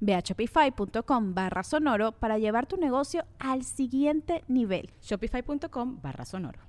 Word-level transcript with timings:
Ve 0.00 0.14
a 0.14 0.22
shopify.com 0.22 1.34
barra 1.34 1.62
sonoro 1.62 2.12
para 2.12 2.38
llevar 2.38 2.66
tu 2.66 2.76
negocio 2.76 3.24
al 3.38 3.64
siguiente 3.64 4.44
nivel. 4.48 4.90
Shopify.com 5.00 6.00
barra 6.02 6.24
sonoro. 6.24 6.60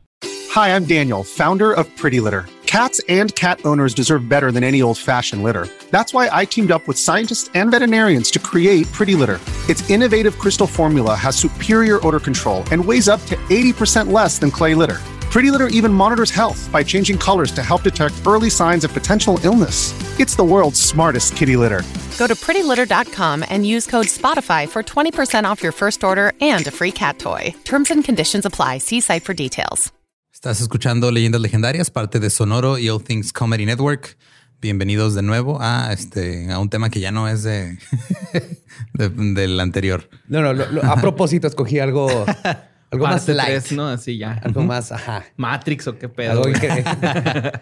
Hi, 0.52 0.70
I'm 0.70 0.86
Daniel, 0.86 1.24
founder 1.24 1.72
of 1.72 1.86
Pretty 1.96 2.20
Litter. 2.20 2.46
Cats 2.66 3.02
and 3.08 3.34
cat 3.36 3.60
owners 3.66 3.94
deserve 3.96 4.30
better 4.30 4.52
than 4.52 4.64
any 4.64 4.82
old-fashioned 4.82 5.44
litter. 5.44 5.68
That's 5.90 6.14
why 6.14 6.30
I 6.32 6.46
teamed 6.46 6.72
up 6.72 6.88
with 6.88 6.98
scientists 6.98 7.50
and 7.56 7.72
veterinarians 7.72 8.30
to 8.32 8.40
create 8.40 8.92
Pretty 8.92 9.16
Litter. 9.16 9.40
Its 9.68 9.88
innovative 9.90 10.38
crystal 10.38 10.68
formula 10.68 11.16
has 11.16 11.36
superior 11.36 12.00
odor 12.06 12.20
control 12.20 12.64
and 12.72 12.84
weighs 12.84 13.08
up 13.08 13.26
to 13.26 13.36
80% 13.50 14.12
less 14.12 14.40
than 14.40 14.52
clay 14.52 14.76
litter. 14.76 14.98
Pretty 15.32 15.52
Litter 15.52 15.68
even 15.68 15.94
monitors 15.94 16.32
health 16.32 16.68
by 16.72 16.82
changing 16.84 17.16
colors 17.16 17.52
to 17.52 17.62
help 17.62 17.84
detect 17.84 18.16
early 18.26 18.50
signs 18.50 18.84
of 18.84 18.92
potential 18.94 19.40
illness. 19.44 19.94
It's 20.20 20.36
the 20.36 20.44
world's 20.44 20.82
smartest 20.82 21.36
kitty 21.36 21.56
litter. 21.56 21.84
Go 22.18 22.26
to 22.26 22.34
prettylitter.com 22.36 23.46
and 23.48 23.64
use 23.64 23.86
code 23.86 24.08
SPOTIFY 24.08 24.68
for 24.70 24.82
20% 24.82 25.44
off 25.46 25.62
your 25.62 25.72
first 25.72 26.04
order 26.04 26.34
and 26.42 26.66
a 26.68 26.72
free 26.72 26.92
cat 26.92 27.20
toy. 27.20 27.54
Terms 27.64 27.92
and 27.92 28.04
conditions 28.04 28.46
apply. 28.46 28.80
See 28.80 29.02
site 29.02 29.24
for 29.24 29.36
details. 29.36 29.92
Estás 30.34 30.62
escuchando 30.62 31.12
Leyendas 31.12 31.42
Legendarias, 31.42 31.92
parte 31.92 32.20
de 32.20 32.30
Sonoro 32.30 32.80
y 32.80 32.90
All 32.90 33.04
Things 33.04 33.32
Comedy 33.32 33.66
Network. 33.66 34.18
Bienvenidos 34.62 35.14
de 35.14 35.22
nuevo 35.22 35.60
a 35.62 35.92
este 35.94 36.52
a 36.52 36.60
un 36.60 36.70
tema 36.70 36.90
que 36.90 37.02
ya 37.02 37.12
no 37.12 37.28
es 37.28 37.44
de, 37.44 37.78
de 38.94 39.10
del 39.10 39.60
anterior. 39.60 40.10
No, 40.28 40.42
no, 40.42 40.54
lo, 40.54 40.66
lo, 40.72 40.84
a 40.84 40.96
propósito 40.96 41.46
escogí 41.46 41.80
algo 41.80 42.26
algo 42.92 43.06
más 43.08 43.28
light, 43.28 43.62
3, 43.64 43.72
¿no? 43.74 43.88
Así 43.88 44.18
ya. 44.18 44.34
algo 44.44 44.64
más, 44.64 44.92
ajá. 44.92 45.26
Matrix 45.38 45.88
o 45.88 45.98
qué 45.98 46.10
pedo. 46.10 46.32
Algo 46.32 46.44
güey. 46.44 46.56
incre- 46.56 47.62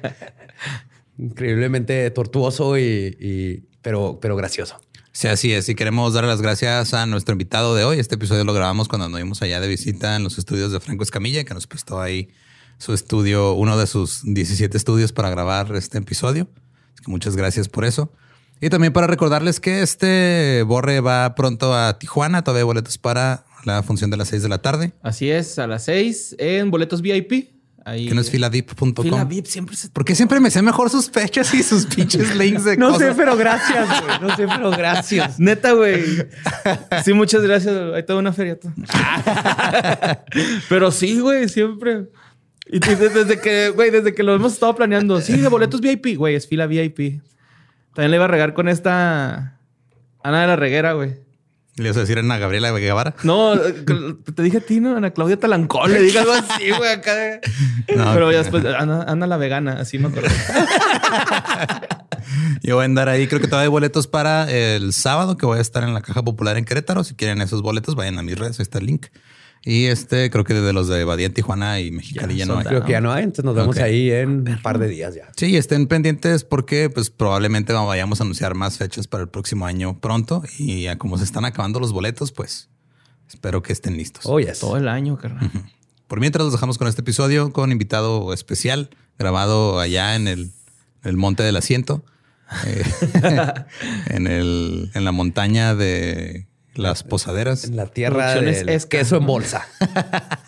increíblemente 1.17 2.09
tortuoso 2.11 2.78
y, 2.78 2.81
y- 3.19 3.64
pero, 3.81 4.19
pero 4.22 4.36
gracioso. 4.36 4.80
Sí, 5.11 5.28
así 5.28 5.52
es. 5.52 5.67
Y 5.69 5.75
queremos 5.75 6.14
dar 6.14 6.25
las 6.25 6.42
gracias 6.42 6.94
a 6.94 7.06
nuestro 7.08 7.31
invitado 7.34 7.73
de 7.75 7.84
hoy. 7.84 8.00
Este 8.00 8.16
episodio 8.16 8.44
lo 8.44 8.53
grabamos 8.53 8.88
cuando 8.88 9.06
anduvimos 9.06 9.42
allá 9.42 9.59
de 9.59 9.67
visita 9.67 10.16
en 10.16 10.23
los 10.23 10.38
estudios 10.38 10.72
de 10.72 10.80
Franco 10.80 11.03
Escamilla, 11.03 11.44
que 11.44 11.53
nos 11.56 11.66
prestó 11.66 12.00
ahí 12.00 12.30
su 12.78 12.94
estudio, 12.94 13.53
uno 13.53 13.78
de 13.78 13.88
sus 13.88 14.22
17 14.23 14.78
estudios 14.78 15.14
para 15.14 15.31
grabar 15.31 15.73
este 15.75 15.97
episodio. 15.97 16.47
Así 16.94 17.03
que 17.06 17.09
muchas 17.12 17.36
gracias 17.36 17.67
por 17.67 17.84
eso. 17.86 18.12
Y 18.62 18.69
también 18.69 18.94
para 18.94 19.08
recordarles 19.08 19.59
que 19.59 19.81
este 19.81 20.64
Borre 20.67 21.00
va 21.00 21.34
pronto 21.34 21.74
a 21.75 21.97
Tijuana. 21.97 22.44
Todavía 22.44 22.62
hay 22.62 22.66
boletos 22.66 23.00
para 23.00 23.44
la 23.67 23.83
función 23.83 24.09
de 24.09 24.17
las 24.17 24.29
6 24.29 24.44
de 24.44 24.50
la 24.50 24.59
tarde. 24.59 24.94
Así 25.03 25.29
es, 25.29 25.59
a 25.59 25.67
las 25.67 25.83
6 25.83 26.38
en 26.39 26.72
boletos 26.72 27.01
VIP. 27.01 27.51
Ahí. 27.85 28.09
Que 28.09 28.16
no 28.16 28.22
es 28.22 28.29
filadip.com. 28.29 28.94
Fila 29.01 29.23
VIP 29.23 29.45
siempre 29.45 29.75
se... 29.75 29.89
¿Por 29.89 30.03
qué 30.03 30.13
siempre 30.13 30.41
me 30.41 30.51
sé 30.51 30.61
mejor 30.61 30.89
sus 30.89 31.09
fechas 31.09 31.53
y 31.53 31.63
sus 31.63 31.85
pinches 31.85 32.35
links 32.35 32.66
de 32.66 32.75
No 32.75 32.97
sé, 32.97 33.13
pero 33.16 33.38
gracias, 33.38 33.88
güey. 33.88 34.19
No 34.19 34.35
sé, 34.35 34.47
pero 34.47 34.72
gracias. 34.72 35.35
Neta, 35.39 35.72
güey. 35.72 36.03
Sí, 37.06 37.13
muchas 37.13 37.44
gracias. 37.44 37.94
Hay 37.94 38.03
toda 38.03 38.19
una 38.19 38.33
feria. 38.33 38.59
tú. 38.59 38.69
Pero 40.69 40.91
sí, 40.91 41.22
güey, 41.22 41.47
siempre. 41.47 42.09
Y 42.66 42.79
desde 42.79 43.39
que, 43.39 43.69
güey, 43.69 43.89
desde 43.89 44.13
que 44.13 44.23
lo 44.23 44.35
hemos 44.35 44.53
estado 44.53 44.75
planeando. 44.75 45.22
Sí, 45.22 45.38
de 45.38 45.47
boletos 45.47 45.79
VIP, 45.79 46.17
güey, 46.17 46.35
es 46.35 46.45
fila 46.45 46.67
VIP. 46.67 47.22
También 47.94 48.11
le 48.11 48.17
iba 48.17 48.25
a 48.25 48.27
regar 48.27 48.53
con 48.53 48.67
esta 48.67 49.57
Ana 50.23 50.41
de 50.41 50.47
la 50.47 50.56
Reguera, 50.57 50.91
güey. 50.91 51.25
Le 51.77 51.83
ibas 51.85 51.97
a 51.97 51.99
decir 52.01 52.17
a 52.17 52.21
Ana 52.21 52.38
Gabriela 52.39 52.71
Guevara. 52.71 53.15
No, 53.23 53.53
te 53.57 54.41
dije 54.43 54.57
a 54.57 54.61
ti, 54.61 54.79
¿no? 54.79 54.97
Ana 54.97 55.11
Claudia 55.11 55.38
Talancón. 55.39 55.91
Le 55.93 56.01
dije 56.01 56.19
algo 56.19 56.33
así, 56.33 56.71
güey, 56.71 56.91
acá. 56.91 57.13
de- 57.15 57.39
No, 57.95 58.13
Pero 58.13 58.31
ya 58.31 58.39
después, 58.39 58.65
Ana, 58.65 59.03
Ana 59.03 59.27
la 59.27 59.38
vegana, 59.38 59.73
así 59.79 59.99
me 59.99 60.07
acuerdo. 60.07 60.27
Yo 62.63 62.75
voy 62.75 62.83
a 62.83 62.85
andar 62.85 63.09
ahí. 63.09 63.27
Creo 63.27 63.39
que 63.39 63.47
todavía 63.47 63.63
hay 63.65 63.69
boletos 63.69 64.07
para 64.07 64.51
el 64.51 64.91
sábado 64.93 65.38
que 65.38 65.45
voy 65.45 65.59
a 65.59 65.61
estar 65.61 65.83
en 65.83 65.93
la 65.93 66.01
Caja 66.01 66.23
Popular 66.23 66.57
en 66.57 66.65
Querétaro. 66.65 67.03
Si 67.03 67.15
quieren 67.15 67.41
esos 67.41 67.61
boletos, 67.61 67.95
vayan 67.95 68.17
a 68.19 68.23
mis 68.23 68.38
redes. 68.38 68.59
Ahí 68.59 68.63
está 68.63 68.79
el 68.79 68.85
link. 68.88 69.07
Y 69.63 69.85
este 69.85 70.29
creo 70.29 70.44
que 70.44 70.53
de 70.53 70.73
los 70.73 70.88
de 70.88 71.03
Badía, 71.03 71.34
Tijuana 71.34 71.79
y 71.79 71.91
Mexicali 71.91 72.35
ya, 72.35 72.45
Ya, 72.45 72.53
no 72.53 72.59
hay. 72.59 72.66
Creo 72.66 72.84
que 72.85 72.91
ya 72.91 73.01
no 73.01 73.12
hay, 73.12 73.23
entonces 73.23 73.45
nos 73.45 73.56
vemos 73.56 73.78
ahí 73.78 74.12
en 74.12 74.47
un 74.47 74.62
par 74.62 74.79
de 74.79 74.88
días 74.88 75.16
ya. 75.16 75.29
Sí, 75.35 75.57
estén 75.57 75.88
pendientes 75.88 76.44
porque 76.44 76.90
pues 76.90 77.09
probablemente 77.09 77.73
vayamos 77.73 78.22
a 78.22 78.23
anunciar 78.23 78.56
más 78.56 78.78
fechas 78.78 79.07
para 79.07 79.23
el 79.23 79.29
próximo 79.29 79.66
año 79.66 80.00
pronto. 80.00 80.44
Y 80.57 80.84
ya 80.84 80.97
como 80.97 81.18
se 81.18 81.23
están 81.23 81.45
acabando 81.45 81.79
los 81.79 81.91
boletos, 81.91 82.31
pues 82.31 82.69
espero 83.28 83.62
que 83.62 83.73
estén 83.73 83.97
listos. 83.97 84.25
Oh, 84.25 84.40
yes. 84.40 84.59
Todo 84.59 84.78
el 84.78 84.88
año, 84.88 85.18
carnal. 85.18 85.51
Por 86.07 86.22
mientras 86.22 86.45
los 86.45 86.53
dejamos 86.53 86.78
con 86.78 86.88
este 86.88 87.01
episodio 87.01 87.51
con 87.51 87.72
invitado 87.72 88.34
especial 88.34 88.89
grabado 89.19 89.79
allá 89.79 90.16
en 90.16 90.28
el, 90.28 90.51
en 91.03 91.09
el 91.09 91.18
Monte 91.18 91.44
del 91.44 91.57
Asiento, 91.57 92.06
eh, 92.66 92.84
en, 94.07 94.28
el, 94.28 94.91
en 94.94 95.03
la 95.03 95.12
montaña 95.12 95.75
de 95.75 96.47
las 96.77 97.03
posaderas. 97.03 97.65
En 97.65 97.75
la 97.75 97.88
tierra 97.88 98.35
del 98.35 98.69
Esca. 98.69 98.89
queso 98.89 99.17
en 99.17 99.25
bolsa. 99.25 99.65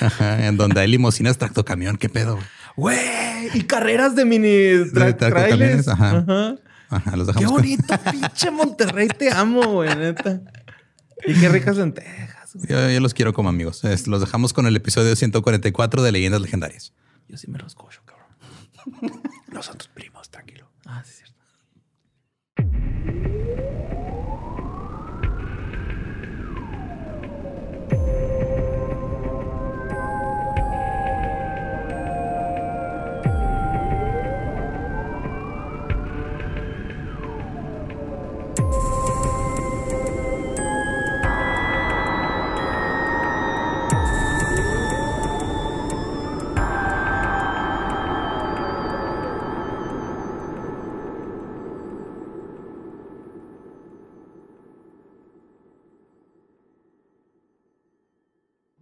Ajá, 0.00 0.46
en 0.46 0.56
donde 0.56 0.80
hay 0.80 0.88
limusinas 0.88 1.36
tractocamión. 1.38 1.96
¿Qué 1.96 2.08
pedo? 2.08 2.36
güey? 2.76 2.96
Güey, 2.96 3.58
y 3.58 3.62
carreras 3.64 4.14
de 4.16 4.24
mini 4.24 4.48
tra- 4.48 5.16
tractocamiones, 5.16 5.88
ajá. 5.88 6.18
Ajá. 6.18 6.54
Ajá, 6.88 7.16
los 7.16 7.26
Qué 7.28 7.32
dejamos 7.34 7.52
con- 7.52 7.60
bonito, 7.62 7.94
pinche 8.10 8.50
Monterrey. 8.50 9.08
Te 9.08 9.30
amo, 9.30 9.62
güey, 9.66 9.94
neta. 9.96 10.40
Y 11.26 11.34
qué 11.34 11.48
ricas 11.50 11.76
lentejas. 11.76 12.54
güey. 12.54 12.66
Yo, 12.68 12.90
yo 12.90 13.00
los 13.00 13.12
quiero 13.14 13.32
como 13.34 13.48
amigos. 13.48 13.82
Los 14.06 14.20
dejamos 14.20 14.52
con 14.52 14.66
el 14.66 14.74
episodio 14.76 15.14
144 15.14 16.02
de 16.02 16.12
Leyendas 16.12 16.40
Legendarias. 16.40 16.94
Yo 17.28 17.36
sí 17.36 17.50
me 17.50 17.58
los 17.58 17.74
cocho, 17.74 18.00
cabrón. 18.06 19.20
Nosotros 19.52 19.88
primos, 19.92 20.30
tranquilo. 20.30 20.70
Ah, 20.86 21.02
sí, 21.04 21.22
es 21.22 21.29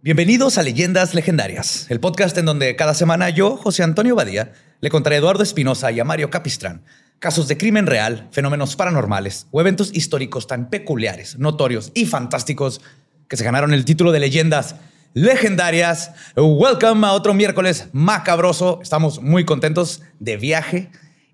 Bienvenidos 0.09 0.57
a 0.57 0.63
Leyendas 0.63 1.13
Legendarias, 1.13 1.85
el 1.89 1.99
podcast 1.99 2.35
en 2.39 2.45
donde 2.45 2.75
cada 2.75 2.95
semana 2.95 3.29
yo, 3.29 3.57
José 3.57 3.83
Antonio 3.83 4.15
Badía, 4.15 4.53
le 4.81 4.89
contaré 4.89 5.17
a 5.17 5.19
Eduardo 5.19 5.43
Espinosa 5.43 5.91
y 5.91 5.99
a 5.99 6.03
Mario 6.03 6.31
Capistrán 6.31 6.83
casos 7.19 7.47
de 7.47 7.59
crimen 7.59 7.85
real, 7.85 8.27
fenómenos 8.31 8.75
paranormales 8.75 9.45
o 9.51 9.61
eventos 9.61 9.91
históricos 9.93 10.47
tan 10.47 10.71
peculiares, 10.71 11.37
notorios 11.37 11.91
y 11.93 12.07
fantásticos 12.07 12.81
que 13.27 13.37
se 13.37 13.43
ganaron 13.43 13.71
el 13.71 13.85
título 13.85 14.11
de 14.11 14.19
Leyendas 14.19 14.77
Legendarias. 15.13 16.11
Welcome 16.35 17.05
a 17.05 17.11
otro 17.11 17.35
miércoles 17.35 17.89
macabroso. 17.91 18.79
Estamos 18.81 19.21
muy 19.21 19.45
contentos 19.45 20.01
de 20.17 20.37
viaje 20.37 20.89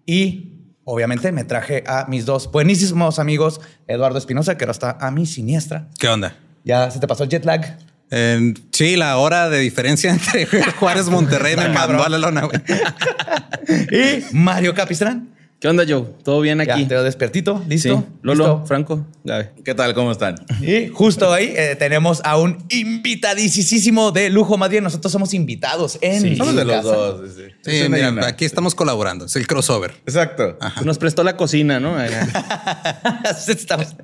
y 0.06 0.66
obviamente 0.84 1.32
me 1.32 1.46
traje 1.46 1.86
a 1.88 2.08
mis 2.10 2.26
dos 2.26 2.52
buenísimos 2.52 3.20
amigos, 3.20 3.62
Eduardo 3.88 4.18
Espinosa, 4.18 4.58
que 4.58 4.66
ahora 4.66 4.74
está 4.74 4.98
a 5.00 5.12
mi 5.12 5.26
siniestra. 5.26 5.88
¿Qué 5.98 6.10
onda? 6.10 6.36
¿Ya 6.66 6.92
se 6.92 7.00
te 7.00 7.08
pasó 7.08 7.24
el 7.24 7.30
jet 7.30 7.46
lag? 7.46 7.95
Eh, 8.12 8.54
sí, 8.72 8.96
la 8.96 9.18
hora 9.18 9.50
de 9.50 9.60
diferencia 9.60 10.12
entre 10.14 10.46
Juárez 10.74 11.10
Monterrey 11.10 11.56
me 11.56 11.70
mandó 11.70 12.04
a 12.04 12.10
la 12.10 12.18
lona, 12.18 12.42
güey. 12.46 12.60
Y 13.92 14.24
Mario 14.36 14.76
Capistrán. 14.76 15.35
¿Qué 15.66 15.70
onda, 15.70 15.84
Joe? 15.90 16.04
¿Todo 16.24 16.42
bien 16.42 16.64
Ya, 16.64 16.76
aquí? 16.76 16.86
te 16.86 16.94
veo 16.94 17.02
despiertito. 17.04 17.60
¿Listo? 17.68 17.98
Sí. 18.08 18.14
Lolo, 18.22 18.44
¿Listo? 18.44 18.66
Franco, 18.68 19.08
Gabe. 19.24 19.50
¿Qué 19.64 19.74
tal? 19.74 19.96
¿Cómo 19.96 20.12
están? 20.12 20.36
Y 20.62 20.90
justo 20.90 21.34
ahí 21.34 21.56
eh, 21.58 21.76
tenemos 21.76 22.22
a 22.24 22.38
un 22.38 22.64
invitadísimo 22.70 24.12
de 24.12 24.30
lujo. 24.30 24.60
Más 24.60 24.70
bien, 24.70 24.84
nosotros 24.84 25.12
somos 25.12 25.34
invitados 25.34 25.98
en 26.02 26.22
Sí. 26.22 26.36
Somos 26.36 26.56
de 26.56 26.66
los 26.66 26.76
casa. 26.76 26.88
dos. 26.96 27.32
sí, 27.36 27.42
sí. 27.64 27.90
Mira, 27.90 28.10
una. 28.12 28.28
aquí 28.28 28.46
estamos 28.46 28.76
colaborando. 28.76 29.26
Es 29.26 29.36
el 29.38 29.48
crossover. 29.48 29.96
Exacto. 30.06 30.56
Nos 30.84 31.00
prestó 31.00 31.24
la 31.24 31.36
cocina, 31.36 31.80
¿no? 31.80 31.96
Estamos- 33.48 33.96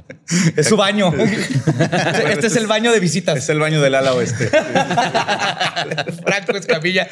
es 0.56 0.68
su 0.68 0.78
baño. 0.78 1.14
este 2.28 2.48
es 2.48 2.56
el 2.56 2.66
baño 2.66 2.92
de 2.92 3.00
visitas. 3.00 3.38
Es 3.38 3.50
el 3.50 3.60
baño 3.60 3.82
del 3.82 3.94
ala 3.94 4.16
oeste. 4.16 4.48
Franco 6.24 6.58
Escamilla, 6.58 7.08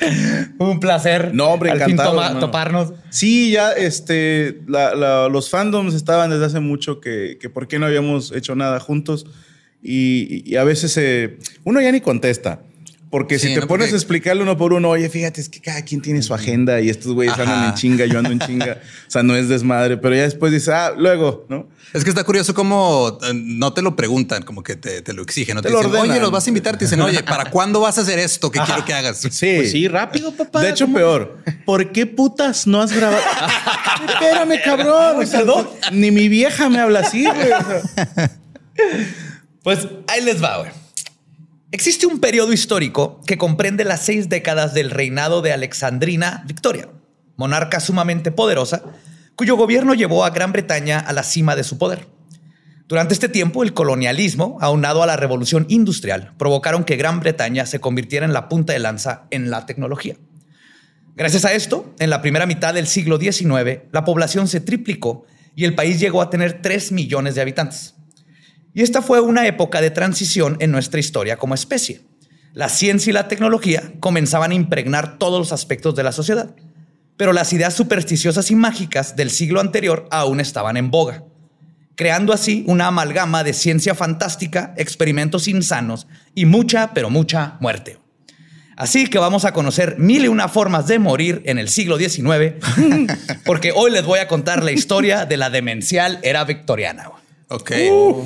un 0.57 0.79
placer. 0.79 1.35
No, 1.35 1.49
hombre, 1.49 1.69
Al 1.69 1.83
fin 1.83 1.95
toma- 1.97 2.39
toparnos. 2.39 2.93
Sí, 3.11 3.51
ya 3.51 3.71
este, 3.73 4.38
los 4.67 5.49
fandoms 5.49 5.93
estaban 5.93 6.29
desde 6.29 6.45
hace 6.45 6.59
mucho 6.59 6.99
que, 6.99 7.37
que 7.39 7.49
por 7.49 7.67
qué 7.67 7.79
no 7.79 7.85
habíamos 7.85 8.31
hecho 8.31 8.55
nada 8.55 8.79
juntos 8.79 9.25
y, 9.81 10.43
y 10.49 10.55
a 10.55 10.63
veces 10.63 10.97
eh, 10.97 11.37
uno 11.63 11.81
ya 11.81 11.91
ni 11.91 12.01
contesta. 12.01 12.61
Porque 13.11 13.39
Sí, 13.39 13.47
si 13.47 13.53
te 13.55 13.61
¿no? 13.61 13.67
pones 13.67 13.87
Porque- 13.87 13.95
a 13.95 13.97
explicarle 13.97 14.43
uno 14.43 14.55
por 14.55 14.71
uno, 14.71 14.89
oye, 14.89 15.09
fíjate, 15.09 15.41
es 15.41 15.49
que 15.49 15.59
cada 15.59 15.81
quien 15.83 15.99
tiene 15.99 16.21
su 16.21 16.31
agenda 16.35 16.79
y 16.79 16.89
estos 16.89 17.13
güeyes 17.13 17.37
andan 17.39 17.69
en 17.69 17.73
chinga, 17.73 18.05
yo 18.05 18.19
ando 18.19 18.29
en 18.31 18.39
chinga. 18.39 18.77
O 19.07 19.11
sea, 19.11 19.23
no 19.23 19.35
es 19.35 19.49
desmadre, 19.49 19.97
pero 19.97 20.13
ya 20.15 20.21
después 20.21 20.51
dices, 20.51 20.69
ah, 20.69 20.93
luego, 20.95 21.47
¿no? 21.49 21.67
Es 21.93 22.03
que 22.03 22.11
está 22.11 22.23
curioso 22.23 22.53
cómo 22.53 23.17
eh, 23.23 23.31
no 23.33 23.73
te 23.73 23.81
lo 23.81 23.95
preguntan, 23.95 24.43
como 24.43 24.61
que 24.61 24.75
te, 24.75 25.01
te 25.01 25.13
lo 25.13 25.23
exigen. 25.23 25.55
No 25.55 25.63
te, 25.63 25.69
Te 25.69 25.73
lo 25.73 25.79
dicen, 25.79 25.91
ordenan. 25.95 26.11
oye, 26.11 26.19
los 26.21 26.29
vas 26.29 26.45
a 26.45 26.49
invitar. 26.51 26.77
Te 26.77 26.85
dicen, 26.85 27.01
oye, 27.01 27.23
¿para 27.23 27.45
cuándo 27.49 27.79
vas 27.79 27.97
a 27.97 28.01
hacer 28.01 28.19
esto 28.19 28.51
que 28.51 28.59
quiero 28.59 28.85
que 28.85 28.93
hagas? 28.93 29.17
Sí. 29.17 29.53
Pues 29.57 29.71
sí, 29.71 29.87
rápido, 29.87 30.31
papá. 30.31 30.61
De 30.61 30.69
hecho, 30.69 30.85
¿Cómo? 30.85 30.97
peor. 30.97 31.39
¿Por 31.65 31.91
qué 31.91 32.05
putas 32.05 32.67
no 32.67 32.79
has 32.79 32.91
grabado? 32.91 33.23
Espérame, 34.07 34.61
cabrón. 34.63 35.23
O 35.23 35.25
sea, 35.25 35.43
ni 35.91 36.11
mi 36.11 36.29
vieja 36.29 36.69
me 36.69 36.79
habla 36.79 36.99
así, 36.99 37.25
güey. 37.25 37.51
O 37.53 37.63
sea, 37.95 38.31
Pues 39.63 39.87
ahí 40.07 40.23
les 40.23 40.43
va, 40.43 40.59
güey. 40.59 40.71
Existe 41.71 42.07
un 42.07 42.19
periodo 42.19 42.51
histórico 42.51 43.21
que 43.27 43.37
comprende 43.37 43.85
las 43.85 44.03
seis 44.03 44.27
décadas 44.27 44.73
del 44.73 44.89
reinado 44.89 45.43
de 45.43 45.53
Alexandrina 45.53 46.43
Victoria, 46.47 46.89
monarca 47.35 47.79
sumamente 47.79 48.31
poderosa, 48.31 48.81
cuyo 49.35 49.55
gobierno 49.55 49.93
llevó 49.93 50.25
a 50.25 50.31
Gran 50.31 50.51
Bretaña 50.51 50.97
a 50.97 51.13
la 51.13 51.21
cima 51.21 51.55
de 51.55 51.63
su 51.63 51.77
poder. 51.77 52.07
Durante 52.87 53.13
este 53.13 53.29
tiempo, 53.29 53.61
el 53.61 53.75
colonialismo, 53.75 54.57
aunado 54.61 55.03
a 55.03 55.05
la 55.05 55.15
revolución 55.15 55.67
industrial, 55.69 56.33
provocaron 56.39 56.85
que 56.85 56.95
Gran 56.95 57.19
Bretaña 57.19 57.67
se 57.67 57.79
convirtiera 57.79 58.25
en 58.25 58.33
la 58.33 58.49
punta 58.49 58.73
de 58.73 58.79
lanza 58.79 59.27
en 59.29 59.51
la 59.51 59.67
tecnología. 59.67 60.15
Gracias 61.15 61.45
a 61.45 61.53
esto, 61.53 61.93
en 61.99 62.09
la 62.09 62.23
primera 62.23 62.47
mitad 62.47 62.73
del 62.73 62.87
siglo 62.87 63.19
XIX, 63.19 63.81
la 63.91 64.05
población 64.05 64.47
se 64.47 64.59
triplicó 64.59 65.27
y 65.55 65.65
el 65.65 65.75
país 65.75 65.99
llegó 65.99 66.23
a 66.23 66.31
tener 66.31 66.63
3 66.63 66.93
millones 66.93 67.35
de 67.35 67.41
habitantes. 67.41 67.93
Y 68.79 68.81
esta 68.81 69.01
fue 69.01 69.19
una 69.19 69.45
época 69.45 69.81
de 69.81 69.91
transición 69.91 70.55
en 70.61 70.71
nuestra 70.71 71.01
historia 71.01 71.35
como 71.35 71.53
especie. 71.53 71.99
La 72.53 72.69
ciencia 72.69 73.09
y 73.09 73.13
la 73.13 73.27
tecnología 73.27 73.91
comenzaban 73.99 74.51
a 74.51 74.53
impregnar 74.53 75.17
todos 75.17 75.37
los 75.37 75.51
aspectos 75.51 75.95
de 75.95 76.03
la 76.03 76.13
sociedad, 76.13 76.55
pero 77.17 77.33
las 77.33 77.51
ideas 77.51 77.73
supersticiosas 77.73 78.51
y 78.51 78.55
mágicas 78.55 79.17
del 79.17 79.31
siglo 79.31 79.59
anterior 79.59 80.07
aún 80.11 80.39
estaban 80.39 80.77
en 80.77 80.91
boga, 80.91 81.25
creando 81.95 82.31
así 82.31 82.63
una 82.67 82.87
amalgama 82.87 83.43
de 83.43 83.51
ciencia 83.51 83.95
fantástica, 83.95 84.73
experimentos 84.77 85.49
insanos 85.49 86.07
y 86.33 86.45
mucha, 86.45 86.93
pero 86.93 87.09
mucha 87.09 87.57
muerte. 87.59 87.99
Así 88.77 89.07
que 89.07 89.19
vamos 89.19 89.43
a 89.43 89.51
conocer 89.51 89.99
mil 89.99 90.23
y 90.23 90.29
una 90.29 90.47
formas 90.47 90.87
de 90.87 90.99
morir 90.99 91.41
en 91.43 91.57
el 91.57 91.67
siglo 91.67 91.97
XIX, 91.97 92.53
porque 93.43 93.73
hoy 93.75 93.91
les 93.91 94.05
voy 94.05 94.19
a 94.19 94.29
contar 94.29 94.63
la 94.63 94.71
historia 94.71 95.25
de 95.25 95.35
la 95.35 95.49
demencial 95.49 96.19
era 96.23 96.45
victoriana. 96.45 97.09
Ok. 97.51 97.71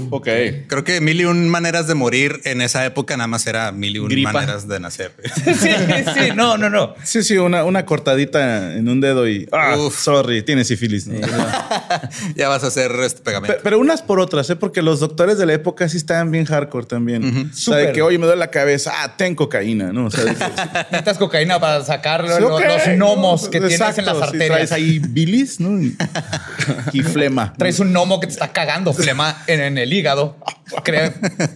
ok. 0.10 0.28
Creo 0.68 0.84
que 0.84 1.00
mil 1.00 1.22
y 1.22 1.26
un 1.26 1.48
maneras 1.48 1.88
de 1.88 1.96
morir 1.96 2.42
en 2.44 2.62
esa 2.62 2.86
época 2.86 3.16
nada 3.16 3.28
más 3.28 3.48
era 3.48 3.72
mil 3.72 3.96
y 3.96 4.00
un 4.00 4.10
Gripa. 4.10 4.34
maneras 4.34 4.68
de 4.68 4.80
nacer. 4.82 5.14
Sí, 5.46 5.70
sí, 6.14 6.32
no, 6.36 6.58
no, 6.58 6.70
no. 6.70 6.94
Sí, 7.04 7.24
sí, 7.24 7.38
una, 7.38 7.64
una 7.64 7.86
cortadita 7.86 8.74
en 8.76 8.90
un 8.90 9.00
dedo 9.00 9.28
y. 9.30 9.48
Ah, 9.54 9.78
Uf. 9.78 9.98
sorry, 10.04 10.42
tiene 10.44 10.66
sífilis. 10.66 11.08
¿no? 11.08 11.16
ya 12.36 12.50
vas 12.50 12.64
a 12.66 12.68
hacer 12.68 12.92
este 13.04 13.22
pegamento. 13.22 13.56
Pe- 13.56 13.62
Pero 13.64 13.80
unas 13.80 14.02
por 14.02 14.20
otras, 14.20 14.50
¿eh? 14.50 14.56
Porque 14.58 14.82
los 14.82 15.00
doctores 15.00 15.38
de 15.38 15.46
la 15.46 15.54
época 15.54 15.88
sí 15.88 15.96
estaban 15.98 16.30
bien 16.32 16.44
hardcore 16.46 16.86
también. 16.86 17.50
O 17.54 17.56
sea, 17.56 17.78
de 17.78 17.94
que, 17.94 18.02
oye, 18.02 18.18
me 18.18 18.26
duele 18.26 18.40
la 18.40 18.52
cabeza. 18.52 18.92
Ah, 18.94 19.16
ten 19.16 19.36
cocaína, 19.36 19.94
¿no? 19.94 20.08
O 20.08 20.12
sea, 20.12 20.26
Necesitas 20.92 21.18
cocaína 21.18 21.60
para 21.62 21.84
sacar 21.86 22.24
lo- 22.24 22.36
sí, 22.36 22.42
lo- 22.42 22.56
ok, 22.58 22.64
los 22.66 22.88
gnomos 22.98 23.44
¿no? 23.44 23.50
que 23.50 23.60
tienes 23.62 23.98
en 23.98 24.06
las 24.06 24.18
arterias. 24.22 24.50
traes 24.50 24.72
ahí 24.74 25.00
bilis, 25.00 25.60
¿no? 25.62 25.82
Y, 25.82 25.96
y 26.92 27.02
flema. 27.04 27.54
Traes 27.58 27.80
un 27.80 27.92
gnomo 27.94 28.20
que 28.20 28.28
te 28.28 28.34
está 28.34 28.52
cagando 28.52 28.94
flema 28.94 29.13
en, 29.48 29.60
en 29.62 29.78
el 29.78 29.92
hígado. 29.94 30.38
Creo- 30.84 31.14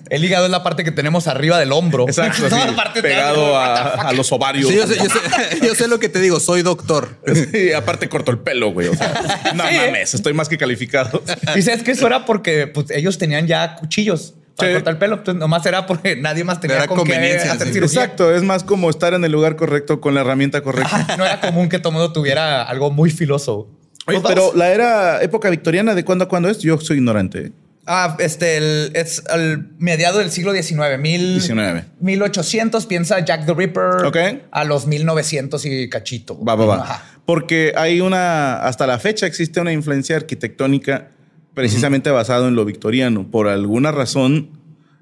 el 0.09 0.23
hígado 0.23 0.45
es 0.45 0.51
la 0.51 0.63
parte 0.63 0.83
que 0.83 0.91
tenemos 0.91 1.27
arriba 1.27 1.57
del 1.59 1.71
hombro. 1.71 2.05
Exacto, 2.07 2.49
sí, 2.49 2.55
parte 2.75 3.01
de 3.01 3.09
pegado 3.09 3.57
a, 3.57 3.93
a 4.09 4.13
los 4.13 4.31
ovarios. 4.31 4.69
Sí, 4.69 4.75
yo, 4.75 4.85
sé, 4.87 4.97
yo 4.97 5.05
sé- 5.05 5.65
yo 5.65 5.75
sé 5.75 5.87
lo 5.87 5.99
que 5.99 6.09
te 6.09 6.19
digo. 6.19 6.39
Soy 6.39 6.61
doctor. 6.61 7.17
Sí, 7.51 7.73
aparte 7.73 8.09
corto 8.09 8.31
el 8.31 8.39
pelo, 8.39 8.71
güey. 8.71 8.87
O 8.89 8.95
sea, 8.95 9.13
no 9.55 9.67
Sí. 9.67 9.75
mames, 9.75 10.13
estoy 10.13 10.33
más 10.33 10.49
que 10.49 10.57
calificado. 10.57 11.23
Y 11.55 11.61
sabes 11.61 11.83
que 11.83 11.91
eso 11.91 12.05
era 12.07 12.25
porque 12.25 12.67
pues, 12.67 12.91
ellos 12.91 13.17
tenían 13.17 13.47
ya 13.47 13.75
cuchillos 13.75 14.33
para 14.55 14.69
Sí. 14.69 14.73
cortar 14.75 14.93
el 14.93 14.97
pelo. 14.99 15.15
Entonces, 15.15 15.39
nomás 15.39 15.65
era 15.65 15.85
porque 15.85 16.15
nadie 16.15 16.43
más 16.43 16.59
tenía 16.59 16.77
Era 16.77 16.87
con 16.87 16.97
qué 16.97 17.01
conveniencia, 17.13 17.51
hacer 17.53 17.67
sí. 17.67 17.73
cirugía. 17.73 18.01
Exacto, 18.03 18.35
es 18.35 18.43
más 18.43 18.63
como 18.63 18.89
estar 18.89 19.13
en 19.13 19.23
el 19.23 19.31
lugar 19.31 19.55
correcto 19.55 20.01
con 20.01 20.13
la 20.15 20.21
herramienta 20.21 20.61
correcta. 20.61 21.15
No 21.17 21.25
era 21.25 21.39
común 21.39 21.69
que 21.69 21.79
todo 21.79 21.91
mundo 21.91 22.11
tuviera 22.13 22.63
algo 22.63 22.89
muy 22.91 23.09
filoso. 23.11 23.67
Oye, 24.07 24.19
pero 24.27 24.53
la 24.55 24.71
era 24.71 25.21
época 25.21 25.49
victoriana, 25.49 25.93
¿de 25.95 26.03
cuándo 26.05 26.25
a 26.25 26.27
cuándo 26.29 26.49
es? 26.49 26.59
Yo 26.59 26.79
soy 26.79 26.97
ignorante. 26.97 27.51
Ah, 27.85 28.17
este, 28.19 28.57
el- 28.57 28.91
es 28.95 29.23
el 29.33 29.69
mediado 29.79 30.19
del 30.19 30.29
siglo 30.31 30.51
XIX, 30.53 30.97
mil, 30.99 31.33
19. 31.35 31.85
1800, 32.01 32.85
piensa 32.85 33.23
Jack 33.23 33.45
the 33.45 33.53
Ripper. 33.53 34.05
A 34.51 34.63
los 34.65 34.87
1900 34.87 35.65
y 35.65 35.89
cachito. 35.89 36.43
Va, 36.43 36.55
va, 36.55 36.65
va. 36.65 36.81
Ajá. 36.83 37.05
Porque 37.25 37.73
hay 37.77 38.01
una, 38.01 38.59
hasta 38.61 38.87
la 38.87 38.99
fecha 38.99 39.25
existe 39.25 39.59
una 39.61 39.71
influencia 39.71 40.15
arquitectónica 40.17 41.11
precisamente 41.53 42.09
basado 42.11 42.47
en 42.47 42.55
lo 42.55 42.65
victoriano. 42.65 43.29
Por 43.31 43.47
alguna 43.47 43.91
razón, 43.91 44.49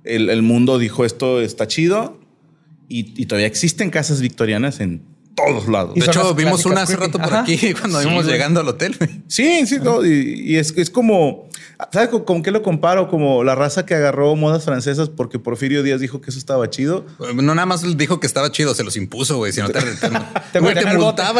el, 0.04 0.30
el 0.30 0.42
mundo 0.42 0.78
dijo 0.78 1.06
esto 1.06 1.42
está 1.42 1.68
chido 1.68 2.20
y, 2.88 3.20
y 3.20 3.26
todavía 3.26 3.48
existen 3.48 3.90
casas 3.90 4.22
victorianas 4.22 4.80
en 4.80 5.02
todos 5.36 5.68
lados. 5.68 5.92
Y 5.96 6.00
De 6.00 6.06
hecho, 6.08 6.34
vimos 6.34 6.66
una 6.66 6.84
hace 6.84 6.96
rato 6.96 7.20
por 7.20 7.34
aquí 7.34 7.74
cuando 7.74 8.00
Sí, 8.00 8.06
íbamos 8.06 8.24
güey. 8.24 8.34
llegando 8.36 8.62
al 8.62 8.68
hotel. 8.70 8.98
Sí, 9.28 9.66
sí, 9.68 9.78
no, 9.84 10.06
y, 10.06 10.42
y 10.46 10.58
es, 10.58 10.74
es 10.78 10.90
como, 10.90 11.50
¿sabes 11.92 12.10
con, 12.10 12.24
con 12.24 12.42
qué 12.44 12.52
lo 12.52 12.62
comparo? 12.64 13.08
Como 13.10 13.44
la 13.44 13.54
raza 13.56 13.86
que 13.86 13.96
agarró 13.96 14.36
modas 14.36 14.64
francesas 14.66 15.10
porque 15.10 15.40
Porfirio 15.40 15.84
Díaz 15.84 16.00
dijo 16.00 16.22
que 16.22 16.30
eso 16.30 16.40
estaba 16.40 16.70
chido. 16.70 17.06
No 17.36 17.54
nada 17.56 17.66
más 17.66 17.98
dijo 17.98 18.20
que 18.20 18.28
estaba 18.28 18.52
chido, 18.52 18.74
se 18.76 18.84
los 18.84 18.96
impuso, 18.98 19.38
güey. 19.38 19.52
Si 19.52 19.62
no 19.62 19.70
te, 19.70 19.80
te, 19.82 20.10
Te 20.54 20.60
güey, 20.60 20.74
te 20.74 20.82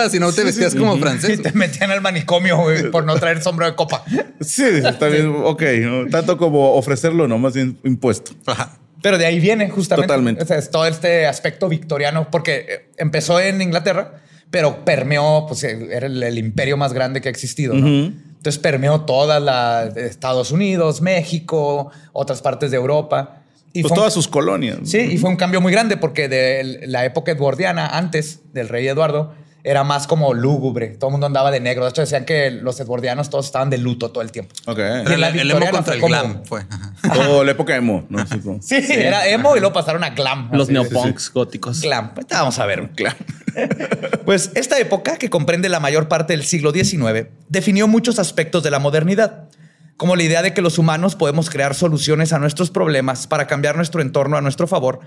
si 0.10 0.20
no 0.20 0.32
te 0.34 0.44
vestías 0.44 0.76
como 0.76 0.96
Sí, 0.96 1.02
francés. 1.02 1.42
te 1.42 1.52
metían 1.54 1.92
al 1.92 2.02
manicomio 2.02 2.58
güey, 2.58 2.92
por 2.92 3.06
no 3.06 3.16
traer 3.16 3.42
sombrero 3.42 3.72
de 3.72 3.76
copa. 3.76 4.04
Sí, 4.42 4.64
está 4.64 5.08
bien, 5.08 5.34
ok, 5.44 5.62
¿no? 5.82 6.06
tanto 6.10 6.38
como 6.38 6.74
ofrecerlo, 6.76 7.28
no, 7.28 7.38
más 7.38 7.54
bien 7.54 7.78
impuesto. 7.84 8.32
Ajá. 8.46 8.78
Pero 9.06 9.20
de 9.20 9.28
ahí 9.28 9.40
viene 9.40 9.70
justamente. 9.70 10.08
Totalmente. 10.08 10.42
O 10.42 10.48
sea, 10.48 10.58
es 10.58 10.72
todo 10.72 10.88
este 10.88 11.28
aspecto 11.28 11.70
victoriano, 11.70 12.32
porque 12.32 12.66
eh, 12.68 12.90
empezó 12.98 13.40
en 13.40 13.62
Inglaterra, 13.62 14.14
pero 14.50 14.84
permeó, 14.84 15.46
pues 15.48 15.64
era 15.64 16.08
el, 16.08 16.24
el 16.24 16.38
imperio 16.40 16.76
más 16.76 16.92
grande 16.92 17.22
que 17.22 17.28
ha 17.28 17.32
existido, 17.32 17.76
¿no? 17.76 17.88
Entonces 17.88 18.58
permeó 18.58 19.02
toda 19.02 19.40
la 19.40 19.92
Estados 19.96 20.50
Unidos, 20.52 21.02
México, 21.02 21.92
otras 22.14 22.42
partes 22.42 22.72
de 22.72 22.78
Europa. 22.78 23.44
Y 23.74 23.82
Pues 23.84 23.90
fue 23.90 23.96
un- 23.96 24.00
todas 24.00 24.14
sus 24.16 24.28
colonias. 24.28 24.78
Sí, 24.86 24.98
y 24.98 25.18
fue 25.20 25.30
un 25.30 25.36
cambio 25.36 25.62
muy 25.62 25.72
grande 25.72 25.98
porque 25.98 26.28
de 26.28 26.82
la 26.88 27.06
época 27.06 27.32
edwardiana, 27.32 27.86
antes 27.88 28.40
del 28.54 28.70
rey 28.70 28.88
Eduardo, 28.88 29.36
era 29.66 29.84
más 29.84 30.08
como 30.08 30.34
lúgubre. 30.34 30.90
Todo 30.90 31.10
el 31.10 31.12
mundo 31.14 31.28
andaba 31.28 31.52
de 31.52 31.60
negro. 31.60 31.84
De 31.84 31.90
hecho, 31.90 32.02
decían 32.02 32.24
que 32.24 32.52
los 32.52 32.80
edwardianos 32.80 33.30
todos 33.30 33.48
estaban 33.48 33.70
de 33.70 33.78
luto 33.80 34.12
todo 34.12 34.22
el 34.24 34.32
tiempo. 34.32 34.54
Ok. 34.68 34.78
Y 34.78 34.82
en 34.82 35.12
El, 35.12 35.22
la 35.22 35.28
el 35.30 35.52
emo 35.52 35.70
contra 35.72 35.96
el 35.96 36.00
como- 36.02 36.10
glam 36.10 36.44
fue. 36.46 36.62
O 37.30 37.44
la 37.44 37.52
época 37.52 37.76
emo, 37.76 38.06
¿no? 38.10 38.26
Sí, 38.28 38.40
como- 38.40 38.62
Sí, 38.62 38.76
era 38.90 39.28
emo 39.28 39.56
y 39.56 39.60
luego 39.60 39.74
pasaron 39.74 40.04
a 40.04 40.12
glam. 40.12 40.50
Los 40.52 40.64
Así, 40.68 40.74
neopunks 40.74 41.32
góticos. 41.34 41.82
Glam. 41.82 42.14
Pues, 42.14 42.28
vamos 42.30 42.58
a 42.60 42.66
ver. 42.66 42.90
Glam. 42.96 43.14
Pues 44.26 44.52
esta 44.56 44.78
época, 44.80 45.18
que 45.18 45.30
comprende 45.30 45.70
la 45.70 45.80
mayor 45.80 46.08
parte 46.08 46.34
del 46.34 46.44
siglo 46.46 46.72
XIX, 46.72 47.28
definió 47.48 47.88
muchos 47.88 48.20
aspectos 48.20 48.64
de 48.64 48.72
la 48.72 48.80
modernidad, 48.80 49.50
como 49.98 50.16
la 50.16 50.24
idea 50.24 50.42
de 50.42 50.54
que 50.54 50.62
los 50.62 50.78
humanos 50.78 51.16
podemos 51.16 51.50
crear 51.50 51.74
soluciones 51.76 52.34
a 52.34 52.40
nuestros 52.40 52.70
problemas 52.72 53.28
para 53.28 53.48
cambiar 53.48 53.76
nuestro 53.78 54.02
entorno 54.02 54.36
a 54.36 54.42
nuestro 54.42 54.68
favor, 54.68 55.00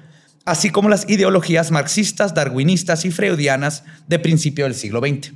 así 0.49 0.71
como 0.71 0.89
las 0.89 1.09
ideologías 1.09 1.71
marxistas, 1.71 2.35
darwinistas 2.35 3.05
y 3.05 3.11
freudianas 3.11 3.85
de 4.07 4.19
principio 4.19 4.65
del 4.65 4.75
siglo 4.75 5.01
XX. 5.01 5.33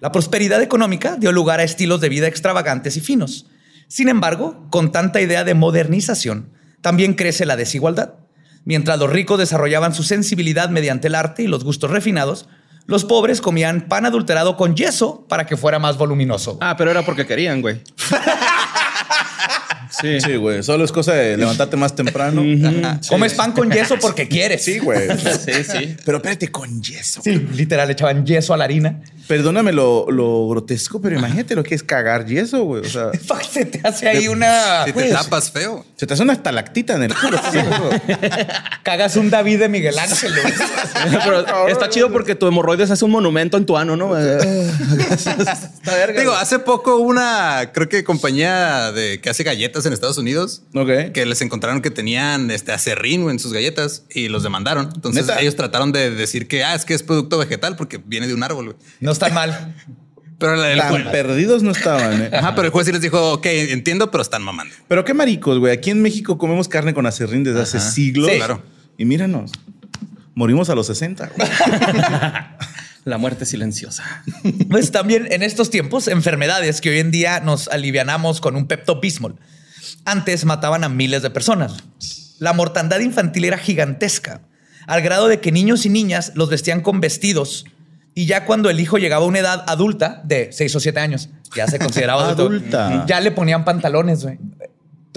La 0.00 0.12
prosperidad 0.12 0.60
económica 0.60 1.16
dio 1.16 1.32
lugar 1.32 1.60
a 1.60 1.62
estilos 1.64 2.00
de 2.00 2.08
vida 2.08 2.26
extravagantes 2.26 2.96
y 2.96 3.00
finos. 3.00 3.46
Sin 3.88 4.08
embargo, 4.08 4.66
con 4.70 4.90
tanta 4.90 5.20
idea 5.20 5.44
de 5.44 5.54
modernización, 5.54 6.50
también 6.80 7.14
crece 7.14 7.46
la 7.46 7.56
desigualdad. 7.56 8.14
Mientras 8.64 8.98
los 8.98 9.10
ricos 9.10 9.38
desarrollaban 9.38 9.94
su 9.94 10.02
sensibilidad 10.02 10.68
mediante 10.68 11.06
el 11.06 11.14
arte 11.14 11.44
y 11.44 11.46
los 11.46 11.62
gustos 11.62 11.92
refinados, 11.92 12.48
los 12.86 13.04
pobres 13.04 13.40
comían 13.40 13.86
pan 13.88 14.04
adulterado 14.04 14.56
con 14.56 14.74
yeso 14.74 15.26
para 15.28 15.46
que 15.46 15.56
fuera 15.56 15.78
más 15.78 15.96
voluminoso. 15.96 16.58
Ah, 16.60 16.76
pero 16.76 16.90
era 16.90 17.02
porque 17.02 17.26
querían, 17.26 17.62
güey. 17.62 17.80
Sí. 19.90 20.20
Sí, 20.20 20.36
güey. 20.36 20.62
Solo 20.62 20.84
es 20.84 20.92
cosa 20.92 21.14
de 21.14 21.36
levantarte 21.36 21.76
más 21.76 21.94
temprano. 21.94 22.42
Ajá. 22.42 23.00
Comes 23.08 23.34
pan 23.34 23.52
con 23.52 23.70
yeso 23.70 23.96
porque 24.00 24.28
quieres. 24.28 24.64
Sí, 24.64 24.78
güey. 24.78 25.08
Sí, 25.46 25.64
sí. 25.64 25.96
Pero 26.04 26.18
espérate, 26.18 26.48
con 26.50 26.82
yeso. 26.82 27.20
Sí, 27.22 27.36
literal, 27.54 27.90
echaban 27.90 28.24
yeso 28.26 28.54
a 28.54 28.56
la 28.56 28.64
harina. 28.64 29.00
Perdóname 29.26 29.72
lo, 29.72 30.06
lo 30.10 30.48
grotesco, 30.48 31.00
pero 31.00 31.18
imagínate 31.18 31.56
lo 31.56 31.64
que 31.64 31.74
es 31.74 31.82
cagar 31.82 32.26
yeso, 32.26 32.62
güey. 32.62 32.82
O 32.82 32.88
sea, 32.88 33.10
Fuck, 33.26 33.42
Se 33.42 33.64
te 33.64 33.80
hace 33.86 34.08
ahí 34.08 34.28
una. 34.28 34.84
Si 34.84 34.92
te 34.92 34.92
pues, 34.92 35.12
tapas 35.12 35.50
feo. 35.50 35.84
se 35.96 36.06
te 36.06 36.14
hace 36.14 36.22
una 36.22 36.32
estalactita 36.32 36.94
en 36.94 37.04
el 37.04 37.14
culo. 37.14 37.38
¿sí? 37.52 37.58
cagas 38.82 39.16
un 39.16 39.30
David 39.30 39.60
de 39.60 39.68
Miguel 39.68 39.98
Ángel. 39.98 40.32
güey. 40.32 40.54
Pero 41.24 41.68
está 41.68 41.88
chido 41.88 42.10
porque 42.12 42.34
tu 42.34 42.46
hemorroides 42.46 42.90
hace 42.90 43.04
un 43.04 43.10
monumento 43.10 43.56
en 43.56 43.66
tu 43.66 43.76
ano, 43.76 43.96
¿no? 43.96 44.16
Está 44.16 45.94
verga. 45.96 46.20
Digo, 46.20 46.32
hace 46.32 46.58
poco 46.60 46.96
una, 46.98 47.70
creo 47.72 47.88
que 47.88 48.04
compañía 48.04 48.92
de 48.92 49.20
que 49.20 49.30
hace 49.30 49.42
galletas 49.42 49.75
en 49.84 49.92
Estados 49.92 50.16
Unidos, 50.16 50.62
Ok. 50.74 51.12
que 51.12 51.26
les 51.26 51.42
encontraron 51.42 51.82
que 51.82 51.90
tenían 51.90 52.50
este 52.50 52.72
acerrín 52.72 53.28
en 53.28 53.38
sus 53.38 53.52
galletas 53.52 54.04
y 54.08 54.28
los 54.28 54.42
demandaron. 54.42 54.90
Entonces 54.94 55.26
¿Neta? 55.26 55.40
ellos 55.40 55.56
trataron 55.56 55.92
de 55.92 56.10
decir 56.10 56.48
que 56.48 56.64
ah, 56.64 56.74
es 56.74 56.84
que 56.86 56.94
es 56.94 57.02
producto 57.02 57.36
vegetal 57.36 57.76
porque 57.76 57.98
viene 57.98 58.26
de 58.28 58.34
un 58.34 58.42
árbol. 58.42 58.76
No 59.00 59.12
está 59.12 59.28
mal. 59.28 59.74
Pero 60.38 60.54
el, 60.54 60.72
el 60.72 60.78
Tan 60.78 60.90
juez, 60.90 61.06
perdidos 61.06 61.62
no 61.62 61.70
estaban, 61.70 62.20
¿eh? 62.20 62.30
ajá, 62.30 62.54
pero 62.54 62.66
el 62.66 62.70
juez 62.72 62.86
sí 62.86 62.92
les 62.92 63.00
dijo, 63.00 63.32
ok, 63.32 63.46
entiendo, 63.46 64.10
pero 64.10 64.20
están 64.20 64.42
mamando. 64.42 64.74
Pero 64.86 65.02
qué 65.02 65.14
maricos, 65.14 65.58
güey. 65.58 65.72
Aquí 65.72 65.88
en 65.88 66.02
México 66.02 66.36
comemos 66.36 66.68
carne 66.68 66.92
con 66.92 67.06
acerrín 67.06 67.42
desde 67.42 67.62
hace 67.62 67.80
siglos. 67.80 68.30
Sí. 68.30 68.36
Claro. 68.36 68.62
Y 68.98 69.06
míranos. 69.06 69.52
Morimos 70.34 70.68
a 70.68 70.74
los 70.74 70.88
60. 70.88 71.30
güey. 71.34 71.48
La 73.06 73.16
muerte 73.18 73.46
silenciosa. 73.46 74.24
Pues 74.68 74.90
también 74.90 75.28
en 75.30 75.42
estos 75.42 75.70
tiempos, 75.70 76.06
enfermedades 76.08 76.80
que 76.82 76.90
hoy 76.90 76.98
en 76.98 77.10
día 77.12 77.40
nos 77.40 77.68
alivianamos 77.68 78.40
con 78.42 78.56
un 78.56 78.66
Pepto 78.66 79.00
Bismol. 79.00 79.36
Antes 80.04 80.44
mataban 80.44 80.84
a 80.84 80.88
miles 80.88 81.22
de 81.22 81.30
personas. 81.30 81.76
La 82.38 82.52
mortandad 82.52 83.00
infantil 83.00 83.44
era 83.44 83.58
gigantesca, 83.58 84.42
al 84.86 85.02
grado 85.02 85.28
de 85.28 85.40
que 85.40 85.52
niños 85.52 85.86
y 85.86 85.88
niñas 85.88 86.32
los 86.34 86.50
vestían 86.50 86.80
con 86.80 87.00
vestidos. 87.00 87.64
Y 88.14 88.26
ya 88.26 88.44
cuando 88.46 88.70
el 88.70 88.80
hijo 88.80 88.98
llegaba 88.98 89.24
a 89.24 89.28
una 89.28 89.40
edad 89.40 89.64
adulta 89.66 90.22
de 90.24 90.50
6 90.52 90.76
o 90.76 90.80
7 90.80 91.00
años, 91.00 91.28
ya 91.54 91.66
se 91.66 91.78
consideraba 91.78 92.28
adulto, 92.28 92.42
Adulta. 92.46 93.04
Ya 93.06 93.20
le 93.20 93.30
ponían 93.30 93.64
pantalones, 93.64 94.22
güey. 94.22 94.38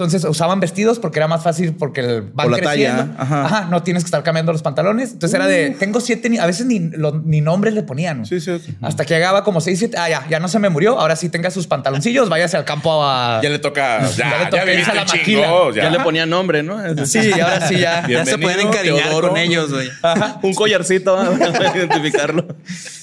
Entonces 0.00 0.24
usaban 0.28 0.60
vestidos 0.60 0.98
porque 0.98 1.18
era 1.18 1.28
más 1.28 1.42
fácil 1.42 1.74
porque 1.74 2.00
el- 2.00 2.22
van 2.22 2.46
Por 2.46 2.52
la 2.52 2.58
creciendo. 2.58 3.02
talla, 3.04 3.14
ajá. 3.18 3.44
Ajá, 3.44 3.66
no 3.70 3.82
tienes 3.82 4.02
que 4.02 4.06
estar 4.06 4.22
cambiando 4.22 4.50
los 4.52 4.62
pantalones. 4.62 5.12
Entonces 5.12 5.34
era 5.34 5.46
de 5.46 5.70
tengo 5.78 6.00
siete, 6.00 6.30
ni- 6.30 6.38
a 6.38 6.46
veces 6.46 6.64
ni, 6.66 6.78
lo- 6.78 7.20
ni 7.24 7.40
nombres 7.42 7.74
le 7.74 7.82
ponían. 7.82 8.24
Sí, 8.24 8.40
sí. 8.40 8.52
Hasta 8.80 9.04
que 9.04 9.12
llegaba 9.14 9.44
como 9.44 9.60
6, 9.60 9.78
7. 9.78 9.96
Ah, 9.98 10.08
ya, 10.08 10.26
ya 10.30 10.40
no 10.40 10.48
se 10.48 10.58
me 10.58 10.70
murió. 10.70 10.98
Ahora 10.98 11.16
sí 11.16 11.28
tenga 11.28 11.50
sus 11.50 11.66
pantaloncillos, 11.66 12.28
váyase 12.30 12.56
al 12.56 12.64
campo 12.64 13.04
a. 13.04 13.40
Ya 13.42 13.50
le 13.50 13.58
toca. 13.58 14.00
Ya, 14.16 14.38
le 14.38 14.46
toca 14.46 14.64
ya 14.72 14.90
a 14.90 14.94
la 14.94 15.04
maquila. 15.04 15.48
Ya, 15.74 15.90
le 15.90 16.00
ponía 16.00 16.24
nombre, 16.26 16.62
¿no? 16.62 16.78
Sí, 17.04 17.18
y 17.36 17.40
ahora 17.40 17.66
sí 17.68 17.78
ya. 17.78 18.06
Ya 18.08 18.24
se 18.24 18.38
pueden 18.38 18.60
encariñar 18.68 19.04
Teodoro. 19.04 19.28
con 19.28 19.36
ellos, 19.36 19.70
güey. 19.72 19.88
Un 20.42 20.54
collarcito 20.54 21.16
para 21.58 21.76
identificarlo. 21.76 22.46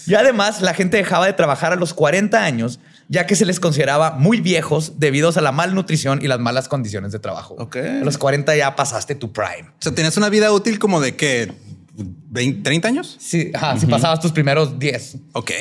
Y 0.08 0.16
además, 0.16 0.62
la 0.62 0.74
gente 0.74 0.98
dejaba 0.98 1.26
de 1.28 1.34
trabajar 1.34 1.74
a 1.74 1.76
los 1.76 1.94
40 1.94 2.44
años, 2.44 2.80
ya 3.10 3.26
que 3.26 3.36
se 3.36 3.46
les 3.46 3.60
consideraba 3.60 4.12
muy 4.12 4.42
viejos 4.42 5.00
debido 5.00 5.32
a 5.36 5.42
la 5.42 5.52
malnutrición 5.52 6.20
y 6.22 6.28
las 6.28 6.40
malas 6.40 6.68
condiciones 6.68 7.12
de 7.12 7.20
trabajo. 7.20 7.56
Ok. 7.58 7.78
A 7.78 8.04
los 8.04 8.18
40 8.18 8.56
ya 8.56 8.76
pasaste 8.76 9.16
tu 9.16 9.32
prime. 9.32 9.70
O 9.70 9.82
sea, 9.82 9.94
tenías 9.94 10.18
una 10.18 10.30
vida 10.30 10.52
útil 10.52 10.80
como 10.80 11.00
de 11.00 11.16
que 11.16 11.52
20, 11.94 12.64
30 12.64 12.88
años. 12.88 13.18
Sí, 13.20 13.52
ajá, 13.54 13.80
si 13.80 13.86
pasabas 13.86 14.20
tus 14.20 14.32
primeros 14.32 14.78
10. 14.78 15.18
Ok. 15.34 15.52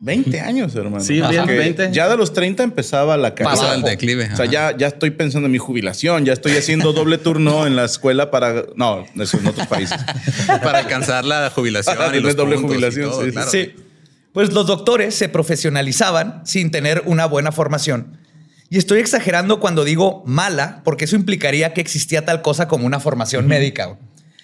20 0.00 0.40
años, 0.40 0.74
hermano. 0.74 1.02
Sí, 1.02 1.20
Ajá. 1.20 1.30
bien, 1.30 1.46
Que 1.46 1.56
20. 1.56 1.92
Ya 1.92 2.08
de 2.08 2.16
los 2.18 2.34
30 2.34 2.62
empezaba 2.62 3.16
la 3.16 3.34
carrera. 3.34 3.56
Pasaba 3.56 3.74
el 3.74 3.82
declive. 3.82 4.28
O 4.32 4.36
sea, 4.36 4.44
ya, 4.44 4.76
ya 4.76 4.88
estoy 4.88 5.10
pensando 5.10 5.46
en 5.46 5.52
mi 5.52 5.58
jubilación, 5.58 6.26
ya 6.26 6.34
estoy 6.34 6.52
haciendo 6.52 6.92
doble 6.92 7.16
turno 7.16 7.66
en 7.66 7.74
la 7.74 7.84
escuela 7.84 8.30
para. 8.30 8.64
No, 8.76 9.06
eso 9.18 9.38
en 9.38 9.46
otros 9.46 9.66
países. 9.66 9.98
Para 10.62 10.80
alcanzar 10.80 11.24
la 11.24 11.48
jubilación 11.48 11.96
y 12.14 12.20
los 12.20 12.36
doble 12.36 12.56
y 12.56 12.58
jubilación, 12.58 13.10
todo, 13.10 13.24
sí, 13.24 13.30
claro. 13.30 13.50
Sí. 13.50 13.72
Pues 14.34 14.52
los 14.52 14.66
doctores 14.66 15.14
se 15.14 15.30
profesionalizaban 15.30 16.42
sin 16.44 16.70
tener 16.70 17.04
una 17.06 17.24
buena 17.24 17.52
formación. 17.52 18.18
Y 18.68 18.76
estoy 18.78 18.98
exagerando 19.00 19.60
cuando 19.60 19.84
digo 19.84 20.22
mala, 20.26 20.82
porque 20.84 21.04
eso 21.06 21.16
implicaría 21.16 21.72
que 21.72 21.80
existía 21.80 22.24
tal 22.26 22.42
cosa 22.42 22.68
como 22.68 22.84
una 22.84 23.00
formación 23.00 23.46
médica. 23.46 23.86
güey. 23.86 23.98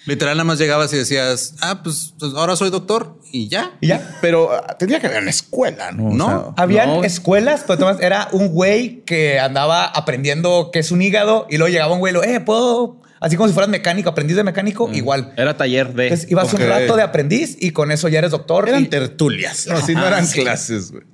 Literal, 0.06 0.36
nada 0.36 0.44
más 0.44 0.58
llegabas 0.58 0.92
y 0.94 0.96
decías, 0.96 1.56
ah, 1.60 1.82
pues, 1.82 2.14
pues, 2.18 2.32
ahora 2.34 2.56
soy 2.56 2.70
doctor 2.70 3.18
y 3.32 3.48
ya. 3.48 3.72
Y 3.82 3.88
ya. 3.88 4.16
Pero 4.22 4.50
ah, 4.52 4.76
tendría 4.78 4.98
que 5.00 5.08
haber 5.08 5.20
una 5.20 5.30
escuela, 5.30 5.92
¿no? 5.92 6.06
O 6.08 6.14
No. 6.14 6.26
sea, 6.26 6.62
Habían 6.64 6.88
No. 6.88 7.04
escuelas, 7.04 7.64
pero 7.66 7.80
Tomás, 7.80 7.98
era 8.00 8.28
un 8.32 8.48
güey 8.48 9.02
que 9.04 9.38
andaba 9.38 9.84
aprendiendo 9.84 10.70
qué 10.72 10.78
es 10.78 10.90
un 10.90 11.02
hígado 11.02 11.46
y 11.50 11.58
luego 11.58 11.70
llegaba 11.70 11.92
un 11.92 11.98
güey 11.98 12.12
y 12.12 12.14
lo, 12.14 12.24
eh, 12.24 12.40
puedo, 12.40 12.96
así 13.20 13.36
como 13.36 13.46
si 13.48 13.54
fueras 13.54 13.70
mecánico, 13.70 14.08
aprendiz 14.10 14.36
de 14.36 14.44
mecánico, 14.44 14.90
igual. 14.92 15.32
Era 15.36 15.56
taller 15.56 15.92
de. 15.94 16.04
Entonces 16.08 16.30
ibas 16.30 16.52
un 16.52 16.60
rato 16.60 16.96
de 16.96 17.02
aprendiz 17.02 17.56
y 17.60 17.70
con 17.70 17.92
eso 17.92 18.08
ya 18.08 18.18
eres 18.18 18.30
doctor. 18.32 18.68
eran 18.68 18.82
y- 18.84 18.86
tertulias. 18.88 19.66
No, 19.68 19.80
sí, 19.80 19.94
no 19.94 20.06
eran 20.06 20.26
sí. 20.26 20.40
clases, 20.40 20.90
güey. 20.90 21.04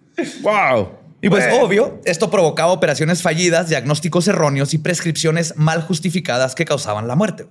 ¡Wow! 0.42 0.90
Y 1.22 1.28
pues 1.28 1.44
Bueno. 1.48 1.64
obvio, 1.64 2.00
esto 2.04 2.30
provocaba 2.30 2.72
operaciones 2.72 3.22
fallidas, 3.22 3.68
diagnósticos 3.68 4.28
erróneos 4.28 4.74
y 4.74 4.78
prescripciones 4.78 5.54
mal 5.56 5.82
justificadas 5.82 6.54
que 6.54 6.64
causaban 6.64 7.08
la 7.08 7.16
muerte. 7.16 7.46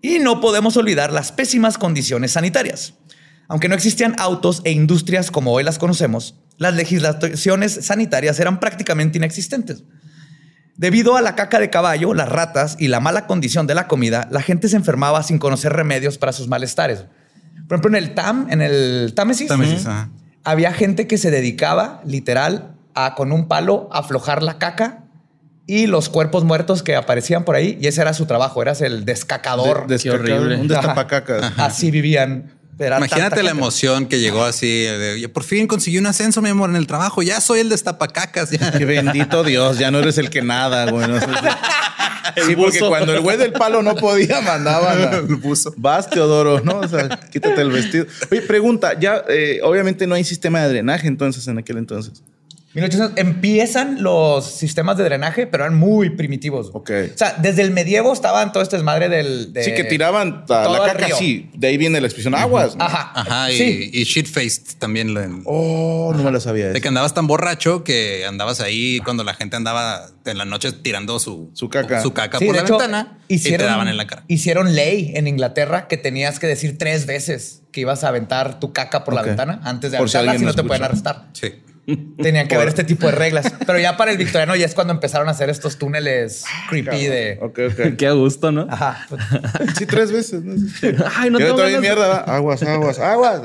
Y 0.00 0.18
no 0.18 0.40
podemos 0.40 0.76
olvidar 0.76 1.12
las 1.12 1.30
pésimas 1.32 1.78
condiciones 1.78 2.32
sanitarias. 2.32 2.94
Aunque 3.48 3.68
no 3.68 3.74
existían 3.74 4.14
autos 4.18 4.62
e 4.64 4.72
industrias 4.72 5.30
como 5.30 5.52
hoy 5.52 5.62
las 5.62 5.78
conocemos, 5.78 6.34
las 6.56 6.74
legislaciones 6.74 7.72
sanitarias 7.82 8.40
eran 8.40 8.58
prácticamente 8.58 9.18
inexistentes. 9.18 9.84
Debido 10.76 11.16
a 11.16 11.20
la 11.20 11.34
caca 11.34 11.60
de 11.60 11.70
caballo, 11.70 12.14
las 12.14 12.28
ratas 12.28 12.76
y 12.78 12.88
la 12.88 13.00
mala 13.00 13.26
condición 13.26 13.66
de 13.66 13.74
la 13.74 13.88
comida, 13.88 14.26
la 14.30 14.42
gente 14.42 14.68
se 14.68 14.76
enfermaba 14.76 15.22
sin 15.22 15.38
conocer 15.38 15.72
remedios 15.72 16.18
para 16.18 16.32
sus 16.32 16.48
malestares. 16.48 17.04
Por 17.68 17.76
ejemplo, 17.76 17.90
en 17.90 18.04
el 18.04 18.14
TAM, 18.14 18.46
en 18.50 18.62
el 18.62 19.12
Támesis, 19.14 19.48
Támesis, 19.48 19.86
ajá. 19.86 20.10
había 20.44 20.72
gente 20.72 21.06
que 21.06 21.18
se 21.18 21.30
dedicaba 21.30 22.00
literal 22.04 22.74
a 22.94 23.14
con 23.14 23.32
un 23.32 23.48
palo 23.48 23.88
aflojar 23.92 24.42
la 24.42 24.58
caca 24.58 25.04
y 25.66 25.86
los 25.86 26.08
cuerpos 26.08 26.44
muertos 26.44 26.82
que 26.82 26.96
aparecían 26.96 27.44
por 27.44 27.54
ahí. 27.54 27.78
Y 27.80 27.86
ese 27.86 28.00
era 28.00 28.14
su 28.14 28.26
trabajo, 28.26 28.60
eras 28.62 28.80
el 28.80 29.04
descacador. 29.04 29.86
De-. 29.86 30.56
Un 30.56 30.68
destapacacas. 30.68 31.52
Así 31.56 31.90
vivían. 31.90 32.52
Era 32.82 32.98
Imagínate 32.98 33.22
tanta 33.30 33.36
la 33.42 33.50
gente. 33.50 33.58
emoción 33.60 34.06
que 34.06 34.18
llegó 34.20 34.44
así. 34.44 34.82
de, 34.82 35.12
"Oye, 35.14 35.28
por 35.28 35.44
fin 35.44 35.66
conseguí 35.66 35.98
un 35.98 36.06
ascenso, 36.06 36.42
mi 36.42 36.48
amor, 36.50 36.70
en 36.70 36.76
el 36.76 36.86
trabajo. 36.86 37.22
Ya 37.22 37.40
soy 37.40 37.60
el 37.60 37.68
destapacacas. 37.68 38.50
Ya. 38.50 38.72
Que 38.78 38.84
bendito 38.84 39.44
Dios, 39.44 39.78
ya 39.78 39.90
no 39.90 39.98
eres 40.00 40.18
el 40.18 40.30
que 40.30 40.42
nada, 40.42 40.90
güey. 40.90 41.06
No 41.08 41.20
sé 41.20 41.26
si- 41.26 41.32
Sí, 42.46 42.56
porque 42.56 42.78
cuando 42.78 43.12
el 43.12 43.20
güey 43.20 43.36
del 43.36 43.52
palo 43.52 43.82
no 43.82 43.94
podía, 43.96 44.40
mandaban 44.40 45.12
El 45.28 45.36
buzo. 45.36 45.74
Vas, 45.76 46.08
Teodoro, 46.08 46.60
¿no? 46.60 46.78
O 46.78 46.88
sea, 46.88 47.08
quítate 47.30 47.60
el 47.60 47.70
vestido. 47.70 48.06
Oye, 48.30 48.40
pregunta, 48.42 48.98
ya 48.98 49.24
eh, 49.28 49.60
obviamente 49.62 50.06
no 50.06 50.14
hay 50.14 50.24
sistema 50.24 50.60
de 50.62 50.68
drenaje 50.68 51.08
entonces 51.08 51.46
en 51.48 51.58
aquel 51.58 51.78
entonces. 51.78 52.22
1800 52.74 53.18
empiezan 53.18 54.02
los 54.02 54.46
sistemas 54.46 54.96
de 54.96 55.04
drenaje, 55.04 55.46
pero 55.46 55.64
eran 55.64 55.76
muy 55.76 56.10
primitivos. 56.10 56.70
Ok. 56.72 56.90
O 57.14 57.18
sea, 57.18 57.36
desde 57.38 57.62
el 57.62 57.70
medievo 57.70 58.12
estaban 58.12 58.50
todo 58.52 58.62
este 58.62 58.76
desmadre 58.76 59.08
del. 59.08 59.52
de- 59.52 59.64
sí, 59.64 59.74
que 59.74 59.84
tiraban 59.84 60.44
la 60.48 60.80
caca 60.86 61.06
así. 61.14 61.50
De 61.54 61.66
ahí 61.68 61.76
viene 61.76 62.00
la 62.00 62.06
expresión 62.06 62.34
aguas. 62.34 62.74
¿no? 62.76 62.84
Ajá. 62.84 63.12
Ajá. 63.14 63.50
Y, 63.52 63.56
Sí. 63.58 63.90
y 63.92 64.04
shit-faced 64.04 64.78
también. 64.78 65.14
Oh, 65.44 66.12
no 66.16 66.22
me 66.22 66.30
la 66.32 66.40
sabía. 66.40 66.66
De 66.66 66.70
esa. 66.72 66.80
que 66.80 66.88
andabas 66.88 67.12
tan 67.14 67.26
borracho 67.26 67.84
que 67.84 68.24
andabas 68.26 68.60
ahí 68.60 69.00
cuando 69.04 69.22
la 69.24 69.34
gente 69.34 69.56
andaba 69.56 70.06
en 70.24 70.38
la 70.38 70.44
noche 70.44 70.72
tirando 70.72 71.18
su, 71.18 71.50
Su 71.54 71.68
caca. 71.68 72.00
su 72.02 72.12
caca 72.12 72.38
Sí, 72.38 72.46
por 72.46 72.54
de 72.54 72.60
la 72.62 72.66
hecho, 72.66 72.78
ventana 72.78 73.18
y 73.28 73.38
te 73.38 73.58
daban 73.58 73.88
en 73.88 73.96
la 73.96 74.06
cara. 74.06 74.24
Hicieron 74.28 74.74
ley 74.74 75.12
en 75.14 75.26
Inglaterra 75.26 75.88
que 75.88 75.96
tenías 75.98 76.38
que 76.38 76.46
decir 76.46 76.78
tres 76.78 77.06
veces 77.06 77.62
que 77.70 77.80
ibas 77.82 78.04
a 78.04 78.08
aventar 78.08 78.60
tu 78.60 78.72
caca 78.72 79.04
por 79.04 79.14
Ok. 79.14 79.20
la 79.20 79.26
ventana 79.26 79.60
antes 79.64 79.90
de 79.90 79.98
aventarla, 79.98 80.38
si 80.38 80.44
no 80.44 80.54
te 80.54 80.62
pueden 80.64 80.82
arrestar. 80.84 81.26
Sí. 81.32 81.52
Tenían 82.22 82.46
que 82.46 82.56
ver 82.56 82.68
este 82.68 82.84
tipo 82.84 83.06
de 83.06 83.12
reglas. 83.12 83.52
Pero 83.66 83.76
ya 83.78 83.96
para 83.96 84.12
el 84.12 84.16
victoriano 84.16 84.54
ya 84.54 84.64
es 84.66 84.74
cuando 84.74 84.92
empezaron 84.92 85.26
a 85.26 85.32
hacer 85.32 85.50
estos 85.50 85.78
túneles 85.78 86.44
creepy 86.70 87.06
de... 87.06 87.38
Ok, 87.42 87.58
ok. 87.72 87.96
Qué 87.98 88.06
a 88.06 88.12
gusto, 88.12 88.52
¿no? 88.52 88.66
Ajá. 88.70 89.06
Sí, 89.76 89.86
tres 89.86 90.12
veces. 90.12 90.42
¿no? 90.44 90.54
Ay, 91.16 91.30
no 91.30 91.40
Yo 91.40 91.56
ganas- 91.56 91.80
mierda. 91.80 92.06
¿va? 92.06 92.16
Aguas, 92.36 92.62
aguas, 92.62 92.98
aguas. 93.00 93.40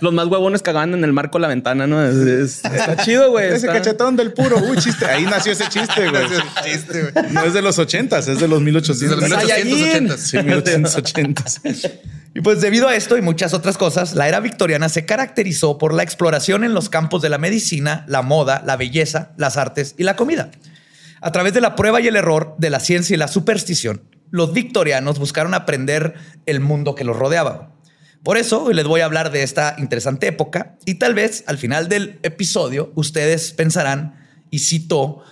Los 0.00 0.12
más 0.12 0.26
huevones 0.26 0.62
cagaban 0.62 0.94
en 0.94 1.02
el 1.02 1.12
marco 1.12 1.38
de 1.38 1.42
la 1.42 1.48
ventana, 1.48 1.86
¿no? 1.86 2.04
Es- 2.06 2.14
es- 2.16 2.64
está 2.64 2.96
chido, 2.98 3.30
güey. 3.30 3.46
Ese 3.48 3.56
está- 3.66 3.72
cachetón 3.72 4.14
del 4.16 4.32
puro. 4.32 4.56
Uy, 4.58 4.76
chiste. 4.76 5.06
Ahí 5.06 5.24
nació 5.24 5.52
ese 5.52 5.68
chiste, 5.68 6.08
güey. 6.10 6.22
Chiste, 6.64 7.10
güey. 7.10 7.32
No 7.32 7.42
es 7.44 7.52
de 7.52 7.62
los 7.62 7.78
ochentas, 7.78 8.28
es 8.28 8.38
de 8.38 8.46
los 8.48 8.60
1800. 8.60 9.20
De 9.20 9.28
los 9.28 9.38
1880. 9.46 10.16
Sí, 10.18 10.38
1880. 10.38 11.44
Y 12.38 12.40
pues 12.40 12.60
debido 12.60 12.86
a 12.86 12.94
esto 12.94 13.18
y 13.18 13.20
muchas 13.20 13.52
otras 13.52 13.76
cosas, 13.76 14.14
la 14.14 14.28
era 14.28 14.38
victoriana 14.38 14.88
se 14.88 15.04
caracterizó 15.04 15.76
por 15.76 15.92
la 15.92 16.04
exploración 16.04 16.62
en 16.62 16.72
los 16.72 16.88
campos 16.88 17.20
de 17.20 17.28
la 17.28 17.36
medicina, 17.36 18.04
la 18.06 18.22
moda, 18.22 18.62
la 18.64 18.76
belleza, 18.76 19.32
las 19.36 19.56
artes 19.56 19.96
y 19.98 20.04
la 20.04 20.14
comida. 20.14 20.52
A 21.20 21.32
través 21.32 21.52
de 21.52 21.60
la 21.60 21.74
prueba 21.74 22.00
y 22.00 22.06
el 22.06 22.14
error, 22.14 22.54
de 22.56 22.70
la 22.70 22.78
ciencia 22.78 23.14
y 23.14 23.16
la 23.16 23.26
superstición, 23.26 24.02
los 24.30 24.52
victorianos 24.52 25.18
buscaron 25.18 25.52
aprender 25.52 26.14
el 26.46 26.60
mundo 26.60 26.94
que 26.94 27.02
los 27.02 27.16
rodeaba. 27.16 27.74
Por 28.22 28.36
eso 28.36 28.62
hoy 28.62 28.74
les 28.74 28.86
voy 28.86 29.00
a 29.00 29.06
hablar 29.06 29.32
de 29.32 29.42
esta 29.42 29.74
interesante 29.76 30.28
época 30.28 30.76
y 30.84 30.94
tal 30.94 31.14
vez 31.14 31.42
al 31.48 31.58
final 31.58 31.88
del 31.88 32.20
episodio 32.22 32.92
ustedes 32.94 33.50
pensarán, 33.50 34.14
y 34.48 34.60
cito 34.60 35.24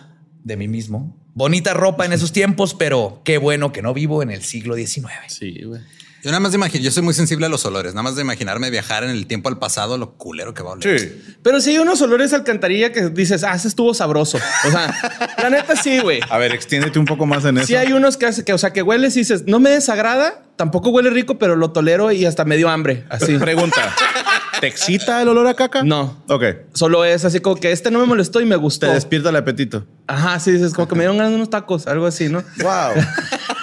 de 0.42 0.56
mí 0.56 0.66
mismo, 0.66 1.16
bonita 1.34 1.72
ropa 1.72 2.04
en 2.04 2.12
esos 2.12 2.32
tiempos, 2.32 2.74
pero 2.74 3.22
qué 3.24 3.38
bueno 3.38 3.70
que 3.70 3.80
no 3.80 3.94
vivo 3.94 4.24
en 4.24 4.32
el 4.32 4.42
siglo 4.42 4.74
XIX. 4.74 5.12
Sí, 5.28 5.62
güey. 5.62 5.82
Yo 6.22 6.30
nada 6.32 6.40
más 6.40 6.50
de 6.52 6.56
imaginar, 6.56 6.82
yo 6.82 6.90
soy 6.90 7.02
muy 7.04 7.14
sensible 7.14 7.46
a 7.46 7.48
los 7.48 7.64
olores, 7.66 7.94
nada 7.94 8.02
más 8.02 8.16
de 8.16 8.22
imaginarme 8.22 8.68
viajar 8.70 9.04
en 9.04 9.10
el 9.10 9.26
tiempo 9.26 9.48
al 9.48 9.58
pasado, 9.58 9.96
lo 9.96 10.14
culero 10.14 10.54
que 10.54 10.62
va 10.62 10.70
a 10.70 10.72
oler. 10.72 10.98
Sí. 10.98 11.22
Pero 11.42 11.60
sí 11.60 11.70
hay 11.70 11.78
unos 11.78 12.00
olores 12.02 12.32
a 12.32 12.36
alcantarilla 12.36 12.90
que 12.92 13.10
dices, 13.10 13.44
ah, 13.44 13.54
ese 13.54 13.68
estuvo 13.68 13.94
sabroso. 13.94 14.38
O 14.66 14.70
sea, 14.70 14.92
la 15.42 15.50
neta 15.50 15.76
sí, 15.76 16.00
güey. 16.00 16.20
A 16.28 16.38
ver, 16.38 16.52
extiéndete 16.52 16.98
un 16.98 17.04
poco 17.04 17.26
más 17.26 17.44
en 17.44 17.58
eso. 17.58 17.66
Sí 17.68 17.76
hay 17.76 17.92
unos 17.92 18.16
que, 18.16 18.26
hace- 18.26 18.44
que, 18.44 18.52
o 18.52 18.58
sea, 18.58 18.72
que 18.72 18.82
hueles 18.82 19.14
y 19.16 19.20
dices, 19.20 19.44
no 19.46 19.60
me 19.60 19.70
desagrada, 19.70 20.42
tampoco 20.56 20.90
huele 20.90 21.10
rico, 21.10 21.38
pero 21.38 21.54
lo 21.54 21.70
tolero 21.70 22.10
y 22.10 22.24
hasta 22.26 22.44
me 22.44 22.56
dio 22.56 22.68
hambre. 22.70 23.04
Así. 23.08 23.38
Pregunta. 23.38 23.94
¿Te 24.60 24.66
excita 24.66 25.20
el 25.22 25.28
olor 25.28 25.46
a 25.46 25.54
caca? 25.54 25.82
No. 25.84 26.24
Ok. 26.28 26.42
Solo 26.72 27.04
es 27.04 27.24
así 27.26 27.40
como 27.40 27.56
que 27.56 27.72
este 27.72 27.90
no 27.90 27.98
me 28.00 28.06
molestó 28.06 28.40
y 28.40 28.46
me 28.46 28.56
gustó. 28.56 28.86
Te 28.86 28.94
despierta 28.94 29.28
el 29.28 29.36
apetito. 29.36 29.86
Ajá, 30.06 30.40
sí, 30.40 30.50
dices 30.50 30.72
como 30.72 30.88
que 30.88 30.94
me 30.94 31.02
dieron 31.02 31.18
ganas 31.18 31.30
de 31.32 31.36
unos 31.36 31.50
tacos, 31.50 31.86
algo 31.86 32.06
así, 32.06 32.28
¿no? 32.30 32.42
Wow. 32.62 32.94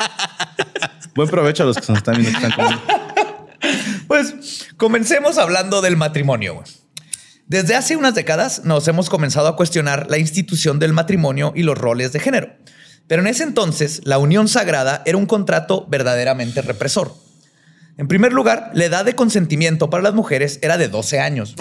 Buen 1.16 1.30
provecho 1.30 1.64
a 1.64 1.66
los 1.68 1.78
que 1.78 1.86
nos 1.88 1.98
están 1.98 2.18
viendo. 2.18 2.40
que 2.40 2.46
están 2.46 2.52
comiendo. 2.52 2.84
Pues 4.08 4.68
comencemos 4.78 5.38
hablando 5.38 5.82
del 5.82 5.96
matrimonio. 5.96 6.64
Desde 7.48 7.76
hace 7.76 7.96
unas 7.96 8.14
décadas 8.14 8.64
nos 8.66 8.88
hemos 8.88 9.10
comenzado 9.10 9.48
a 9.48 9.56
cuestionar 9.56 10.08
la 10.10 10.18
institución 10.18 10.80
del 10.80 10.94
matrimonio 10.94 11.54
y 11.56 11.64
los 11.64 11.78
roles 11.78 12.12
de 12.12 12.20
género. 12.20 12.54
Pero 13.08 13.22
en 13.22 13.28
ese 13.28 13.44
entonces, 13.44 14.02
la 14.04 14.18
unión 14.18 14.48
sagrada 14.48 15.02
era 15.06 15.18
un 15.18 15.26
contrato 15.26 15.86
verdaderamente 15.90 16.62
represor. 16.62 17.16
En 17.98 18.08
primer 18.08 18.34
lugar, 18.34 18.72
la 18.74 18.86
edad 18.86 19.06
de 19.06 19.16
consentimiento 19.16 19.90
para 19.90 20.04
las 20.04 20.14
mujeres 20.14 20.60
era 20.62 20.78
de 20.78 20.88
12 20.88 21.20
años. 21.20 21.56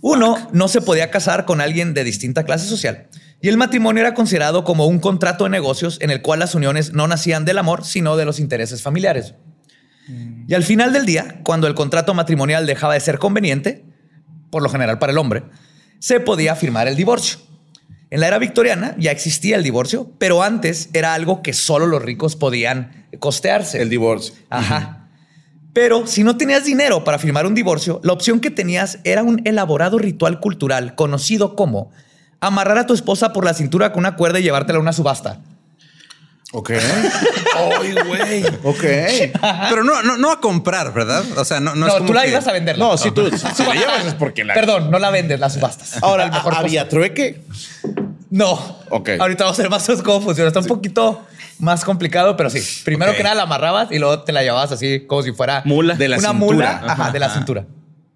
Uno 0.00 0.48
no 0.52 0.68
se 0.68 0.80
podía 0.80 1.10
casar 1.10 1.44
con 1.44 1.60
alguien 1.60 1.94
de 1.94 2.04
distinta 2.04 2.44
clase 2.44 2.66
social 2.66 3.08
y 3.42 3.48
el 3.48 3.56
matrimonio 3.56 4.00
era 4.00 4.14
considerado 4.14 4.62
como 4.62 4.86
un 4.86 5.00
contrato 5.00 5.44
de 5.44 5.50
negocios 5.50 5.98
en 6.00 6.10
el 6.10 6.22
cual 6.22 6.38
las 6.38 6.54
uniones 6.54 6.92
no 6.92 7.08
nacían 7.08 7.44
del 7.44 7.58
amor, 7.58 7.84
sino 7.84 8.16
de 8.16 8.24
los 8.24 8.38
intereses 8.38 8.82
familiares. 8.82 9.34
Y 10.46 10.54
al 10.54 10.62
final 10.62 10.92
del 10.92 11.06
día, 11.06 11.40
cuando 11.42 11.66
el 11.66 11.74
contrato 11.74 12.14
matrimonial 12.14 12.66
dejaba 12.66 12.94
de 12.94 13.00
ser 13.00 13.18
conveniente, 13.18 13.84
por 14.50 14.62
lo 14.62 14.68
general 14.68 15.00
para 15.00 15.10
el 15.10 15.18
hombre, 15.18 15.42
se 15.98 16.20
podía 16.20 16.54
firmar 16.54 16.86
el 16.86 16.94
divorcio. 16.94 17.40
En 18.10 18.20
la 18.20 18.28
era 18.28 18.38
victoriana 18.38 18.94
ya 18.96 19.10
existía 19.10 19.56
el 19.56 19.64
divorcio, 19.64 20.12
pero 20.18 20.44
antes 20.44 20.90
era 20.92 21.12
algo 21.12 21.42
que 21.42 21.52
solo 21.52 21.88
los 21.88 22.00
ricos 22.00 22.36
podían 22.36 23.08
costearse. 23.18 23.82
El 23.82 23.90
divorcio. 23.90 24.34
Ajá. 24.50 25.08
Pero 25.72 26.06
si 26.06 26.22
no 26.22 26.36
tenías 26.36 26.64
dinero 26.64 27.02
para 27.02 27.18
firmar 27.18 27.46
un 27.46 27.54
divorcio, 27.54 28.00
la 28.04 28.12
opción 28.12 28.38
que 28.38 28.50
tenías 28.52 29.00
era 29.02 29.24
un 29.24 29.40
elaborado 29.46 29.98
ritual 29.98 30.38
cultural 30.38 30.94
conocido 30.94 31.56
como 31.56 31.90
amarrar 32.42 32.76
a 32.78 32.86
tu 32.86 32.92
esposa 32.92 33.32
por 33.32 33.44
la 33.44 33.54
cintura 33.54 33.92
con 33.92 34.00
una 34.00 34.16
cuerda 34.16 34.38
y 34.40 34.42
llevártela 34.42 34.78
a 34.78 34.82
una 34.82 34.92
subasta. 34.92 35.38
Ok. 36.52 36.70
Ay, 37.80 37.94
güey. 38.06 38.44
Ok. 38.62 38.82
Pero 39.70 39.84
no, 39.84 40.02
no, 40.02 40.18
no 40.18 40.30
a 40.30 40.40
comprar, 40.40 40.92
¿verdad? 40.92 41.24
O 41.38 41.44
sea, 41.46 41.60
no, 41.60 41.74
no, 41.74 41.86
No, 41.86 41.86
es 41.86 41.92
como 41.94 42.06
tú 42.08 42.12
la 42.12 42.22
que- 42.24 42.30
ibas 42.30 42.46
a 42.46 42.52
venderla. 42.52 42.84
No, 42.84 42.98
si 42.98 43.10
tú 43.10 43.30
si 43.30 43.64
la 43.64 43.74
llevas 43.74 44.04
es 44.06 44.14
porque 44.14 44.44
la. 44.44 44.52
Perdón, 44.52 44.90
no 44.90 44.98
la 44.98 45.10
vendes, 45.10 45.40
la 45.40 45.48
subastas. 45.48 46.02
Ahora, 46.02 46.24
El 46.26 46.32
mejor 46.32 46.54
¿había 46.54 46.88
trueque? 46.88 47.42
No. 48.28 48.52
Ok. 48.90 49.10
Ahorita 49.18 49.44
vamos 49.44 49.58
a 49.58 49.62
ver 49.62 49.70
más 49.70 49.88
cómo 50.04 50.20
funciona. 50.20 50.48
Está 50.48 50.60
un 50.60 50.66
poquito 50.66 51.22
más 51.58 51.84
complicado, 51.84 52.36
pero 52.36 52.50
sí. 52.50 52.60
Primero 52.84 53.14
que 53.14 53.22
nada 53.22 53.34
la 53.36 53.42
amarrabas 53.44 53.90
y 53.92 53.98
luego 53.98 54.20
te 54.22 54.32
la 54.32 54.42
llevabas 54.42 54.72
así 54.72 55.06
como 55.06 55.22
si 55.22 55.32
fuera 55.32 55.62
Mula. 55.64 55.94
De 55.94 56.08
la 56.08 56.18
una 56.18 56.30
cintura. 56.32 56.46
mula 56.80 56.82
ajá, 56.92 57.10
de 57.12 57.18
la 57.18 57.30
cintura. 57.30 57.64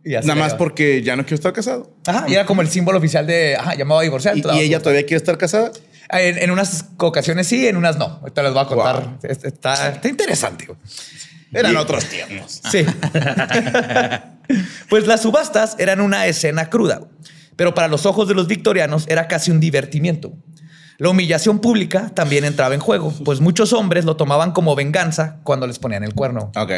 Y 0.08 0.12
Nada 0.12 0.36
más 0.36 0.54
porque 0.54 1.02
ya 1.02 1.16
no 1.16 1.25
quiero 1.25 1.34
estar 1.34 1.52
casado. 1.52 1.92
Ajá, 2.06 2.26
y 2.28 2.34
era 2.34 2.47
como 2.47 2.62
el 2.62 2.69
símbolo 2.69 2.99
oficial 2.99 3.26
de 3.26 3.56
ajá, 3.56 3.75
llamado 3.75 4.00
a 4.00 4.02
divorciar. 4.04 4.36
¿Y, 4.36 4.42
te 4.42 4.47
la 4.49 4.54
y 4.54 4.60
ella 4.60 4.78
todavía 4.80 5.02
quiere 5.02 5.16
estar 5.16 5.36
casada? 5.36 5.73
En, 6.10 6.38
en 6.38 6.50
unas 6.52 6.84
ocasiones 6.99 7.49
sí, 7.49 7.66
en 7.66 7.76
unas 7.76 7.99
no. 7.99 8.04
Ahorita 8.23 8.40
les 8.45 8.52
voy 8.52 8.62
a 8.62 8.66
contar. 8.66 9.02
Wow. 9.02 9.19
Es- 9.25 9.42
Está, 9.42 9.88
está 9.88 10.08
interesante. 10.08 10.69
Eran 11.52 11.73
Y- 11.73 11.76
otros 11.76 12.04
tiempos. 12.04 12.60
Sí. 12.71 12.86
pues 14.88 15.06
las 15.08 15.23
subastas 15.23 15.75
eran 15.78 16.00
una 16.00 16.26
escena 16.26 16.71
cruda, 16.71 17.00
pero 17.56 17.75
para 17.75 17.88
los 17.88 18.06
ojos 18.06 18.28
de 18.28 18.34
los 18.34 18.47
victorianos 18.47 19.06
era 19.08 19.28
casi 19.28 19.50
un 19.50 19.60
divertimiento. 19.60 20.32
La 20.99 21.10
humillación 21.10 21.58
pública 21.58 22.10
también 22.14 22.45
entraba 22.45 22.75
en 22.75 22.80
juego, 22.80 23.12
pues 23.25 23.40
muchos 23.40 23.73
hombres 23.73 24.04
lo 24.04 24.16
tomaban 24.16 24.52
como 24.52 24.75
venganza 24.75 25.40
cuando 25.42 25.66
les 25.66 25.78
ponían 25.78 26.04
el 26.04 26.14
cuerno. 26.14 26.52
Ok. 26.56 26.71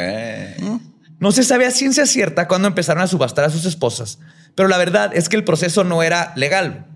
No 1.21 1.33
se 1.33 1.43
sabe 1.43 1.67
a 1.67 1.71
ciencia 1.71 2.07
cierta 2.07 2.47
cuándo 2.47 2.69
empezaron 2.69 3.03
a 3.03 3.09
subastar 3.09 3.45
a 3.45 3.51
sus 3.51 3.65
esposas, 3.65 4.19
pero 4.55 4.69
la 4.69 4.79
verdad 4.79 5.11
es 5.15 5.29
que 5.29 5.37
el 5.37 5.45
proceso 5.45 5.85
no 5.85 6.03
era 6.03 6.33
legal, 6.37 6.87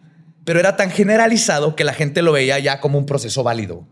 pero 0.44 0.60
era 0.60 0.76
tan 0.76 0.90
generalizado 0.90 1.74
que 1.74 1.84
la 1.84 1.92
gente 1.92 2.22
lo 2.22 2.32
veía 2.32 2.58
ya 2.58 2.80
como 2.80 2.98
un 2.98 3.06
proceso 3.06 3.42
válido. 3.42 3.86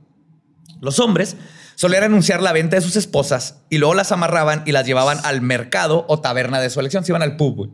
Los 0.81 0.99
hombres 0.99 1.37
solían 1.75 2.05
anunciar 2.05 2.43
la 2.43 2.53
venta 2.53 2.77
de 2.77 2.83
sus 2.83 2.97
esposas 2.97 3.57
y 3.71 3.79
luego 3.79 3.95
las 3.95 4.13
amarraban 4.13 4.63
y 4.67 4.73
las 4.73 4.87
llevaban 4.87 5.19
al 5.25 5.41
mercado 5.41 6.05
o 6.09 6.21
taberna 6.21 6.61
de 6.61 6.71
su 6.71 6.79
elección. 6.79 7.05
Se 7.05 7.13
iban 7.13 7.23
al 7.23 7.37
pub. 7.37 7.71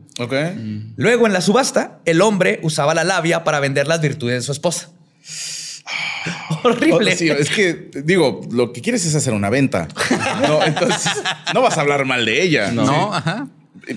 Luego, 0.95 1.27
en 1.27 1.33
la 1.33 1.41
subasta, 1.41 1.99
el 2.05 2.21
hombre 2.21 2.59
usaba 2.63 2.93
la 2.93 3.03
labia 3.03 3.43
para 3.43 3.59
vender 3.59 3.87
las 3.87 4.01
virtudes 4.01 4.35
de 4.35 4.41
su 4.41 4.51
esposa. 4.51 4.89
Horrible. 6.63 7.13
Oh, 7.13 7.15
sí, 7.17 7.29
es 7.29 7.49
que, 7.49 7.89
digo, 8.03 8.41
lo 8.51 8.73
que 8.73 8.81
quieres 8.81 9.05
es 9.05 9.15
hacer 9.15 9.33
una 9.33 9.49
venta. 9.49 9.87
No, 10.47 10.63
entonces, 10.63 11.11
no 11.53 11.61
vas 11.61 11.77
a 11.77 11.81
hablar 11.81 12.05
mal 12.05 12.25
de 12.25 12.41
ella. 12.41 12.71
No, 12.71 13.13
ajá. 13.13 13.47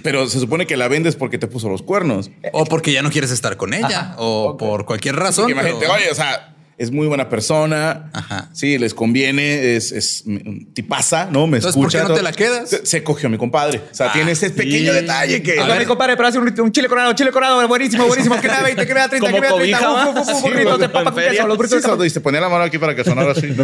Pero 0.02 0.28
se 0.28 0.38
supone 0.38 0.66
que 0.66 0.76
la 0.76 0.86
vendes 0.88 1.16
porque 1.16 1.36
te 1.38 1.48
puso 1.48 1.68
los 1.68 1.82
cuernos. 1.82 2.30
O 2.52 2.64
porque 2.64 2.92
ya 2.92 3.02
no 3.02 3.10
quieres 3.10 3.30
estar 3.32 3.56
con 3.56 3.74
ella, 3.74 4.14
o 4.18 4.56
por 4.56 4.84
cualquier 4.84 5.16
razón. 5.16 5.44
Porque 5.44 5.52
imagínate, 5.52 5.80
pero- 5.80 5.94
oye, 5.94 6.10
o 6.10 6.14
sea, 6.14 6.54
es 6.80 6.90
muy 6.90 7.06
buena 7.06 7.28
persona. 7.28 8.10
Ajá. 8.14 8.48
Sí, 8.54 8.78
les 8.78 8.94
conviene, 8.94 9.76
es, 9.76 9.92
es 9.92 10.24
tipaza, 10.72 11.26
¿no? 11.30 11.46
Me 11.46 11.58
Entonces, 11.58 11.76
¿por 11.76 11.88
escucha. 11.88 12.04
qué 12.04 12.08
no 12.08 12.14
te 12.14 12.22
la 12.22 12.32
quedas? 12.32 12.70
Se, 12.70 12.86
se 12.86 13.02
cogió 13.04 13.26
a 13.26 13.30
mi 13.30 13.36
compadre. 13.36 13.82
O 13.92 13.94
sea, 13.94 14.10
tiene 14.12 14.32
ese 14.32 14.48
pequeño 14.48 14.94
detalle 14.94 15.42
que. 15.42 15.60
Oiga, 15.60 15.78
mi 15.78 15.84
compadre, 15.84 16.16
pero 16.16 16.28
hace 16.28 16.38
un, 16.38 16.52
un 16.58 16.72
chile 16.72 16.88
coronado, 16.88 17.12
chile 17.12 17.30
coronado, 17.32 17.68
buenísimo, 17.68 18.06
buenísimo. 18.06 18.40
Que 18.40 18.48
me 18.48 18.54
da 18.54 18.62
20, 18.62 18.86
que 18.86 18.94
me 18.94 19.00
da 19.00 19.08
30, 19.08 19.26
Como 19.26 19.34
que 19.36 19.40
me 19.42 19.46
da 19.48 19.54
30. 19.58 19.78
cobija, 19.78 19.92
Uf, 19.92 20.08
uf, 20.08 20.16
¿va? 20.16 20.20
uf, 20.22 20.28
uf, 20.28 20.36
Sí, 20.36 20.42
burritos 20.50 20.78
de 20.80 20.88
papa 20.88 21.12
con 21.12 21.22
queso, 21.22 21.46
los 21.46 21.56
burritos 21.58 21.82
Sí, 21.84 22.06
y 22.06 22.10
se 22.10 22.20
ponía 22.22 22.40
la 22.40 22.48
mano 22.48 22.64
aquí 22.64 22.78
para 22.78 22.96
que 22.96 23.04
sonara 23.04 23.32
así. 23.32 23.48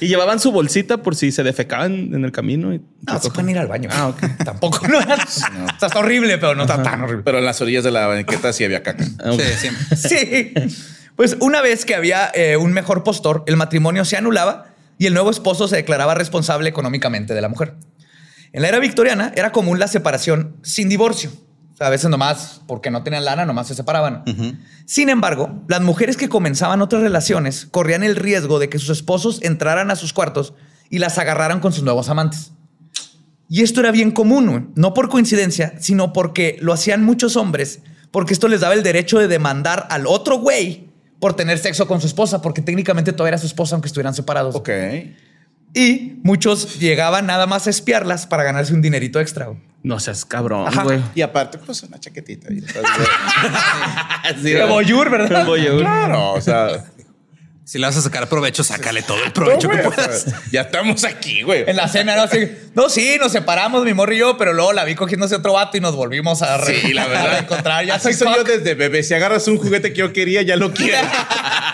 Y 0.00 0.08
llevaban 0.08 0.40
su 0.40 0.52
bolsita 0.52 0.98
por 0.98 1.16
si 1.16 1.32
se 1.32 1.42
defecaban 1.42 1.92
en 2.14 2.24
el 2.24 2.32
camino. 2.32 2.72
Y 2.74 2.80
No, 3.06 3.20
se 3.20 3.30
pueden 3.30 3.50
ir 3.50 3.58
al 3.58 3.66
baño. 3.66 3.88
Ah, 3.92 4.08
ok. 4.08 4.20
Tampoco. 4.44 4.86
No, 4.88 5.00
era- 5.00 5.14
O 5.14 5.26
sea, 5.26 5.66
está 5.88 5.98
horrible, 5.98 6.38
pero 6.38 6.54
no 6.54 6.62
está 6.62 6.82
tan 6.82 7.02
horrible. 7.02 7.22
Pero 7.24 7.38
en 7.38 7.44
las 7.44 7.60
orillas 7.60 7.84
de 7.84 7.90
la 7.90 8.06
banqueta 8.06 8.52
sí 8.52 8.64
había 8.64 8.82
caca. 8.82 9.04
Sí, 9.04 9.42
siempre. 9.58 9.96
Sí. 9.96 10.52
Pues 11.16 11.36
una 11.40 11.60
vez 11.62 11.84
que 11.84 11.94
había 11.94 12.30
eh, 12.34 12.56
un 12.56 12.72
mejor 12.72 13.04
postor, 13.04 13.44
el 13.46 13.56
matrimonio 13.56 14.04
se 14.04 14.16
anulaba 14.16 14.66
y 14.98 15.06
el 15.06 15.14
nuevo 15.14 15.30
esposo 15.30 15.68
se 15.68 15.76
declaraba 15.76 16.14
responsable 16.14 16.68
económicamente 16.68 17.34
de 17.34 17.40
la 17.40 17.48
mujer. 17.48 17.74
En 18.52 18.62
la 18.62 18.68
era 18.68 18.78
victoriana 18.78 19.32
era 19.36 19.52
común 19.52 19.78
la 19.78 19.88
separación 19.88 20.56
sin 20.62 20.88
divorcio. 20.88 21.30
O 21.74 21.76
sea, 21.76 21.88
a 21.88 21.90
veces 21.90 22.08
nomás, 22.08 22.60
porque 22.68 22.90
no 22.92 23.02
tenían 23.02 23.24
lana, 23.24 23.44
nomás 23.44 23.66
se 23.66 23.74
separaban. 23.74 24.22
Sin 24.86 25.08
embargo, 25.08 25.62
las 25.66 25.80
mujeres 25.80 26.16
que 26.16 26.28
comenzaban 26.28 26.80
otras 26.80 27.02
relaciones 27.02 27.66
corrían 27.68 28.04
el 28.04 28.14
riesgo 28.14 28.60
de 28.60 28.68
que 28.68 28.78
sus 28.78 28.90
esposos 28.90 29.42
entraran 29.42 29.90
a 29.90 29.96
sus 29.96 30.12
cuartos 30.12 30.54
y 30.88 31.00
las 31.00 31.18
agarraran 31.18 31.58
con 31.58 31.72
sus 31.72 31.82
nuevos 31.82 32.08
amantes. 32.08 32.52
Y 33.48 33.62
esto 33.62 33.80
era 33.80 33.90
bien 33.90 34.12
común, 34.12 34.72
no 34.76 34.94
por 34.94 35.08
coincidencia, 35.08 35.74
sino 35.80 36.12
porque 36.12 36.56
lo 36.60 36.72
hacían 36.72 37.04
muchos 37.04 37.36
hombres, 37.36 37.80
porque 38.12 38.32
esto 38.32 38.46
les 38.46 38.60
daba 38.60 38.74
el 38.74 38.84
derecho 38.84 39.18
de 39.18 39.26
demandar 39.26 39.88
al 39.90 40.06
otro 40.06 40.38
güey 40.38 40.88
por 41.18 41.34
tener 41.34 41.58
sexo 41.58 41.88
con 41.88 42.00
su 42.00 42.06
esposa, 42.06 42.40
porque 42.40 42.62
técnicamente 42.62 43.12
todavía 43.12 43.30
era 43.30 43.38
su 43.38 43.46
esposa 43.46 43.74
aunque 43.74 43.88
estuvieran 43.88 44.14
separados. 44.14 44.54
Ok. 44.54 44.70
Y 45.74 46.20
muchos 46.22 46.78
llegaban 46.78 47.26
nada 47.26 47.46
más 47.46 47.66
a 47.66 47.70
espiarlas 47.70 48.26
para 48.26 48.42
ganarse 48.44 48.72
un 48.72 48.80
dinerito 48.82 49.18
extra. 49.20 49.46
güey. 49.46 49.58
No 49.82 50.00
seas 50.00 50.24
cabrón, 50.24 50.66
Ajá. 50.68 50.82
güey. 50.84 51.00
Y 51.14 51.20
aparte, 51.22 51.58
pues 51.58 51.82
una 51.82 51.98
chaquetita. 52.00 52.52
y- 52.52 52.60
Sí, 54.42 54.50
De 54.52 54.64
voyeur, 54.64 55.10
¿verdad? 55.10 55.44
Voyeur. 55.44 55.80
Claro, 55.80 56.32
o 56.32 56.40
sea. 56.40 56.84
Si 57.66 57.78
le 57.78 57.86
vas 57.86 57.96
a 57.96 58.02
sacar 58.02 58.28
provecho, 58.28 58.62
sácale 58.62 59.00
todo 59.00 59.24
el 59.24 59.32
provecho 59.32 59.70
que 59.70 59.76
güey, 59.76 59.86
o 59.86 59.90
puedas. 59.90 60.26
ya 60.52 60.60
estamos 60.62 61.02
aquí, 61.04 61.40
güey. 61.44 61.64
En 61.66 61.76
la 61.76 61.88
cena, 61.88 62.14
¿no? 62.14 62.22
Así, 62.24 62.46
no, 62.74 62.90
sí, 62.90 63.16
nos 63.18 63.32
separamos, 63.32 63.84
mi 63.86 63.94
morro 63.94 64.12
y 64.12 64.18
yo, 64.18 64.36
pero 64.36 64.52
luego 64.52 64.74
la 64.74 64.84
vi 64.84 64.94
cogiéndose 64.94 65.34
otro 65.36 65.54
vato 65.54 65.78
y 65.78 65.80
nos 65.80 65.96
volvimos 65.96 66.42
a, 66.42 66.58
re- 66.58 66.78
Sí, 66.82 66.92
la 66.92 67.04
a 67.04 67.06
verdad. 67.08 67.30
reencontrar. 67.32 67.86
Ya 67.86 67.94
Así 67.94 68.02
soy 68.12 68.14
soy 68.14 68.28
yo 68.32 68.36
cock. 68.40 68.48
desde 68.48 68.74
bebé. 68.74 69.02
Si 69.02 69.14
agarras 69.14 69.48
un 69.48 69.56
juguete 69.56 69.94
que 69.94 70.00
yo 70.00 70.12
quería, 70.12 70.42
ya 70.42 70.56
lo 70.56 70.74
quiero. 70.74 70.98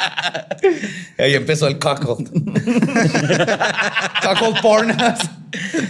Ahí 1.18 1.34
empezó 1.34 1.66
el 1.68 1.78
cuckold. 1.78 2.30
cuckold 4.22 4.60
porn. 4.62 4.96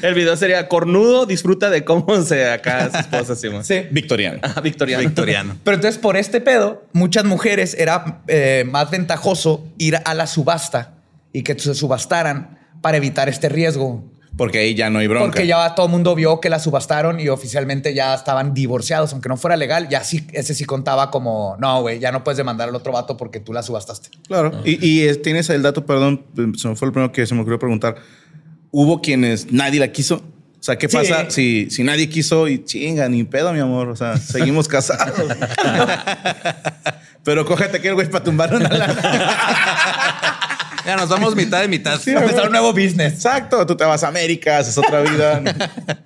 El 0.03 0.15
video 0.15 0.37
sería 0.37 0.69
cornudo, 0.69 1.27
disfruta 1.27 1.71
de 1.71 1.85
cómo 1.85 2.23
se 2.23 2.51
acá 2.51 2.91
su 2.91 2.99
esposa. 2.99 3.37
Sí, 3.37 3.49
sí. 3.63 3.87
Victoriano. 3.91 4.41
Ah, 4.43 4.61
Victoriano. 4.61 5.03
Victoriano. 5.03 5.57
Pero 5.63 5.75
entonces, 5.77 6.01
por 6.01 6.17
este 6.17 6.41
pedo, 6.41 6.85
muchas 6.93 7.25
mujeres 7.25 7.75
era 7.79 8.23
eh, 8.27 8.65
más 8.67 8.91
ventajoso 8.91 9.67
ir 9.79 9.99
a 10.05 10.15
la 10.15 10.27
subasta 10.27 10.95
y 11.33 11.43
que 11.43 11.59
se 11.59 11.75
subastaran 11.75 12.59
para 12.81 12.97
evitar 12.97 13.29
este 13.29 13.49
riesgo. 13.49 14.05
Porque 14.41 14.57
ahí 14.61 14.75
ya 14.75 14.89
no 14.89 15.01
hay 15.01 15.07
bronca. 15.07 15.27
Porque 15.27 15.47
ya 15.47 15.75
todo 15.75 15.85
el 15.85 15.93
mundo 15.93 16.15
vio 16.15 16.41
que 16.41 16.49
la 16.49 16.59
subastaron 16.59 17.21
y 17.21 17.29
oficialmente 17.29 17.93
ya 17.93 18.15
estaban 18.15 18.55
divorciados, 18.55 19.13
aunque 19.13 19.29
no 19.29 19.37
fuera 19.37 19.55
legal, 19.55 19.91
ya 19.91 20.03
sí, 20.03 20.27
ese 20.33 20.55
sí 20.55 20.65
contaba 20.65 21.11
como, 21.11 21.59
no, 21.59 21.83
güey, 21.83 21.99
ya 21.99 22.11
no 22.11 22.25
puedes 22.25 22.39
demandar 22.39 22.71
al 22.71 22.75
otro 22.75 22.91
vato 22.91 23.19
porque 23.19 23.39
tú 23.41 23.53
la 23.53 23.63
subastaste. 23.63 24.09
Claro. 24.29 24.63
Y, 24.65 24.83
y, 24.83 25.07
eh, 25.07 25.15
tienes 25.17 25.51
el 25.51 25.61
dato, 25.61 25.85
perdón, 25.85 26.25
se 26.57 26.69
me 26.69 26.75
fue 26.75 26.87
el 26.89 26.93
primero 26.93 27.13
que 27.13 27.27
se 27.27 27.35
me 27.35 27.43
ocurrió 27.43 27.59
preguntar. 27.59 27.97
¿Hubo 28.71 29.03
quienes 29.03 29.53
nadie 29.53 29.79
la 29.79 29.89
quiso? 29.93 30.23
O 30.59 30.63
sea, 30.63 30.79
¿qué 30.79 30.89
Sí. 30.89 30.97
pasa 30.97 31.29
si, 31.29 31.69
si 31.69 31.85
nadie 31.85 32.09
quiso 32.09 32.49
y 32.49 32.65
chinga, 32.65 33.11
ni 33.11 33.25
pedo, 33.25 33.53
mi 33.53 33.61
amor? 33.61 33.91
O 33.91 33.97
sea, 33.97 34.17
seguimos 34.17 34.69
casados. 34.69 35.21
Pero 37.25 37.45
cógete 37.45 37.77
aquel 37.77 37.93
güey 37.93 38.09
para 38.09 38.25
tumbar 38.25 38.55
una 38.55 38.71
lana. 38.71 40.37
Ya 40.87 40.97
nos 40.97 41.09
damos 41.09 41.37
mitad 41.37 41.61
de 41.61 41.69
mitad. 41.69 42.01
Empezar 42.07 42.47
un 42.47 42.53
nuevo 42.53 42.73
business. 42.73 43.13
Exacto. 43.15 43.65
Tú 43.67 43.77
te 43.77 43.85
vas 43.85 44.03
a 44.05 44.09
América, 44.09 44.59
haces 44.59 44.77
otra 44.79 45.01
vida. 45.03 45.43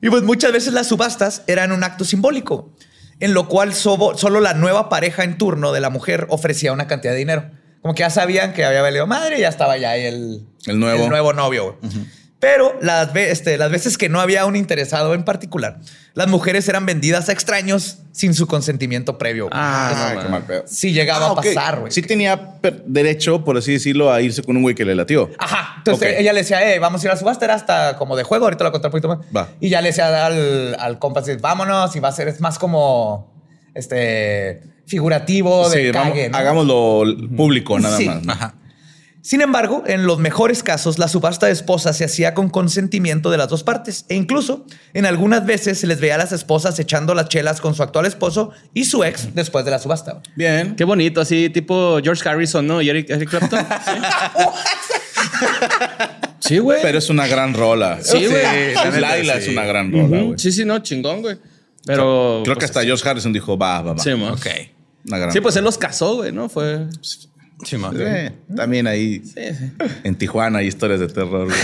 Y 0.00 0.10
pues 0.10 0.22
muchas 0.22 0.52
veces 0.52 0.74
las 0.74 0.88
subastas 0.88 1.40
eran 1.46 1.72
un 1.72 1.82
acto 1.82 2.04
simbólico, 2.04 2.74
en 3.20 3.32
lo 3.32 3.48
cual 3.48 3.72
solo 3.72 4.40
la 4.40 4.52
nueva 4.52 4.90
pareja 4.90 5.24
en 5.24 5.38
turno 5.38 5.72
de 5.72 5.80
la 5.80 5.88
mujer 5.88 6.26
ofrecía 6.28 6.74
una 6.74 6.86
cantidad 6.86 7.14
de 7.14 7.18
dinero. 7.20 7.50
Como 7.80 7.94
que 7.94 8.00
ya 8.00 8.10
sabían 8.10 8.52
que 8.52 8.66
había 8.66 8.82
valido 8.82 9.06
madre 9.06 9.38
y 9.38 9.40
ya 9.40 9.48
estaba 9.48 9.78
ya 9.78 9.92
ahí 9.92 10.02
el, 10.04 10.46
El 10.66 10.78
nuevo. 10.78 11.04
el 11.04 11.08
nuevo 11.08 11.32
novio. 11.32 11.78
güey. 11.80 12.04
Pero 12.44 12.76
las, 12.82 13.12
ve- 13.14 13.30
este, 13.30 13.56
las 13.56 13.70
veces 13.70 13.96
que 13.96 14.10
no 14.10 14.20
había 14.20 14.44
un 14.44 14.54
interesado 14.54 15.14
en 15.14 15.24
particular, 15.24 15.78
las 16.12 16.28
mujeres 16.28 16.68
eran 16.68 16.84
vendidas 16.84 17.30
a 17.30 17.32
extraños 17.32 18.00
sin 18.12 18.34
su 18.34 18.46
consentimiento 18.46 19.16
previo. 19.16 19.44
güey. 19.44 19.52
Ah, 19.54 20.14
qué 20.22 20.28
mal 20.28 20.42
pedo. 20.44 20.62
Sí 20.66 20.92
llegaba 20.92 21.28
Ah, 21.28 21.30
a 21.30 21.34
pasar, 21.36 21.80
güey. 21.80 21.90
Sí 21.90 22.02
tenía 22.02 22.58
derecho, 22.84 23.44
por 23.44 23.56
así 23.56 23.72
decirlo, 23.72 24.12
a 24.12 24.20
irse 24.20 24.42
con 24.42 24.56
un 24.58 24.62
güey 24.62 24.74
que 24.74 24.84
le 24.84 24.94
latió. 24.94 25.30
Ajá. 25.38 25.74
Entonces 25.78 26.16
ella 26.18 26.32
le 26.34 26.40
decía, 26.40 26.74
eh, 26.74 26.78
vamos 26.78 27.02
a 27.02 27.06
ir 27.06 27.10
a 27.12 27.16
subasta, 27.16 27.46
era 27.46 27.54
hasta 27.54 27.96
como 27.96 28.14
de 28.14 28.24
juego, 28.24 28.44
ahorita 28.44 28.62
lo 28.64 28.72
contar 28.72 28.88
un 28.88 28.92
poquito 28.92 29.08
más. 29.08 29.18
Va. 29.34 29.48
Y 29.60 29.70
ya 29.70 29.80
le 29.80 29.88
decía 29.88 30.26
al, 30.26 30.76
al 30.78 30.98
compa, 30.98 31.22
vámonos, 31.40 31.96
y 31.96 32.00
va 32.00 32.08
a 32.10 32.12
ser, 32.12 32.28
es 32.28 32.40
más 32.42 32.58
como 32.58 33.32
este 33.74 34.60
figurativo 34.86 35.68
de 35.70 35.86
Sí, 35.86 35.90
vamos- 35.92 36.10
cague, 36.10 36.28
¿no? 36.28 36.36
hagámoslo 36.36 37.04
público 37.36 37.78
nada 37.78 37.96
Sí. 37.96 38.06
más. 38.06 38.22
¿no? 38.22 38.32
Ajá. 38.32 38.54
Sin 39.24 39.40
embargo, 39.40 39.84
en 39.86 40.06
los 40.06 40.18
mejores 40.18 40.62
casos, 40.62 40.98
la 40.98 41.08
subasta 41.08 41.46
de 41.46 41.52
esposas 41.52 41.96
se 41.96 42.04
hacía 42.04 42.34
con 42.34 42.50
consentimiento 42.50 43.30
de 43.30 43.38
las 43.38 43.48
dos 43.48 43.64
partes. 43.64 44.04
E 44.10 44.16
incluso, 44.16 44.66
en 44.92 45.06
algunas 45.06 45.46
veces 45.46 45.80
se 45.80 45.86
les 45.86 45.98
veía 45.98 46.16
a 46.16 46.18
las 46.18 46.32
esposas 46.32 46.78
echando 46.78 47.14
las 47.14 47.30
chelas 47.30 47.62
con 47.62 47.74
su 47.74 47.82
actual 47.82 48.04
esposo 48.04 48.50
y 48.74 48.84
su 48.84 49.02
ex 49.02 49.34
después 49.34 49.64
de 49.64 49.70
la 49.70 49.78
subasta. 49.78 50.20
Bien. 50.36 50.76
Qué 50.76 50.84
bonito, 50.84 51.22
así 51.22 51.48
tipo 51.48 52.00
George 52.02 52.28
Harrison, 52.28 52.66
¿no? 52.66 52.82
Y 52.82 52.90
Eric, 52.90 53.08
Eric 53.08 53.30
Clapton. 53.30 53.60
Sí, 56.40 56.58
güey. 56.58 56.82
Pero 56.82 56.98
es 56.98 57.08
una 57.08 57.26
gran 57.26 57.54
rola. 57.54 58.00
Sí, 58.02 58.26
güey. 58.26 58.74
Laila 59.00 59.34
sí. 59.34 59.44
es 59.44 59.48
una 59.48 59.64
gran 59.64 59.90
rola, 59.90 60.22
güey. 60.22 60.38
Sí, 60.38 60.52
sí, 60.52 60.66
no, 60.66 60.78
chingón, 60.80 61.22
güey. 61.22 61.38
Pero. 61.86 62.42
Creo 62.44 62.56
que 62.56 62.60
pues, 62.60 62.70
hasta 62.70 62.82
George 62.82 63.08
Harrison 63.08 63.32
dijo, 63.32 63.56
va, 63.56 63.80
va, 63.80 63.94
va. 63.94 64.02
Sí, 64.02 64.12
mo. 64.14 64.28
Ok. 64.28 64.46
Una 65.06 65.18
gran 65.18 65.32
Sí, 65.32 65.40
pues 65.40 65.54
rola. 65.54 65.60
él 65.60 65.64
los 65.64 65.78
casó, 65.78 66.16
güey, 66.16 66.32
¿no? 66.32 66.50
Fue. 66.50 66.86
Eh, 67.96 68.32
también 68.54 68.86
ahí 68.86 69.20
Sí, 69.24 69.40
sí. 69.58 69.72
en 70.02 70.14
Tijuana 70.16 70.58
hay 70.58 70.66
historias 70.66 71.00
de 71.00 71.08
terror. 71.08 71.48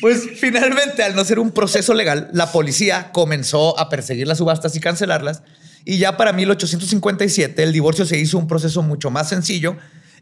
Pues 0.00 0.28
finalmente, 0.36 1.04
al 1.04 1.14
no 1.14 1.24
ser 1.24 1.38
un 1.38 1.52
proceso 1.52 1.94
legal, 1.94 2.28
la 2.32 2.50
policía 2.50 3.12
comenzó 3.12 3.78
a 3.78 3.88
perseguir 3.88 4.26
las 4.26 4.38
subastas 4.38 4.74
y 4.74 4.80
cancelarlas. 4.80 5.44
Y 5.84 5.98
ya 5.98 6.16
para 6.16 6.32
1857 6.32 7.62
el 7.62 7.72
divorcio 7.72 8.04
se 8.04 8.18
hizo 8.18 8.36
un 8.36 8.48
proceso 8.48 8.82
mucho 8.82 9.12
más 9.12 9.28
sencillo 9.28 9.76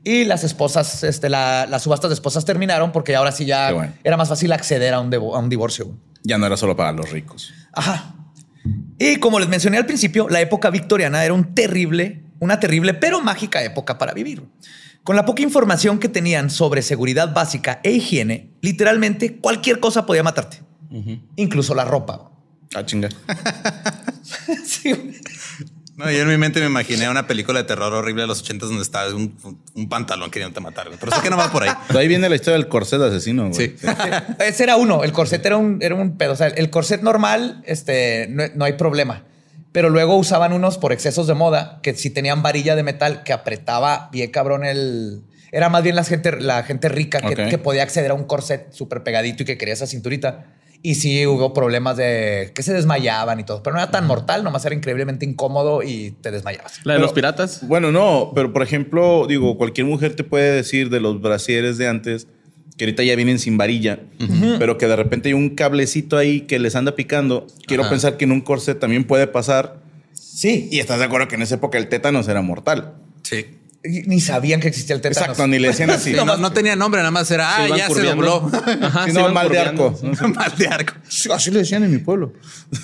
y 0.04 0.24
las 0.24 0.44
esposas, 0.44 1.02
este, 1.02 1.30
la- 1.30 1.66
las 1.66 1.82
subastas 1.82 2.10
de 2.10 2.14
esposas 2.14 2.44
terminaron 2.44 2.92
porque 2.92 3.16
ahora 3.16 3.32
sí 3.32 3.46
ya 3.46 3.72
bueno. 3.72 3.92
era 4.04 4.18
más 4.18 4.28
fácil 4.28 4.52
acceder 4.52 4.92
a 4.92 5.00
un, 5.00 5.12
a 5.14 5.18
un 5.18 5.48
divorcio. 5.48 5.96
ya 6.24 6.36
no 6.36 6.44
era 6.44 6.58
solo 6.58 6.76
para 6.76 6.92
los 6.92 7.10
ricos. 7.10 7.50
Ajá. 7.72 8.14
Y 8.98 9.16
como 9.16 9.38
les 9.40 9.48
mencioné 9.48 9.78
al 9.78 9.86
principio, 9.86 10.28
la 10.28 10.42
época 10.42 10.68
victoriana 10.68 11.24
era 11.24 11.32
un 11.32 11.54
terrible, 11.54 12.22
una 12.40 12.58
terrible 12.58 12.94
pero 12.94 13.20
mágica 13.20 13.62
época 13.62 13.96
para 13.98 14.12
vivir. 14.12 14.42
Con 15.04 15.16
la 15.16 15.24
poca 15.24 15.42
información 15.42 15.98
que 15.98 16.08
tenían 16.08 16.50
sobre 16.50 16.82
seguridad 16.82 17.32
básica 17.32 17.80
e 17.84 17.92
higiene, 17.92 18.50
literalmente 18.60 19.36
cualquier 19.36 19.80
cosa 19.80 20.04
podía 20.04 20.22
matarte, 20.22 20.60
incluso 21.36 21.74
la 21.74 21.84
ropa. 21.84 22.30
Ah, 22.74 22.84
chinga. 22.84 23.08
Sí. 24.64 24.92
No, 25.96 26.10
yo 26.10 26.20
en 26.22 26.28
mi 26.28 26.38
mente 26.38 26.60
me 26.60 26.66
imaginé 26.66 27.10
una 27.10 27.26
película 27.26 27.58
de 27.58 27.64
terror 27.64 27.92
horrible 27.92 28.22
de 28.22 28.28
los 28.28 28.40
ochentas 28.40 28.68
donde 28.68 28.82
estaba 28.82 29.12
un, 29.14 29.36
un 29.74 29.88
pantalón 29.88 30.30
queriéndote 30.30 30.60
matar. 30.60 30.86
güey. 30.86 30.98
Pero 30.98 31.12
sé 31.14 31.20
que 31.20 31.28
no 31.28 31.36
va 31.36 31.50
por 31.52 31.62
ahí. 31.62 31.70
Ahí 31.98 32.08
viene 32.08 32.28
la 32.28 32.36
historia 32.36 32.58
del 32.58 32.68
corset 32.68 33.02
asesino, 33.02 33.50
güey. 33.50 33.54
Sí. 33.54 33.74
Ese 34.38 34.62
era 34.62 34.76
uno. 34.76 35.04
El 35.04 35.12
corset 35.12 35.44
era 35.44 35.56
un, 35.58 35.78
era 35.82 35.94
un 35.94 36.16
pedo. 36.16 36.32
O 36.32 36.36
sea, 36.36 36.46
el 36.46 36.70
corset 36.70 37.02
normal, 37.02 37.62
este, 37.66 38.28
no, 38.30 38.44
no 38.54 38.64
hay 38.64 38.74
problema. 38.74 39.24
Pero 39.72 39.88
luego 39.88 40.16
usaban 40.16 40.52
unos 40.52 40.78
por 40.78 40.92
excesos 40.92 41.26
de 41.26 41.34
moda 41.34 41.80
que 41.82 41.94
sí 41.94 42.10
tenían 42.10 42.42
varilla 42.42 42.74
de 42.74 42.82
metal 42.82 43.22
que 43.22 43.32
apretaba 43.32 44.08
bien 44.12 44.30
cabrón 44.30 44.64
el. 44.64 45.22
Era 45.52 45.68
más 45.68 45.82
bien 45.82 45.96
la 45.96 46.04
gente, 46.04 46.40
la 46.40 46.62
gente 46.62 46.88
rica 46.88 47.20
que, 47.20 47.58
podía 47.58 47.82
acceder 47.82 48.12
a 48.12 48.14
un 48.14 48.24
corset 48.24 48.72
súper 48.72 49.02
pegadito 49.02 49.42
y 49.42 49.46
que 49.46 49.58
quería 49.58 49.74
esa 49.74 49.86
cinturita. 49.86 50.46
Y 50.82 50.94
sí 50.94 51.26
hubo 51.26 51.52
problemas 51.52 51.96
de 51.96 52.52
que 52.54 52.62
se 52.62 52.72
desmayaban 52.72 53.38
y 53.38 53.44
todo. 53.44 53.62
Pero 53.62 53.74
no 53.74 53.82
era 53.82 53.90
tan 53.90 54.06
mortal, 54.06 54.42
nomás 54.42 54.64
era 54.64 54.74
increíblemente 54.74 55.26
incómodo 55.26 55.82
y 55.82 56.12
te 56.22 56.30
desmayabas. 56.30 56.80
La 56.84 56.94
de 56.94 56.98
Pero- 56.98 57.06
los 57.06 57.12
piratas. 57.12 57.66
Bueno, 57.66 57.92
no, 57.92 58.32
pero 58.34 58.52
por 58.52 58.62
ejemplo, 58.62 59.26
digo, 59.28 59.58
cualquier 59.58 59.86
mujer 59.86 60.16
te 60.16 60.24
puede 60.24 60.52
decir 60.52 60.88
de 60.88 61.00
los 61.00 61.20
brasieres 61.20 61.76
de 61.78 61.88
antes 61.88 62.28
que 62.76 62.84
ahorita 62.84 63.02
ya 63.02 63.14
vienen 63.16 63.38
sin 63.38 63.56
varilla, 63.56 64.00
pero 64.58 64.78
que 64.78 64.86
de 64.86 64.96
repente 64.96 65.28
hay 65.28 65.34
un 65.34 65.50
cablecito 65.50 66.16
ahí 66.16 66.42
que 66.42 66.58
les 66.58 66.74
anda 66.76 66.94
picando. 66.96 67.46
Quiero 67.66 67.82
Ajá. 67.82 67.90
pensar 67.90 68.16
que 68.16 68.24
en 68.24 68.32
un 68.32 68.40
corset 68.40 68.78
también 68.78 69.04
puede 69.04 69.26
pasar. 69.26 69.80
Sí. 70.12 70.68
Y 70.70 70.78
estás 70.78 70.98
de 70.98 71.04
acuerdo 71.04 71.28
que 71.28 71.34
en 71.34 71.42
esa 71.42 71.56
época 71.56 71.76
el 71.78 71.88
tétanos 71.88 72.26
era 72.28 72.40
mortal. 72.42 72.94
Sí. 73.22 73.46
Ni 73.82 74.20
sabían 74.20 74.60
que 74.60 74.68
existía 74.68 74.94
el 74.94 75.00
tétanos. 75.00 75.30
Exacto, 75.30 75.46
ni 75.46 75.58
le 75.58 75.68
decían 75.68 75.88
así. 75.90 76.10
Sí, 76.10 76.16
no, 76.24 76.36
no 76.36 76.52
tenía 76.52 76.76
nombre, 76.76 77.00
nada 77.00 77.10
más 77.10 77.30
era, 77.30 77.56
ah, 77.56 77.68
ya 77.74 77.88
se 77.88 78.02
dobló. 78.02 78.50
Ajá, 78.82 79.06
Sí, 79.06 79.12
no, 79.12 79.28
mal 79.32 79.48
de 79.48 79.58
arco. 79.58 79.98
Mal 80.34 80.52
de 80.58 80.68
arco. 80.68 80.94
Así 81.32 81.50
le 81.50 81.60
decían 81.60 81.84
en 81.84 81.90
mi 81.90 81.98
pueblo. 81.98 82.34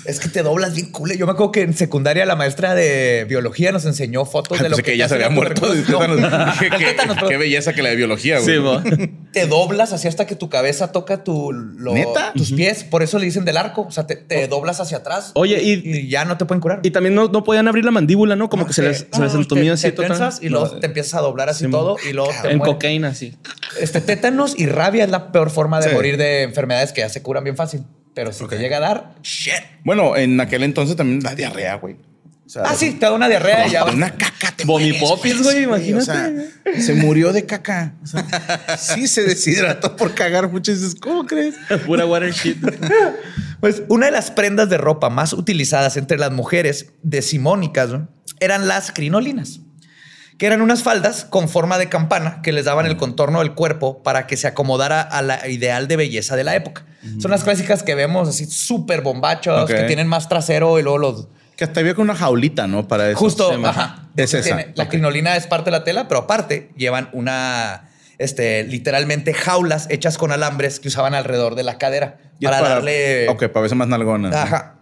Es 0.05 0.19
que 0.19 0.27
te 0.27 0.41
doblas 0.41 0.73
bien 0.73 0.91
cool. 0.91 1.15
Yo 1.15 1.27
me 1.27 1.33
acuerdo 1.33 1.51
que 1.51 1.61
en 1.61 1.75
secundaria 1.75 2.25
la 2.25 2.35
maestra 2.35 2.73
de 2.73 3.25
biología 3.29 3.71
nos 3.71 3.85
enseñó 3.85 4.25
fotos 4.25 4.57
Ay, 4.57 4.63
de 4.63 4.69
lo 4.69 4.77
que, 4.77 4.83
que 4.83 4.97
ya 4.97 5.07
se 5.07 5.15
había 5.15 5.29
muerto 5.29 5.71
de 5.71 5.83
tétanos. 5.83 6.57
Qué- 6.59 6.69
tétanos, 6.71 7.15
pero 7.15 7.27
Qué 7.27 7.37
belleza 7.37 7.73
que 7.73 7.83
la 7.83 7.89
de 7.89 7.95
biología, 7.95 8.39
güey. 8.39 8.57
Sí, 8.57 9.11
te 9.31 9.45
doblas 9.45 9.93
así 9.93 10.07
hasta 10.07 10.25
que 10.25 10.35
tu 10.35 10.49
cabeza 10.49 10.91
toca 10.91 11.23
tu, 11.23 11.51
lo- 11.51 11.93
¿Neta? 11.93 12.33
tus 12.33 12.51
pies. 12.53 12.83
Por 12.83 13.03
eso 13.03 13.19
le 13.19 13.25
dicen 13.25 13.45
del 13.45 13.57
arco. 13.57 13.83
O 13.83 13.91
sea, 13.91 14.07
te, 14.07 14.15
te 14.15 14.47
doblas 14.47 14.79
hacia 14.81 14.97
atrás. 14.97 15.31
Oye, 15.35 15.61
y, 15.61 15.73
y 15.99 16.09
ya 16.09 16.25
no 16.25 16.37
te 16.37 16.45
pueden 16.45 16.59
curar. 16.59 16.79
y 16.81 16.89
también 16.89 17.13
no, 17.13 17.27
no 17.27 17.43
podían 17.43 17.67
abrir 17.67 17.85
la 17.85 17.91
mandíbula, 17.91 18.35
¿no? 18.35 18.49
Como 18.49 18.65
que 18.65 18.73
se 18.73 18.81
les, 18.81 19.05
se 19.11 19.21
les 19.21 19.35
así 19.35 19.91
te 19.91 20.07
y 20.41 20.49
luego 20.49 20.86
te 20.87 20.91
empiezas 20.99 21.13
a 21.15 21.21
doblar 21.21 21.49
así 21.49 21.65
Sí, 21.65 21.71
todo 21.71 21.97
y 22.09 22.13
luego 22.13 22.31
te 22.41 22.49
En 22.51 22.57
mueres. 22.57 22.73
cocaína, 22.75 23.13
sí. 23.13 23.35
Este 23.79 24.01
tétanos 24.01 24.57
y 24.57 24.65
rabia 24.65 25.03
es 25.03 25.09
la 25.09 25.31
peor 25.31 25.49
forma 25.49 25.79
de 25.79 25.89
Sí. 25.89 25.95
morir 25.95 26.17
de 26.17 26.43
enfermedades 26.43 26.91
que 26.93 27.01
ya 27.01 27.09
se 27.09 27.21
curan 27.21 27.43
bien 27.43 27.55
fácil. 27.55 27.83
Pero 28.13 28.31
si 28.33 28.47
te 28.47 28.57
llega 28.57 28.77
a 28.77 28.79
dar, 28.79 29.15
shit. 29.21 29.53
Bueno, 29.83 30.15
en 30.17 30.39
aquel 30.41 30.63
entonces 30.63 30.95
también 30.95 31.21
la 31.21 31.35
diarrea, 31.35 31.75
güey. 31.75 31.95
O 32.45 32.49
sea, 32.49 32.63
Ah, 32.65 32.75
sí, 32.75 32.91
te 32.93 33.05
da 33.05 33.11
una 33.11 33.27
diarrea 33.27 33.67
y 33.67 33.71
ya. 33.71 33.83
Una 33.83 34.11
caca 34.15 34.53
te 34.55 34.63
Vomipopis, 34.63 35.43
güey, 35.43 35.63
imagínate. 35.63 36.01
O 36.01 36.05
sea, 36.05 36.31
se 36.81 36.93
murió 36.95 37.33
de 37.33 37.45
caca. 37.45 37.93
O 38.01 38.07
sea, 38.07 38.25
sí 38.79 39.07
se 39.07 39.23
deshidrató 39.23 39.95
por 39.97 40.13
cagar 40.15 40.49
mucho. 40.49 40.71
Y 40.71 40.75
dices, 40.75 40.95
¿cómo 40.95 41.25
crees? 41.25 41.55
Pura 41.85 42.05
water 42.05 42.31
shit. 42.31 42.57
Pues 43.59 43.83
una 43.89 44.05
de 44.07 44.13
las 44.13 44.31
prendas 44.31 44.69
de 44.69 44.77
ropa 44.77 45.09
más 45.09 45.33
utilizadas 45.33 45.97
entre 45.97 46.17
las 46.17 46.31
mujeres 46.31 46.87
decimónicas 47.03 47.89
¿no? 47.89 48.07
eran 48.39 48.67
las 48.67 48.91
crinolinas, 48.91 49.59
que 50.37 50.45
eran 50.45 50.61
unas 50.61 50.83
faldas 50.83 51.25
con 51.25 51.49
forma 51.49 51.77
de 51.77 51.89
campana 51.89 52.41
que 52.43 52.51
les 52.51 52.65
daban 52.65 52.85
el 52.85 52.97
contorno 52.97 53.39
del 53.39 53.53
cuerpo 53.53 54.03
para 54.03 54.27
que 54.27 54.37
se 54.37 54.47
acomodara 54.47 55.01
a 55.01 55.21
la 55.21 55.47
ideal 55.47 55.87
de 55.87 55.95
belleza 55.95 56.35
de 56.35 56.43
la 56.43 56.55
época. 56.55 56.85
Son 57.19 57.31
las 57.31 57.43
clásicas 57.43 57.83
que 57.83 57.95
vemos 57.95 58.27
así 58.27 58.45
súper 58.45 59.01
bombachos, 59.01 59.67
que 59.69 59.83
tienen 59.83 60.07
más 60.07 60.29
trasero 60.29 60.77
y 60.79 60.83
luego 60.83 60.97
los... 60.97 61.27
Que 61.55 61.63
hasta 61.63 61.79
había 61.79 61.95
con 61.95 62.03
una 62.03 62.15
jaulita, 62.15 62.67
¿no? 62.67 62.87
Para 62.87 63.09
eso. 63.09 63.17
Justo, 63.17 63.51
Sí, 63.55 63.61
ajá. 63.65 64.09
Es 64.15 64.33
esa. 64.35 64.57
Tiene- 64.57 64.73
la 64.75 64.89
crinolina 64.89 65.35
es 65.35 65.47
parte 65.47 65.65
de 65.65 65.71
la 65.71 65.83
tela, 65.83 66.07
pero 66.07 66.21
aparte 66.21 66.69
llevan 66.77 67.09
una, 67.13 67.89
este, 68.19 68.63
literalmente 68.65 69.33
jaulas 69.33 69.87
hechas 69.89 70.19
con 70.19 70.31
alambres 70.31 70.79
que 70.79 70.89
usaban 70.89 71.15
alrededor 71.15 71.55
de 71.55 71.63
la 71.63 71.79
cadera 71.79 72.19
es 72.39 72.49
para, 72.49 72.69
darle... 72.69 73.27
Ok, 73.29 73.47
para 73.47 73.61
verse 73.61 73.75
más 73.75 73.87
nalgona. 73.87 74.29
Ajá. 74.39 74.75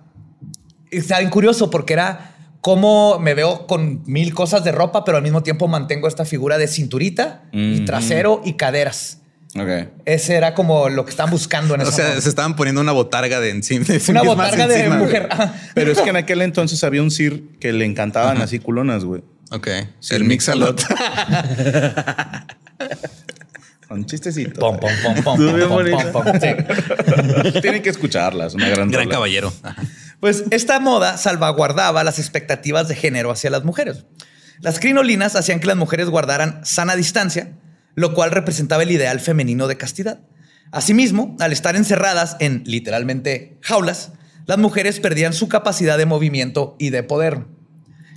Está 0.91 1.19
bien 1.19 1.29
curioso 1.29 1.69
porque 1.69 1.93
era 1.93 2.34
cómo 2.65 3.19
me 3.19 3.36
veo 3.36 3.67
con 3.67 4.01
mil 4.08 4.34
cosas 4.34 4.63
de 4.63 4.71
ropa, 4.71 5.06
pero 5.06 5.17
al 5.17 5.23
mismo 5.23 5.43
tiempo 5.43 5.67
mantengo 5.67 6.08
esta 6.08 6.25
figura 6.25 6.58
de 6.58 6.67
cinturita 6.67 7.43
y 7.51 7.82
trasero 7.86 8.41
y 8.43 8.54
caderas. 8.54 9.19
Ok. 9.56 9.69
Ese 10.06 10.34
era 10.34 10.56
como 10.56 10.89
lo 10.89 11.06
que 11.06 11.12
estaban 11.12 11.32
buscando 11.32 11.75
en 11.75 11.82
O 11.82 11.84
ese 11.84 11.91
sea, 11.91 12.06
momento. 12.06 12.21
se 12.23 12.30
estaban 12.30 12.56
poniendo 12.56 12.82
una 12.82 12.91
botarga 12.91 13.39
de 13.39 13.51
encima. 13.51 13.86
de 13.86 13.99
sí 13.99 14.10
Una 14.10 14.23
botarga 14.23 14.65
de 14.67 14.80
encima, 14.80 14.97
mujer. 14.97 15.30
Pero 15.75 15.91
es 15.91 15.99
que 16.01 16.10
en 16.10 16.15
aquel 16.23 16.41
entonces 16.41 16.84
había 16.84 17.04
un 17.04 17.12
Sir 17.12 17.43
que 17.60 17.71
le 17.71 17.86
encantaban 17.86 18.41
así 18.41 18.58
culonas, 18.58 19.06
güey. 19.06 19.21
Ok. 19.51 19.67
el 20.10 20.23
Mixalot. 20.23 20.82
Con 23.88 24.06
chistecitos. 24.08 24.58
Pom, 24.58 24.80
pom, 24.80 24.89
pom, 25.04 25.13
pom, 25.23 25.38
pom, 25.38 25.69
pom, 25.69 26.12
pom, 26.12 26.23
pom. 26.23 26.25
Sí. 26.41 27.60
Tienen 27.62 27.84
que 27.84 27.89
escucharlas, 27.91 28.56
una 28.56 28.67
gran, 28.69 28.89
Gran 28.89 29.04
rola. 29.06 29.13
caballero. 29.15 29.54
Ajá. 29.62 29.84
Pues 30.19 30.43
esta 30.51 30.80
moda 30.80 31.17
salvaguardaba 31.17 32.04
las 32.04 32.19
expectativas 32.19 32.88
de 32.88 32.95
género 32.95 33.32
hacia 33.32 33.49
las 33.49 33.63
mujeres. 33.63 34.06
Las 34.62 34.80
crinolinas 34.80 35.36
hacían 35.36 35.60
que 35.60 35.67
las 35.67 35.78
mujeres 35.78 36.10
guardaran 36.10 36.65
sana 36.65 36.95
distancia, 36.95 37.58
lo 37.95 38.13
cual 38.13 38.32
representaba 38.32 38.84
el 38.84 38.91
ideal 38.91 39.19
femenino 39.19 39.67
de 39.67 39.78
castidad. 39.78 40.21
Asimismo, 40.71 41.36
al 41.39 41.51
estar 41.51 41.75
encerradas 41.75 42.38
en 42.39 42.63
literalmente 42.65 43.58
jaulas, 43.62 44.13
las 44.45 44.58
mujeres 44.58 44.99
perdían 44.99 45.34
su 45.34 45.47
capacidad 45.47 45.97
de 45.97 46.06
movimiento 46.06 46.75
y 46.80 46.89
de 46.89 47.04
poder. 47.04 47.45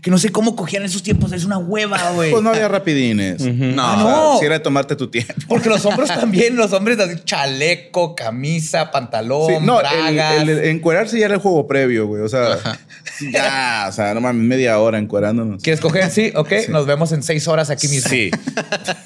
Que 0.08 0.10
no 0.10 0.16
sé 0.16 0.30
cómo 0.30 0.56
cogían 0.56 0.84
esos 0.84 1.02
tiempos, 1.02 1.32
es 1.32 1.44
una 1.44 1.58
hueva, 1.58 2.12
güey. 2.14 2.30
Pues 2.30 2.42
no 2.42 2.48
había 2.48 2.66
rapidines. 2.66 3.42
No. 3.42 3.82
Ah, 3.86 3.96
no. 4.32 4.38
Si 4.40 4.46
era 4.46 4.54
de 4.54 4.60
tomarte 4.60 4.96
tu 4.96 5.08
tiempo. 5.10 5.34
Porque 5.46 5.68
los 5.68 5.84
hombres 5.84 6.08
también, 6.18 6.56
los 6.56 6.72
hombres 6.72 6.98
así, 6.98 7.20
chaleco, 7.26 8.14
camisa, 8.14 8.90
pantalón, 8.90 9.48
Sí, 9.48 9.54
no, 9.60 9.76
bragas. 9.76 10.40
el- 10.40 10.48
el 10.48 10.64
encuerarse 10.70 11.18
ya 11.18 11.26
era 11.26 11.34
el 11.34 11.40
juego 11.42 11.66
previo, 11.66 12.06
güey. 12.06 12.22
O 12.22 12.28
sea, 12.30 12.56
ya, 13.30 13.84
o 13.90 13.92
sea, 13.92 14.14
no 14.14 14.22
mames, 14.22 14.46
media 14.46 14.78
hora 14.78 14.96
encuerándonos. 14.96 15.62
¿Quieres 15.62 15.78
coger? 15.82 16.10
Sí, 16.10 16.32
ok. 16.34 16.52
Nos 16.70 16.86
vemos 16.86 17.12
en 17.12 17.22
seis 17.22 17.46
horas 17.46 17.68
aquí 17.68 17.86
mismo. 17.88 18.08
Sí. 18.08 18.30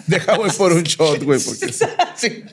Deja, 0.06 0.36
voy 0.36 0.50
por 0.50 0.72
un 0.72 0.84
shot, 0.84 1.20
güey, 1.24 1.40
porque... 1.40 1.72
Sí. 2.14 2.44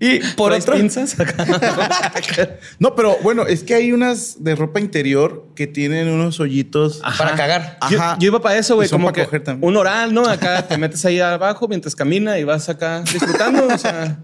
Y 0.00 0.18
por 0.34 0.48
¿Traes 0.50 0.64
otro, 0.64 0.76
pinzas? 0.76 1.14
No, 2.78 2.94
pero 2.94 3.16
bueno, 3.22 3.46
es 3.46 3.62
que 3.62 3.74
hay 3.74 3.92
unas 3.92 4.42
de 4.42 4.54
ropa 4.54 4.80
interior 4.80 5.46
que 5.54 5.66
tienen 5.66 6.08
unos 6.08 6.40
hoyitos. 6.40 7.02
para 7.18 7.34
cagar. 7.34 7.78
Yo, 7.90 7.98
Ajá. 8.00 8.16
yo 8.18 8.28
iba 8.28 8.40
para 8.40 8.56
eso, 8.58 8.76
güey. 8.76 8.88
Como 8.88 9.12
que 9.12 9.24
coger 9.24 9.44
también. 9.44 9.68
un 9.68 9.76
oral, 9.76 10.14
¿no? 10.14 10.26
Acá 10.26 10.66
te 10.66 10.78
metes 10.78 11.04
ahí 11.04 11.20
abajo 11.20 11.68
mientras 11.68 11.94
camina 11.94 12.38
y 12.38 12.44
vas 12.44 12.68
acá 12.68 13.02
disfrutando. 13.02 13.66
O 13.66 13.78
sea, 13.78 14.18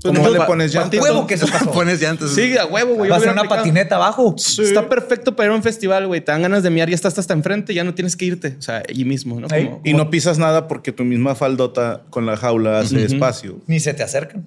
pues, 0.00 0.14
¿Cómo 0.16 0.28
le 0.30 0.40
pones 0.42 0.72
ya? 0.72 0.88
Huevo 0.88 1.26
que 1.26 1.36
se 1.36 1.46
pasó. 1.50 1.72
Pones 1.72 2.00
llantas. 2.00 2.30
Sí, 2.30 2.56
a 2.56 2.66
huevo, 2.66 2.94
güey. 2.94 3.10
Va 3.10 3.16
a 3.16 3.20
una 3.20 3.30
aplicado. 3.32 3.56
patineta 3.56 3.96
abajo. 3.96 4.36
Está 4.36 4.88
perfecto 4.88 5.34
para 5.34 5.48
ir 5.48 5.52
a 5.52 5.56
un 5.56 5.62
festival, 5.64 6.06
güey. 6.06 6.20
Te 6.20 6.30
dan 6.32 6.42
ganas 6.42 6.62
de 6.62 6.70
miar, 6.70 6.88
ya 6.88 6.94
estás 6.94 7.18
hasta 7.18 7.34
enfrente, 7.34 7.74
ya 7.74 7.82
no 7.82 7.94
tienes 7.94 8.14
que 8.16 8.26
irte. 8.26 8.54
O 8.58 8.62
sea, 8.62 8.82
allí 8.88 9.04
mismo, 9.04 9.40
¿no? 9.40 9.48
Como- 9.48 9.80
Y 9.84 9.94
no 9.94 10.08
pisas 10.10 10.38
nada 10.38 10.68
porque 10.68 10.92
tu 10.92 11.04
misma 11.04 11.34
faldota 11.34 12.02
con 12.10 12.26
la 12.26 12.36
jaula 12.36 12.78
hace 12.78 13.04
espacio. 13.04 13.58
Ni 13.66 13.80
se 13.80 13.92
te 13.94 14.04
acercan. 14.04 14.44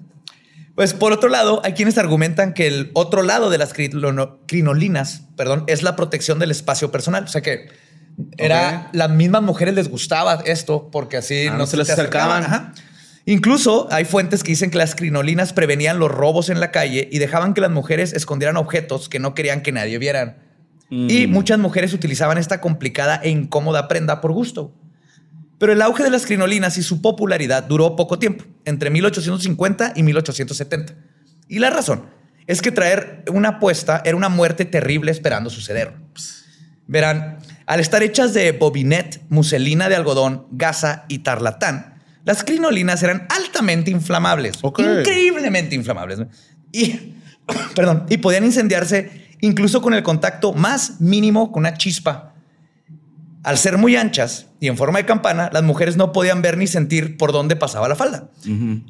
Pues 0.80 0.94
por 0.94 1.12
otro 1.12 1.28
lado, 1.28 1.60
hay 1.62 1.74
quienes 1.74 1.98
argumentan 1.98 2.54
que 2.54 2.66
el 2.66 2.90
otro 2.94 3.22
lado 3.22 3.50
de 3.50 3.58
las 3.58 3.74
crinolinas, 3.74 5.24
perdón, 5.36 5.64
es 5.66 5.82
la 5.82 5.94
protección 5.94 6.38
del 6.38 6.50
espacio 6.50 6.90
personal. 6.90 7.24
O 7.24 7.26
sea 7.26 7.42
que 7.42 7.68
era 8.38 8.88
las 8.94 9.10
mismas 9.10 9.42
mujeres 9.42 9.74
les 9.74 9.90
gustaba 9.90 10.40
esto 10.46 10.88
porque 10.90 11.18
así 11.18 11.48
Ah, 11.48 11.58
no 11.58 11.66
se 11.66 11.76
les 11.76 11.90
acercaban. 11.90 12.44
Ajá. 12.44 12.72
Incluso 13.26 13.88
hay 13.90 14.06
fuentes 14.06 14.42
que 14.42 14.52
dicen 14.52 14.70
que 14.70 14.78
las 14.78 14.94
crinolinas 14.94 15.52
prevenían 15.52 15.98
los 15.98 16.10
robos 16.10 16.48
en 16.48 16.60
la 16.60 16.70
calle 16.70 17.10
y 17.12 17.18
dejaban 17.18 17.52
que 17.52 17.60
las 17.60 17.70
mujeres 17.70 18.14
escondieran 18.14 18.56
objetos 18.56 19.10
que 19.10 19.18
no 19.18 19.34
querían 19.34 19.60
que 19.60 19.72
nadie 19.72 19.98
vieran. 19.98 20.38
Y 20.88 21.26
muchas 21.26 21.58
mujeres 21.58 21.92
utilizaban 21.92 22.38
esta 22.38 22.62
complicada 22.62 23.20
e 23.22 23.28
incómoda 23.28 23.86
prenda 23.86 24.22
por 24.22 24.32
gusto. 24.32 24.72
Pero 25.60 25.74
el 25.74 25.82
auge 25.82 26.02
de 26.02 26.10
las 26.10 26.24
crinolinas 26.24 26.78
y 26.78 26.82
su 26.82 27.02
popularidad 27.02 27.64
duró 27.64 27.94
poco 27.94 28.18
tiempo, 28.18 28.46
entre 28.64 28.88
1850 28.88 29.92
y 29.94 30.02
1870. 30.02 30.94
Y 31.48 31.58
la 31.58 31.68
razón 31.68 32.06
es 32.46 32.62
que 32.62 32.72
traer 32.72 33.24
una 33.30 33.50
apuesta 33.50 34.00
era 34.06 34.16
una 34.16 34.30
muerte 34.30 34.64
terrible 34.64 35.10
esperando 35.10 35.50
suceder. 35.50 35.92
Verán, 36.86 37.40
al 37.66 37.78
estar 37.78 38.02
hechas 38.02 38.32
de 38.32 38.52
bobinette, 38.52 39.20
muselina 39.28 39.90
de 39.90 39.96
algodón, 39.96 40.46
gasa 40.50 41.04
y 41.08 41.18
tarlatán, 41.18 42.00
las 42.24 42.42
crinolinas 42.42 43.02
eran 43.02 43.26
altamente 43.28 43.90
inflamables, 43.90 44.60
increíblemente 44.78 45.74
inflamables. 45.74 46.20
Y, 46.72 47.16
perdón, 47.74 48.06
y 48.08 48.16
podían 48.16 48.46
incendiarse 48.46 49.36
incluso 49.42 49.82
con 49.82 49.92
el 49.92 50.02
contacto 50.02 50.54
más 50.54 51.02
mínimo 51.02 51.52
con 51.52 51.64
una 51.64 51.76
chispa. 51.76 52.29
Al 53.42 53.56
ser 53.56 53.78
muy 53.78 53.96
anchas 53.96 54.46
y 54.60 54.68
en 54.68 54.76
forma 54.76 54.98
de 54.98 55.06
campana, 55.06 55.50
las 55.52 55.62
mujeres 55.62 55.96
no 55.96 56.12
podían 56.12 56.42
ver 56.42 56.58
ni 56.58 56.66
sentir 56.66 57.16
por 57.16 57.32
dónde 57.32 57.56
pasaba 57.56 57.88
la 57.88 57.96
falda. 57.96 58.30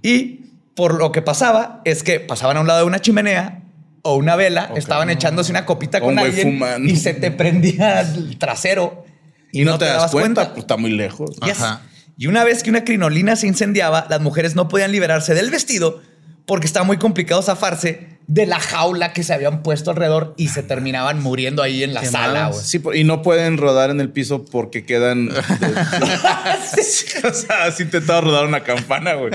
Y 0.03 0.41
por 0.75 0.95
lo 0.95 1.13
que 1.13 1.23
pasaba 1.23 1.83
es 1.85 2.03
que 2.03 2.21
pasaban 2.21 2.57
a 2.57 2.61
un 2.61 2.67
lado 2.67 2.81
de 2.81 2.87
una 2.87 3.01
chimenea 3.01 3.63
o 4.03 4.17
una 4.17 4.35
vela, 4.35 4.73
estaban 4.77 5.11
echándose 5.11 5.53
una 5.53 5.67
copita 5.67 6.01
con 6.01 6.19
alguien 6.19 6.53
fumando. 6.53 6.89
y 6.89 6.97
se 6.97 7.15
te 7.15 7.31
prendía 7.31 8.01
el 8.01 8.39
trasero 8.39 9.05
Y, 9.53 9.65
no, 9.65 9.79
te, 9.79 9.85
das 9.85 10.11
cuenta, 10.11 10.49
pues 10.49 10.61
está 10.61 10.77
muy 10.77 10.91
lejos. 10.91 11.37
Yes. 11.45 11.61
Ajá. 11.61 11.83
Y 12.17 12.27
una 12.27 12.45
vez 12.45 12.63
que 12.63 12.71
una 12.71 12.85
crinolina 12.85 13.37
se 13.37 13.47
incendiaba, 13.47 14.07
las 14.11 14.21
mujeres 14.21 14.55
no 14.55 14.69
podían 14.69 14.93
liberarse 14.93 15.35
del 15.35 15.51
vestido 15.51 16.03
porque 16.45 16.67
estaba 16.67 16.85
muy 16.85 16.99
complicado 16.99 17.41
zafarse 17.43 18.10
de 18.33 18.47
la 18.47 18.61
jaula 18.61 19.12
que 19.12 19.25
se 19.25 19.35
habían 19.35 19.61
puesto 19.64 19.90
alrededor 19.90 20.35
y 20.37 20.49
se 20.49 20.62
terminaban 20.62 21.21
muriendo 21.21 21.64
ahí 21.64 21.83
en 21.83 21.95
la 21.95 22.05
sala. 22.05 22.53
Sí, 22.53 22.79
por- 22.79 22.95
y 22.95 23.03
no 23.03 23.23
pueden 23.23 23.57
rodar 23.59 23.90
en 23.90 24.01
el 24.01 24.09
piso 24.11 24.45
porque 24.45 24.85
quedan. 24.87 25.31
o 27.25 27.33
sea, 27.35 27.64
has 27.64 27.81
intentado 27.81 28.21
rodar 28.21 28.47
una 28.47 28.62
campana, 28.62 29.14
güey. 29.14 29.33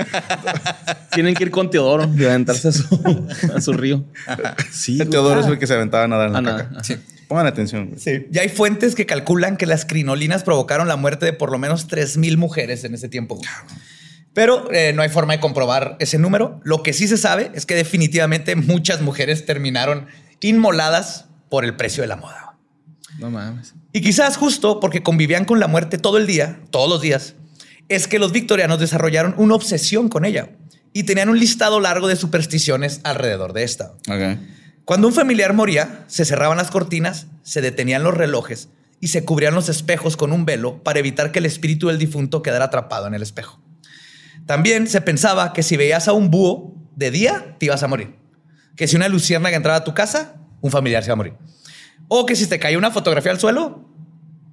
Tienen 1.12 1.34
que 1.34 1.44
ir 1.44 1.50
con 1.50 1.68
Teodoro 1.70 2.08
y 2.16 2.24
aventarse 2.24 2.68
a 2.68 2.72
su, 2.72 3.26
a 3.54 3.60
su 3.60 3.74
río. 3.74 4.02
Sí. 4.72 4.98
El 4.98 5.10
Teodoro 5.10 5.40
es 5.40 5.46
el 5.46 5.58
que 5.58 5.66
se 5.66 5.74
aventaba 5.74 6.04
a 6.04 6.08
nadar 6.08 6.28
en 6.28 6.32
la 6.32 6.38
Ah, 6.38 6.56
caca. 6.70 7.00
Pongan 7.28 7.46
atención. 7.46 7.88
güey. 7.88 7.98
Sí. 8.00 8.26
Y 8.32 8.38
hay 8.38 8.48
fuentes 8.48 8.94
que 8.94 9.04
calculan 9.04 9.58
que 9.58 9.66
las 9.66 9.84
crinolinas 9.84 10.42
provocaron 10.42 10.88
la 10.88 10.96
muerte 10.96 11.26
de 11.26 11.32
por 11.34 11.50
lo 11.52 11.58
menos 11.58 11.86
3.000 11.88 12.36
mujeres 12.38 12.84
en 12.84 12.94
ese 12.94 13.08
tiempo. 13.10 13.38
Pero 14.36 14.70
eh, 14.70 14.92
no 14.92 15.00
hay 15.00 15.08
forma 15.08 15.32
de 15.32 15.40
comprobar 15.40 15.96
ese 15.98 16.18
número. 16.18 16.60
Lo 16.62 16.82
que 16.82 16.92
sí 16.92 17.08
se 17.08 17.16
sabe 17.16 17.50
es 17.54 17.64
que 17.64 17.74
definitivamente 17.74 18.54
muchas 18.54 19.00
mujeres 19.00 19.46
terminaron 19.46 20.08
inmoladas 20.42 21.24
por 21.48 21.64
el 21.64 21.74
precio 21.74 22.02
de 22.02 22.08
la 22.08 22.16
moda. 22.16 22.58
No 23.18 23.30
mames. 23.30 23.72
Y 23.94 24.02
quizás 24.02 24.36
justo 24.36 24.78
porque 24.78 25.02
convivían 25.02 25.46
con 25.46 25.58
la 25.58 25.68
muerte 25.68 25.96
todo 25.96 26.18
el 26.18 26.26
día, 26.26 26.60
todos 26.68 26.86
los 26.86 27.00
días, 27.00 27.34
es 27.88 28.08
que 28.08 28.18
los 28.18 28.30
victorianos 28.30 28.78
desarrollaron 28.78 29.34
una 29.38 29.54
obsesión 29.54 30.10
con 30.10 30.26
ella 30.26 30.50
y 30.92 31.04
tenían 31.04 31.30
un 31.30 31.40
listado 31.40 31.80
largo 31.80 32.06
de 32.06 32.16
supersticiones 32.16 33.00
alrededor 33.04 33.54
de 33.54 33.62
esta. 33.62 33.94
Cuando 34.84 35.08
un 35.08 35.14
familiar 35.14 35.54
moría, 35.54 36.04
se 36.08 36.26
cerraban 36.26 36.58
las 36.58 36.70
cortinas, 36.70 37.26
se 37.42 37.62
detenían 37.62 38.02
los 38.02 38.12
relojes 38.12 38.68
y 39.00 39.08
se 39.08 39.24
cubrían 39.24 39.54
los 39.54 39.70
espejos 39.70 40.18
con 40.18 40.30
un 40.30 40.44
velo 40.44 40.82
para 40.82 40.98
evitar 40.98 41.32
que 41.32 41.38
el 41.38 41.46
espíritu 41.46 41.88
del 41.88 41.98
difunto 41.98 42.42
quedara 42.42 42.66
atrapado 42.66 43.06
en 43.06 43.14
el 43.14 43.22
espejo. 43.22 43.62
También 44.46 44.86
se 44.86 45.00
pensaba 45.00 45.52
que 45.52 45.62
si 45.62 45.76
veías 45.76 46.08
a 46.08 46.12
un 46.12 46.30
búho 46.30 46.74
de 46.94 47.10
día, 47.10 47.56
te 47.58 47.66
ibas 47.66 47.82
a 47.82 47.88
morir. 47.88 48.14
Que 48.76 48.86
si 48.86 48.96
una 48.96 49.08
luciérnaga 49.08 49.56
entraba 49.56 49.78
a 49.78 49.84
tu 49.84 49.92
casa, 49.92 50.36
un 50.60 50.70
familiar 50.70 51.02
se 51.02 51.08
iba 51.08 51.14
a 51.14 51.16
morir. 51.16 51.34
O 52.08 52.24
que 52.26 52.36
si 52.36 52.46
te 52.46 52.58
caía 52.58 52.78
una 52.78 52.90
fotografía 52.92 53.32
al 53.32 53.40
suelo, 53.40 53.90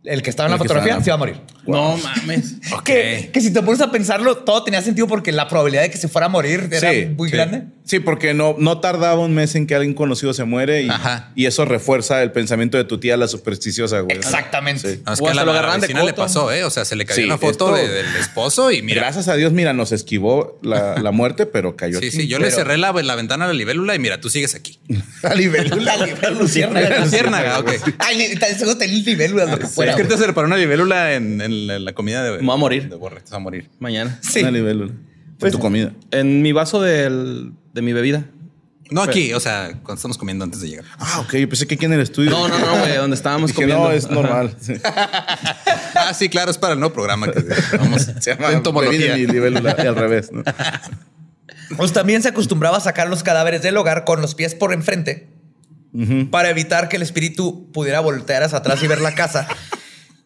el 0.05 0.21
que 0.21 0.29
estaba 0.29 0.47
en 0.47 0.51
la 0.51 0.55
El 0.55 0.59
fotografía 0.59 0.91
estaba- 0.97 1.03
se 1.03 1.09
iba 1.09 1.15
a 1.15 1.17
morir. 1.17 1.35
No 1.65 1.97
mames. 1.97 2.55
Que, 2.83 3.29
que 3.33 3.39
si 3.39 3.51
te 3.53 3.61
pones 3.61 3.79
a 3.79 3.89
pensarlo, 3.89 4.37
todo 4.39 4.63
tenía 4.65 4.81
sentido 4.81 5.07
porque 5.07 5.31
la 5.31 5.47
probabilidad 5.47 5.83
de 5.83 5.89
que 5.91 5.97
se 5.97 6.09
fuera 6.09 6.25
a 6.25 6.29
morir 6.29 6.67
era 6.71 6.91
Sí, 6.91 7.05
muy 7.15 7.29
sí. 7.29 7.35
grande. 7.37 7.63
Sí, 7.85 7.99
porque 7.99 8.33
no, 8.33 8.55
no 8.59 8.79
tardaba 8.79 9.19
un 9.19 9.33
mes 9.33 9.55
en 9.55 9.65
que 9.67 9.75
alguien 9.75 9.93
conocido 9.93 10.33
se 10.33 10.43
muere 10.45 10.83
y, 10.83 10.89
y 11.35 11.45
eso 11.45 11.63
refuerza 11.65 12.21
el 12.23 12.31
pensamiento 12.31 12.77
de 12.77 12.83
tu 12.85 12.97
tía, 12.99 13.15
la 13.17 13.27
supersticiosa, 13.29 13.99
güey. 14.01 14.15
Exactamente. 14.17 14.95
Sí. 14.95 15.01
No, 15.05 15.13
es 15.13 15.19
O 15.21 15.23
que 15.23 15.29
a 15.29 15.31
hasta 15.31 15.41
la, 15.41 15.45
lo 15.45 15.53
la 15.53 15.59
agarraban 15.59 15.81
de 15.81 15.93
le 15.93 16.13
pasó, 16.13 16.51
¿eh? 16.51 16.63
O 16.65 16.69
sea, 16.69 16.83
se 16.85 16.95
le 16.97 17.05
cayó 17.05 17.21
Sí, 17.21 17.23
una 17.25 17.37
foto 17.37 17.75
esto- 17.75 17.87
de- 17.87 17.93
del 17.93 18.15
esposo 18.17 18.71
y 18.71 18.81
mira. 18.81 19.01
Gracias 19.01 19.27
a 19.29 19.35
Dios, 19.35 19.53
mira, 19.53 19.71
nos 19.73 19.91
esquivó 19.93 20.59
la, 20.63 20.97
la 20.99 21.11
muerte, 21.11 21.45
pero 21.45 21.75
cayó 21.77 21.99
Sí, 21.99 22.07
aquí. 22.07 22.17
sí, 22.17 22.27
yo 22.27 22.39
le 22.39 22.51
cerré 22.51 22.77
la, 22.77 22.91
la 22.91 23.15
ventana 23.15 23.45
a 23.45 23.47
la 23.49 23.53
libélula 23.53 23.95
y 23.95 23.99
mira, 23.99 24.19
tú 24.19 24.29
sigues 24.29 24.53
aquí. 24.55 24.79
La 25.21 25.33
libélula. 25.33 25.95
La 25.97 26.05
libélula, 26.05 26.29
luciérnaga. 26.31 26.99
Luciérnaga, 26.99 27.59
ok. 27.59 27.71
Ay, 27.99 28.37
seguro 28.57 28.77
tenía 28.77 29.01
libélulas, 29.03 29.49
lo 29.49 29.59
que 29.59 29.67
fuera. 29.67 29.92
Es 29.95 30.01
que 30.01 30.03
te 30.07 30.17
se 30.17 30.27
reparó 30.27 30.47
una 30.47 30.57
libélula 30.57 31.13
en, 31.13 31.41
en 31.41 31.67
la, 31.67 31.75
en 31.75 31.85
la 31.85 31.93
comida 31.93 32.23
de. 32.23 32.31
Me 32.39 32.45
voy 32.45 32.53
a 32.55 32.57
morir. 32.57 32.89
De 32.89 32.95
borre, 32.95 33.17
te 33.17 33.23
vas 33.25 33.33
a 33.33 33.39
morir. 33.39 33.69
Mañana. 33.79 34.19
Sí. 34.21 34.41
Una 34.41 34.51
libélula. 34.51 34.93
Pues- 35.39 35.51
tu 35.53 35.59
comida. 35.59 35.91
En 36.11 36.41
mi 36.41 36.51
vaso 36.51 36.81
del, 36.81 37.53
de 37.73 37.81
mi 37.81 37.93
bebida. 37.93 38.25
No 38.91 39.01
aquí, 39.01 39.33
o 39.33 39.39
sea, 39.39 39.69
cuando 39.81 39.95
estamos 39.95 40.17
comiendo 40.19 40.43
antes 40.43 40.61
de 40.61 40.67
llegar. 40.69 40.85
Ah, 40.99 41.21
ok. 41.21 41.35
Yo 41.37 41.49
pensé 41.49 41.65
que 41.65 41.75
aquí 41.75 41.85
en 41.85 41.93
el 41.93 42.01
estudio. 42.01 42.29
No, 42.29 42.47
no, 42.47 42.59
no, 42.59 42.77
güey. 42.79 42.95
Donde 42.97 43.15
estábamos 43.15 43.49
Dije, 43.51 43.61
comiendo. 43.63 43.85
no, 43.85 43.91
es 43.91 44.09
normal. 44.09 44.55
Sí. 44.61 44.73
Ah, 45.95 46.13
sí, 46.13 46.29
claro, 46.29 46.51
es 46.51 46.57
para 46.57 46.73
el 46.73 46.79
nuevo 46.79 46.93
programa 46.93 47.31
que 47.31 47.43
vamos 47.77 48.01
Se 48.19 48.35
llama 48.35 48.51
entomología. 48.51 49.13
bebida 49.13 49.17
y 49.17 49.25
libélula 49.27 49.75
y 49.81 49.87
al 49.87 49.95
revés. 49.95 50.31
¿no? 50.31 50.43
Pues 51.77 51.91
también 51.93 52.21
se 52.21 52.29
acostumbraba 52.29 52.77
a 52.77 52.81
sacar 52.81 53.07
los 53.09 53.23
cadáveres 53.23 53.61
del 53.63 53.77
hogar 53.77 54.03
con 54.05 54.21
los 54.21 54.35
pies 54.35 54.53
por 54.53 54.73
enfrente 54.73 55.29
para 56.31 56.49
evitar 56.49 56.89
que 56.89 56.95
el 56.97 57.03
espíritu 57.03 57.71
pudiera 57.71 57.99
voltear 57.99 58.43
hacia 58.43 58.57
atrás 58.59 58.81
y 58.83 58.87
ver 58.87 58.99
la 59.01 59.13
casa 59.15 59.47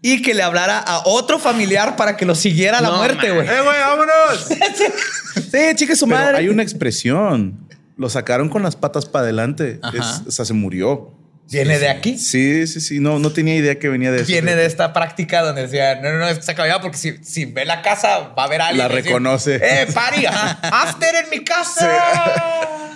y 0.02 0.22
que 0.22 0.34
le 0.34 0.44
hablara 0.44 0.80
a 0.80 1.02
otro 1.06 1.40
familiar 1.40 1.96
para 1.96 2.16
que 2.18 2.26
lo 2.26 2.36
siguiera 2.36 2.78
a 2.80 2.82
la 2.82 2.90
No, 2.90 2.98
muerte, 2.98 3.32
güey. 3.32 3.48
¡Eh, 3.48 3.62
güey, 3.62 3.80
vámonos! 3.80 4.48
sí, 5.52 5.76
chique 5.76 5.96
su 5.96 6.08
Pero 6.08 6.38
hay 6.38 6.50
una 6.50 6.64
expresión. 6.64 7.68
Lo 7.98 8.10
sacaron 8.10 8.50
con 8.50 8.62
las 8.62 8.76
patas 8.76 9.06
para 9.06 9.24
adelante. 9.24 9.80
Es- 9.94 10.22
o 10.28 10.32
sea, 10.32 10.46
se 10.46 10.54
murió. 10.54 11.14
Viene 11.50 11.80
de 11.80 11.90
aquí. 11.90 12.18
Sí, 12.18 12.68
sí, 12.68 12.82
sí. 12.82 13.00
No, 13.00 13.20
no 13.20 13.32
tenía 13.32 13.56
idea 13.56 13.80
que 13.80 13.88
venía 13.88 14.12
de 14.12 14.18
eso. 14.18 14.28
Viene 14.28 14.56
de 14.56 14.66
esta 14.66 14.92
práctica 14.92 15.42
donde 15.42 15.62
decía, 15.64 15.96
no, 15.96 16.12
no, 16.12 16.20
no, 16.20 16.28
es 16.28 16.38
que 16.40 16.44
se 16.44 16.52
acababa 16.52 16.82
porque 16.82 16.98
si, 16.98 17.24
si 17.24 17.46
ve 17.46 17.64
la 17.66 17.82
casa 17.82 18.34
va 18.38 18.44
a 18.44 18.48
ver 18.48 18.62
a 18.62 18.68
alguien. 18.68 18.86
La 18.88 18.94
decir, 18.94 19.06
reconoce. 19.06 19.56
Eh, 19.56 19.88
ajá. 19.96 20.60
After 20.62 21.16
en 21.16 21.30
mi 21.30 21.44
casa. 21.44 21.90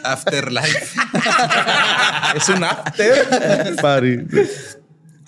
Afterlife. 0.03 0.99
Es 2.35 2.49
un 2.49 2.63
after 2.63 3.75
party. 3.81 4.17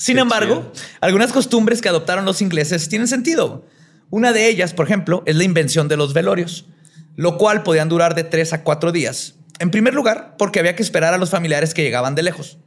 Sin 0.03 0.19
embargo, 0.19 0.69
algunas 0.99 1.31
costumbres 1.31 1.81
que 1.81 1.87
adoptaron 1.87 2.25
los 2.25 2.41
ingleses 2.41 2.89
tienen 2.89 3.07
sentido. 3.07 3.65
Una 4.09 4.33
de 4.33 4.49
ellas, 4.49 4.73
por 4.73 4.85
ejemplo, 4.85 5.23
es 5.25 5.37
la 5.37 5.45
invención 5.45 5.87
de 5.87 5.95
los 5.95 6.13
velorios, 6.13 6.65
lo 7.15 7.37
cual 7.37 7.63
podían 7.63 7.87
durar 7.87 8.13
de 8.13 8.25
tres 8.25 8.51
a 8.51 8.63
cuatro 8.63 8.91
días. 8.91 9.35
En 9.59 9.71
primer 9.71 9.93
lugar, 9.93 10.35
porque 10.37 10.59
había 10.59 10.75
que 10.75 10.83
esperar 10.83 11.13
a 11.13 11.17
los 11.17 11.29
familiares 11.29 11.73
que 11.73 11.83
llegaban 11.83 12.15
de 12.15 12.23
lejos. 12.23 12.57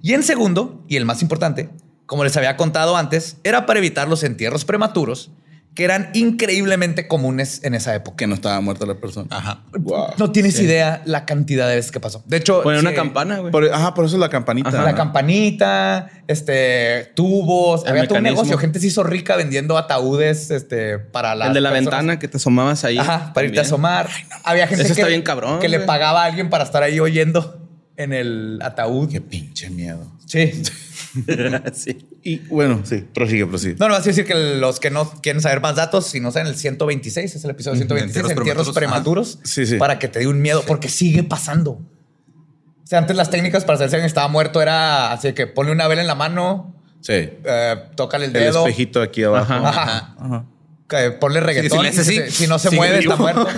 Y 0.00 0.14
en 0.14 0.22
segundo, 0.22 0.82
y 0.88 0.96
el 0.96 1.04
más 1.04 1.20
importante, 1.20 1.68
como 2.06 2.24
les 2.24 2.38
había 2.38 2.56
contado 2.56 2.96
antes, 2.96 3.36
era 3.44 3.66
para 3.66 3.78
evitar 3.78 4.08
los 4.08 4.22
entierros 4.22 4.64
prematuros, 4.64 5.30
que 5.74 5.84
eran 5.84 6.10
increíblemente 6.12 7.08
comunes 7.08 7.64
en 7.64 7.74
esa 7.74 7.94
época. 7.94 8.16
Que 8.18 8.26
no 8.26 8.34
estaba 8.34 8.60
muerta 8.60 8.84
la 8.84 8.96
persona. 9.00 9.28
Ajá. 9.30 9.62
Wow. 9.72 10.08
No 10.18 10.30
tienes 10.30 10.60
idea 10.60 11.00
la 11.06 11.24
cantidad 11.24 11.66
de 11.66 11.76
veces 11.76 11.90
que 11.90 11.98
pasó. 11.98 12.22
De 12.26 12.36
hecho, 12.36 12.62
Poner 12.62 12.80
una 12.80 12.92
campana, 12.92 13.38
güey. 13.38 13.50
Por- 13.52 13.72
ajá, 13.72 13.94
por 13.94 14.04
eso 14.04 14.18
la 14.18 14.28
campanita. 14.28 14.68
Ajá. 14.68 14.82
La 14.82 14.94
campanita, 14.94 16.10
este, 16.28 17.12
tubos, 17.14 17.84
El 17.84 17.90
había 17.92 18.02
todo 18.06 18.18
un 18.18 18.22
mecanismo. 18.24 18.42
negocio. 18.44 18.58
Gente 18.58 18.80
se 18.80 18.88
hizo 18.88 19.02
rica 19.02 19.34
vendiendo 19.36 19.78
ataúdes, 19.78 20.50
este, 20.50 20.98
para 20.98 21.34
la 21.34 21.46
El 21.46 21.54
de 21.54 21.60
la 21.62 21.70
ventana 21.70 22.18
que 22.18 22.28
te 22.28 22.36
asomabas 22.36 22.84
ahí. 22.84 22.98
Ajá, 22.98 23.32
para 23.32 23.46
irte 23.46 23.58
a 23.58 23.62
asomar. 23.62 24.08
Había 24.44 24.66
gente 24.66 24.84
que, 24.84 24.92
está 24.92 25.06
bien 25.06 25.22
cabrón, 25.22 25.58
que 25.60 25.68
le 25.70 25.80
pagaba 25.80 26.22
a 26.22 26.26
alguien 26.26 26.50
para 26.50 26.64
estar 26.64 26.82
ahí 26.82 27.00
oyendo 27.00 27.66
en 27.96 28.12
el 28.12 28.58
ataúd. 28.62 29.10
Qué 29.10 29.22
pinche 29.22 29.70
miedo. 29.70 30.06
Sí. 30.26 30.62
sí. 31.74 32.06
Y 32.22 32.38
bueno, 32.48 32.80
sí, 32.84 33.04
prosigue, 33.12 33.46
prosigue. 33.46 33.76
No, 33.78 33.88
no, 33.88 33.94
vas 33.94 34.02
a 34.02 34.08
decir 34.08 34.24
que 34.24 34.34
los 34.34 34.80
que 34.80 34.90
no 34.90 35.10
quieren 35.22 35.42
saber 35.42 35.60
más 35.60 35.76
datos, 35.76 36.06
si 36.06 36.20
no 36.20 36.30
saben, 36.30 36.48
el 36.48 36.56
126 36.56 37.34
es 37.34 37.44
el 37.44 37.50
episodio 37.50 37.76
126, 37.76 38.16
Entierros 38.16 38.38
entierros 38.38 38.74
prematuros, 38.74 39.34
prematuros. 39.34 39.50
Sí, 39.50 39.66
sí. 39.66 39.76
para 39.76 39.98
que 39.98 40.08
te 40.08 40.20
dé 40.20 40.26
un 40.26 40.40
miedo, 40.40 40.62
porque 40.66 40.88
sigue 40.88 41.22
pasando. 41.22 41.72
O 41.72 42.86
sea, 42.86 42.98
antes 42.98 43.16
las 43.16 43.30
técnicas 43.30 43.64
para 43.64 43.78
saber 43.78 43.90
si 43.90 43.96
alguien 43.96 44.06
estaba 44.06 44.28
muerto 44.28 44.60
era 44.60 45.12
así 45.12 45.28
de 45.28 45.34
que 45.34 45.46
ponle 45.46 45.72
una 45.72 45.86
vela 45.88 46.00
en 46.02 46.06
la 46.06 46.14
mano, 46.14 46.74
Sí. 47.00 47.12
eh, 47.14 47.76
tócale 47.96 48.26
el 48.26 48.36
El 48.36 48.42
dedo, 48.44 48.60
espejito 48.66 49.02
aquí 49.02 49.24
abajo. 49.24 49.52
Ajá. 49.52 49.68
Ajá. 49.68 50.14
Ajá. 50.18 50.44
que 50.88 51.10
ponle 51.12 51.40
reggaetón. 51.40 51.86
si 52.30 52.46
no 52.46 52.58
se 52.58 52.70
mueve, 52.70 52.98
está 53.00 53.16
muerto. 53.16 53.46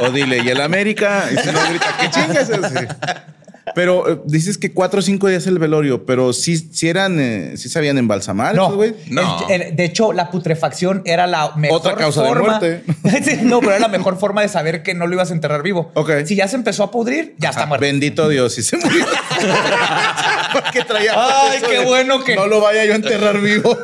O 0.00 0.10
dile, 0.12 0.38
y 0.44 0.48
el 0.48 0.60
América, 0.60 1.24
y 1.32 1.36
si 1.38 1.50
no 1.50 1.58
grita, 1.68 1.96
¿qué 2.00 2.10
chingas? 2.10 2.50
Pero 3.74 4.10
eh, 4.10 4.20
dices 4.24 4.58
que 4.58 4.72
cuatro 4.72 5.00
o 5.00 5.02
cinco 5.02 5.28
días 5.28 5.46
el 5.46 5.58
velorio, 5.58 6.04
pero 6.06 6.32
sí, 6.32 6.56
sí 6.72 6.88
eran, 6.88 7.18
eh, 7.20 7.52
sí 7.56 7.68
sabían 7.68 7.98
embalsamar, 7.98 8.54
No, 8.54 8.72
güey. 8.74 8.94
No. 9.08 9.46
El- 9.48 9.62
el- 9.62 9.76
de 9.76 9.84
hecho, 9.84 10.12
la 10.12 10.30
putrefacción 10.30 11.02
era 11.04 11.26
la 11.26 11.52
mejor 11.56 11.78
Otra 11.78 11.94
causa 11.94 12.22
de 12.22 12.28
forma- 12.28 12.58
muerte. 12.60 12.84
Sí, 13.24 13.38
no, 13.42 13.60
pero 13.60 13.72
era 13.72 13.80
la 13.80 13.88
mejor 13.88 14.18
forma 14.18 14.42
de 14.42 14.48
saber 14.48 14.82
que 14.82 14.94
no 14.94 15.06
lo 15.06 15.14
ibas 15.14 15.30
a 15.30 15.34
enterrar 15.34 15.62
vivo. 15.62 15.90
Ok. 15.94 16.10
Si 16.24 16.34
ya 16.36 16.46
se 16.48 16.56
empezó 16.56 16.82
a 16.84 16.90
pudrir, 16.90 17.34
ya 17.38 17.50
está 17.50 17.66
muerto. 17.66 17.80
Bendito 17.84 18.28
Dios, 18.28 18.52
si 18.54 18.62
se 18.62 18.76
murió. 18.76 19.04
Porque 20.52 20.82
traía. 20.84 21.12
Ay, 21.16 21.56
eso 21.58 21.68
qué 21.68 21.78
de, 21.80 21.84
bueno 21.84 22.22
que- 22.24 22.34
No 22.36 22.46
lo 22.46 22.60
vaya 22.60 22.84
yo 22.84 22.92
a 22.92 22.96
enterrar 22.96 23.40
vivo. 23.40 23.76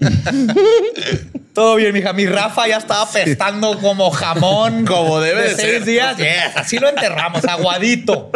Todo 1.52 1.76
bien, 1.76 1.92
mija. 1.92 2.12
Mi 2.12 2.26
Rafa 2.26 2.68
ya 2.68 2.76
estaba 2.76 3.10
pestando 3.10 3.78
como 3.80 4.10
jamón. 4.10 4.86
Como 4.86 5.20
debe 5.20 5.42
de 5.42 5.54
seis 5.54 5.72
ser. 5.72 5.84
días. 5.84 6.16
Yes, 6.16 6.56
así 6.56 6.78
lo 6.78 6.88
enterramos, 6.88 7.44
aguadito. 7.44 8.30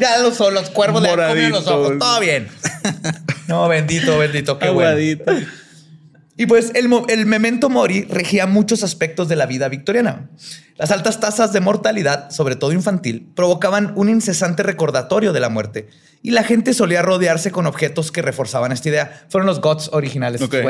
ya 0.00 0.18
los, 0.18 0.38
los 0.38 0.70
cuervos 0.70 1.02
le 1.02 1.10
comieron 1.10 1.50
los 1.52 1.66
ojos. 1.66 1.98
Todo 1.98 2.20
bien. 2.20 2.48
No, 3.46 3.68
bendito, 3.68 4.18
bendito. 4.18 4.58
Qué 4.58 4.68
bueno. 4.70 4.90
Aguadito. 4.90 5.32
Y 6.36 6.46
pues 6.46 6.72
el, 6.74 6.90
el 7.08 7.26
memento 7.26 7.70
mori 7.70 8.02
regía 8.10 8.46
muchos 8.46 8.82
aspectos 8.82 9.28
de 9.28 9.36
la 9.36 9.46
vida 9.46 9.68
victoriana. 9.68 10.28
Las 10.78 10.90
altas 10.90 11.20
tasas 11.20 11.52
de 11.52 11.60
mortalidad, 11.60 12.30
sobre 12.30 12.56
todo 12.56 12.72
infantil, 12.72 13.32
provocaban 13.34 13.92
un 13.96 14.08
incesante 14.10 14.62
recordatorio 14.62 15.32
de 15.32 15.40
la 15.40 15.48
muerte 15.48 15.88
y 16.22 16.32
la 16.32 16.42
gente 16.42 16.74
solía 16.74 17.02
rodearse 17.02 17.50
con 17.50 17.66
objetos 17.66 18.12
que 18.12 18.20
reforzaban 18.20 18.72
esta 18.72 18.88
idea. 18.88 19.26
Fueron 19.30 19.46
los 19.46 19.60
gods 19.60 19.90
originales, 19.92 20.40
estos. 20.40 20.60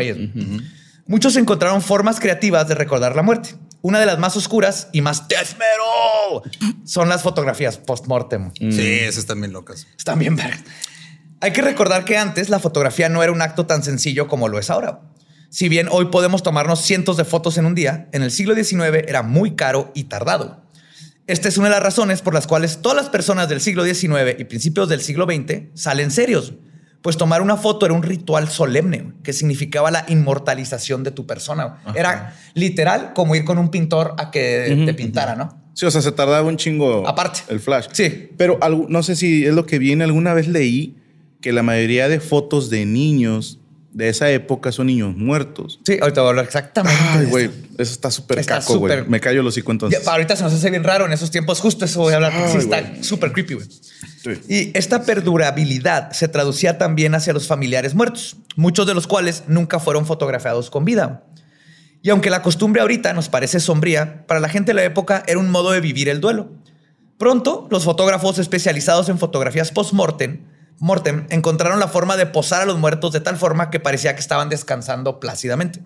Muchos 1.07 1.37
encontraron 1.37 1.83
formas 1.83 2.21
creativas 2.21 2.69
de 2.69 2.75
recordar 2.75 3.16
la 3.16 3.23
muerte. 3.23 3.57
Una 3.81 4.01
de 4.01 4.07
las 4.07 4.19
más 4.19 4.37
oscuras 4.37 4.88
y 4.92 5.01
más 5.01 5.29
death 5.29 5.53
metal 5.53 6.53
son 6.85 7.09
las 7.09 7.23
fotografías 7.23 7.79
post-mortem. 7.79 8.51
Sí, 8.55 8.99
esas 9.01 9.19
están 9.19 9.40
bien 9.40 9.53
locas. 9.53 9.87
Están 9.97 10.19
bien 10.19 10.35
vergas. 10.35 10.64
Hay 11.40 11.53
que 11.53 11.62
recordar 11.62 12.05
que 12.05 12.16
antes 12.16 12.49
la 12.49 12.59
fotografía 12.59 13.09
no 13.09 13.23
era 13.23 13.31
un 13.31 13.42
acto 13.42 13.66
tan 13.66 13.83
sencillo 13.83 14.27
como 14.27 14.49
lo 14.49 14.59
es 14.59 14.71
ahora. 14.71 15.01
Si 15.57 15.71
bien 15.71 15.88
hoy 15.90 16.09
podemos 16.12 16.42
tomarnos 16.42 16.83
cientos 16.83 17.16
de 17.16 17.25
fotos 17.25 17.57
en 17.57 17.64
un 17.64 17.75
día, 17.75 18.11
en 18.12 18.23
el 18.23 18.31
siglo 18.31 18.55
XIX 18.55 19.09
era 19.09 19.23
muy 19.23 19.53
caro 19.53 19.90
y 19.95 20.05
tardado. 20.05 20.61
Esta 21.27 21.49
es 21.49 21.57
una 21.57 21.69
de 21.69 21.71
las 21.77 21.83
razones 21.83 22.21
por 22.21 22.35
las 22.35 22.47
cuales 22.47 22.83
todas 22.83 22.95
las 22.95 23.09
personas 23.09 23.49
del 23.49 23.62
siglo 23.62 23.83
XIX 23.83 24.38
y 24.38 24.45
principios 24.45 24.87
del 24.90 25.01
siglo 25.01 25.25
XX 25.25 25.69
salen 25.73 26.11
serios, 26.11 26.53
pues 27.01 27.16
tomar 27.16 27.40
una 27.40 27.57
foto 27.57 27.87
era 27.87 27.95
un 27.95 28.03
ritual 28.03 28.51
solemne 28.51 29.14
que 29.23 29.33
significaba 29.33 29.90
la 29.90 30.05
inmortalización 30.09 31.03
de 31.05 31.11
tu 31.11 31.27
persona. 31.27 31.79
Era 31.95 32.37
literal 32.53 33.14
como 33.14 33.35
ir 33.35 33.47
con 33.47 33.57
un 33.57 33.71
pintor 33.71 34.14
a 34.19 34.31
que 34.31 34.83
te 34.85 34.92
pintara, 34.92 35.37
¿no? 35.37 35.59
Sí, 35.73 35.87
o 35.87 35.90
sea, 35.90 36.03
se 36.03 36.12
tardaba 36.12 36.47
un 36.47 36.59
chingo. 36.59 37.09
Aparte. 37.09 37.40
El 37.49 37.61
flash. 37.61 37.87
Sí. 37.92 38.29
Pero 38.37 38.59
no 38.90 39.03
sé 39.03 39.16
si 39.16 39.47
es 39.47 39.55
lo 39.55 39.64
que 39.64 39.79
viene. 39.79 40.05
Alguna 40.05 40.35
vez 40.35 40.49
leí 40.49 40.97
que 41.40 41.51
la 41.53 41.62
mayoría 41.62 42.11
de 42.11 42.21
fotos 42.21 42.69
de 42.69 42.85
niños 42.85 43.59
de 43.96 44.11
esa 44.11 44.30
época 44.30 44.72
son 44.72 44.88
niños 44.88 45.16
muertos. 45.16 45.80
Sí, 45.87 45.96
ahorita 45.98 46.20
voy 46.20 46.26
a 46.26 46.30
hablar 46.30 46.44
exactamente. 46.44 47.00
Ay, 47.12 47.24
güey, 47.24 47.50
eso 47.78 47.92
está 47.92 48.11
súper 48.11 48.44
caco, 48.44 48.76
güey. 48.78 49.09
Me 49.09 49.20
callo 49.20 49.42
los 49.42 49.54
hocico 49.54 49.72
entonces. 49.72 50.04
Ya, 50.04 50.11
ahorita 50.12 50.37
se 50.37 50.42
nos 50.42 50.52
hace 50.52 50.68
bien 50.68 50.85
raro 50.85 51.06
en 51.06 51.14
esos 51.14 51.30
tiempos. 51.30 51.61
Justo 51.61 51.87
eso 51.87 52.00
voy 52.00 52.12
a 52.12 52.16
hablar. 52.16 52.35
porque 52.35 52.61
sí, 52.61 52.68
Ay, 52.70 52.90
está 52.92 53.02
súper 53.02 53.32
creepy, 53.32 53.54
güey. 53.54 53.66
Sí. 54.22 54.30
Y 54.50 54.78
esta 54.78 55.04
perdurabilidad 55.04 56.12
se 56.12 56.28
traducía 56.28 56.76
también 56.76 57.14
hacia 57.14 57.32
los 57.32 57.46
familiares 57.46 57.94
muertos, 57.94 58.37
muchos 58.54 58.87
de 58.87 58.92
los 58.92 59.06
cuales 59.06 59.44
nunca 59.46 59.80
fueron 59.80 60.04
fotografiados 60.04 60.68
con 60.68 60.85
vida. 60.85 61.24
Y 62.02 62.11
aunque 62.11 62.28
la 62.28 62.42
costumbre 62.42 62.82
ahorita 62.82 63.14
nos 63.14 63.30
parece 63.30 63.61
sombría, 63.61 64.26
para 64.26 64.40
la 64.40 64.50
gente 64.50 64.72
de 64.72 64.74
la 64.74 64.85
época 64.85 65.22
era 65.26 65.38
un 65.38 65.50
modo 65.50 65.70
de 65.70 65.80
vivir 65.80 66.11
el 66.11 66.20
duelo. 66.20 66.50
Pronto, 67.16 67.66
los 67.70 67.85
fotógrafos 67.85 68.38
especializados 68.38 69.09
en 69.09 69.18
fotografías 69.18 69.72
post-mortem 69.72 70.40
mortem, 70.79 71.27
encontraron 71.31 71.81
la 71.81 71.89
forma 71.89 72.17
de 72.17 72.27
posar 72.27 72.62
a 72.62 72.67
los 72.67 72.79
muertos 72.79 73.12
de 73.12 73.21
tal 73.21 73.37
forma 73.37 73.71
que 73.71 73.81
parecía 73.81 74.15
que 74.15 74.21
estaban 74.21 74.49
descansando 74.49 75.21
plácidamente. 75.21 75.81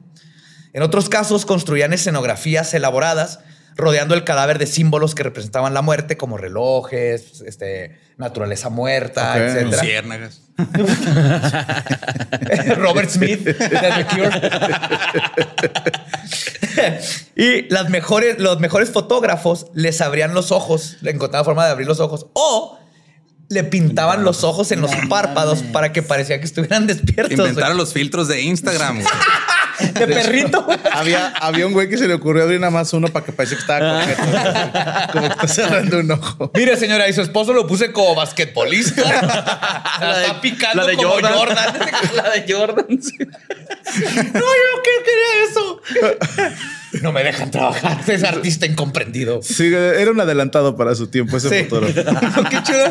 En 0.72 0.83
otros 0.83 1.09
casos, 1.09 1.46
construían 1.46 1.92
escenografías 1.92 2.72
elaboradas 2.74 3.40
rodeando 3.76 4.14
el 4.14 4.24
cadáver 4.24 4.59
de 4.59 4.66
símbolos 4.66 5.14
que 5.14 5.22
representaban 5.22 5.74
la 5.74 5.83
muerte, 5.83 6.16
como 6.16 6.37
relojes, 6.37 7.40
este, 7.46 8.00
naturaleza 8.16 8.68
muerta. 8.68 9.38
Luciérnagas. 9.62 10.42
Robert 12.76 13.09
Smith 13.09 13.48
y 17.35 17.62
las 17.70 17.88
mejores, 17.88 18.38
los 18.38 18.61
mejores 18.61 18.90
fotógrafos 18.90 19.68
les 19.72 20.03
abrían 20.03 20.35
los 20.35 20.53
ojos, 20.53 20.98
le 21.00 21.12
encontraban 21.12 21.46
forma 21.46 21.64
de 21.64 21.72
abrir 21.72 21.87
los 21.87 22.00
ojos 22.00 22.26
o 22.35 22.79
le 23.50 23.64
pintaban 23.64 24.22
los 24.22 24.44
ojos 24.44 24.70
en 24.70 24.80
los 24.80 24.92
párpados 25.08 25.64
para 25.72 25.92
que 25.92 26.02
parecía 26.02 26.38
que 26.38 26.46
estuvieran 26.46 26.86
despiertos. 26.86 27.36
Inventaron 27.36 27.76
los 27.76 27.92
filtros 27.92 28.28
de 28.28 28.42
Instagram. 28.42 29.00
güey. 29.00 29.06
de 29.92 30.06
perrito. 30.06 30.64
Había, 30.92 31.30
había 31.30 31.66
un 31.66 31.72
güey 31.72 31.88
que 31.88 31.98
se 31.98 32.06
le 32.06 32.14
ocurrió 32.14 32.44
abrir 32.44 32.60
nada 32.60 32.70
más 32.70 32.92
uno 32.92 33.08
para 33.08 33.26
que 33.26 33.32
parecía 33.32 33.56
que 33.56 33.62
estaba 33.62 34.02
coqueto. 34.02 35.12
Como 35.12 35.26
que 35.26 35.32
está 35.32 35.48
cerrando 35.48 35.98
un 35.98 36.12
ojo. 36.12 36.52
Mire, 36.54 36.76
señora, 36.76 37.08
y 37.08 37.12
su 37.12 37.22
esposo 37.22 37.52
lo 37.52 37.66
puse 37.66 37.90
como 37.90 38.14
basquetbolista. 38.14 39.02
la 40.00 40.20
está 40.22 40.40
picando 40.40 40.82
la 40.82 40.88
de 40.88 40.96
como 40.96 41.08
Jordan. 41.08 41.34
Jordan. 41.34 41.74
la 42.14 42.30
de 42.30 42.52
Jordan. 42.52 43.02
sí. 43.02 43.16
no, 43.18 44.40
yo 44.40 44.82
qué 44.84 44.92
quería 45.05 45.51
eso. 45.51 45.80
no 47.03 47.12
me 47.12 47.22
dejan 47.24 47.51
trabajar. 47.51 48.03
Es 48.07 48.24
artista 48.24 48.66
incomprendido. 48.66 49.41
Sí, 49.43 49.66
era 49.72 50.11
un 50.11 50.20
adelantado 50.20 50.76
para 50.76 50.95
su 50.95 51.07
tiempo 51.09 51.36
ese 51.36 51.49
Sí. 51.49 51.64
fotógrafo. 51.68 52.45
Qué 52.51 52.62
chido. 52.62 52.84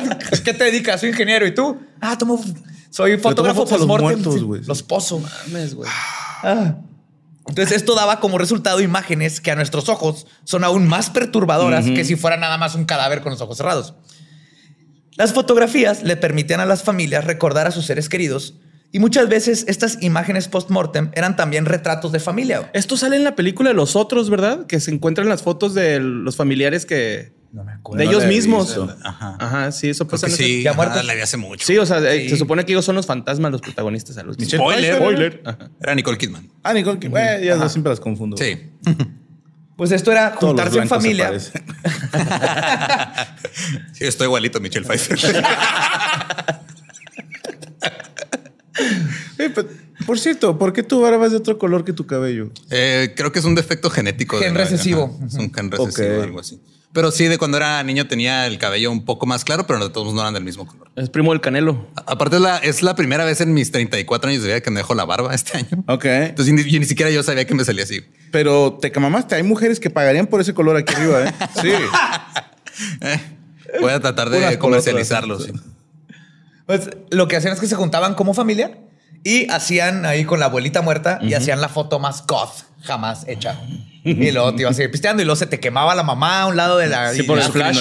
¿Qué 0.43 0.53
te 0.53 0.63
dedicas? 0.65 1.01
Soy 1.01 1.09
ingeniero. 1.09 1.45
¿Y 1.45 1.53
tú? 1.53 1.79
Ah, 2.01 2.17
tomo... 2.17 2.41
Soy 2.89 3.17
fotógrafo 3.17 3.67
a 3.67 3.77
los 3.77 3.87
muertos, 3.87 4.43
güey. 4.43 4.63
Los 4.63 4.81
pozo. 4.83 5.19
Mames, 5.19 5.75
güey. 5.75 5.89
Ah. 6.43 6.75
Entonces 7.47 7.77
esto 7.77 7.95
daba 7.95 8.19
como 8.19 8.37
resultado 8.37 8.79
imágenes 8.79 9.41
que 9.41 9.51
a 9.51 9.55
nuestros 9.55 9.89
ojos 9.89 10.27
son 10.43 10.63
aún 10.63 10.87
más 10.87 11.09
perturbadoras 11.09 11.85
que 11.85 12.05
si 12.05 12.15
fuera 12.15 12.37
nada 12.37 12.57
más 12.57 12.75
un 12.75 12.85
cadáver 12.85 13.21
con 13.21 13.31
los 13.31 13.41
ojos 13.41 13.57
cerrados. 13.57 13.95
Las 15.15 15.33
fotografías 15.33 16.03
le 16.03 16.15
permitían 16.15 16.59
a 16.59 16.65
las 16.65 16.83
familias 16.83 17.25
recordar 17.25 17.67
a 17.67 17.71
sus 17.71 17.85
seres 17.85 18.07
queridos 18.07 18.53
y 18.91 18.99
muchas 18.99 19.29
veces 19.29 19.65
estas 19.67 20.01
imágenes 20.01 20.47
post-mortem 20.47 21.11
eran 21.13 21.35
también 21.35 21.65
retratos 21.65 22.11
de 22.11 22.19
familia. 22.19 22.69
Esto 22.73 22.97
sale 22.97 23.15
en 23.15 23.23
la 23.23 23.35
película 23.35 23.69
de 23.69 23.75
los 23.75 23.95
otros, 23.95 24.29
¿verdad? 24.29 24.65
Que 24.65 24.79
se 24.79 24.91
encuentran 24.91 25.29
las 25.29 25.43
fotos 25.43 25.73
de 25.73 25.99
los 25.99 26.35
familiares 26.35 26.85
que 26.87 27.31
No 27.51 27.63
me 27.63 27.71
acuerdo. 27.73 27.97
De 28.03 28.09
ellos 28.09 28.25
mismos. 28.25 28.67
visto. 28.67 28.95
Ajá. 29.03 29.35
Ajá, 29.39 29.71
sí, 29.71 29.89
eso 29.89 30.07
pasa. 30.07 30.27
sí, 30.29 30.63
ya 30.63 30.73
muertos. 30.73 31.03
la 31.05 31.13
vi 31.13 31.21
hace 31.21 31.37
mucho. 31.37 31.65
Sí, 31.65 31.77
o 31.77 31.85
sea, 31.85 31.97
eh, 31.99 32.23
Sí. 32.23 32.29
se 32.29 32.37
supone 32.37 32.65
que 32.65 32.71
ellos 32.71 32.85
son 32.85 32.95
los 32.95 33.05
fantasmas, 33.05 33.51
los 33.51 33.61
protagonistas. 33.61 34.17
a 34.17 34.23
los- 34.23 34.37
Michelle 34.39 34.57
Spoiler. 34.63 34.95
Spoiler. 34.95 35.41
Ajá. 35.45 35.69
Era 35.81 35.95
Nicole 35.95 36.17
Kidman. 36.17 36.47
Ah, 36.63 36.73
Nicole, 36.73 36.99
Kidman. 36.99 37.11
Güey, 37.37 37.45
ya 37.45 37.69
siempre 37.69 37.91
las 37.91 37.99
confundo. 37.99 38.37
Sí. 38.37 38.57
Pues 39.77 39.93
esto 39.93 40.11
era 40.11 40.31
Todos 40.37 40.41
los 40.41 40.49
juntarse 40.69 40.77
en 40.79 40.89
familia. 40.89 41.31
Sí, 43.93 44.03
estoy 44.05 44.25
igualito 44.27 44.59
Michelle 44.59 44.85
Pfeiffer. 44.85 45.17
Eh, 49.37 49.49
pero, 49.53 49.67
por 50.05 50.19
cierto, 50.19 50.57
¿por 50.57 50.73
qué 50.73 50.83
tu 50.83 51.01
barba 51.01 51.25
es 51.25 51.31
de 51.31 51.37
otro 51.37 51.57
color 51.57 51.83
que 51.85 51.93
tu 51.93 52.05
cabello? 52.05 52.49
Eh, 52.69 53.13
creo 53.15 53.31
que 53.31 53.39
es 53.39 53.45
un 53.45 53.55
defecto 53.55 53.89
genético. 53.89 54.37
de 54.39 54.45
Gen 54.45 54.53
la- 54.55 54.61
recesivo. 54.61 55.15
ajá, 55.17 55.25
Es 55.27 55.33
un 55.35 55.53
gen 55.53 55.71
recesivo 55.71 56.07
Ok. 56.13 56.19
o 56.19 56.23
algo 56.23 56.39
así. 56.39 56.59
Pero 56.91 57.11
sí, 57.11 57.25
de 57.25 57.37
cuando 57.37 57.57
era 57.57 57.83
niño 57.83 58.07
tenía 58.07 58.47
el 58.47 58.57
cabello 58.57 58.91
un 58.91 59.05
poco 59.05 59.27
más 59.27 59.45
claro, 59.45 59.67
pero 59.67 59.77
de 59.79 59.91
todos 59.91 60.11
no 60.11 60.21
eran 60.21 60.33
del 60.33 60.43
mismo 60.43 60.65
color. 60.65 60.89
Es 60.95 61.09
primo 61.11 61.31
del 61.31 61.39
Canelo. 61.39 61.87
A- 61.95 62.13
Aparte, 62.13 62.37
es 62.37 62.41
la, 62.41 62.57
es 62.57 62.81
la 62.81 62.95
primera 62.95 63.25
vez 63.25 63.41
en 63.41 63.53
mis 63.53 63.71
34 63.71 64.29
años 64.31 64.41
de 64.41 64.47
vida 64.49 64.61
que 64.61 64.71
me 64.71 64.79
dejo 64.79 64.95
la 64.95 65.05
barba 65.05 65.35
este 65.35 65.57
año. 65.59 65.83
Ok. 65.87 66.05
Entonces, 66.05 66.51
ni, 66.53 66.63
yo 66.63 66.79
ni 66.79 66.85
siquiera 66.87 67.11
yo 67.11 67.21
sabía 67.21 67.45
que 67.45 67.53
me 67.53 67.63
salía 67.63 67.83
así. 67.83 68.01
Pero 68.31 68.79
te 68.81 68.91
camamaste. 68.91 69.35
Hay 69.35 69.43
mujeres 69.43 69.79
que 69.79 69.91
pagarían 69.91 70.25
por 70.25 70.41
ese 70.41 70.53
color 70.55 70.77
aquí 70.77 70.93
arriba, 70.95 71.25
¿eh? 71.27 71.33
Sí. 71.61 71.69
Eh, 73.01 73.19
voy 73.81 73.91
a 73.91 73.99
tratar 73.99 74.29
Unas 74.29 74.39
de 74.41 74.47
por 74.51 74.59
comercializarlo. 74.59 75.35
otras. 75.35 75.51
sí. 75.53 75.59
Pues 76.69 76.87
lo 77.09 77.27
que 77.27 77.35
hacían 77.35 77.53
es 77.53 77.59
que 77.59 77.65
se 77.65 77.73
juntaban 77.75 78.13
como 78.13 78.35
familia 78.35 78.77
y 79.23 79.49
hacían 79.49 80.05
ahí 80.05 80.23
con 80.23 80.39
la 80.39 80.45
abuelita 80.45 80.83
muerta 80.83 81.17
y 81.19 81.33
hacían 81.33 81.61
la 81.61 81.67
foto 81.67 81.97
más 81.97 82.23
goth 82.27 82.63
jamás 82.83 83.23
hecha. 83.27 83.59
Y 84.05 84.31
luego 84.31 84.53
te 84.53 84.61
ibas 84.61 84.73
a 84.73 84.75
seguir 84.75 84.91
pisteando 84.91 85.21
y 85.23 85.25
luego 85.25 85.35
se 85.35 85.47
te 85.47 85.59
quemaba 85.59 85.95
la 85.95 86.03
mamá 86.03 86.41
a 86.41 86.45
un 86.45 86.55
lado 86.55 86.77
de 86.77 86.85
la. 86.87 87.11
Sí, 87.11 87.21
y 87.21 87.23
por 87.23 87.37
la- 87.39 87.45
el 87.45 87.51
flash. 87.51 87.75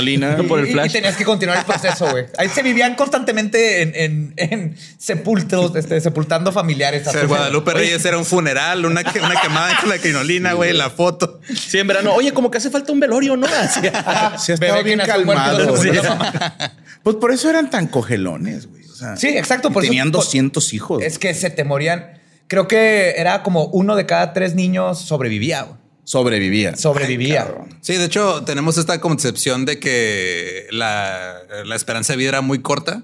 por 0.49 0.59
el 0.61 0.66
flash. 0.68 0.86
y 0.89 0.93
tenías 0.93 1.16
que 1.16 1.24
continuar 1.24 1.59
el 1.59 1.64
proceso, 1.66 2.09
güey. 2.11 2.24
Ahí 2.39 2.49
se 2.49 2.62
vivían 2.62 2.95
constantemente 2.97 3.82
en, 3.82 3.93
en, 3.95 4.34
en 4.39 4.76
sepultos, 4.99 5.76
este, 5.76 6.01
sepultando 6.01 6.51
familiares. 6.51 7.07
O 7.07 7.12
sea, 7.12 7.20
el 7.20 7.28
Guadalupe 7.28 7.72
Reyes 7.74 8.03
era 8.07 8.16
un 8.16 8.24
funeral, 8.24 8.86
una, 8.86 9.05
que- 9.05 9.20
una 9.20 9.39
quemada 9.41 9.76
con 9.80 9.91
la 9.91 9.99
crinolina, 9.99 10.55
güey, 10.55 10.72
la 10.72 10.89
foto. 10.91 11.41
Sí, 11.55 11.78
en 11.78 11.86
verano. 11.86 12.14
Oye, 12.14 12.32
como 12.32 12.51
que 12.51 12.57
hace 12.59 12.70
falta 12.70 12.91
un 12.91 13.01
velorio, 13.01 13.36
¿no? 13.36 13.47
Así. 13.47 13.80
Se 14.39 14.53
ha 14.53 14.55
estado 14.55 14.82
bien 14.82 14.99
muerto 14.99 15.12
calmado. 15.14 15.76
Sí. 15.76 15.91
Pues 17.05 17.16
por 17.16 17.30
eso 17.32 17.49
eran 17.49 17.70
tan 17.70 17.86
cogelones, 17.86 18.66
güey. 18.68 18.78
Sea, 18.99 19.16
Sí, 19.16 19.28
exacto. 19.28 19.70
Por 19.70 19.82
eso- 19.84 19.90
tenían 19.90 20.11
por- 20.11 20.20
200 20.22 20.72
hijos. 20.74 21.03
Es 21.03 21.18
que 21.18 21.32
se 21.34 21.51
te 21.51 21.64
morían. 21.64 22.18
Creo 22.49 22.66
que 22.66 23.14
era 23.16 23.42
como 23.42 23.66
uno 23.66 23.94
de 23.96 24.07
cada 24.07 24.32
tres 24.32 24.55
niños 24.55 25.01
sobrevivía. 25.01 25.66
Sobrevivía. 26.05 26.74
Sobrevivía. 26.76 27.46
Ay. 27.49 27.76
Sí, 27.82 27.94
de 27.96 28.05
hecho, 28.07 28.42
tenemos 28.44 28.78
esta 28.78 28.99
concepción 29.01 29.66
de 29.66 29.78
que 29.78 30.66
la, 30.70 31.34
la 31.66 31.76
esperanza 31.76 32.14
de 32.14 32.16
vida 32.16 32.30
era 32.30 32.40
muy 32.40 32.61
corta, 32.62 33.03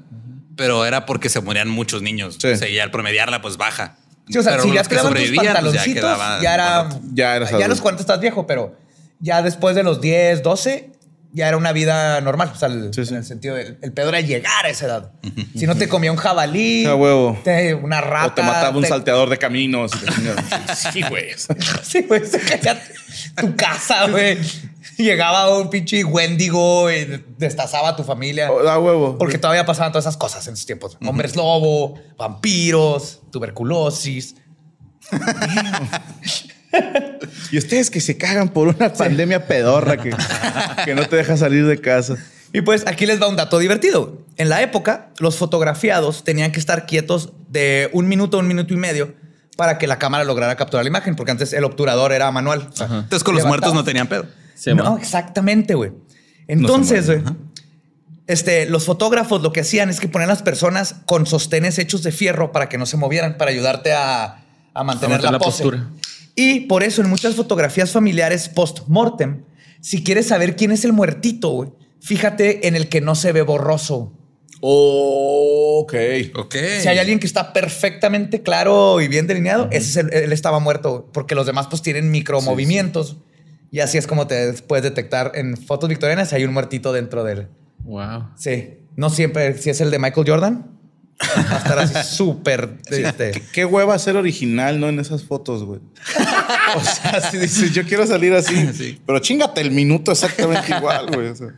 pero 0.57 0.87
era 0.87 1.05
porque 1.05 1.29
se 1.29 1.41
morían 1.43 1.69
muchos 1.69 2.01
niños. 2.01 2.39
Sí. 2.41 2.49
O 2.49 2.57
sea, 2.57 2.69
y 2.69 2.79
al 2.79 2.91
promediarla, 2.91 3.43
pues 3.43 3.57
baja. 3.59 3.97
Sí, 4.31 4.39
o 4.39 4.43
sea, 4.43 4.53
Pero 4.53 4.63
si 4.63 4.69
los 4.71 4.77
ya 4.77 4.83
que 4.85 4.89
quedaban 4.89 5.13
tus 5.13 5.21
sobrevivían, 5.21 5.45
pues, 5.45 5.55
pantaloncitos, 5.55 5.95
ya, 5.95 6.01
quedaban- 6.17 6.41
era. 6.41 6.89
Ya 7.13 7.37
eras 7.37 7.51
Ya 7.51 7.57
a 7.57 7.59
los 7.59 7.65
adulto. 7.67 7.83
40 7.83 8.01
estás 8.03 8.21
viejo, 8.21 8.47
pero 8.47 8.75
ya 9.21 9.43
después 9.43 9.77
de 9.77 9.83
los 9.83 10.01
10, 10.01 10.43
12, 10.43 10.91
ya 11.35 11.49
era 11.49 11.57
una 11.57 11.73
vida 11.73 12.21
normal. 12.23 12.53
O 12.55 12.57
sea, 12.59 12.69
el- 12.69 12.95
Sí, 12.95 13.05
sí. 13.05 13.11
en 13.13 13.19
el 13.19 13.25
sentido 13.25 13.57
del 13.57 13.77
el 13.83 13.93
pedo 13.93 14.09
era 14.09 14.21
llegar 14.21 14.65
a 14.65 14.69
esa 14.71 14.87
edad. 14.87 15.13
Si 15.55 15.67
no 15.67 15.77
te 15.77 15.89
comía 15.89 16.11
un 16.13 16.17
jabalí, 16.17 16.87
A 16.87 16.95
huevo. 16.95 17.37
te- 17.45 17.75
una 17.75 18.01
rata. 18.01 18.27
O 18.29 18.33
te 18.35 18.43
mataba 18.43 18.77
un 18.77 18.83
te- 18.83 18.89
salteador 18.89 19.29
de 19.29 19.37
caminos. 19.39 19.91
Sí, 20.93 21.03
güey. 21.03 21.27
Sí, 21.83 22.03
güey, 22.09 22.25
se 22.25 22.39
caía 22.41 22.81
tu 23.37 23.55
casa, 23.57 24.09
güey. 24.09 24.39
Llegaba 24.97 25.59
un 25.59 25.71
pinche 25.71 26.05
Wendigo 26.05 26.89
y 26.91 27.25
destazaba 27.37 27.89
a 27.91 27.97
tu 27.97 28.05
familia. 28.05 28.49
Da 28.65 28.79
huevo. 28.79 29.19
Porque 29.19 29.39
todavía 29.39 29.67
pasaban 29.67 29.91
todas 29.91 30.05
esas 30.05 30.17
cosas 30.17 30.47
en 30.47 30.55
esos 30.55 30.67
tiempos. 30.67 30.97
Hombres 31.05 31.35
lobo, 31.35 31.99
vampiros, 32.17 33.21
tuberculosis. 33.33 34.37
Y 37.51 37.59
ustedes 37.59 37.91
que 37.91 38.01
se 38.01 38.17
cagan 38.17 38.49
por 38.49 38.69
una 38.69 38.93
pandemia 38.93 39.47
pedorra 39.47 39.97
que, 39.97 40.11
que 40.85 40.95
no 40.95 41.07
te 41.07 41.17
deja 41.17 41.37
salir 41.37 41.67
de 41.67 41.81
casa. 41.81 42.17
Y 42.53 42.61
pues 42.61 42.87
aquí 42.87 43.05
les 43.07 43.21
va 43.21 43.29
un 43.29 43.37
dato 43.37 43.59
divertido. 43.59 44.23
En 44.37 44.49
la 44.49 44.63
época, 44.63 45.11
los 45.19 45.37
fotografiados 45.37 46.23
tenían 46.23 46.53
que 46.53 46.61
estar 46.61 46.87
quietos 46.87 47.33
de 47.49 47.91
un 47.93 48.07
minuto 48.07 48.37
a 48.37 48.41
un 48.41 48.47
minuto 48.47 48.73
y 48.73 48.77
medio 48.77 49.15
para 49.57 49.79
que 49.79 49.87
la 49.87 49.99
cámara 49.99 50.25
lograra 50.25 50.57
capturar 50.57 50.85
la 50.85 50.89
imagen, 50.89 51.17
porque 51.17 51.33
antes 51.33 51.53
el 51.53 51.65
obturador 51.65 52.13
era 52.13 52.31
manual. 52.31 52.69
O 52.73 52.77
sea, 52.77 52.87
Entonces, 52.87 53.25
con 53.25 53.35
los 53.35 53.45
muertos 53.45 53.75
no 53.75 53.85
tenían 53.85 54.07
pedo. 54.07 54.27
No, 54.75 54.99
exactamente, 54.99 55.75
güey. 55.75 55.93
Entonces, 56.47 57.11
este, 58.27 58.67
los 58.67 58.85
fotógrafos 58.85 59.43
lo 59.43 59.53
que 59.53 59.61
hacían 59.61 59.91
es 59.91 60.01
que 60.01 60.09
ponían 60.09 60.31
a 60.31 60.35
las 60.35 60.43
personas 60.43 60.97
con 61.07 61.27
sostenes 61.27 61.79
hechos 61.79 62.03
de 62.03 62.13
fierro 62.13 62.53
para 62.53 62.69
que 62.69 62.79
no 62.79 62.87
se 62.87 62.97
movieran, 62.97 63.37
para 63.37 63.51
ayudarte 63.51 63.93
a, 63.93 64.45
a 64.75 64.85
mantener 64.85 65.21
mantener 65.21 65.23
la, 65.23 65.31
la 65.33 65.39
pose. 65.39 65.65
Y 66.35 66.61
por 66.61 66.83
eso 66.83 67.01
en 67.03 67.09
muchas 67.09 67.35
fotografías 67.37 67.91
familiares 67.93 68.49
post-mortem, 68.49 69.45
si 69.81 70.03
quieres 70.03 70.27
saber 70.29 70.57
quién 70.57 70.73
es 70.73 70.85
el 70.85 70.93
muertito, 70.93 71.51
güey, 71.51 71.71
fíjate 72.01 72.67
en 72.67 72.75
el 72.77 72.89
que 72.89 73.01
no 73.01 73.15
se 73.15 73.33
ve 73.33 73.43
borroso. 73.43 74.13
ok. 74.61 75.95
Ok. 76.37 76.55
Si 76.81 76.89
hay 76.89 76.99
alguien 76.99 77.19
que 77.19 77.27
está 77.27 77.53
perfectamente 77.53 78.43
claro 78.43 79.01
y 79.01 79.09
bien 79.09 79.27
delineado, 79.27 79.69
ese 79.71 79.89
es 79.91 79.97
el- 79.97 80.13
él 80.13 80.33
estaba 80.33 80.59
muerto, 80.59 81.11
porque 81.13 81.35
los 81.35 81.47
demás 81.47 81.67
pues 81.69 81.83
tienen 81.83 82.11
micromovimientos. 82.11 83.19
Y 83.71 83.81
así 83.81 83.99
es 83.99 84.07
como 84.07 84.27
te 84.27 84.53
puedes 84.67 84.83
detectar 84.85 85.33
en 85.35 85.57
fotos 85.57 85.89
victorianas 85.89 86.29
si 86.31 86.37
hay 86.37 86.45
un 86.45 86.53
muertito 86.53 86.93
dentro 86.93 87.25
de 87.25 87.33
él. 87.33 87.49
Wow. 87.81 88.29
Sí. 88.37 88.79
No 88.97 89.11
siempre, 89.11 89.59
si 89.59 89.71
es 89.71 89.81
el 89.81 89.91
de 89.91 89.99
Michael 89.99 90.27
Jordan, 90.29 90.74
va 91.21 91.55
a 91.55 91.59
estar 91.59 91.79
así 91.79 91.95
súper. 92.17 92.79
este, 92.91 93.31
¿Qué, 93.33 93.43
qué 93.53 93.65
hueva 93.65 93.99
ser 93.99 94.17
original, 94.17 94.81
¿no? 94.81 94.89
En 94.89 94.99
esas 95.01 95.25
fotos, 95.25 95.65
güey. 95.65 95.81
O 96.77 96.81
sea, 96.85 97.31
si 97.31 97.39
dices, 97.39 97.73
yo 97.73 97.85
quiero 97.85 98.07
salir 98.07 98.35
así, 98.35 98.55
Sí. 98.75 99.01
pero 99.07 99.19
chingate 99.21 99.61
el 99.61 99.71
minuto 99.71 100.13
exactamente 100.13 100.75
igual, 100.77 101.07
güey. 101.15 101.29
o 101.29 101.37
sea. 101.37 101.49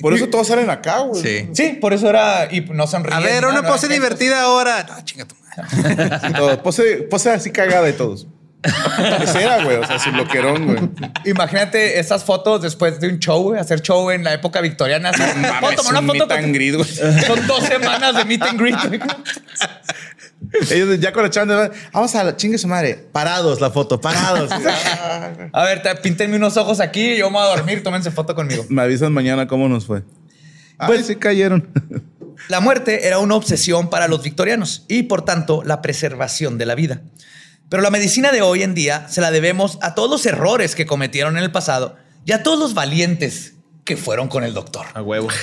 por 0.00 0.14
eso 0.14 0.28
todos 0.28 0.48
salen 0.48 0.70
acá, 0.70 1.00
güey. 1.00 1.22
Sí. 1.22 1.48
Sí, 1.52 1.78
por 1.80 1.92
eso 1.92 2.08
era. 2.08 2.48
Y 2.52 2.60
no 2.62 2.86
sonríen. 2.86 3.16
A 3.16 3.20
ver, 3.20 3.44
una 3.46 3.62
pose 3.62 3.86
no 3.88 3.94
divertida 3.94 4.42
ahora. 4.42 4.84
No, 4.88 5.04
chinga 5.04 5.24
tu 5.26 5.34
madre. 5.36 6.18
Sí, 6.26 6.32
todo. 6.34 6.62
Pose, 6.62 6.96
pose 7.08 7.30
así 7.30 7.50
cagada 7.50 7.82
de 7.84 7.92
todos. 7.92 8.26
Era, 8.62 9.64
güey. 9.64 9.76
O 9.78 9.86
sea, 9.86 9.98
su 9.98 10.10
loquerón, 10.12 10.66
güey. 10.66 10.78
Imagínate 11.24 11.98
esas 11.98 12.24
fotos 12.24 12.60
después 12.62 13.00
de 13.00 13.08
un 13.08 13.18
show, 13.18 13.42
güey, 13.42 13.60
hacer 13.60 13.80
show 13.80 14.10
en 14.10 14.22
la 14.24 14.34
época 14.34 14.60
victoriana. 14.60 15.10
así, 15.10 15.22
Mames, 15.22 15.52
"Puedo 15.60 15.76
tomar 15.76 15.96
un 16.02 16.06
meet 16.06 16.20
con- 16.28 16.32
and 16.32 16.54
greet, 16.54 16.74
güey. 16.76 16.88
Son 17.26 17.46
dos 17.46 17.64
semanas 17.64 18.14
de 18.16 18.24
meet 18.24 18.42
and 18.42 18.60
greet. 18.60 18.76
güey. 18.86 19.00
Ellos 20.70 20.98
ya 20.98 21.12
con 21.12 21.22
la 21.22 21.30
chanda, 21.30 21.70
vamos 21.92 22.14
a 22.14 22.24
la 22.24 22.36
chingue 22.36 22.58
su 22.58 22.66
madre. 22.66 22.94
Parados 23.12 23.60
la 23.60 23.70
foto, 23.70 24.00
parados. 24.00 24.50
A 25.52 25.64
ver, 25.64 25.82
te- 25.82 25.94
píntenme 25.96 26.36
unos 26.36 26.56
ojos 26.56 26.80
aquí, 26.80 27.16
yo 27.16 27.30
me 27.30 27.36
voy 27.38 27.46
a 27.46 27.56
dormir, 27.56 27.82
tómense 27.82 28.10
foto 28.10 28.34
conmigo. 28.34 28.64
Me 28.68 28.82
avisan 28.82 29.12
mañana 29.12 29.46
cómo 29.46 29.68
nos 29.68 29.86
fue. 29.86 30.00
Pues 30.00 30.86
Pues- 30.86 31.06
sí 31.06 31.16
cayeron. 31.16 31.68
La 32.48 32.60
muerte 32.60 33.06
era 33.06 33.18
una 33.18 33.34
obsesión 33.34 33.90
para 33.90 34.08
los 34.08 34.22
victorianos 34.22 34.86
y, 34.88 35.02
por 35.04 35.22
tanto, 35.26 35.62
la 35.62 35.82
preservación 35.82 36.56
de 36.56 36.66
la 36.66 36.74
vida. 36.74 37.02
Pero 37.70 37.82
la 37.82 37.90
medicina 37.90 38.32
de 38.32 38.42
hoy 38.42 38.62
en 38.62 38.74
día 38.74 39.08
se 39.08 39.22
la 39.22 39.30
debemos 39.30 39.78
a 39.80 39.94
todos 39.94 40.10
los 40.10 40.26
errores 40.26 40.74
que 40.74 40.84
cometieron 40.84 41.38
en 41.38 41.44
el 41.44 41.52
pasado 41.52 41.96
y 42.26 42.32
a 42.32 42.42
todos 42.42 42.58
los 42.58 42.74
valientes 42.74 43.54
que 43.84 43.96
fueron 43.96 44.28
con 44.28 44.44
el 44.44 44.52
doctor. 44.52 44.86
A 44.92 45.02
huevo. 45.02 45.28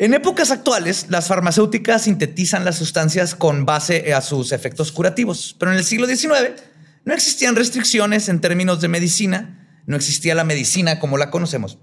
En 0.00 0.14
épocas 0.14 0.52
actuales, 0.52 1.06
las 1.08 1.26
farmacéuticas 1.26 2.02
sintetizan 2.02 2.64
las 2.64 2.76
sustancias 2.76 3.34
con 3.34 3.66
base 3.66 4.14
a 4.14 4.20
sus 4.20 4.52
efectos 4.52 4.92
curativos, 4.92 5.56
pero 5.58 5.72
en 5.72 5.78
el 5.78 5.82
siglo 5.82 6.06
XIX 6.06 6.52
no 7.04 7.12
existían 7.12 7.56
restricciones 7.56 8.28
en 8.28 8.40
términos 8.40 8.80
de 8.80 8.86
medicina, 8.86 9.82
no 9.86 9.96
existía 9.96 10.36
la 10.36 10.44
medicina 10.44 11.00
como 11.00 11.18
la 11.18 11.30
conocemos. 11.32 11.78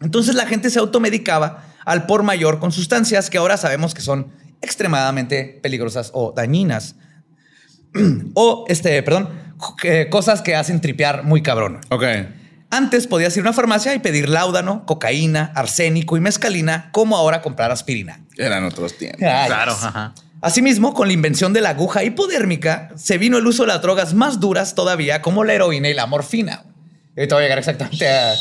Entonces 0.00 0.36
la 0.36 0.46
gente 0.46 0.70
se 0.70 0.78
automedicaba 0.78 1.66
al 1.84 2.06
por 2.06 2.22
mayor 2.22 2.60
con 2.60 2.70
sustancias 2.70 3.28
que 3.28 3.38
ahora 3.38 3.56
sabemos 3.56 3.92
que 3.92 4.02
son 4.02 4.30
extremadamente 4.60 5.58
peligrosas 5.64 6.12
o 6.14 6.30
dañinas. 6.30 6.94
o, 8.34 8.64
este, 8.68 9.02
perdón, 9.02 9.28
que- 9.80 10.08
cosas 10.08 10.42
que 10.42 10.54
hacen 10.54 10.80
tripear 10.80 11.24
muy 11.24 11.42
cabrón. 11.42 11.80
Ok. 11.90 12.04
Antes 12.70 13.06
podías 13.06 13.36
ir 13.36 13.40
a 13.40 13.42
una 13.42 13.52
farmacia 13.52 13.94
y 13.94 13.98
pedir 13.98 14.28
láudano, 14.30 14.86
cocaína, 14.86 15.52
arsénico 15.54 16.16
y 16.16 16.20
mezcalina, 16.20 16.88
como 16.92 17.16
ahora 17.18 17.42
comprar 17.42 17.70
aspirina. 17.70 18.20
Eran 18.38 18.64
otros 18.64 18.96
tiempos. 18.96 19.22
Ay, 19.22 19.46
Claro, 19.46 19.72
ajá. 19.72 20.14
Asimismo, 20.40 20.92
con 20.94 21.06
la 21.06 21.12
invención 21.12 21.52
de 21.52 21.60
la 21.60 21.68
aguja 21.70 22.02
hipodérmica, 22.02 22.90
se 22.96 23.16
vino 23.18 23.38
el 23.38 23.46
uso 23.46 23.62
de 23.64 23.68
las 23.68 23.82
drogas 23.82 24.14
más 24.14 24.40
duras 24.40 24.74
todavía, 24.74 25.22
como 25.22 25.44
la 25.44 25.52
heroína 25.52 25.88
y 25.88 25.94
la 25.94 26.06
morfina. 26.06 26.64
Y 27.14 27.20
ahorita 27.20 27.34
voy 27.36 27.42
a 27.42 27.44
llegar 27.44 27.58
exactamente 27.58 28.08
a, 28.08 28.34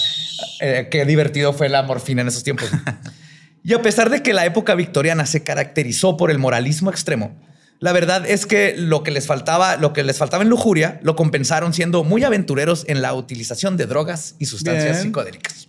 eh, 0.62 0.88
qué 0.90 1.06
divertido 1.06 1.52
fue 1.54 1.68
la 1.70 1.84
morfina 1.84 2.22
en 2.22 2.30
esos 2.30 2.44
tiempos. 2.44 2.70
y 3.64 3.74
a 3.74 3.82
pesar 3.82 4.10
de 4.10 4.24
que 4.24 4.34
la 4.34 4.46
época 4.46 4.74
victoriana 4.76 5.26
se 5.28 5.44
caracterizó 5.44 6.16
por 6.18 6.32
el 6.32 6.40
moralismo 6.40 6.90
extremo, 6.90 7.36
la 7.82 7.94
verdad 7.94 8.28
es 8.28 8.46
que 8.46 8.76
lo 8.78 9.02
que 9.02 9.10
les 9.10 9.26
faltaba, 9.26 9.76
lo 9.76 9.92
que 9.92 10.04
les 10.04 10.20
faltaba 10.20 10.44
en 10.44 10.50
lujuria, 10.50 11.00
lo 11.02 11.16
compensaron 11.16 11.74
siendo 11.74 12.04
muy 12.04 12.24
aventureros 12.24 12.86
en 12.88 13.02
la 13.02 13.16
utilización 13.16 13.76
de 13.76 13.88
drogas 13.88 14.36
y 14.38 14.46
sustancias 14.46 14.92
Bien. 14.92 15.02
psicodélicas. 15.02 15.68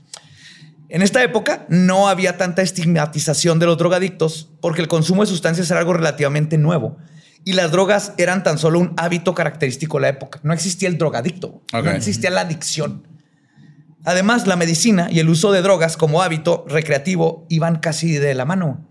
En 0.91 1.01
esta 1.01 1.25
época 1.25 1.65
no 1.71 2.11
había 2.11 2.37
tanta 2.37 2.61
estigmatización 2.61 3.59
de 3.59 3.65
los 3.65 3.79
drogadictos 3.79 4.51
porque 4.61 4.83
el 4.83 4.89
consumo 4.89 5.23
de 5.23 5.29
sustancias 5.29 5.71
era 5.71 5.81
algo 5.81 5.95
relativamente 5.95 6.59
nuevo 6.59 6.99
y 7.47 7.55
las 7.55 7.73
drogas 7.73 8.13
eran 8.19 8.43
tan 8.43 8.59
solo 8.59 8.79
un 8.79 8.93
hábito 8.99 9.35
característico 9.35 9.97
de 9.97 10.03
la 10.03 10.09
época. 10.11 10.39
No 10.43 10.53
existía 10.53 10.91
el 10.91 10.99
drogadicto, 10.99 11.63
no 11.73 11.91
existía 11.93 12.29
la 12.29 12.43
adicción. 12.43 13.09
Además, 14.05 14.47
la 14.47 14.57
medicina 14.57 15.09
y 15.11 15.21
el 15.21 15.31
uso 15.31 15.51
de 15.51 15.63
drogas 15.63 15.97
como 15.97 16.21
hábito 16.21 16.67
recreativo 16.69 17.47
iban 17.49 17.79
casi 17.79 18.13
de 18.13 18.35
la 18.35 18.45
mano. 18.45 18.87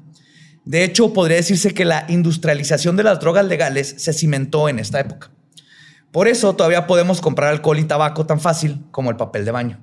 De 0.65 0.83
hecho, 0.83 1.13
podría 1.13 1.37
decirse 1.37 1.73
que 1.73 1.85
la 1.85 2.05
industrialización 2.07 2.95
de 2.95 3.03
las 3.03 3.19
drogas 3.19 3.45
legales 3.45 3.95
se 3.97 4.13
cimentó 4.13 4.69
en 4.69 4.79
esta 4.79 4.99
época. 4.99 5.31
Por 6.11 6.27
eso 6.27 6.55
todavía 6.55 6.87
podemos 6.87 7.21
comprar 7.21 7.49
alcohol 7.49 7.79
y 7.79 7.85
tabaco 7.85 8.25
tan 8.25 8.39
fácil 8.39 8.83
como 8.91 9.09
el 9.09 9.15
papel 9.15 9.45
de 9.45 9.51
baño. 9.51 9.79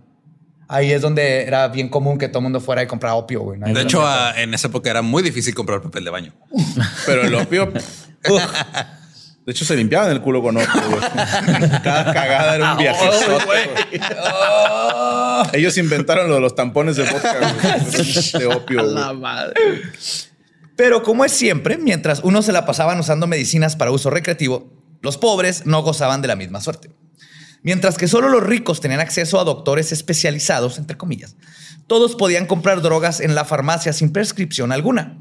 Ahí 0.68 0.93
es 0.93 1.01
donde 1.01 1.45
era 1.45 1.66
bien 1.68 1.89
común 1.89 2.18
que 2.18 2.29
todo 2.29 2.41
el 2.41 2.43
mundo 2.45 2.61
fuera 2.61 2.83
y 2.83 2.87
comprara 2.87 3.14
opio, 3.14 3.41
güey. 3.41 3.59
De 3.59 3.81
hecho, 3.81 4.07
ah, 4.07 4.35
en 4.37 4.53
esa 4.53 4.68
época 4.68 4.91
era 4.91 5.01
muy 5.01 5.22
difícil 5.22 5.55
comprar 5.55 5.81
papel 5.81 6.05
de 6.05 6.11
baño. 6.11 6.35
Pero 7.07 7.22
el 7.22 7.35
opio. 7.35 7.72
De 9.49 9.53
hecho, 9.53 9.64
se 9.64 9.74
limpiaban 9.76 10.11
el 10.11 10.20
culo 10.20 10.43
con 10.43 10.59
opio. 10.59 10.83
güey. 10.91 11.01
Cada 11.83 12.12
cagada 12.12 12.57
era 12.57 12.72
un 12.72 12.79
viaje. 12.79 13.09
Ellos 15.55 15.79
inventaron 15.79 16.29
lo 16.29 16.35
de 16.35 16.41
los 16.43 16.55
tampones 16.55 16.97
de 16.97 17.05
vodka 17.05 17.39
güey. 17.39 18.33
de 18.39 18.47
opio. 18.47 18.83
güey. 18.83 18.95
La 18.95 19.14
madre. 19.14 19.55
Pero 20.79 21.03
como 21.03 21.24
es 21.24 21.33
siempre, 21.33 21.76
mientras 21.76 22.20
unos 22.22 22.45
se 22.45 22.53
la 22.53 22.64
pasaban 22.64 23.01
usando 23.01 23.26
medicinas 23.26 23.74
para 23.74 23.91
uso 23.91 24.11
recreativo, 24.11 24.72
los 25.03 25.18
pobres 25.18 25.66
no 25.66 25.83
gozaban 25.83 26.22
de 26.22 26.29
la 26.29 26.37
misma 26.37 26.61
suerte. 26.61 26.91
Mientras 27.64 27.99
que 27.99 28.07
solo 28.07 28.29
los 28.29 28.45
ricos 28.45 28.81
tenían 28.81 29.01
acceso 29.01 29.41
a 29.41 29.45
doctores 29.45 29.91
especializados, 29.91 30.79
entre 30.79 30.97
comillas, 30.97 31.35
todos 31.89 32.14
podían 32.14 32.47
comprar 32.47 32.81
drogas 32.81 33.18
en 33.18 33.35
la 33.35 33.45
farmacia 33.45 33.93
sin 33.93 34.12
prescripción 34.12 34.70
alguna. 34.70 35.18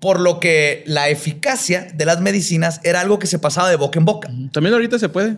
Por 0.00 0.18
lo 0.18 0.40
que 0.40 0.82
la 0.84 1.08
eficacia 1.08 1.86
de 1.94 2.04
las 2.04 2.20
medicinas 2.20 2.80
era 2.82 3.00
algo 3.00 3.20
que 3.20 3.28
se 3.28 3.38
pasaba 3.38 3.70
de 3.70 3.76
boca 3.76 4.00
en 4.00 4.04
boca. 4.04 4.28
También 4.52 4.74
ahorita 4.74 4.98
se 4.98 5.08
puede. 5.08 5.36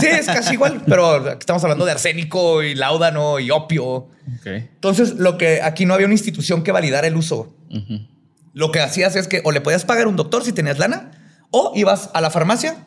Sí, 0.00 0.06
es 0.06 0.26
casi 0.26 0.54
igual, 0.54 0.82
pero 0.88 1.34
estamos 1.38 1.62
hablando 1.62 1.84
de 1.84 1.92
arsénico 1.92 2.64
y 2.64 2.74
láudano 2.74 3.38
y 3.38 3.52
opio. 3.52 4.08
Entonces, 4.44 5.14
lo 5.14 5.38
que 5.38 5.62
aquí 5.62 5.86
no 5.86 5.94
había 5.94 6.06
una 6.06 6.14
institución 6.14 6.64
que 6.64 6.72
validara 6.72 7.06
el 7.06 7.14
uso. 7.14 7.54
Lo 8.54 8.72
que 8.72 8.80
hacías 8.80 9.16
es 9.16 9.28
que 9.28 9.40
o 9.44 9.52
le 9.52 9.60
podías 9.60 9.84
pagar 9.84 10.06
a 10.06 10.08
un 10.08 10.16
doctor 10.16 10.44
si 10.44 10.52
tenías 10.52 10.78
lana, 10.78 11.10
o 11.50 11.72
ibas 11.74 12.10
a 12.14 12.20
la 12.20 12.30
farmacia 12.30 12.86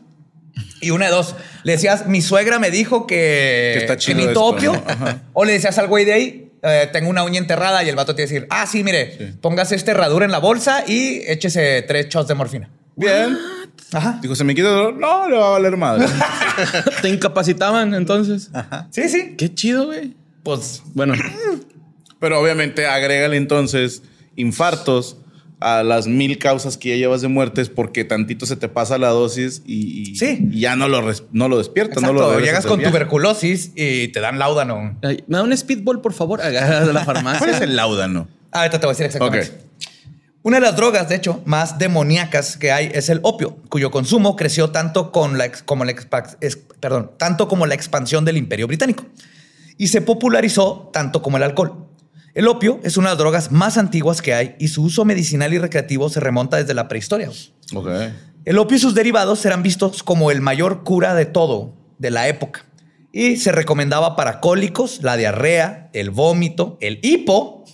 y 0.81 0.91
una 0.91 1.05
de 1.05 1.11
dos. 1.11 1.35
Le 1.63 1.73
decías, 1.73 2.07
mi 2.07 2.21
suegra 2.21 2.59
me 2.59 2.71
dijo 2.71 3.07
que, 3.07 3.71
Que 3.73 3.79
está 3.79 3.97
chido 3.97 4.17
necesito 4.17 4.55
esto, 4.57 4.71
opio. 4.71 4.73
¿no? 4.73 4.83
Ajá. 4.87 5.21
O 5.33 5.45
le 5.45 5.53
decías 5.53 5.77
al 5.77 5.87
güey 5.87 6.05
de 6.05 6.13
ahí, 6.13 6.51
eh, 6.63 6.89
tengo 6.91 7.09
una 7.09 7.23
uña 7.23 7.39
enterrada 7.39 7.83
y 7.83 7.89
el 7.89 7.95
vato 7.95 8.13
te 8.15 8.23
decir, 8.23 8.47
ah, 8.49 8.65
sí, 8.67 8.83
mire, 8.83 9.35
póngase 9.41 9.75
este 9.75 9.91
herradura 9.91 10.25
en 10.25 10.31
la 10.31 10.39
bolsa 10.39 10.83
y 10.87 11.21
échese 11.25 11.83
tres 11.87 12.07
shots 12.09 12.27
de 12.27 12.35
morfina. 12.35 12.69
Bien. 12.95 13.37
Ajá. 13.93 14.19
Digo, 14.21 14.35
¿se 14.35 14.43
me 14.43 14.53
quita 14.55 14.69
el 14.69 14.75
dolor? 14.75 14.93
No, 14.95 15.29
le 15.29 15.37
va 15.37 15.47
a 15.47 15.49
valer 15.51 15.75
madre. 15.75 16.05
Te 17.01 17.09
incapacitaban 17.09 17.93
entonces. 17.93 18.51
Sí, 18.91 19.09
sí. 19.09 19.35
Qué 19.37 19.53
chido, 19.53 19.87
güey. 19.87 20.15
Pues 20.43 20.81
Bueno, 20.93 21.13
Pero 22.19 22.39
obviamente 22.39 22.85
agrégale 22.85 23.37
entonces 23.37 24.03
infartos 24.35 25.17
a 25.61 25.83
las 25.83 26.07
mil 26.07 26.37
causas 26.39 26.75
que 26.75 26.89
ya 26.89 26.95
llevas 26.95 27.21
de 27.21 27.27
muertes 27.27 27.69
porque 27.69 28.03
tantito 28.03 28.45
se 28.45 28.55
te 28.55 28.67
pasa 28.67 28.97
la 28.97 29.09
dosis 29.09 29.61
y, 29.65 30.11
y- 30.11 30.15
Sí. 30.17 30.49
y 30.51 30.59
ya 30.61 30.75
no 30.75 30.87
lo, 30.89 31.01
res- 31.01 31.23
no 31.31 31.47
lo 31.47 31.57
despiertas. 31.59 32.01
No 32.03 32.11
lo 32.13 32.39
llegas 32.39 32.65
con 32.65 32.81
tuberculosis 32.81 33.71
y 33.75 34.07
te 34.09 34.19
dan 34.19 34.39
láudano. 34.39 34.97
ay, 35.03 35.23
me 35.27 35.37
da 35.37 35.43
un 35.43 35.55
speedball, 35.55 36.01
por 36.01 36.13
favor. 36.13 36.41
De 36.43 36.51
la 36.93 37.05
farmacia. 37.05 37.39
¿Cuál 37.39 37.51
es 37.51 37.61
el 37.61 37.75
láudano? 37.75 38.27
Ah, 38.51 38.59
ahorita 38.61 38.79
te 38.79 38.85
voy 38.87 38.91
a 38.91 38.93
decir 38.97 39.05
exactamente. 39.05 39.71
Una 40.43 40.57
de 40.57 40.61
las 40.61 40.75
drogas, 40.75 41.07
de 41.07 41.15
hecho, 41.15 41.43
más 41.45 41.77
demoníacas 41.77 42.57
que 42.57 42.71
hay 42.71 42.89
es 42.95 43.09
el 43.09 43.19
opio, 43.21 43.57
cuyo 43.69 43.91
consumo 43.91 44.35
creció 44.35 44.71
tanto, 44.71 45.11
con 45.11 45.37
la 45.37 45.45
ex- 45.45 45.61
como 45.61 45.85
la 45.85 45.91
expa- 45.91 46.35
es- 46.41 46.57
perdón, 46.79 47.11
tanto 47.19 47.47
como 47.47 47.67
la 47.67 47.75
expansión 47.75 48.25
del 48.25 48.37
imperio 48.37 48.65
británico 48.65 49.05
y 49.77 49.89
se 49.89 50.01
popularizó 50.01 50.89
tanto 50.91 51.21
como 51.21 51.37
el 51.37 51.43
alcohol. 51.43 51.85
El 52.33 52.47
opio 52.47 52.79
es 52.83 52.97
una 52.97 53.09
de 53.09 53.11
las 53.13 53.17
drogas 53.17 53.51
más 53.51 53.77
antiguas 53.77 54.21
que 54.21 54.33
hay 54.33 54.55
y 54.59 54.69
su 54.69 54.83
uso 54.83 55.05
medicinal 55.05 55.53
y 55.53 55.57
recreativo 55.57 56.09
se 56.09 56.19
remonta 56.19 56.57
desde 56.57 56.73
la 56.73 56.87
prehistoria. 56.87 57.29
Ok. 57.73 57.89
El 58.45 58.57
opio 58.57 58.77
y 58.77 58.79
sus 58.79 58.95
derivados 58.95 59.39
serán 59.39 59.63
vistos 59.63 60.01
como 60.03 60.31
el 60.31 60.41
mayor 60.41 60.83
cura 60.83 61.13
de 61.13 61.25
todo 61.25 61.75
de 61.99 62.09
la 62.09 62.27
época 62.27 62.65
y 63.11 63.37
se 63.37 63.51
recomendaba 63.51 64.15
para 64.15 64.39
cólicos, 64.39 65.01
la 65.03 65.17
diarrea, 65.17 65.89
el 65.93 66.09
vómito, 66.09 66.77
el 66.81 66.99
hipo, 67.01 67.65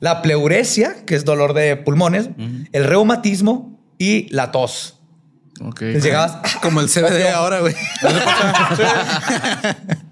la 0.00 0.22
pleuresia, 0.22 1.04
que 1.06 1.14
es 1.14 1.24
dolor 1.24 1.54
de 1.54 1.76
pulmones, 1.76 2.28
el 2.72 2.84
reumatismo 2.84 3.80
y 3.98 4.28
la 4.32 4.52
tos. 4.52 4.96
Llegabas 5.80 6.56
Como 6.62 6.80
el 6.80 6.88
CBD 6.88 7.30
ahora, 7.34 7.60
güey. 7.60 7.74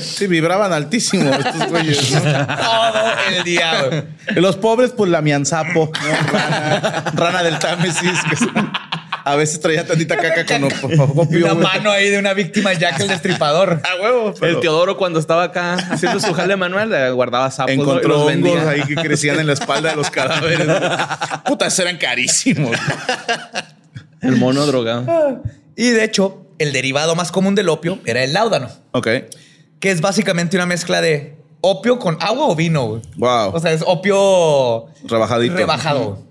Sí, 0.00 0.26
vibraban 0.26 0.72
altísimo 0.72 1.30
estos 1.34 1.68
güeyes. 1.68 2.12
¿no? 2.12 2.20
todo 2.46 3.02
el 3.36 3.44
día. 3.44 3.84
güey. 3.88 4.02
Y 4.36 4.40
Los 4.40 4.56
pobres, 4.56 4.92
pues 4.96 5.10
lamian 5.10 5.44
sapo, 5.46 5.90
¿no? 6.02 6.32
rana, 6.32 7.04
rana 7.14 7.42
del 7.42 7.58
Támesis. 7.58 8.18
que 8.28 8.36
a 9.24 9.36
veces 9.36 9.60
traía 9.60 9.86
tantita 9.86 10.16
caca 10.16 10.44
con 10.44 10.64
op- 10.64 11.18
opio. 11.18 11.44
una 11.44 11.52
güey. 11.54 11.64
mano 11.64 11.90
ahí 11.92 12.08
de 12.10 12.18
una 12.18 12.34
víctima 12.34 12.72
Jack 12.72 12.98
el 13.00 13.08
Destripador. 13.08 13.80
A 13.84 14.02
huevo. 14.02 14.34
pero 14.40 14.54
El 14.56 14.60
Teodoro 14.60 14.96
cuando 14.96 15.20
estaba 15.20 15.44
acá 15.44 15.74
haciendo 15.74 16.18
su 16.18 16.32
jale 16.34 16.56
manual 16.56 16.92
eh, 16.92 17.10
guardaba 17.12 17.50
sapos 17.52 17.74
¿no? 17.76 17.82
y 17.82 17.84
Encontró 17.84 18.08
los 18.08 18.16
hongos 18.22 18.32
vendía. 18.34 18.68
ahí 18.68 18.82
que 18.82 18.94
crecían 18.96 19.38
en 19.38 19.46
la 19.46 19.52
espalda 19.52 19.90
de 19.90 19.96
los 19.96 20.10
cadáveres. 20.10 20.66
Puta, 21.46 21.66
esos 21.66 21.78
eran 21.80 21.98
carísimos. 21.98 22.76
El 24.20 24.36
mono 24.36 24.66
drogado. 24.66 25.42
Y 25.76 25.90
de 25.90 26.04
hecho, 26.04 26.46
el 26.58 26.72
derivado 26.72 27.14
más 27.14 27.30
común 27.32 27.54
del 27.54 27.68
opio 27.68 27.98
era 28.04 28.22
el 28.24 28.32
láudano. 28.32 28.70
Ok. 28.92 29.06
Que 29.82 29.90
es 29.90 30.00
básicamente 30.00 30.56
una 30.56 30.64
mezcla 30.64 31.00
de 31.00 31.34
opio 31.60 31.98
con 31.98 32.16
agua 32.20 32.46
o 32.46 32.54
vino. 32.54 32.86
güey. 32.86 33.02
Wow. 33.16 33.50
O 33.52 33.58
sea, 33.58 33.72
es 33.72 33.82
opio 33.84 34.86
Rebajadito. 35.08 35.56
rebajado. 35.56 36.24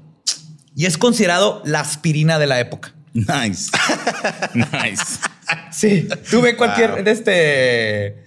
Y 0.74 0.86
es 0.86 0.98
considerado 0.98 1.62
la 1.66 1.82
aspirina 1.82 2.40
de 2.40 2.48
la 2.48 2.62
época. 2.62 2.94
Nice. 3.14 3.70
nice. 4.54 5.04
Sí. 5.70 6.08
Tú 6.30 6.42
ves 6.42 6.56
cualquier 6.56 6.92
Wow. 6.92 7.04
de 7.04 7.12
este 7.12 8.24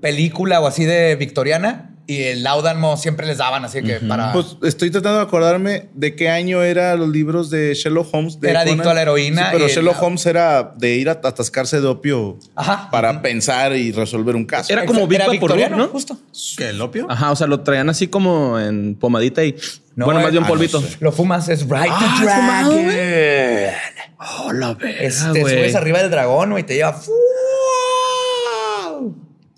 película 0.00 0.58
o 0.60 0.66
así 0.66 0.86
de 0.86 1.16
victoriana 1.16 1.94
y 2.08 2.22
el 2.22 2.44
láudano 2.44 2.96
siempre 2.96 3.26
les 3.26 3.38
daban 3.38 3.64
así 3.64 3.82
que 3.82 3.96
para 3.96 4.32
Pues 4.32 4.56
estoy 4.62 4.90
tratando 4.92 5.18
de 5.18 5.24
acordarme 5.24 5.88
de 5.92 6.14
qué 6.14 6.28
año 6.30 6.62
eran 6.62 7.00
los 7.00 7.08
libros 7.08 7.50
de 7.50 7.74
Sherlock 7.74 8.08
Holmes. 8.14 8.40
de 8.40 8.50
Era 8.50 8.60
adicto 8.60 8.88
a 8.90 8.94
la 8.94 9.02
heroína 9.02 9.42
Sí, 9.42 9.48
pero 9.52 9.66
Sherlock 9.68 9.96
la- 9.96 10.02
Holmes 10.06 10.26
era 10.26 10.72
de 10.76 10.94
ir 10.94 11.08
a 11.08 11.12
atascarse 11.12 11.80
de 11.80 11.86
opio 11.88 12.38
Ajá. 12.54 12.88
para 12.92 13.20
pensar 13.22 13.74
y 13.74 13.90
resolver 13.90 14.36
un 14.36 14.44
caso. 14.44 14.72
Era 14.72 14.86
como 14.86 15.06
Era 15.10 15.26
Vaporub, 15.26 15.70
¿no? 15.70 15.88
Justo. 15.88 16.16
¿Qué, 16.56 16.68
el 16.68 16.80
opio? 16.80 17.06
Ajá, 17.10 17.32
o 17.32 17.36
sea, 17.36 17.48
lo 17.48 17.60
traían 17.60 17.88
así 17.90 18.06
como 18.06 18.58
en 18.60 18.94
pomadita 18.94 19.44
y. 19.44 19.56
No, 19.96 20.04
bueno, 20.04 20.20
más 20.20 20.30
bien 20.30 20.44
ah, 20.44 20.46
polvito. 20.48 20.80
no 20.80 20.86
sé. 20.86 20.96
Lo 21.00 21.10
fumas, 21.10 21.48
es 21.48 21.62
Right 21.62 21.90
Ah, 21.90 22.16
to 22.20 22.28
¿es 22.28 22.34
fumado, 22.34 22.70
Dragon. 22.72 23.74
Oh, 24.46 24.52
la 24.52 24.74
verga, 24.74 25.00
Es- 25.00 25.32
te 25.32 25.40
subes 25.40 25.74
arriba 25.74 25.98
del 26.02 26.10
dragón 26.10 26.50
güey, 26.50 26.62
y 26.62 26.66
te 26.66 26.74
lleva. 26.74 27.00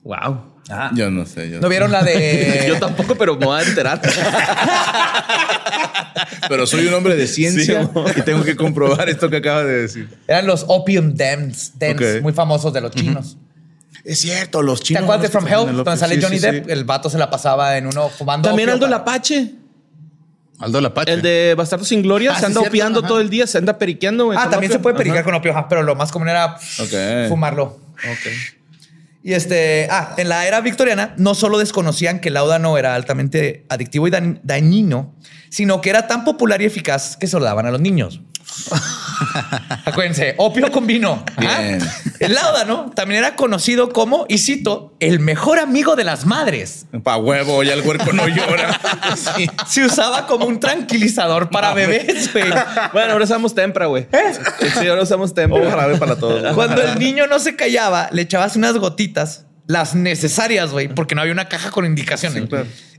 Wow. 0.04 0.57
Ajá. 0.68 0.90
Yo 0.94 1.10
no 1.10 1.24
sé. 1.26 1.50
Yo 1.50 1.60
¿No 1.60 1.68
vieron 1.68 1.90
la 1.92 2.02
de. 2.02 2.64
Yo 2.68 2.78
tampoco, 2.78 3.14
pero 3.14 3.36
me 3.36 3.46
voy 3.46 3.60
a 3.60 3.64
enterar. 3.64 4.00
Pero 6.48 6.66
soy 6.66 6.86
un 6.86 6.94
hombre 6.94 7.14
de 7.16 7.26
ciencia 7.26 7.82
Sí, 7.84 8.00
y 8.16 8.22
tengo 8.22 8.42
que 8.42 8.56
comprobar 8.56 9.08
esto 9.08 9.28
que 9.30 9.36
acaba 9.36 9.62
de 9.64 9.82
decir. 9.82 10.08
Eran 10.26 10.46
los 10.46 10.64
opium 10.68 11.14
dens, 11.14 11.72
dens 11.78 12.22
muy 12.22 12.32
famosos 12.32 12.72
de 12.72 12.80
los 12.80 12.90
chinos. 12.92 13.36
Es 14.04 14.20
cierto, 14.20 14.62
los 14.62 14.80
¿Te 14.80 14.86
chinos. 14.86 15.02
acuerdas 15.02 15.22
de 15.22 15.28
From 15.28 15.46
Hell? 15.46 15.68
el 15.68 15.76
Donde 15.76 15.96
sale 15.96 16.14
Sí, 16.16 16.22
Johnny 16.22 16.38
sí, 16.38 16.42
Depp. 16.46 16.64
sí. 16.66 16.72
El 16.72 16.84
vato 16.84 17.10
se 17.10 17.18
la 17.18 17.28
pasaba 17.30 17.76
en 17.76 17.86
uno 17.86 18.08
fumando. 18.08 18.48
También 18.48 18.70
Aldo 18.70 18.86
para- 18.86 18.98
Lapache. 18.98 19.52
Aldo 20.60 20.80
Lapache. 20.80 21.12
El 21.12 21.22
de 21.22 21.54
Bastardo 21.56 21.84
sin 21.84 22.02
Gloria. 22.02 22.32
Ah, 22.34 22.40
se 22.40 22.46
anda 22.46 22.60
opiando 22.60 23.02
todo 23.02 23.20
el 23.20 23.28
día, 23.30 23.46
se 23.46 23.58
anda 23.58 23.78
periqueando. 23.78 24.32
Ah, 24.32 24.48
también 24.50 24.70
opio. 24.72 24.78
se 24.78 24.78
puede 24.82 24.96
pericar 24.96 25.18
Ajá. 25.18 25.24
con 25.24 25.34
opio, 25.34 25.52
ajá, 25.52 25.68
pero 25.68 25.82
lo 25.82 25.94
más 25.94 26.10
común 26.10 26.28
era 26.28 26.56
fumarlo. 27.28 27.78
Ok. 27.98 28.57
Y 29.22 29.32
este, 29.34 29.88
ah, 29.90 30.14
en 30.16 30.28
la 30.28 30.46
era 30.46 30.60
victoriana 30.60 31.14
no 31.16 31.34
solo 31.34 31.58
desconocían 31.58 32.20
que 32.20 32.28
el 32.28 32.34
láudano 32.34 32.78
era 32.78 32.94
altamente 32.94 33.66
adictivo 33.68 34.06
y 34.08 34.10
dañ- 34.10 34.40
dañino, 34.42 35.14
sino 35.50 35.80
que 35.80 35.90
era 35.90 36.06
tan 36.06 36.24
popular 36.24 36.62
y 36.62 36.66
eficaz 36.66 37.16
que 37.16 37.26
se 37.26 37.38
lo 37.38 37.44
daban 37.44 37.66
a 37.66 37.70
los 37.70 37.80
niños. 37.80 38.20
Acuérdense, 39.84 40.34
opio 40.38 40.70
con 40.70 40.86
vino. 40.86 41.22
El 42.20 42.34
láudano 42.34 42.90
también 42.94 43.18
era 43.24 43.36
conocido 43.36 43.90
como, 43.92 44.26
y 44.28 44.38
cito, 44.38 44.94
el 45.00 45.20
mejor 45.20 45.58
amigo 45.58 45.96
de 45.96 46.04
las 46.04 46.24
madres. 46.26 46.86
Pa' 47.02 47.16
huevo, 47.16 47.62
ya 47.62 47.74
el 47.74 47.82
huerco 47.82 48.12
no 48.12 48.26
llora. 48.28 48.78
Sí. 49.36 49.48
Se 49.66 49.84
usaba 49.84 50.26
como 50.26 50.46
un 50.46 50.60
tranquilizador 50.60 51.50
para 51.50 51.72
bebés, 51.74 52.32
güey. 52.32 52.44
Bueno, 52.92 53.12
ahora 53.12 53.24
usamos 53.24 53.54
tempra, 53.54 53.86
güey. 53.86 54.06
Sí, 54.80 54.86
ahora 54.86 55.02
usamos 55.02 55.34
tempra. 55.34 55.60
O 55.60 55.68
jarabe 55.70 55.96
para 55.96 56.16
todos. 56.16 56.54
Cuando 56.54 56.82
el 56.82 56.98
niño 56.98 57.26
no 57.26 57.38
se 57.38 57.56
callaba, 57.56 58.08
le 58.12 58.22
echabas 58.22 58.56
unas 58.56 58.74
gotitas 58.76 59.07
las 59.66 59.94
necesarias, 59.94 60.70
güey, 60.70 60.88
porque 60.88 61.14
no 61.14 61.20
había 61.20 61.32
una 61.32 61.48
caja 61.48 61.70
con 61.70 61.84
indicaciones. 61.84 62.48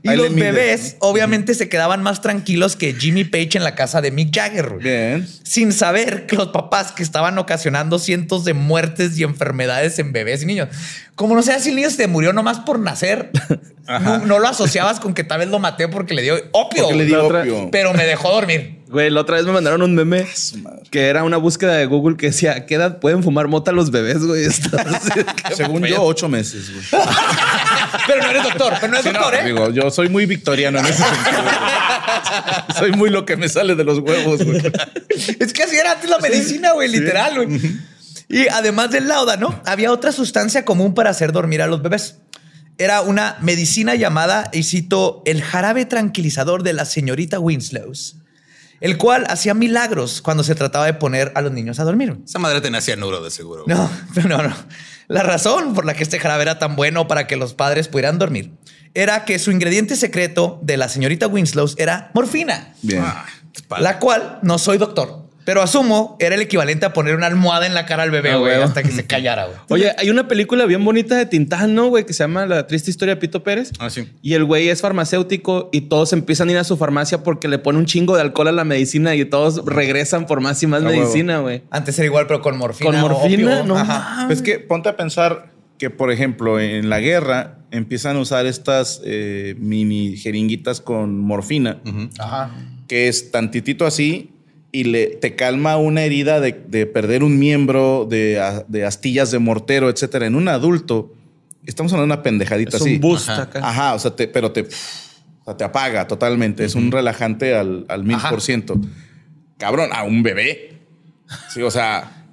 Y 0.02 0.08
Ahí 0.08 0.16
los 0.16 0.34
bebés, 0.34 0.96
obviamente, 1.00 1.52
se 1.54 1.68
quedaban 1.68 2.02
más 2.02 2.22
tranquilos 2.22 2.74
que 2.74 2.94
Jimmy 2.94 3.24
Page 3.24 3.50
en 3.58 3.64
la 3.64 3.74
casa 3.74 4.00
de 4.00 4.10
Mick 4.10 4.34
Jagger. 4.34 4.78
Bien. 4.78 5.28
Sin 5.42 5.72
saber 5.74 6.26
que 6.26 6.36
los 6.36 6.48
papás 6.48 6.92
que 6.92 7.02
estaban 7.02 7.36
ocasionando 7.36 7.98
cientos 7.98 8.44
de 8.46 8.54
muertes 8.54 9.18
y 9.18 9.24
enfermedades 9.24 9.98
en 9.98 10.12
bebés 10.12 10.42
y 10.42 10.46
niños. 10.46 10.68
Como 11.16 11.34
no 11.34 11.42
sé 11.42 11.60
si 11.60 11.68
el 11.68 11.76
niño 11.76 11.90
se 11.90 12.06
murió 12.06 12.32
nomás 12.32 12.60
por 12.60 12.78
nacer, 12.78 13.30
no, 13.88 14.18
no 14.20 14.38
lo 14.38 14.48
asociabas 14.48 15.00
con 15.00 15.12
que 15.12 15.22
tal 15.22 15.40
vez 15.40 15.48
lo 15.48 15.58
maté 15.58 15.86
porque 15.86 16.14
le 16.14 16.22
dio 16.22 16.34
opio. 16.52 16.84
Porque 16.84 16.96
le 16.96 17.04
dio 17.04 17.18
La 17.18 17.24
otra- 17.24 17.40
opio. 17.42 17.68
Pero 17.70 17.92
me 17.92 18.04
dejó 18.06 18.30
dormir. 18.32 18.80
Güey, 18.88 19.08
la 19.10 19.20
otra 19.20 19.36
vez 19.36 19.44
me 19.44 19.52
mandaron 19.52 19.82
un 19.82 19.94
meme 19.94 20.26
que 20.90 21.06
era 21.08 21.22
una 21.22 21.36
búsqueda 21.36 21.74
de 21.76 21.86
Google 21.86 22.16
que 22.16 22.26
decía, 22.26 22.52
¿a 22.52 22.66
qué 22.66 22.74
edad 22.74 22.98
pueden 22.98 23.22
fumar 23.22 23.46
mota 23.46 23.70
los 23.70 23.90
bebés, 23.92 24.24
güey? 24.24 24.46
Según 25.54 25.84
yo, 25.84 26.02
ocho 26.02 26.28
meses, 26.28 26.70
güey. 26.72 27.02
Pero 28.06 28.22
no 28.22 28.30
eres 28.30 28.42
doctor, 28.44 28.74
pero 28.80 28.92
no 28.92 28.98
eres 28.98 29.04
Sí, 29.06 29.12
no, 29.12 29.20
doctor, 29.20 29.40
¿eh? 29.40 29.44
digo, 29.46 29.70
yo 29.70 29.89
soy 29.90 30.08
muy 30.08 30.26
victoriano 30.26 30.78
en 30.78 30.86
ese 30.86 31.02
sentido. 31.02 31.42
güey. 31.42 32.78
soy 32.78 32.92
muy 32.92 33.10
lo 33.10 33.24
que 33.24 33.36
me 33.36 33.48
sale 33.48 33.74
de 33.74 33.84
los 33.84 33.98
huevos, 33.98 34.44
güey. 34.44 34.60
Es 35.38 35.52
que 35.52 35.62
así 35.62 35.76
era 35.76 35.92
antes 35.92 36.08
la 36.08 36.18
medicina, 36.18 36.72
güey, 36.72 36.88
literal, 36.88 37.34
güey. 37.36 37.60
Y 38.28 38.46
además 38.48 38.92
del 38.92 39.08
láudano, 39.08 39.60
había 39.66 39.90
otra 39.90 40.12
sustancia 40.12 40.64
común 40.64 40.94
para 40.94 41.10
hacer 41.10 41.32
dormir 41.32 41.62
a 41.62 41.66
los 41.66 41.82
bebés. 41.82 42.18
Era 42.78 43.02
una 43.02 43.36
medicina 43.40 43.96
llamada, 43.96 44.48
y 44.52 44.62
cito, 44.62 45.22
el 45.26 45.42
jarabe 45.42 45.84
tranquilizador 45.84 46.62
de 46.62 46.72
la 46.72 46.84
señorita 46.84 47.40
Winslows, 47.40 48.16
el 48.80 48.96
cual 48.96 49.26
hacía 49.28 49.52
milagros 49.52 50.22
cuando 50.22 50.44
se 50.44 50.54
trataba 50.54 50.86
de 50.86 50.94
poner 50.94 51.32
a 51.34 51.42
los 51.42 51.52
niños 51.52 51.80
a 51.80 51.84
dormir. 51.84 52.18
Esa 52.24 52.38
madre 52.38 52.60
tenía 52.60 52.80
cianuro 52.80 53.20
de 53.20 53.30
seguro. 53.30 53.64
No, 53.66 53.90
no, 54.28 54.42
no. 54.42 54.54
La 55.08 55.24
razón 55.24 55.74
por 55.74 55.84
la 55.84 55.94
que 55.94 56.04
este 56.04 56.20
jarabe 56.20 56.42
era 56.42 56.58
tan 56.60 56.76
bueno 56.76 57.08
para 57.08 57.26
que 57.26 57.36
los 57.36 57.52
padres 57.52 57.88
pudieran 57.88 58.18
dormir 58.18 58.52
era 58.94 59.24
que 59.24 59.38
su 59.38 59.50
ingrediente 59.50 59.96
secreto 59.96 60.58
de 60.62 60.76
la 60.76 60.88
señorita 60.88 61.26
Winslows 61.26 61.74
era 61.78 62.10
morfina. 62.14 62.74
Bien. 62.82 63.04
La 63.78 63.98
cual 63.98 64.38
no 64.42 64.58
soy 64.58 64.78
doctor, 64.78 65.24
pero 65.44 65.62
asumo 65.62 66.16
era 66.20 66.34
el 66.36 66.42
equivalente 66.42 66.86
a 66.86 66.92
poner 66.92 67.14
una 67.16 67.26
almohada 67.26 67.66
en 67.66 67.74
la 67.74 67.84
cara 67.86 68.02
al 68.04 68.10
bebé, 68.10 68.32
Ah, 68.32 68.36
güey, 68.36 68.54
hasta 68.62 68.82
que 68.82 68.90
se 68.92 69.06
callara, 69.08 69.46
güey. 69.46 69.56
Oye, 69.70 69.92
hay 69.98 70.10
una 70.10 70.28
película 70.28 70.66
bien 70.66 70.84
bonita 70.84 71.16
de 71.16 71.26
Tintán, 71.26 71.74
¿no, 71.74 71.86
güey? 71.88 72.04
Que 72.06 72.12
se 72.12 72.22
llama 72.22 72.46
La 72.46 72.66
triste 72.66 72.90
historia 72.90 73.14
de 73.14 73.20
Pito 73.20 73.42
Pérez. 73.42 73.70
Ah, 73.78 73.90
sí. 73.90 74.08
Y 74.22 74.34
el 74.34 74.44
güey 74.44 74.68
es 74.68 74.80
farmacéutico 74.80 75.68
y 75.72 75.82
todos 75.82 76.12
empiezan 76.12 76.48
a 76.48 76.52
ir 76.52 76.58
a 76.58 76.64
su 76.64 76.76
farmacia 76.76 77.22
porque 77.22 77.48
le 77.48 77.58
pone 77.58 77.78
un 77.78 77.86
chingo 77.86 78.14
de 78.14 78.22
alcohol 78.22 78.48
a 78.48 78.52
la 78.52 78.64
medicina 78.64 79.14
y 79.14 79.24
todos 79.24 79.64
regresan 79.64 80.26
por 80.26 80.40
más 80.40 80.62
y 80.62 80.66
más 80.68 80.82
A 80.82 80.86
huevo. 80.86 81.00
medicina, 81.00 81.38
güey. 81.40 81.62
Antes 81.70 81.98
era 81.98 82.06
igual, 82.06 82.26
pero 82.28 82.40
con 82.42 82.56
morfina. 82.56 82.90
Con 82.90 83.00
o 83.00 83.08
morfina, 83.08 83.60
opio. 83.60 83.64
no 83.64 83.76
Ajá. 83.78 84.28
Es 84.30 84.42
que 84.42 84.58
ponte 84.60 84.88
a 84.88 84.96
pensar 84.96 85.50
que, 85.80 85.88
por 85.90 86.12
ejemplo, 86.12 86.60
en 86.60 86.90
la 86.90 87.00
guerra 87.00 87.58
empiezan 87.70 88.16
a 88.16 88.20
usar 88.20 88.44
estas 88.44 89.00
eh, 89.02 89.54
mini 89.58 90.14
jeringuitas 90.16 90.80
con 90.82 91.18
morfina, 91.18 91.80
Ajá. 92.18 92.50
que 92.86 93.08
es 93.08 93.30
tantitito 93.30 93.86
así 93.86 94.30
y 94.72 94.84
le, 94.84 95.06
te 95.06 95.34
calma 95.36 95.78
una 95.78 96.02
herida 96.02 96.38
de, 96.38 96.52
de 96.68 96.84
perder 96.86 97.24
un 97.24 97.38
miembro, 97.38 98.06
de, 98.08 98.40
de 98.68 98.84
astillas 98.84 99.30
de 99.30 99.38
mortero, 99.38 99.88
etcétera. 99.88 100.26
En 100.26 100.34
un 100.34 100.48
adulto, 100.48 101.14
estamos 101.64 101.92
hablando 101.94 102.12
de 102.12 102.18
una 102.18 102.22
pendejadita 102.22 102.76
Es 102.76 102.82
así. 102.82 102.96
un 102.96 103.00
boost 103.00 103.28
Ajá. 103.30 103.42
acá. 103.44 103.60
Ajá, 103.62 103.94
o 103.94 103.98
sea, 103.98 104.14
te- 104.14 104.28
pero 104.28 104.52
te, 104.52 104.60
o 104.62 105.44
sea, 105.46 105.56
te 105.56 105.64
apaga 105.64 106.06
totalmente. 106.06 106.62
Es 106.64 106.74
un 106.74 106.92
relajante 106.92 107.54
al, 107.56 107.86
al 107.88 108.04
mil 108.04 108.18
por 108.28 108.42
ciento. 108.42 108.78
Cabrón, 109.56 109.88
a 109.94 110.02
un 110.04 110.22
bebé. 110.22 110.78
Sí, 111.48 111.62
o 111.62 111.70
sea, 111.70 112.26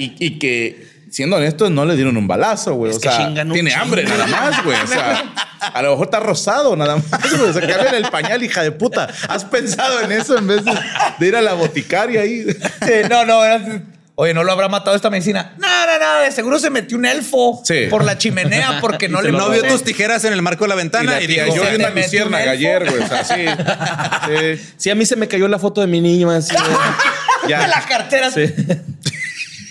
y, 0.00 0.14
y 0.18 0.38
que, 0.40 0.95
siendo 1.16 1.36
honestos, 1.36 1.70
no 1.70 1.86
le 1.86 1.94
dieron 1.96 2.14
un 2.18 2.28
balazo, 2.28 2.74
güey. 2.74 2.90
Es 2.90 2.98
O 2.98 3.00
que 3.00 3.08
sea, 3.08 3.16
chingan 3.26 3.46
un 3.48 3.54
tiene 3.54 3.70
chingo. 3.70 3.82
hambre 3.84 4.04
nada 4.04 4.26
más, 4.26 4.62
güey. 4.62 4.78
O 4.78 4.86
sea, 4.86 5.24
a 5.72 5.82
lo 5.82 5.92
mejor 5.92 6.06
está 6.08 6.20
rosado 6.20 6.76
nada 6.76 6.96
más, 6.96 7.30
güey. 7.38 7.50
O 7.50 7.52
sea, 7.54 7.62
cámbiale 7.66 7.96
el 7.96 8.08
pañal, 8.10 8.42
hija 8.42 8.62
de 8.62 8.72
puta. 8.72 9.08
¿Has 9.28 9.44
pensado 9.46 10.02
en 10.02 10.12
eso 10.12 10.36
en 10.36 10.46
vez 10.46 10.62
de, 10.64 10.72
de 11.18 11.26
ir 11.26 11.34
a 11.34 11.40
la 11.40 11.54
boticaria 11.54 12.20
ahí? 12.20 12.44
Sí, 12.44 12.92
no, 13.08 13.24
no. 13.24 13.42
era- 13.42 13.82
Oye, 14.18 14.32
¿no 14.32 14.44
lo 14.44 14.52
habrá 14.52 14.68
matado 14.68 14.96
esta 14.96 15.10
medicina? 15.10 15.54
No, 15.58 15.66
no, 15.68 15.98
no. 15.98 16.20
de 16.20 16.32
Seguro 16.32 16.58
se 16.58 16.70
metió 16.70 16.96
un 16.96 17.04
elfo 17.04 17.60
Sí. 17.64 17.86
por 17.90 18.02
la 18.02 18.16
chimenea 18.16 18.78
porque 18.80 19.08
no 19.10 19.20
le 19.20 19.30
No 19.32 19.50
vio 19.50 19.62
tus 19.64 19.84
tijeras 19.84 20.24
en 20.24 20.32
el 20.32 20.40
marco 20.40 20.64
de 20.64 20.68
la 20.68 20.74
Y, 20.74 20.78
ventana 20.78 21.12
la 21.12 21.22
y, 21.22 21.26
dijo, 21.26 21.46
yo 21.54 21.62
"Se 21.64 21.70
vi 21.70 21.76
una 21.76 22.40
elfo". 22.42 22.50
ayer, 22.50 22.90
güey. 22.90 23.02
O 23.02 23.06
sea, 23.08 23.24
sí. 23.24 23.44
Sí. 24.56 24.72
Sí, 24.78 24.90
a 24.90 24.94
mí 24.94 25.04
se 25.06 25.16
me 25.16 25.28
cayó 25.28 25.48
la 25.48 25.58
foto 25.58 25.80
de 25.82 25.86
mi 25.86 26.00
niño 26.00 26.30
así. 26.30 26.54
güey. 26.54 26.76
Ya. 27.48 27.60
De 27.60 27.68
la 27.68 27.80
cartera. 27.82 28.30
Sí. 28.30 28.54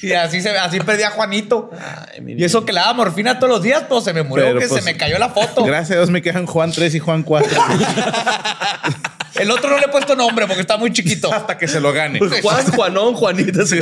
Y 0.05 0.13
así, 0.13 0.41
se, 0.41 0.49
así 0.57 0.79
perdí 0.79 1.03
a 1.03 1.09
Juanito. 1.11 1.71
Ay, 2.11 2.21
mi 2.21 2.33
y 2.33 2.43
eso 2.43 2.65
que 2.65 2.73
le 2.73 2.79
daba 2.79 2.93
morfina 2.93 3.39
todos 3.39 3.51
los 3.53 3.63
días, 3.63 3.83
pues 3.89 4.03
se 4.03 4.13
me 4.13 4.23
murió 4.23 4.45
Pero, 4.45 4.59
que 4.59 4.67
pues, 4.67 4.83
se 4.83 4.91
me 4.91 4.97
cayó 4.97 5.17
la 5.17 5.29
foto. 5.29 5.63
Gracias 5.63 5.91
a 5.91 5.95
Dios 5.95 6.09
me 6.09 6.21
quedan 6.21 6.45
Juan 6.45 6.71
3 6.71 6.95
y 6.95 6.99
Juan 6.99 7.23
4. 7.23 7.49
El 9.35 9.51
otro 9.51 9.69
no 9.69 9.77
le 9.77 9.85
he 9.85 9.89
puesto 9.89 10.15
nombre 10.15 10.47
porque 10.47 10.61
está 10.61 10.77
muy 10.77 10.93
chiquito. 10.93 11.33
hasta 11.33 11.57
que 11.57 11.67
se 11.67 11.79
lo 11.79 11.91
gane. 11.91 12.19
Juan, 12.19 12.65
Juanón, 12.71 13.13
Juanita. 13.15 13.65
Sí, 13.65 13.79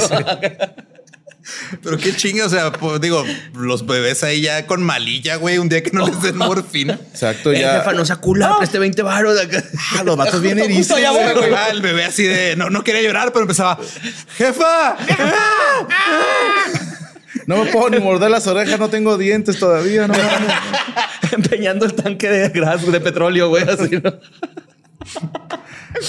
pero 1.82 1.98
qué 1.98 2.16
chinga, 2.16 2.46
o 2.46 2.50
sea, 2.50 2.72
pues, 2.72 3.02
digo, 3.02 3.24
los 3.56 3.86
bebés 3.86 4.24
ahí 4.24 4.42
ya 4.42 4.66
con 4.66 4.82
malilla, 4.84 5.36
güey, 5.36 5.58
un 5.58 5.70
día 5.70 5.84
que 5.84 5.92
no 5.92 6.06
les 6.06 6.22
den 6.22 6.38
morfina. 6.38 7.00
Exacto, 7.12 7.52
El 7.52 7.62
ya. 7.62 7.80
jefa 7.80 7.94
no 7.94 8.06
se 8.06 8.14
acula, 8.14 8.58
preste 8.58 8.80
20 8.80 9.02
baros 9.02 9.36
de 9.36 9.42
acá. 9.44 9.64
Ah, 9.98 10.04
los 10.04 10.16
vatos 10.16 10.42
bien 10.42 10.60
erizos. 10.60 10.98
Ah, 10.98 11.68
el 11.70 11.82
bebé 11.82 12.06
así 12.06 12.24
de 12.24 12.56
no, 12.56 12.70
no 12.70 12.84
quería 12.84 13.02
llorar, 13.02 13.32
pero 13.34 13.42
empezaba, 13.44 13.78
jefa, 14.38 14.98
No 17.46 17.64
me 17.64 17.72
puedo 17.72 17.90
ni 17.90 18.00
morder 18.00 18.32
las 18.32 18.48
orejas, 18.48 18.80
no 18.80 18.90
tengo 18.90 19.18
dientes 19.18 19.60
todavía. 19.60 20.08
No. 20.08 20.14
Empeñando 21.32 21.86
el 21.86 21.94
tanque 21.94 22.30
de 22.30 22.50
gas, 22.50 22.90
de 22.90 23.00
petróleo, 23.02 23.50
güey. 23.50 23.64
Así, 23.64 24.00
¿no? 24.02 24.14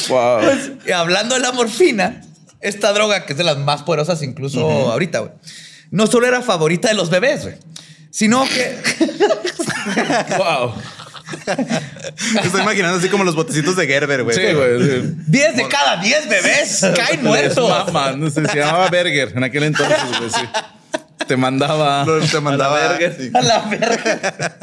Wow. 0.09 0.41
Y 0.87 0.93
hablando 0.93 1.35
de 1.35 1.41
la 1.41 1.53
morfina, 1.53 2.21
esta 2.65 2.93
droga 2.93 3.27
que 3.27 3.35
es 3.35 3.39
de 3.39 3.45
las 3.45 3.59
más 3.59 3.83
poderosas 3.83 4.23
incluso 4.23 4.61
ahorita, 4.91 5.21
güey. 5.21 5.33
No 5.91 6.07
solo 6.07 6.27
era 6.27 6.43
favorita 6.43 6.89
de 6.89 6.95
los 6.95 7.11
bebés, 7.11 7.43
güey. 7.43 7.55
Sino 8.11 8.45
que 8.45 8.79
wow. 10.39 10.75
Estoy 12.43 12.61
imaginando 12.61 12.99
así 12.99 13.09
como 13.09 13.25
los 13.25 13.35
botecitos 13.35 13.77
de 13.77 13.87
Gerber, 13.87 14.25
güey. 14.25 14.37
Sí, 14.37 14.55
güey. 14.55 14.83
sí. 14.83 15.15
10 15.27 15.57
de 15.57 15.69
cada 15.69 15.97
10 16.01 16.29
bebés 16.29 16.87
caen 16.97 17.23
muertos. 17.23 17.69
mama, 17.69 18.13
no 18.13 18.31
sé, 18.31 18.47
se 18.47 18.59
llamaba 18.59 18.89
Berger 18.89 19.33
en 19.37 19.45
aquel 19.45 19.65
entonces, 19.65 19.99
güey, 20.19 20.31
sí. 20.31 20.49
Te 21.27 21.37
mandaba. 21.37 22.07
Te 22.31 22.41
mandaba. 22.41 22.79
verga. 22.79 23.17
sí. 23.19 23.31
A 23.33 23.41
la 23.41 23.61
verga. 23.61 24.59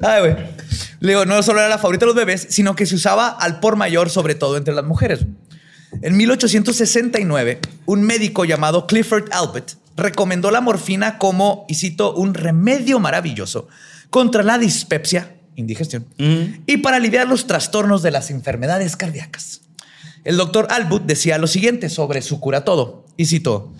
Ay, 0.00 0.20
güey. 0.20 0.36
Le 1.00 1.12
digo, 1.12 1.24
no 1.24 1.42
solo 1.42 1.60
era 1.60 1.68
la 1.68 1.78
favorita 1.78 2.04
de 2.04 2.08
los 2.08 2.16
bebés, 2.16 2.46
sino 2.50 2.74
que 2.74 2.84
se 2.84 2.94
usaba 2.94 3.28
al 3.28 3.60
por 3.60 3.76
mayor, 3.76 4.10
sobre 4.10 4.34
todo 4.34 4.56
entre 4.56 4.74
las 4.74 4.84
mujeres. 4.84 5.20
En 6.02 6.16
1869, 6.16 7.60
un 7.86 8.02
médico 8.02 8.44
llamado 8.44 8.86
Clifford 8.86 9.28
Albert 9.32 9.72
recomendó 9.96 10.50
la 10.50 10.60
morfina 10.60 11.18
como, 11.18 11.64
y 11.68 11.74
cito, 11.74 12.14
un 12.14 12.34
remedio 12.34 13.00
maravilloso 13.00 13.68
contra 14.10 14.42
la 14.42 14.58
dispepsia, 14.58 15.36
indigestión, 15.56 16.06
y 16.66 16.76
para 16.78 16.98
aliviar 16.98 17.26
los 17.28 17.46
trastornos 17.46 18.02
de 18.02 18.12
las 18.12 18.30
enfermedades 18.30 18.96
cardíacas. 18.96 19.62
El 20.24 20.36
doctor 20.36 20.68
Albut 20.70 21.04
decía 21.04 21.38
lo 21.38 21.46
siguiente 21.46 21.88
sobre 21.88 22.22
su 22.22 22.38
cura 22.38 22.64
todo, 22.64 23.04
y 23.16 23.26
cito, 23.26 23.72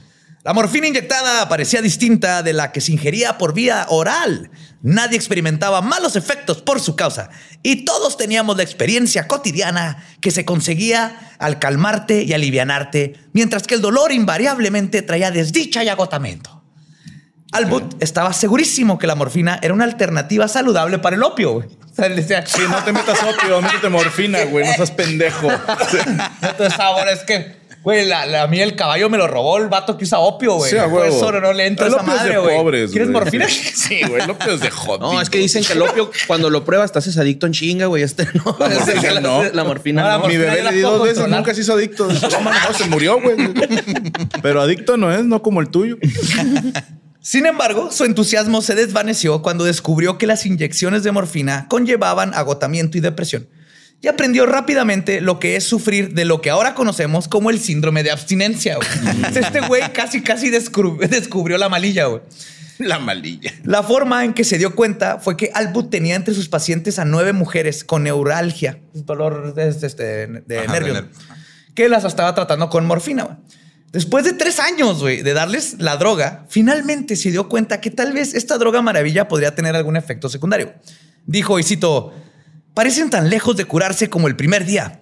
la 0.45 0.55
morfina 0.55 0.86
inyectada 0.86 1.49
parecía 1.49 1.82
distinta 1.82 2.43
de 2.43 2.53
la 2.53 2.72
que 2.72 2.80
se 2.80 2.93
ingería 2.93 3.36
por 3.39 3.53
vía 3.53 3.86
oral. 3.89 4.51
Nadie 4.82 5.16
experimentaba 5.16 5.82
malos 5.82 6.16
efectos 6.16 6.62
por 6.62 6.80
su 6.80 6.95
causa 6.97 7.28
y 7.62 7.84
todos 7.84 8.16
teníamos 8.16 8.57
la 8.57 8.62
experiencia 8.62 9.26
cotidiana 9.26 10.05
que 10.20 10.30
se 10.30 10.45
conseguía 10.45 11.34
al 11.39 11.59
calmarte 11.59 12.22
y 12.22 12.32
alivianarte, 12.32 13.14
mientras 13.32 13.64
que 13.64 13.74
el 13.74 13.82
dolor 13.82 14.12
invariablemente 14.12 15.03
traía 15.03 15.30
desdicha 15.30 15.82
y 15.82 15.89
agotamiento. 15.89 16.62
Albut 17.51 18.01
estaba 18.03 18.32
segurísimo 18.32 18.99
que 18.99 19.07
la 19.07 19.14
morfina 19.14 19.59
era 19.62 19.74
una 19.74 19.84
alternativa 19.84 20.49
saludable 20.49 20.99
para 20.99 21.16
el 21.16 21.22
opio. 21.22 21.55
güey. 21.55 21.66
O 21.66 21.95
sea, 21.95 22.07
él 22.07 22.16
decía, 22.16 22.47
Sí, 22.47 22.61
no 22.70 22.84
te 22.84 22.93
metas 22.93 23.18
opio, 23.22 23.61
métete 23.61 23.89
morfina, 23.89 24.45
güey, 24.45 24.66
no 24.66 24.74
seas 24.74 24.91
pendejo. 24.91 25.49
Entonces, 26.43 26.78
ahora 26.78 27.11
es 27.11 27.20
que, 27.24 27.57
güey, 27.83 28.07
la, 28.07 28.26
la- 28.26 28.43
a 28.43 28.47
mí 28.49 28.61
el 28.61 28.76
caballo 28.76 29.09
me 29.09 29.16
lo 29.18 29.26
robó 29.26 29.59
el 29.59 29.68
vato 29.68 29.97
que 29.97 30.05
usa 30.05 30.18
opio, 30.18 30.55
güey. 30.55 30.70
Sí, 30.70 30.76
huevo. 30.76 31.05
eso 31.05 31.33
no, 31.33 31.41
no 31.41 31.53
le 31.53 31.66
entra 31.66 31.87
El 31.87 31.93
esa 31.95 32.03
madre, 32.03 32.39
güey. 32.39 32.57
¿Quieres 32.89 32.93
güey. 32.93 33.09
morfina? 33.09 33.47
Sí, 33.74 34.01
güey, 34.09 34.22
el 34.22 34.31
opio 34.31 34.53
es 34.55 34.61
de 34.61 34.70
jodido. 34.70 35.12
No, 35.12 35.20
es 35.20 35.31
que 35.31 35.39
dicen 35.39 35.64
que 35.64 35.72
el 35.72 35.83
opio, 35.83 36.11
cuando 36.26 36.51
lo 36.51 36.64
pruebas, 36.64 36.93
te 36.93 36.99
haces 36.99 37.16
adicto 37.16 37.47
en 37.47 37.53
chinga, 37.53 37.87
güey. 37.87 38.03
Este 38.03 38.26
no. 38.35 38.57
La 38.59 38.68
morfina 38.85 39.12
la, 39.12 39.20
no. 39.20 39.43
La 39.45 39.64
morfina 39.64 40.03
No, 40.03 40.09
la 40.09 40.18
no. 40.18 40.26
Mi 40.29 40.37
bebé 40.37 40.62
le 40.62 40.72
di 40.72 40.81
puedo 40.83 40.99
dos 40.99 41.03
veces, 41.05 41.18
controlar. 41.18 41.41
nunca 41.41 41.55
se 41.55 41.61
hizo 41.62 41.72
adicto. 41.72 42.07
No, 42.12 42.41
man, 42.41 42.55
no, 42.68 42.76
se 42.76 42.85
murió, 42.87 43.20
güey. 43.20 43.37
Pero 44.43 44.61
adicto 44.61 44.97
no 44.97 45.12
es, 45.12 45.24
no 45.24 45.43
como 45.43 45.61
el 45.61 45.68
tuyo. 45.70 45.97
Sin 47.20 47.47
embargo, 47.47 47.91
su 47.93 48.05
entusiasmo 48.05 48.62
se 48.62 48.74
desvaneció 48.74 49.43
cuando 49.43 49.64
descubrió 49.64 50.16
que 50.18 50.26
las 50.26 50.47
inyecciones 50.47 51.03
de 51.03 51.12
morfina 51.12 51.66
conllevaban 51.68 52.33
agotamiento 52.35 52.97
y 52.97 53.01
depresión. 53.01 53.49
Y 54.01 54.07
aprendió 54.07 54.46
rápidamente 54.46 55.20
lo 55.20 55.40
que 55.40 55.57
es 55.57 55.64
sufrir 55.64 56.14
de 56.14 56.24
lo 56.24 56.40
que 56.40 56.51
ahora 56.51 56.74
conocemos 56.74 57.26
como 57.26 57.51
el 57.51 57.59
síndrome 57.59 58.03
de 58.05 58.11
abstinencia. 58.12 58.76
güey. 58.76 58.88
Este 59.36 59.61
güey 59.61 59.82
casi, 59.92 60.22
casi 60.22 60.51
descubrió 60.51 61.59
la 61.59 61.68
malilla. 61.68 62.07
güey. 62.07 62.22
La 62.78 63.01
malilla. 63.01 63.53
La 63.64 63.82
forma 63.82 64.24
en 64.24 64.34
que 64.34 64.44
se 64.44 64.57
dio 64.57 64.76
cuenta 64.76 65.18
fue 65.18 65.36
que 65.36 65.51
Albut 65.53 65.90
tenía 65.90 66.14
entre 66.14 66.32
sus 66.32 66.49
pacientes 66.49 67.01
a 67.01 67.05
nueve 67.05 67.32
mujeres 67.32 67.82
con 67.82 68.05
neuralgia, 68.05 68.78
dolor 68.94 69.53
de, 69.55 69.72
de- 69.72 69.88
de- 69.88 70.42
de 70.46 70.59
Ajá, 70.61 70.72
nervios, 70.72 70.94
de 70.96 71.03
ner- 71.03 71.11
que 71.74 71.88
las 71.88 72.05
estaba 72.05 72.32
tratando 72.36 72.70
con 72.70 72.86
morfina. 72.86 73.24
güey. 73.24 73.36
Después 73.90 74.24
de 74.24 74.32
tres 74.34 74.61
años 74.61 75.01
güey, 75.01 75.22
de 75.22 75.32
darles 75.32 75.74
la 75.80 75.96
droga, 75.96 76.44
finalmente 76.49 77.16
se 77.16 77.32
dio 77.32 77.49
cuenta 77.49 77.80
que 77.80 77.90
tal 77.90 78.12
vez 78.12 78.34
esta 78.34 78.59
droga 78.59 78.80
maravilla 78.80 79.26
podría 79.26 79.57
tener 79.57 79.74
algún 79.74 79.96
efecto 79.96 80.28
secundario. 80.28 80.72
Dijo, 81.26 81.59
y 81.59 81.64
cito, 81.64 82.14
parecen 82.75 83.11
tan 83.11 83.29
lejos 83.31 83.57
de 83.57 83.64
curarse 83.64 84.09
como 84.11 84.29
el 84.29 84.37
primer 84.37 84.64
día. 84.64 85.01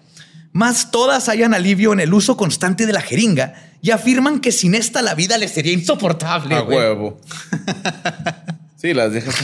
Más 0.53 0.91
todas 0.91 1.29
hayan 1.29 1.53
alivio 1.55 1.93
en 1.93 2.01
el 2.01 2.15
uso 2.15 2.37
constante 2.37 2.87
de 2.87 2.93
la 2.93 3.03
jeringa 3.03 3.55
y 3.83 3.91
afirman 3.91 4.41
que 4.41 4.53
sin 4.53 4.75
esta 4.75 5.03
la 5.03 5.15
vida 5.15 5.37
les 5.39 5.53
sería 5.53 5.73
insoportable. 5.73 6.55
A 6.57 6.63
huevo. 6.63 7.21
Sí, 8.79 8.93
las 8.93 9.11
dejas. 9.11 9.35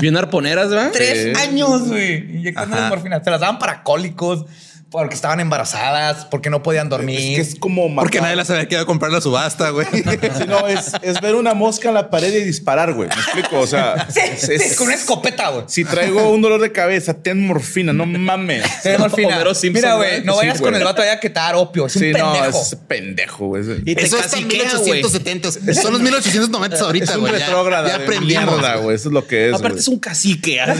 Bien 0.00 0.16
arponeras, 0.18 0.68
¿verdad? 0.68 0.90
Tres 0.92 1.34
Sí. 1.34 1.42
años, 1.42 1.88
güey, 1.88 2.36
inyectando 2.36 2.76
morfina. 2.88 3.24
Se 3.24 3.30
las 3.30 3.40
daban 3.40 3.58
para 3.58 3.82
cólicos, 3.82 4.44
porque 4.90 5.14
estaban 5.16 5.40
embarazadas, 5.40 6.26
porque 6.26 6.48
no 6.48 6.62
podían 6.62 6.88
dormir. 6.88 7.18
Es 7.18 7.48
que 7.48 7.52
es 7.54 7.58
como 7.58 7.92
Porque 7.94 8.18
matar- 8.18 8.22
nadie 8.22 8.36
las 8.36 8.50
había 8.50 8.68
quedado 8.68 8.84
a 8.84 8.86
comprar 8.86 9.10
la 9.12 9.20
subasta, 9.20 9.70
güey. 9.70 9.86
Sí, 9.92 10.44
no, 10.46 10.66
es, 10.68 10.92
es 11.02 11.20
ver 11.20 11.34
una 11.34 11.54
mosca 11.54 11.88
en 11.88 11.94
la 11.94 12.08
pared 12.08 12.32
y 12.32 12.44
disparar, 12.44 12.92
güey. 12.94 13.08
Me 13.08 13.14
explico. 13.14 13.58
O 13.60 13.66
sea, 13.66 14.06
Sí, 14.10 14.20
es- 14.22 14.62
sí, 14.62 14.76
con 14.76 14.86
una 14.86 14.96
escopeta, 14.96 15.48
güey. 15.50 15.64
si 15.68 15.84
traigo 15.84 16.30
un 16.30 16.40
dolor 16.40 16.60
de 16.60 16.70
cabeza, 16.72 17.14
ten 17.14 17.44
morfina, 17.46 17.92
no 17.92 18.06
mames. 18.06 18.62
Ve 18.84 18.96
morfina. 18.98 19.34
Homero 19.34 19.54
Simpson, 19.54 19.82
Mira, 19.82 19.94
güey. 19.96 20.22
no 20.24 20.32
Sí, 20.34 20.38
vayas 20.38 20.60
con 20.60 20.70
güey. 20.70 20.80
el 20.80 20.84
vato 20.86 21.02
allá 21.02 21.18
que 21.20 21.30
te 21.30 21.40
opio. 21.54 21.86
Es 21.86 21.96
un 21.96 22.02
Sí, 22.02 22.12
no, 22.12 22.32
pendejo. 22.32 22.62
es 22.62 22.74
pendejo, 22.86 23.46
güey. 23.48 23.62
Y 23.84 23.94
te 23.96 24.04
Eso 24.04 24.18
está 24.18 24.38
en 24.38 24.44
caciquea, 24.44 24.70
güey. 24.78 24.92
1870. 25.02 25.52
Son 25.82 25.92
los 25.92 26.00
1890 26.00 26.78
ahorita, 26.80 27.04
Es 27.04 27.14
un 27.16 27.20
güey. 27.22 27.32
Ya- 27.32 27.38
retrógrada 27.40 27.88
Ya 27.88 27.96
aprendimos. 27.96 28.44
mierda, 28.54 28.76
güey. 28.76 28.94
Eso 28.96 29.08
es 29.08 29.12
lo 29.12 29.26
que 29.26 29.48
es, 29.48 29.54
Aparte 29.54 29.70
güey. 29.70 29.80
es 29.80 29.88
un 29.88 29.98
cacique. 29.98 30.60
¿no? 30.64 30.74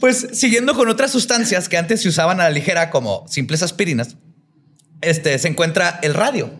Pues 0.00 0.26
siguiendo 0.32 0.74
con 0.74 0.88
otras 0.88 1.10
sustancias 1.12 1.27
que 1.68 1.76
antes 1.76 2.02
se 2.02 2.08
usaban 2.08 2.40
a 2.40 2.44
la 2.44 2.50
ligera 2.50 2.90
como 2.90 3.26
simples 3.28 3.62
aspirinas, 3.62 4.16
este, 5.00 5.38
se 5.38 5.48
encuentra 5.48 6.00
el 6.02 6.14
radio. 6.14 6.50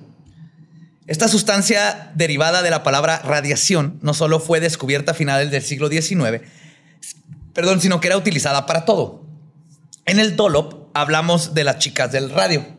Esta 1.06 1.26
sustancia 1.26 2.12
derivada 2.14 2.62
de 2.62 2.70
la 2.70 2.82
palabra 2.82 3.20
radiación 3.24 3.98
no 4.02 4.14
solo 4.14 4.40
fue 4.40 4.60
descubierta 4.60 5.12
a 5.12 5.14
finales 5.14 5.50
del 5.50 5.62
siglo 5.62 5.88
XIX, 5.88 6.42
perdón, 7.54 7.80
sino 7.80 8.00
que 8.00 8.08
era 8.08 8.16
utilizada 8.16 8.66
para 8.66 8.84
todo. 8.84 9.26
En 10.04 10.20
el 10.20 10.36
Dolop 10.36 10.90
hablamos 10.94 11.54
de 11.54 11.64
las 11.64 11.78
chicas 11.78 12.12
del 12.12 12.30
radio. 12.30 12.77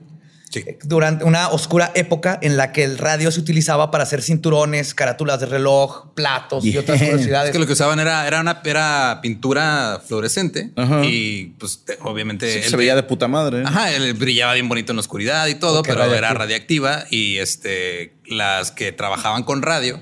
Sí. 0.49 0.65
Durante 0.83 1.23
una 1.25 1.49
oscura 1.49 1.91
época 1.93 2.39
en 2.41 2.57
la 2.57 2.71
que 2.71 2.83
el 2.83 2.97
radio 2.97 3.31
se 3.31 3.39
utilizaba 3.39 3.91
para 3.91 4.03
hacer 4.03 4.21
cinturones, 4.23 4.95
carátulas 4.95 5.39
de 5.39 5.45
reloj, 5.45 6.07
platos 6.15 6.65
y 6.65 6.75
otras 6.77 6.99
curiosidades. 6.99 7.49
Es 7.49 7.53
que 7.53 7.59
lo 7.59 7.67
que 7.67 7.73
usaban 7.73 7.99
era, 7.99 8.25
era 8.25 8.41
una 8.41 8.59
era 8.65 9.19
pintura 9.21 10.01
fluorescente 10.07 10.71
Ajá. 10.75 11.05
y 11.05 11.53
pues 11.59 11.83
te- 11.85 11.97
obviamente 12.01 12.63
Sí, 12.63 12.69
se 12.69 12.77
veía 12.77 12.95
de 12.95 13.03
puta 13.03 13.27
madre. 13.27 13.59
¿eh? 13.59 13.63
Ajá, 13.65 13.91
él 13.93 14.13
brillaba 14.15 14.53
bien 14.53 14.67
bonito 14.67 14.91
en 14.91 14.95
la 14.97 15.01
oscuridad 15.01 15.45
y 15.47 15.55
todo, 15.55 15.83
pero 15.83 16.03
era 16.13 16.33
radiactiva 16.33 17.05
y 17.11 17.37
este 17.37 18.13
las 18.25 18.71
que 18.71 18.91
trabajaban 18.91 19.43
con 19.43 19.61
radio 19.61 19.99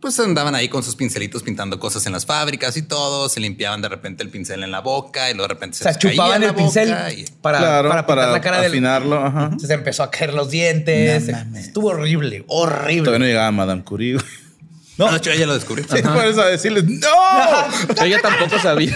pues 0.00 0.18
andaban 0.20 0.54
ahí 0.54 0.68
con 0.68 0.82
sus 0.82 0.94
pincelitos 0.96 1.42
pintando 1.42 1.78
cosas 1.80 2.06
en 2.06 2.12
las 2.12 2.24
fábricas 2.24 2.76
y 2.76 2.82
todo, 2.82 3.28
se 3.28 3.40
limpiaban 3.40 3.82
de 3.82 3.88
repente 3.88 4.22
el 4.22 4.30
pincel 4.30 4.62
en 4.62 4.70
la 4.70 4.80
boca 4.80 5.30
y 5.30 5.34
luego 5.34 5.48
de 5.48 5.54
repente 5.54 5.74
o 5.74 5.78
se 5.78 5.82
sea, 5.84 5.92
les 5.92 5.98
caía 5.98 6.12
chupaban 6.12 6.40
la 6.40 6.46
el 6.48 6.54
pincel 6.54 6.88
boca 6.90 7.12
y- 7.12 7.24
para, 7.42 7.58
claro, 7.58 8.06
para, 8.06 8.30
la 8.32 8.40
cara 8.40 8.60
del, 8.60 8.72
afinarlo. 8.72 9.24
Ajá. 9.24 9.50
Se 9.58 9.72
empezó 9.72 10.02
a 10.02 10.10
caer 10.10 10.34
los 10.34 10.50
dientes. 10.50 11.28
No. 11.28 11.58
Estuvo 11.58 11.88
horrible, 11.88 12.44
horrible. 12.48 13.04
Todavía 13.04 13.18
no 13.18 13.24
llegaba 13.26 13.50
Madame 13.50 13.82
Curie. 13.84 14.18
No, 14.98 15.10
de 15.10 15.16
hecho 15.18 15.30
ella 15.30 15.46
lo 15.46 15.54
descubrió. 15.54 15.84
Sí, 15.88 16.02
por 16.02 16.24
eso 16.26 16.42
a 16.42 16.46
decirles, 16.46 16.84
¡No! 16.86 18.04
Ella 18.04 18.20
tampoco 18.20 18.58
sabía. 18.58 18.94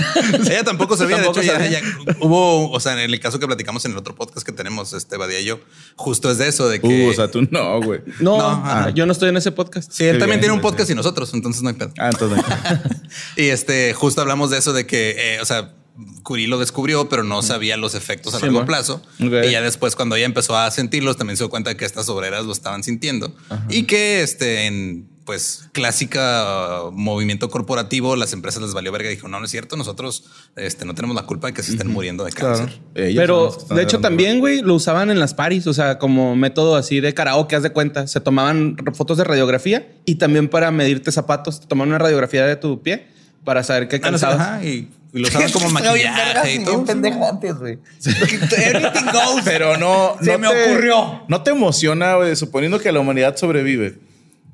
Ella 0.50 0.64
tampoco 0.64 0.96
sabía. 0.96 1.16
Tampoco 1.16 1.40
de 1.40 1.46
hecho, 1.46 1.52
sabía. 1.54 1.78
ella- 1.78 2.16
hubo, 2.20 2.70
o 2.70 2.80
sea, 2.80 2.92
en 2.94 2.98
el 3.10 3.20
caso 3.20 3.38
que 3.38 3.46
platicamos 3.46 3.84
en 3.84 3.92
el 3.92 3.98
otro 3.98 4.14
podcast 4.14 4.44
que 4.44 4.52
tenemos, 4.52 4.92
este 4.92 5.16
Badía 5.16 5.40
y 5.40 5.44
yo, 5.44 5.60
justo 5.96 6.30
es 6.30 6.38
de 6.38 6.48
eso, 6.48 6.68
de 6.68 6.80
que 6.80 7.06
Uh, 7.06 7.10
o 7.10 7.14
sea, 7.14 7.30
tú 7.30 7.46
no, 7.50 7.80
güey. 7.80 8.00
No, 8.20 8.36
No, 8.38 8.46
ajá, 8.50 8.84
ah. 8.86 8.90
yo 8.90 9.06
no 9.06 9.12
estoy 9.12 9.28
en 9.28 9.36
ese 9.36 9.52
podcast. 9.52 9.92
Sí, 9.92 10.04
él 10.04 10.14
Qué 10.14 10.18
también 10.18 10.40
bien, 10.40 10.40
tiene 10.40 10.54
un 10.54 10.60
podcast 10.60 10.90
y 10.90 10.94
nosotros, 10.94 11.32
entonces 11.34 11.62
no 11.62 11.68
hay 11.68 11.76
pedo. 11.76 11.92
Ah, 11.98 12.10
entonces. 12.12 12.44
Y 13.36 13.48
este, 13.48 13.92
justo 13.94 14.20
hablamos 14.22 14.50
de 14.50 14.58
eso, 14.58 14.72
de 14.72 14.86
que, 14.86 15.14
eh, 15.36 15.40
o 15.40 15.44
sea, 15.44 15.74
Curie 16.22 16.48
lo 16.48 16.58
descubrió, 16.58 17.08
pero 17.08 17.22
no 17.22 17.42
sabía 17.42 17.76
los 17.76 17.94
efectos 17.94 18.34
a 18.34 18.38
Sí, 18.38 18.46
largo 18.46 18.64
plazo. 18.64 19.02
Y 19.18 19.28
ya 19.50 19.60
después, 19.60 19.94
cuando 19.94 20.16
ella 20.16 20.24
empezó 20.26 20.56
a 20.56 20.70
sentirlos, 20.70 21.16
también 21.16 21.36
se 21.36 21.44
dio 21.44 21.50
cuenta 21.50 21.76
que 21.76 21.84
estas 21.84 22.08
obreras 22.08 22.44
lo 22.46 22.52
estaban 22.52 22.82
sintiendo. 22.82 23.34
Y 23.68 23.82
que 23.84 24.22
este, 24.22 24.66
en 24.66 25.11
pues 25.24 25.68
clásica 25.72 26.84
uh, 26.84 26.90
movimiento 26.90 27.48
corporativo, 27.48 28.16
las 28.16 28.32
empresas 28.32 28.62
les 28.62 28.74
valió 28.74 28.90
verga 28.92 29.08
y 29.10 29.14
dijo, 29.14 29.28
no, 29.28 29.38
no 29.38 29.44
es 29.44 29.50
cierto, 29.50 29.76
nosotros 29.76 30.24
este, 30.56 30.84
no 30.84 30.94
tenemos 30.94 31.14
la 31.14 31.22
culpa 31.22 31.46
de 31.46 31.52
que 31.54 31.62
se 31.62 31.72
estén 31.72 31.88
muriendo 31.88 32.24
de 32.24 32.32
Claro. 32.32 32.56
cáncer. 32.58 32.80
Ellos 32.94 33.16
Pero 33.20 33.56
de 33.76 33.82
hecho 33.82 34.00
también, 34.00 34.40
güey, 34.40 34.62
lo 34.62 34.74
usaban 34.74 35.10
en 35.10 35.20
las 35.20 35.34
paris, 35.34 35.66
o 35.66 35.74
sea, 35.74 35.98
como 35.98 36.34
método 36.34 36.76
así 36.76 37.00
de 37.00 37.14
karaoke, 37.14 37.54
haz 37.56 37.62
de 37.62 37.70
cuenta. 37.70 38.06
Se 38.06 38.20
tomaban 38.20 38.76
fotos 38.94 39.16
de 39.18 39.24
radiografía 39.24 39.92
y 40.04 40.16
también 40.16 40.48
para 40.48 40.70
medirte 40.70 41.12
zapatos. 41.12 41.60
Te 41.60 41.66
tomaban 41.66 41.90
una 41.90 41.98
radiografía 41.98 42.44
de 42.46 42.56
tu 42.56 42.82
pie 42.82 43.06
para 43.44 43.62
saber 43.62 43.88
qué 43.88 43.96
Ah, 43.96 43.98
no 43.98 44.04
calzabas. 44.10 44.40
ajá, 44.40 44.64
y, 44.64 44.88
y 45.12 45.18
lo 45.20 45.28
usaban 45.28 45.50
como 45.52 45.68
maquillaje 45.70 46.54
y 46.54 46.64
todo. 46.64 46.84
pendejo 46.84 47.28
antes, 47.28 47.54
güey. 47.58 47.78
Everything 48.04 49.06
goes. 49.12 49.42
Pero 49.44 49.76
no. 49.76 50.16
Se 50.20 50.32
no 50.32 50.38
me 50.38 50.48
te- 50.48 50.70
ocurrió. 50.72 51.22
No 51.28 51.42
te 51.42 51.50
emociona, 51.52 52.16
güey, 52.16 52.34
suponiendo 52.36 52.78
que 52.80 52.90
la 52.92 53.00
humanidad 53.00 53.36
sobrevive. 53.36 53.98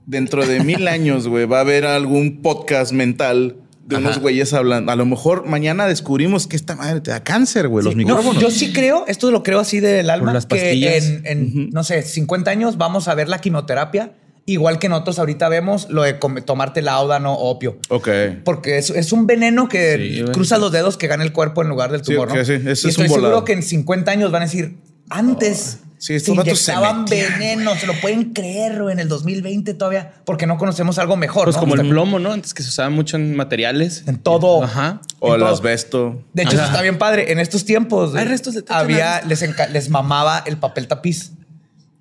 Dentro 0.08 0.46
de 0.46 0.64
mil 0.64 0.88
años, 0.88 1.28
güey, 1.28 1.44
va 1.44 1.58
a 1.58 1.60
haber 1.60 1.84
algún 1.84 2.40
podcast 2.40 2.92
mental 2.92 3.56
de 3.86 3.96
unos 3.96 4.18
güeyes 4.20 4.54
hablando. 4.54 4.90
A 4.90 4.96
lo 4.96 5.04
mejor 5.04 5.44
mañana 5.46 5.86
descubrimos 5.86 6.46
que 6.46 6.56
esta 6.56 6.76
madre 6.76 7.02
te 7.02 7.10
da 7.10 7.22
cáncer, 7.22 7.68
güey, 7.68 7.84
los 7.84 7.94
No, 7.94 7.98
micrófonos. 7.98 8.42
yo 8.42 8.50
sí 8.50 8.72
creo, 8.72 9.04
esto 9.06 9.30
lo 9.30 9.42
creo 9.42 9.60
así 9.60 9.80
del 9.80 10.08
alma, 10.08 10.26
Por 10.28 10.34
las 10.34 10.46
que 10.46 10.56
pastillas. 10.56 11.04
en, 11.04 11.22
en, 11.26 11.70
no 11.70 11.84
sé, 11.84 12.00
50 12.02 12.50
años 12.50 12.78
vamos 12.78 13.06
a 13.08 13.14
ver 13.14 13.28
la 13.28 13.38
quimioterapia, 13.40 14.12
igual 14.46 14.78
que 14.78 14.88
nosotros 14.88 15.18
ahorita 15.18 15.50
vemos 15.50 15.88
lo 15.90 16.02
de 16.04 16.14
tomarte 16.14 16.80
laudano 16.80 17.34
o 17.34 17.50
opio. 17.50 17.78
Ok. 17.90 18.08
Porque 18.44 18.78
es, 18.78 18.88
es 18.88 19.12
un 19.12 19.26
veneno 19.26 19.68
que 19.68 20.22
Sí, 20.26 20.32
cruza 20.32 20.56
los 20.56 20.72
dedos 20.72 20.96
que 20.96 21.06
gana 21.06 21.22
el 21.22 21.32
cuerpo 21.34 21.60
en 21.62 21.68
lugar 21.68 21.92
del 21.92 22.02
Sí, 22.02 22.12
tumor, 22.14 22.30
ok, 22.30 22.36
¿no? 22.36 22.44
sí, 22.46 22.52
ese 22.54 22.68
y 22.68 22.72
es 22.72 22.84
un 22.84 22.90
estoy 22.90 23.08
seguro 23.08 23.44
que 23.44 23.52
en 23.52 23.62
50 23.62 24.10
años 24.10 24.30
van 24.32 24.40
a 24.40 24.44
decir, 24.46 24.76
antes 25.10 25.78
Sí, 25.98 26.18
se 26.20 26.26
se 26.26 26.32
inyectaban 26.32 27.02
metían. 27.02 27.38
veneno, 27.38 27.74
se 27.74 27.86
lo 27.86 28.00
pueden 28.00 28.32
creer 28.32 28.80
güey, 28.80 28.92
en 28.92 29.00
el 29.00 29.08
2020 29.08 29.74
todavía, 29.74 30.14
porque 30.24 30.46
no 30.46 30.56
conocemos 30.56 30.98
algo 30.98 31.16
mejor. 31.16 31.44
Pues 31.44 31.56
¿no? 31.56 31.60
como 31.60 31.74
el 31.74 31.88
plomo, 31.88 32.20
¿no? 32.20 32.32
Antes 32.32 32.54
que 32.54 32.62
se 32.62 32.68
usaba 32.68 32.88
mucho 32.88 33.16
en 33.16 33.34
materiales. 33.34 34.04
En 34.06 34.18
todo. 34.18 34.62
Ajá. 34.62 35.00
O 35.18 35.34
el 35.34 35.40
todo. 35.40 35.50
asbesto. 35.50 36.22
De 36.32 36.44
hecho, 36.44 36.56
eso 36.56 36.64
está 36.64 36.82
bien 36.82 36.98
padre. 36.98 37.32
En 37.32 37.40
estos 37.40 37.64
tiempos 37.64 38.14
Hay 38.14 38.26
restos 38.26 38.54
de 38.54 38.64
había, 38.68 39.22
les, 39.22 39.90
mamaba 39.90 40.44
el 40.46 40.56
papel 40.56 40.86
tapiz. 40.86 41.32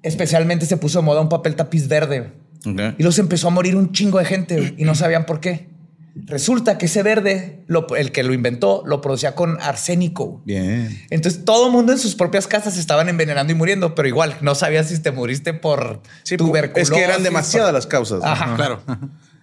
Especialmente 0.03 0.68
se 0.68 0.78
puso 0.78 0.99
de 0.99 1.05
moda 1.05 1.22
un 1.22 1.30
papel 1.30 1.55
tapiz 1.55 1.88
verde. 1.88 2.32
Y 2.97 3.03
los 3.03 3.18
empezó 3.18 3.47
a 3.47 3.51
morir 3.51 3.76
un 3.76 3.93
chingo 3.93 4.20
de 4.20 4.26
gente 4.26 4.76
y 4.78 4.84
no 4.84 4.93
sabían 4.93 5.26
por 5.26 5.39
qué. 5.39 5.70
Resulta 6.26 6.78
que 6.78 6.88
ese 6.88 7.03
verde, 7.03 7.63
lo- 7.68 7.88
el 7.95 8.11
que 8.11 8.24
lo 8.24 8.34
inventó, 8.34 8.84
lo 8.86 9.01
producía 9.01 9.36
con 9.36 9.59
arsénico. 9.61 10.41
Bien. 10.45 11.03
Entonces 11.09 11.45
todo 11.45 11.68
el 11.68 11.72
mundo 11.72 11.91
en 11.93 11.99
sus 11.99 12.15
propias 12.15 12.47
casas 12.47 12.74
se 12.74 12.80
estaban 12.80 13.07
envenenando 13.09 13.51
y 13.53 13.55
muriendo, 13.55 13.93
pero 13.95 14.07
igual 14.07 14.36
no 14.41 14.55
sabías 14.55 14.88
si 14.89 14.99
te 15.01 15.11
moriste 15.11 15.53
por 15.53 16.01
tuberculosis. 16.38 16.89
Es 16.91 16.97
que 16.97 17.03
eran 17.03 17.24
demasiadas 17.24 17.74
las 17.74 17.88
causas. 17.88 18.20
¿no? 18.22 18.26
Ajá. 18.28 18.55
Claro. 18.55 18.82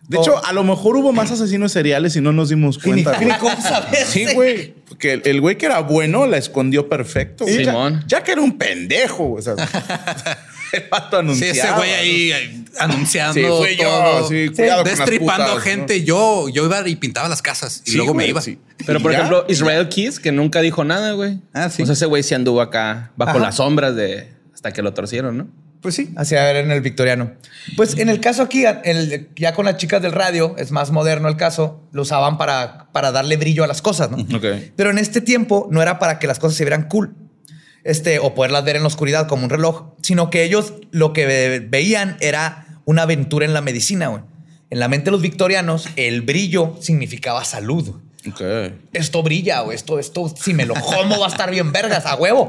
De 0.09 0.19
hecho, 0.19 0.45
a 0.45 0.53
lo 0.53 0.65
mejor 0.65 0.97
hubo 0.99 1.13
más 1.15 1.31
asesinos 1.31 1.73
seriales 1.73 2.15
y 2.17 2.21
no 2.21 2.33
nos 2.33 2.51
dimos 2.51 2.79
cuenta. 2.79 3.19
ni 3.19 3.31
cómo 3.39 3.59
saber. 3.63 4.05
Sí, 4.07 4.27
güey. 4.35 4.75
Porque 4.87 5.15
el, 5.15 5.23
el 5.25 5.41
güey 5.41 5.57
que 5.57 5.65
era 5.67 5.81
bueno 5.81 6.27
la 6.27 6.37
escondió 6.37 6.91
perfecto. 6.91 7.45
güey. 7.45 7.65
Simón. 7.65 8.01
Ya, 8.07 8.19
ya 8.19 8.23
que 8.25 8.33
era 8.33 8.43
un 8.43 8.59
pendejo. 8.59 9.33
O 9.33 9.41
sea, 9.41 9.55
el 10.73 10.83
pato 10.91 11.17
Sí, 11.17 11.21
anunciaba. 11.21 11.53
ese 11.53 11.73
güey 11.77 11.91
ahí 11.93 12.64
anunciando. 12.79 13.35
Sí, 13.35 13.45
fui 13.47 13.77
yo, 13.77 14.27
sí, 14.29 14.49
cuidado 14.55 14.85
Destripando 14.85 15.49
putas, 15.51 15.63
gente. 15.65 15.99
¿no? 16.01 16.05
Yo, 16.05 16.49
yo 16.49 16.65
iba 16.67 16.87
y 16.89 16.97
pintaba 16.97 17.29
las 17.29 17.43
casas 17.43 17.83
y 17.87 17.91
Sí, 17.93 17.97
luego 17.97 18.15
me 18.15 18.27
iba. 18.27 18.41
sí. 18.41 18.59
Pero 18.87 19.01
por 19.01 19.13
ejemplo, 19.13 19.45
Israel 19.49 19.89
Keys, 19.89 20.19
que 20.21 20.33
nunca 20.33 20.61
dijo 20.61 20.85
nada, 20.85 21.13
güey. 21.13 21.39
Ah, 21.53 21.71
sí. 21.71 21.83
O 21.83 21.87
sea, 21.87 21.93
ese 21.95 22.07
güey 22.07 22.23
sí 22.23 22.35
anduvo 22.35 22.61
acá 22.61 23.13
bajo 23.17 23.33
Ajá. 23.33 23.39
las 23.41 23.57
sombras 23.57 23.95
de 23.97 24.33
hasta 24.53 24.73
que 24.73 24.83
lo 24.83 24.93
torcieron, 24.95 25.37
¿no? 25.39 25.47
Pues 25.81 25.95
sí, 25.97 26.15
hacia 26.17 26.43
ver 26.45 26.57
en 26.57 26.71
el 26.71 26.81
victoriano. 26.81 27.33
Pues 27.77 27.99
en 27.99 28.09
el 28.09 28.19
caso 28.19 28.43
aquí, 28.43 28.65
el- 28.85 29.29
ya 29.37 29.53
con 29.53 29.67
las 29.67 29.77
chicas 29.77 30.01
del 30.01 30.13
radio, 30.13 30.55
es 30.57 30.71
más 30.71 30.91
moderno 30.91 31.29
el 31.29 31.37
caso, 31.37 31.83
lo 31.93 32.03
usaban 32.03 32.39
para, 32.39 32.89
para 32.93 33.13
darle 33.13 33.37
brillo 33.37 33.65
a 33.65 33.67
las 33.67 33.83
cosas, 33.83 34.11
¿no? 34.11 34.17
Ok. 34.35 34.45
Pero 34.77 34.91
en 34.91 34.97
este 34.97 35.21
tiempo 35.21 35.69
no 35.71 35.83
era 35.83 35.99
para 35.99 36.19
que 36.19 36.27
las 36.27 36.39
cosas 36.39 36.57
se 36.57 36.65
vieran 36.65 36.89
cool. 36.89 37.15
Este, 37.85 38.19
o 38.19 38.35
poderlas 38.35 38.65
ver 38.65 38.77
en 38.77 38.83
la 38.83 38.89
oscuridad 38.89 39.29
como 39.29 39.45
un 39.45 39.51
reloj, 39.51 39.93
sino 40.01 40.31
que 40.31 40.43
ellos 40.43 40.73
lo 40.91 41.13
que 41.13 41.27
ve- 41.27 41.61
veían 41.69 42.17
era 42.21 42.64
una 42.85 43.03
aventura 43.03 43.45
en 43.45 43.55
la 43.55 43.61
medicina, 43.61 44.09
güey. 44.09 44.23
En 44.71 44.81
la 44.81 44.89
mente 44.89 45.07
de 45.07 45.11
los 45.13 45.23
victorianos, 45.23 45.89
el 45.97 46.23
brillo 46.23 46.77
significaba 46.81 47.45
salud. 47.45 47.97
Ok. 48.29 48.41
Esto 48.93 49.23
brilla, 49.23 49.63
o 49.63 49.73
esto, 49.73 49.99
esto, 49.99 50.33
si 50.35 50.55
me 50.55 50.67
lo 50.67 50.75
como 50.75 51.19
va 51.21 51.27
a 51.27 51.29
estar 51.29 51.51
bien 51.51 51.73
vergas, 51.73 52.07
a 52.07 52.17
huevo. 52.17 52.49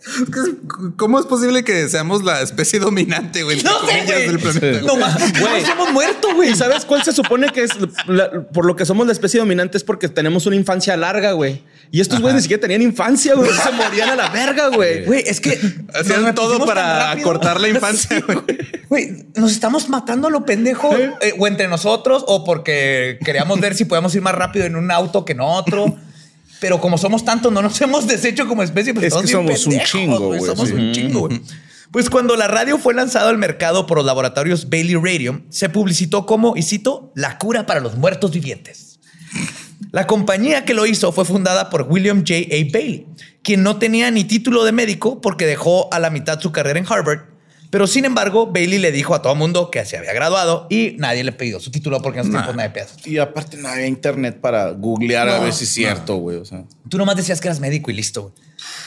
¿Cómo 0.96 1.20
es 1.20 1.26
posible 1.26 1.62
que 1.64 1.88
seamos 1.88 2.24
la 2.24 2.40
especie 2.42 2.78
dominante, 2.78 3.42
güey? 3.42 3.58
entre 3.58 3.70
No 3.72 3.80
sé, 3.86 4.02
güey. 4.06 4.26
del 4.28 4.38
planeta, 4.38 4.80
No 4.80 4.86
güey? 4.94 5.00
más, 5.00 5.40
güey. 5.40 5.60
Nos 5.60 5.68
hemos 5.70 5.92
muerto, 5.92 6.34
güey. 6.34 6.50
¿Y 6.52 6.54
sabes 6.56 6.84
cuál 6.84 7.02
se 7.04 7.12
supone 7.12 7.48
que 7.50 7.64
es 7.64 7.70
la- 8.06 8.42
por 8.44 8.64
lo 8.64 8.76
que 8.76 8.86
somos 8.86 9.06
la 9.06 9.12
especie 9.12 9.40
dominante? 9.40 9.76
Es 9.76 9.84
porque 9.84 10.08
tenemos 10.08 10.46
una 10.46 10.56
infancia 10.56 10.96
larga, 10.96 11.32
güey. 11.32 11.62
Y 11.92 12.00
estos 12.00 12.20
güeyes 12.20 12.36
ni 12.36 12.42
siquiera 12.42 12.60
tenían 12.60 12.82
infancia, 12.82 13.34
güey. 13.34 13.50
Se 13.50 13.72
morían 13.72 14.10
a 14.10 14.16
la 14.16 14.28
verga, 14.30 14.68
güey. 14.68 15.04
Güey, 15.10 15.24
es 15.26 15.40
que 15.40 15.58
Hacían 15.94 16.34
todo 16.34 16.64
para 16.64 17.10
acortar 17.10 17.60
la 17.60 17.68
infancia, 17.74 18.22
güey. 18.26 18.58
Güey, 18.88 19.26
nos 19.34 19.52
estamos 19.52 19.88
matando 19.88 20.28
a 20.28 20.30
lo 20.30 20.44
pendejo 20.44 20.96
eh, 20.96 21.34
o 21.38 21.46
entre 21.46 21.68
nosotros 21.68 22.24
o 22.26 22.44
porque 22.44 23.18
queríamos 23.24 23.60
ver 23.60 23.74
si 23.74 23.84
podemos 23.84 24.14
ir 24.14 24.22
más 24.22 24.34
rápido 24.34 24.64
en 24.66 24.76
un 24.76 24.90
auto 24.90 25.24
que 25.24 25.32
en 25.32 25.40
otro. 25.40 25.96
Pero 26.60 26.80
como 26.80 26.98
somos 26.98 27.24
tantos, 27.24 27.52
no 27.52 27.62
nos 27.62 27.80
hemos 27.82 28.06
deshecho 28.06 28.46
como 28.46 28.62
especie. 28.62 28.94
Pues 28.94 29.06
Es 29.06 29.14
que 29.14 29.26
somos 29.26 29.66
un 29.66 29.80
chingo, 29.80 30.18
güey, 30.18 30.40
Somos 30.40 30.68
sí. 30.68 30.74
un 30.74 30.92
chingo, 30.92 31.20
güey. 31.20 31.40
Pues 31.90 32.08
cuando 32.08 32.36
la 32.36 32.46
radio 32.46 32.78
fue 32.78 32.94
lanzada 32.94 33.30
al 33.30 33.38
mercado 33.38 33.86
por 33.86 33.98
los 33.98 34.06
laboratorios 34.06 34.70
Bailey 34.70 34.94
Radio, 34.94 35.42
se 35.48 35.68
publicitó 35.68 36.24
como, 36.24 36.56
y 36.56 36.62
cito, 36.62 37.12
la 37.16 37.36
cura 37.36 37.66
para 37.66 37.80
los 37.80 37.96
muertos 37.96 38.30
vivientes. 38.30 39.00
La 39.90 40.06
compañía 40.06 40.64
que 40.64 40.74
lo 40.74 40.86
hizo 40.86 41.10
fue 41.10 41.24
fundada 41.24 41.68
por 41.68 41.82
William 41.90 42.18
J. 42.18 42.34
A. 42.34 42.72
Bailey, 42.72 43.08
quien 43.42 43.64
no 43.64 43.78
tenía 43.78 44.08
ni 44.12 44.22
título 44.22 44.62
de 44.64 44.70
médico 44.70 45.20
porque 45.20 45.46
dejó 45.46 45.92
a 45.92 45.98
la 45.98 46.10
mitad 46.10 46.38
su 46.40 46.52
carrera 46.52 46.78
en 46.78 46.86
Harvard. 46.88 47.22
Pero 47.70 47.86
sin 47.86 48.04
embargo, 48.04 48.48
Bailey 48.48 48.78
le 48.80 48.90
dijo 48.90 49.14
a 49.14 49.22
todo 49.22 49.34
mundo 49.36 49.70
que 49.70 49.84
se 49.84 49.96
había 49.96 50.12
graduado 50.12 50.66
y 50.70 50.96
nadie 50.98 51.22
le 51.22 51.30
pidió 51.32 51.60
su 51.60 51.70
título 51.70 52.02
porque 52.02 52.18
en 52.18 52.22
esos 52.26 52.32
tiempos 52.34 52.56
nadie 52.56 52.70
título. 52.70 52.98
Y 53.06 53.18
aparte 53.18 53.56
no 53.56 53.68
había 53.68 53.86
internet 53.86 54.40
para 54.40 54.70
googlear 54.70 55.28
a 55.28 55.38
ver 55.38 55.52
si 55.52 55.64
es 55.64 55.70
cierto, 55.70 56.16
güey. 56.16 56.36
O 56.38 56.44
sea, 56.44 56.64
Tú 56.88 56.98
nomás 56.98 57.16
decías 57.16 57.40
que 57.40 57.46
eras 57.48 57.60
médico 57.60 57.90
y 57.90 57.94
listo. 57.94 58.22
güey. 58.22 58.34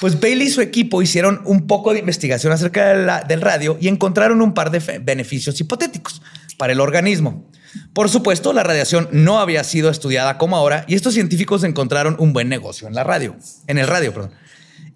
Pues 0.01 0.19
Bailey 0.19 0.47
y 0.47 0.51
su 0.51 0.61
equipo 0.61 1.01
hicieron 1.01 1.41
un 1.45 1.65
poco 1.65 1.93
de 1.93 1.99
investigación 1.99 2.51
acerca 2.51 2.89
de 2.89 3.05
la- 3.05 3.21
del 3.21 3.41
radio 3.41 3.77
y 3.79 3.87
encontraron 3.87 4.41
un 4.41 4.53
par 4.53 4.69
de 4.69 4.79
beneficios 4.99 5.59
hipotéticos 5.61 6.21
para 6.57 6.73
el 6.73 6.81
organismo. 6.81 7.49
Por 7.93 8.07
supuesto, 8.09 8.53
la 8.53 8.61
radiación 8.63 9.07
no 9.11 9.39
había 9.39 9.63
sido 9.63 9.89
estudiada 9.89 10.37
como 10.37 10.55
ahora 10.57 10.85
y 10.87 10.93
estos 10.95 11.13
científicos 11.15 11.63
encontraron 11.63 12.15
un 12.19 12.31
buen 12.33 12.47
negocio 12.49 12.87
en 12.87 12.93
la 12.93 13.03
radio, 13.03 13.35
en 13.65 13.77
el 13.79 13.87
radio, 13.87 14.13
perdón. 14.13 14.31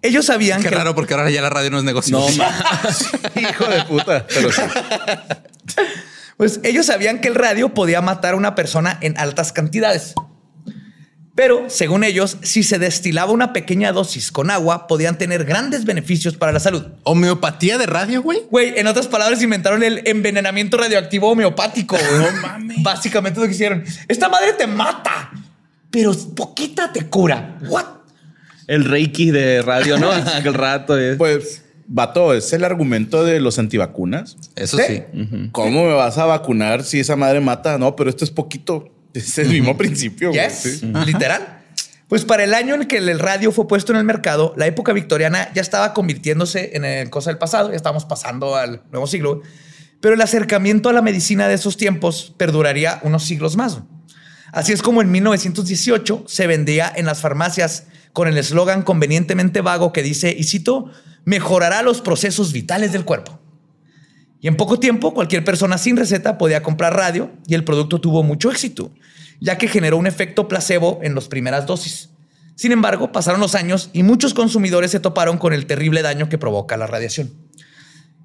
Ellos 0.02 0.26
sabían 0.26 0.62
Qué 0.62 0.68
que 0.68 0.74
raro 0.74 0.94
porque 0.94 1.14
ahora 1.14 1.30
ya 1.30 1.42
la 1.42 1.50
radio 1.50 1.70
no 1.70 1.78
es 1.78 1.84
negocio. 1.84 2.18
no 2.18 2.28
más. 2.36 3.10
Hijo 3.34 3.64
de 3.66 3.84
puta. 3.84 4.26
Pero 4.28 4.52
sí. 4.52 4.62
Pues 6.36 6.60
ellos 6.62 6.86
sabían 6.86 7.20
que 7.20 7.26
el 7.26 7.34
radio 7.34 7.74
podía 7.74 8.00
matar 8.00 8.34
a 8.34 8.36
una 8.36 8.54
persona 8.54 8.96
en 9.00 9.18
altas 9.18 9.52
cantidades. 9.52 10.14
Pero, 11.34 11.68
según 11.68 12.04
ellos, 12.04 12.36
si 12.42 12.62
se 12.62 12.78
destilaba 12.78 13.32
una 13.32 13.52
pequeña 13.52 13.90
dosis 13.90 14.30
con 14.30 14.48
agua, 14.50 14.86
podían 14.86 15.18
tener 15.18 15.44
grandes 15.44 15.84
beneficios 15.84 16.36
para 16.36 16.52
la 16.52 16.60
salud. 16.60 16.84
Homeopatía 17.02 17.76
de 17.76 17.86
radio, 17.86 18.22
güey. 18.22 18.42
Güey, 18.50 18.74
en 18.78 18.86
otras 18.86 19.08
palabras, 19.08 19.42
inventaron 19.42 19.82
el 19.82 20.02
envenenamiento 20.04 20.76
radioactivo 20.76 21.28
homeopático. 21.30 21.96
güey. 21.96 22.82
Básicamente 22.82 23.40
lo 23.40 23.46
que 23.46 23.52
hicieron. 23.52 23.84
Esta 24.06 24.28
madre 24.28 24.52
te 24.52 24.68
mata, 24.68 25.32
pero 25.90 26.12
poquita 26.36 26.92
te 26.92 27.06
cura. 27.08 27.56
What? 27.62 27.84
El 28.68 28.84
reiki 28.84 29.32
de 29.32 29.62
radio, 29.62 29.98
¿no? 29.98 30.10
Aquel 30.36 30.54
rato. 30.54 30.96
eh. 30.98 31.16
Pues, 31.16 31.64
vato, 31.88 32.32
es 32.34 32.52
el 32.52 32.62
argumento 32.64 33.24
de 33.24 33.40
los 33.40 33.58
antivacunas. 33.58 34.36
Eso 34.54 34.76
¿Sí? 34.76 34.84
sí. 34.86 35.02
¿Cómo 35.52 35.84
me 35.86 35.94
vas 35.94 36.18
a 36.18 36.26
vacunar 36.26 36.84
si 36.84 37.00
esa 37.00 37.16
madre 37.16 37.40
mata? 37.40 37.76
No, 37.78 37.96
pero 37.96 38.08
esto 38.10 38.24
es 38.24 38.30
poquito. 38.30 38.94
Es 39.14 39.36
el 39.38 39.48
mismo 39.48 39.76
principio. 39.76 40.28
güey, 40.28 40.40
Yes, 40.48 40.54
sí. 40.80 40.92
literal. 41.06 41.56
Pues 42.08 42.24
para 42.24 42.44
el 42.44 42.54
año 42.54 42.74
en 42.74 42.86
que 42.86 42.98
el 42.98 43.18
radio 43.18 43.52
fue 43.52 43.66
puesto 43.68 43.92
en 43.92 43.98
el 43.98 44.04
mercado, 44.04 44.54
la 44.56 44.66
época 44.66 44.92
victoriana 44.94 45.50
ya 45.54 45.60
estaba 45.60 45.92
convirtiéndose 45.92 46.70
en 46.74 46.84
el 46.86 47.10
cosa 47.10 47.30
del 47.30 47.38
pasado, 47.38 47.68
ya 47.70 47.76
estábamos 47.76 48.06
pasando 48.06 48.56
al 48.56 48.82
nuevo 48.92 49.06
siglo, 49.06 49.42
pero 50.00 50.14
el 50.14 50.20
acercamiento 50.22 50.88
a 50.88 50.94
la 50.94 51.02
medicina 51.02 51.48
de 51.48 51.54
esos 51.54 51.76
tiempos 51.76 52.32
perduraría 52.38 52.98
unos 53.02 53.24
siglos 53.24 53.56
más. 53.56 53.80
Así 54.52 54.72
es 54.72 54.80
como 54.80 55.02
en 55.02 55.10
1918 55.10 56.24
se 56.26 56.46
vendía 56.46 56.90
en 56.96 57.04
las 57.04 57.20
farmacias 57.20 57.84
con 58.18 58.26
el 58.26 58.36
eslogan 58.36 58.82
convenientemente 58.82 59.60
vago 59.60 59.92
que 59.92 60.02
dice, 60.02 60.34
y 60.36 60.42
cito, 60.42 60.90
mejorará 61.24 61.82
los 61.82 62.00
procesos 62.00 62.52
vitales 62.52 62.90
del 62.90 63.04
cuerpo. 63.04 63.38
Y 64.40 64.48
en 64.48 64.56
poco 64.56 64.80
tiempo, 64.80 65.14
cualquier 65.14 65.44
persona 65.44 65.78
sin 65.78 65.96
receta 65.96 66.36
podía 66.36 66.60
comprar 66.60 66.96
radio 66.96 67.30
y 67.46 67.54
el 67.54 67.62
producto 67.62 68.00
tuvo 68.00 68.24
mucho 68.24 68.50
éxito, 68.50 68.90
ya 69.38 69.56
que 69.56 69.68
generó 69.68 69.96
un 69.98 70.08
efecto 70.08 70.48
placebo 70.48 70.98
en 71.04 71.14
las 71.14 71.28
primeras 71.28 71.66
dosis. 71.66 72.10
Sin 72.56 72.72
embargo, 72.72 73.12
pasaron 73.12 73.40
los 73.40 73.54
años 73.54 73.88
y 73.92 74.02
muchos 74.02 74.34
consumidores 74.34 74.90
se 74.90 74.98
toparon 74.98 75.38
con 75.38 75.52
el 75.52 75.66
terrible 75.66 76.02
daño 76.02 76.28
que 76.28 76.38
provoca 76.38 76.76
la 76.76 76.88
radiación. 76.88 77.30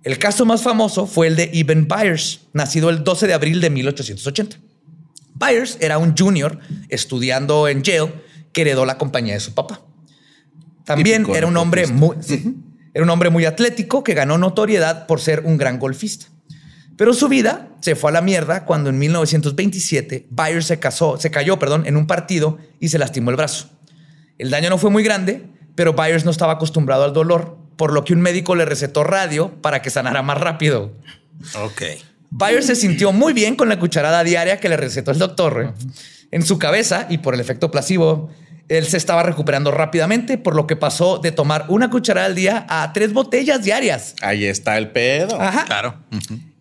El 0.02 0.18
caso 0.18 0.44
más 0.48 0.64
famoso 0.64 1.06
fue 1.06 1.28
el 1.28 1.36
de 1.36 1.52
Eben 1.54 1.88
Byers, 1.88 2.40
nacido 2.52 2.90
el 2.90 3.04
12 3.04 3.28
de 3.28 3.34
abril 3.36 3.62
de 3.62 3.70
1880. 3.70 4.58
Byers 5.36 5.78
era 5.82 6.00
un 6.00 6.18
junior 6.18 6.58
estudiando 6.90 7.68
en 7.68 7.84
Yale 7.84 8.33
que 8.54 8.62
heredó 8.62 8.86
la 8.86 8.98
compañía 8.98 9.34
de 9.34 9.40
su 9.40 9.54
papá. 9.54 9.82
También 10.86 11.24
Típico 11.24 11.38
era 11.38 11.48
un 11.48 11.58
hombre 11.58 11.88
muy, 11.88 12.18
sí, 12.22 12.56
era 12.94 13.04
un 13.04 13.10
hombre 13.10 13.30
muy 13.30 13.46
atlético 13.46 14.04
que 14.04 14.14
ganó 14.14 14.38
notoriedad 14.38 15.08
por 15.08 15.20
ser 15.20 15.42
un 15.46 15.58
gran 15.58 15.80
golfista. 15.80 16.28
Pero 16.96 17.14
su 17.14 17.28
vida 17.28 17.70
se 17.82 17.96
fue 17.96 18.12
a 18.12 18.14
la 18.14 18.22
mierda 18.22 18.66
cuando 18.66 18.90
en 18.90 19.00
1927 19.00 20.28
Byers 20.30 20.68
se 20.68 20.80
casó, 20.80 21.18
se 21.18 21.32
cayó, 21.32 21.58
perdón, 21.58 21.84
en 21.88 21.98
un 21.98 22.06
partido 22.06 22.60
y 22.80 22.90
se 22.90 23.00
lastimó 23.00 23.32
el 23.32 23.36
brazo. 23.36 23.70
El 24.38 24.52
daño 24.52 24.70
no 24.70 24.78
fue 24.78 24.92
muy 24.92 25.04
grande, 25.04 25.48
pero 25.76 25.94
Byers 25.94 26.26
no 26.26 26.32
estaba 26.32 26.54
acostumbrado 26.54 27.04
al 27.04 27.14
dolor, 27.14 27.58
por 27.78 27.94
lo 27.94 28.04
que 28.04 28.14
un 28.14 28.22
médico 28.22 28.56
le 28.56 28.66
recetó 28.66 29.04
radio 29.04 29.60
para 29.62 29.82
que 29.82 29.90
sanara 29.90 30.22
más 30.22 30.40
rápido. 30.40 30.94
Ok. 31.64 31.82
Byers 32.30 32.68
se 32.68 32.76
sintió 32.76 33.12
muy 33.12 33.34
bien 33.34 33.56
con 33.56 33.70
la 33.70 33.80
cucharada 33.80 34.24
diaria 34.24 34.60
que 34.60 34.70
le 34.70 34.78
recetó 34.78 35.12
el 35.12 35.20
doctor. 35.20 35.76
¿eh? 35.76 35.88
En 36.32 36.44
su 36.44 36.60
cabeza 36.60 37.08
y 37.10 37.20
por 37.20 37.34
el 37.34 37.40
efecto 37.40 37.72
placebo, 37.72 38.30
él 38.70 38.86
se 38.88 38.98
estaba 38.98 39.24
recuperando 39.24 39.72
rápidamente, 39.72 40.38
por 40.38 40.56
lo 40.56 40.68
que 40.68 40.76
pasó 40.76 41.18
de 41.20 41.32
tomar 41.32 41.66
una 41.68 41.90
cucharada 41.90 42.28
al 42.28 42.36
día 42.36 42.66
a 42.70 42.92
tres 42.94 43.14
botellas 43.14 43.64
diarias. 43.64 44.16
Ahí 44.22 44.46
está 44.46 44.78
el 44.78 44.90
pedo. 44.92 45.40
Ajá. 45.40 45.66
Claro. 45.66 45.96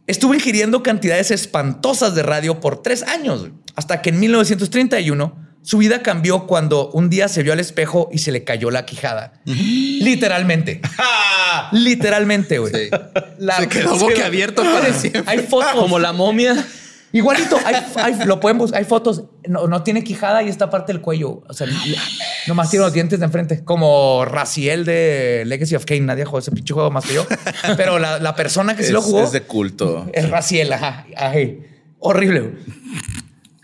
Estuvo 0.07 0.35
ingiriendo 0.35 0.83
cantidades 0.83 1.31
espantosas 1.31 2.15
de 2.15 2.23
radio 2.23 2.61
por 2.61 2.83
tres 2.83 3.03
años, 3.05 3.49
hasta 3.77 4.03
que 4.03 4.11
en 4.11 4.21
1931 4.21 5.53
su 5.63 5.79
vida 5.79 6.03
cambió 6.03 6.49
cuando 6.49 6.91
un 6.91 7.09
día 7.09 7.29
se 7.29 7.45
vio 7.45 7.53
al 7.53 7.61
espejo 7.61 8.09
y 8.13 8.19
se 8.19 8.33
le 8.33 8.43
cayó 8.43 8.71
la 8.73 8.85
quijada. 8.85 9.35
Literalmente. 9.45 10.81
Literalmente, 11.73 12.59
güey. 12.59 12.73
Sí. 12.75 12.91
La- 13.39 13.57
Se 13.61 13.69
quedó 13.69 13.97
boquiabierto 13.97 14.63
para 14.63 14.93
siempre. 14.93 15.23
Hay 15.27 15.39
fotos. 15.41 15.73
Como 15.75 15.99
la 15.99 16.13
momia. 16.13 16.67
Igualito, 17.13 17.59
hay, 17.65 17.75
hay- 17.97 18.25
lo 18.25 18.41
pueden 18.41 18.59
buscar, 18.59 18.79
hay 18.81 18.85
fotos. 18.87 19.25
No, 19.47 19.67
no 19.67 19.83
tiene 19.83 20.03
quijada 20.03 20.43
y 20.43 20.49
esta 20.49 20.71
parte 20.71 20.93
del 20.93 21.03
cuello. 21.03 21.43
O 21.49 21.53
sea, 21.53 21.67
nomás 22.47 22.71
tiene 22.71 22.85
los 22.87 22.93
dientes 22.95 23.19
de 23.19 23.27
enfrente. 23.27 23.65
Como 23.65 24.25
Raciel 24.25 24.85
de 24.85 25.43
Legacy 25.47 25.75
of 25.75 25.85
Kane. 25.85 26.01
Nadie 26.01 26.25
jugó 26.25 26.39
ese 26.39 26.51
pinche 26.53 26.73
juego 26.73 26.91
más 26.91 27.05
que 27.05 27.15
yo. 27.15 27.27
Pero 27.77 27.99
la, 27.99 28.19
la 28.19 28.35
persona 28.35 28.75
que 28.75 28.83
sí 28.83 28.89
es, 28.89 28.93
lo 28.95 29.03
jugó 29.03 29.25
es 29.25 29.33
de 29.33 29.43
culto. 29.43 30.07
es 30.13 30.31
Raciel. 30.31 30.73
Ajá. 30.73 31.07
Ay, 31.17 31.67
horrible. 31.99 32.53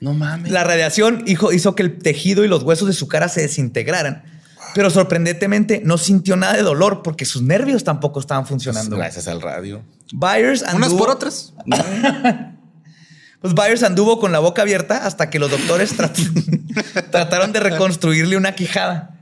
No 0.00 0.12
mames. 0.14 0.52
La 0.52 0.62
radiación 0.64 1.24
hizo, 1.26 1.50
hizo 1.52 1.74
que 1.74 1.82
el 1.82 1.98
tejido 1.98 2.44
y 2.44 2.48
los 2.48 2.62
huesos 2.62 2.86
de 2.86 2.94
su 2.94 3.08
cara 3.08 3.28
se 3.28 3.40
desintegraran. 3.40 4.24
Pero 4.74 4.90
sorprendentemente 4.90 5.80
no 5.82 5.96
sintió 5.96 6.36
nada 6.36 6.52
de 6.52 6.62
dolor 6.62 7.00
porque 7.02 7.24
sus 7.24 7.40
nervios 7.42 7.82
tampoco 7.84 8.20
estaban 8.20 8.46
funcionando. 8.46 8.96
Gracias 8.96 9.26
al 9.26 9.40
radio. 9.40 9.82
Byers 10.12 10.62
Unas 10.74 10.92
por 10.92 11.08
otras. 11.10 11.54
Pues 13.40 13.54
Byers 13.54 13.82
anduvo 13.84 14.18
con 14.18 14.32
la 14.32 14.40
boca 14.40 14.62
abierta 14.62 15.06
hasta 15.06 15.30
que 15.30 15.38
los 15.38 15.50
doctores 15.50 15.96
trat- 15.96 16.16
trataron 17.10 17.52
de 17.52 17.60
reconstruirle 17.60 18.36
una 18.36 18.54
quijada. 18.54 19.14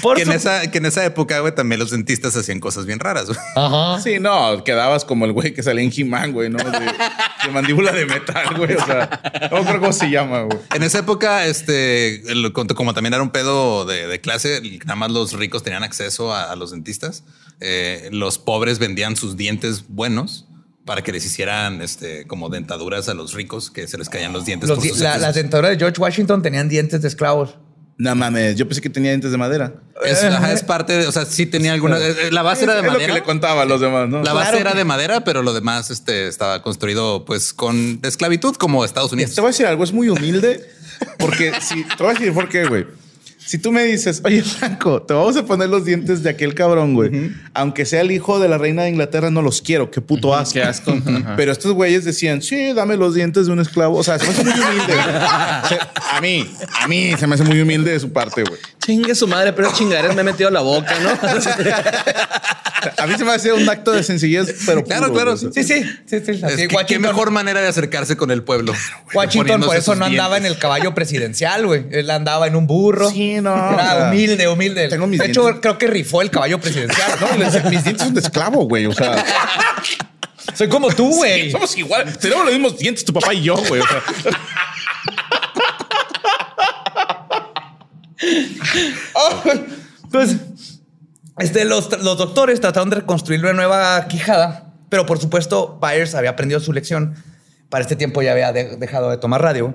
Por 0.00 0.16
Que 0.16 0.22
en, 0.22 0.32
esa, 0.32 0.70
que 0.70 0.78
en 0.78 0.86
esa 0.86 1.04
época, 1.04 1.38
güey, 1.40 1.54
también 1.54 1.78
los 1.78 1.90
dentistas 1.90 2.34
hacían 2.36 2.58
cosas 2.58 2.86
bien 2.86 3.00
raras. 3.00 3.26
güey. 3.26 3.38
Ajá. 3.54 4.00
Sí, 4.00 4.18
no, 4.18 4.64
quedabas 4.64 5.04
como 5.04 5.24
el 5.26 5.32
güey 5.32 5.52
que 5.52 5.62
salía 5.62 5.84
en 5.84 5.92
He-Man, 5.94 6.32
güey, 6.32 6.48
¿no? 6.50 6.58
De, 6.58 6.70
de 6.80 7.50
mandíbula 7.52 7.92
de 7.92 8.06
metal, 8.06 8.56
güey. 8.56 8.74
O 8.74 8.84
sea, 8.86 9.20
no 9.52 9.62
creo 9.64 9.80
cómo 9.80 9.92
se 9.92 10.08
llama, 10.10 10.42
güey. 10.42 10.58
En 10.74 10.82
esa 10.82 11.00
época, 11.00 11.44
este, 11.46 12.30
el- 12.32 12.52
como 12.52 12.94
también 12.94 13.12
era 13.14 13.22
un 13.22 13.30
pedo 13.30 13.84
de, 13.84 14.06
de 14.06 14.20
clase, 14.20 14.62
nada 14.84 14.96
más 14.96 15.10
los 15.10 15.32
ricos 15.34 15.62
tenían 15.62 15.82
acceso 15.82 16.32
a, 16.32 16.44
a 16.50 16.56
los 16.56 16.70
dentistas. 16.70 17.24
Eh, 17.60 18.08
los 18.10 18.38
pobres 18.38 18.78
vendían 18.78 19.16
sus 19.16 19.36
dientes 19.36 19.84
buenos 19.88 20.46
para 20.84 21.02
que 21.02 21.12
les 21.12 21.24
hicieran 21.24 21.80
este, 21.82 22.26
como 22.26 22.48
dentaduras 22.50 23.08
a 23.08 23.14
los 23.14 23.32
ricos 23.34 23.70
que 23.70 23.86
se 23.88 23.96
les 23.98 24.08
caían 24.08 24.32
los 24.32 24.44
dientes. 24.44 24.68
Los 24.68 24.78
por 24.78 24.82
di- 24.84 24.90
sus 24.90 25.00
la- 25.00 25.10
excesos. 25.10 25.26
las 25.28 25.34
dentaduras 25.34 25.70
de 25.72 25.78
George 25.78 26.00
Washington 26.00 26.42
tenían 26.42 26.68
dientes 26.68 27.00
de 27.02 27.08
esclavos. 27.08 27.56
No 27.96 28.12
mames, 28.16 28.56
yo 28.56 28.66
pensé 28.66 28.80
que 28.80 28.90
tenía 28.90 29.12
dientes 29.12 29.30
de 29.30 29.36
madera. 29.38 29.72
Es, 30.04 30.22
ajá, 30.24 30.52
es 30.52 30.64
parte 30.64 30.92
de, 30.98 31.06
o 31.06 31.12
sea, 31.12 31.24
sí 31.26 31.46
tenía 31.46 31.72
alguna. 31.72 31.96
eh, 31.98 32.30
La 32.32 32.42
base 32.42 32.64
era 32.64 32.74
de 32.74 32.80
es 32.80 32.84
lo 32.86 32.90
que 32.90 32.96
madera. 32.98 33.14
le 33.14 33.22
contaba 33.22 33.62
a 33.62 33.64
los 33.66 33.80
demás, 33.80 34.08
¿no? 34.08 34.20
La 34.24 34.32
base 34.32 34.46
Claro 34.50 34.58
era 34.62 34.72
que- 34.72 34.78
de 34.78 34.84
madera, 34.84 35.22
pero 35.24 35.42
lo 35.44 35.52
demás 35.54 35.90
este, 35.90 36.26
estaba 36.26 36.60
construido 36.60 37.24
pues 37.24 37.52
con 37.54 38.00
esclavitud 38.02 38.56
como 38.56 38.84
Estados 38.84 39.12
Unidos. 39.12 39.34
Te 39.34 39.40
voy 39.40 39.48
a 39.48 39.52
decir 39.52 39.66
algo, 39.66 39.84
es 39.84 39.92
muy 39.92 40.08
humilde. 40.08 40.68
Porque 41.18 41.52
si 41.60 41.84
te 41.84 42.02
voy 42.02 42.14
a 42.14 42.18
decir 42.18 42.32
por 42.34 42.48
qué, 42.48 42.66
güey. 42.66 42.84
Si 43.46 43.58
tú 43.58 43.72
me 43.72 43.84
dices, 43.84 44.22
oye, 44.24 44.42
Franco, 44.42 45.02
te 45.02 45.12
vamos 45.12 45.36
a 45.36 45.44
poner 45.44 45.68
los 45.68 45.84
dientes 45.84 46.22
de 46.22 46.30
aquel 46.30 46.54
cabrón, 46.54 46.94
güey. 46.94 47.32
Aunque 47.52 47.84
sea 47.84 48.00
el 48.00 48.10
hijo 48.10 48.38
de 48.40 48.48
la 48.48 48.56
reina 48.58 48.84
de 48.84 48.88
Inglaterra, 48.90 49.30
no 49.30 49.42
los 49.42 49.60
quiero. 49.60 49.90
Qué 49.90 50.00
puto 50.00 50.34
asco. 50.34 50.54
Qué 50.54 50.62
asco. 50.62 50.96
Pero 51.36 51.52
estos 51.52 51.72
güeyes 51.72 52.04
decían, 52.04 52.40
sí, 52.42 52.72
dame 52.72 52.96
los 52.96 53.14
dientes 53.14 53.46
de 53.46 53.52
un 53.52 53.60
esclavo. 53.60 53.98
O 53.98 54.02
sea, 54.02 54.18
se 54.18 54.24
me 54.26 54.30
hace 54.32 54.44
muy 54.44 54.52
humilde. 54.52 54.94
O 54.94 55.68
sea, 55.68 55.92
a 56.12 56.20
mí, 56.20 56.50
a 56.80 56.88
mí 56.88 57.12
se 57.18 57.26
me 57.26 57.34
hace 57.34 57.44
muy 57.44 57.60
humilde 57.60 57.90
de 57.92 58.00
su 58.00 58.12
parte, 58.12 58.42
güey. 58.44 58.58
Chingue 58.84 59.14
su 59.14 59.26
madre, 59.28 59.52
pero 59.52 59.72
chingaderas 59.72 60.14
me 60.14 60.22
he 60.22 60.24
metido 60.24 60.50
la 60.50 60.60
boca, 60.60 60.94
¿no? 61.00 61.10
A 62.98 63.06
mí 63.06 63.14
se 63.16 63.24
me 63.24 63.32
hace 63.32 63.52
un 63.52 63.68
acto 63.68 63.92
de 63.92 64.02
sencillez, 64.02 64.56
pero 64.66 64.84
Claro, 64.84 65.06
puro, 65.08 65.14
claro. 65.14 65.36
güey. 65.38 65.52
Sí, 65.54 65.64
sí, 65.64 65.82
sí, 66.06 66.20
sí. 66.24 66.32
Es 66.32 66.44
así, 66.44 66.68
que, 66.68 66.76
qué 66.86 66.98
mejor 66.98 67.30
manera 67.30 67.60
de 67.62 67.68
acercarse 67.68 68.16
con 68.16 68.30
el 68.30 68.42
pueblo. 68.42 68.74
Washington 69.14 69.62
por 69.62 69.76
eso 69.76 69.94
no 69.94 70.04
andaba 70.04 70.36
en 70.36 70.44
el 70.46 70.58
caballo 70.58 70.94
presidencial, 70.94 71.66
güey. 71.66 71.86
Él 71.90 72.10
andaba 72.10 72.46
en 72.46 72.56
un 72.56 72.66
burro. 72.66 73.10
Sí, 73.10 73.33
no, 73.40 73.54
Era 73.54 73.74
o 73.76 73.96
sea, 73.98 74.08
humilde, 74.10 74.48
humilde. 74.48 74.88
tengo 74.88 75.06
mis 75.06 75.18
de 75.20 75.26
hecho, 75.26 75.42
dientes. 75.42 75.60
creo 75.62 75.78
que 75.78 75.86
rifó 75.86 76.22
el 76.22 76.30
caballo 76.30 76.60
presidencial. 76.60 77.12
No, 77.20 77.38
mis 77.70 77.84
dientes 77.84 77.98
son 78.04 78.14
de 78.14 78.20
esclavo, 78.20 78.64
güey. 78.66 78.86
O 78.86 78.92
sea, 78.92 79.24
Soy 80.54 80.68
como 80.68 80.88
tú, 80.92 81.08
güey. 81.14 81.50
somos 81.50 81.76
igual. 81.76 82.16
Tenemos 82.18 82.44
los 82.44 82.52
mismos 82.54 82.78
dientes, 82.78 83.04
tu 83.04 83.12
papá 83.12 83.32
y 83.34 83.42
yo, 83.42 83.56
güey. 83.56 83.80
O 83.80 83.86
sea, 83.86 84.02
Pues, 90.10 90.36
este, 91.38 91.64
los, 91.64 91.90
los 92.02 92.16
doctores 92.18 92.60
trataron 92.60 92.88
de 92.90 92.96
reconstruir 92.96 93.40
una 93.40 93.52
nueva 93.52 94.06
quijada, 94.06 94.72
pero 94.88 95.06
por 95.06 95.18
supuesto, 95.20 95.76
Byers 95.80 96.14
había 96.14 96.30
aprendido 96.30 96.60
su 96.60 96.72
lección. 96.72 97.16
Para 97.68 97.82
este 97.82 97.96
tiempo 97.96 98.22
ya 98.22 98.30
había 98.32 98.52
de- 98.52 98.76
dejado 98.76 99.10
de 99.10 99.16
tomar 99.16 99.42
radio 99.42 99.74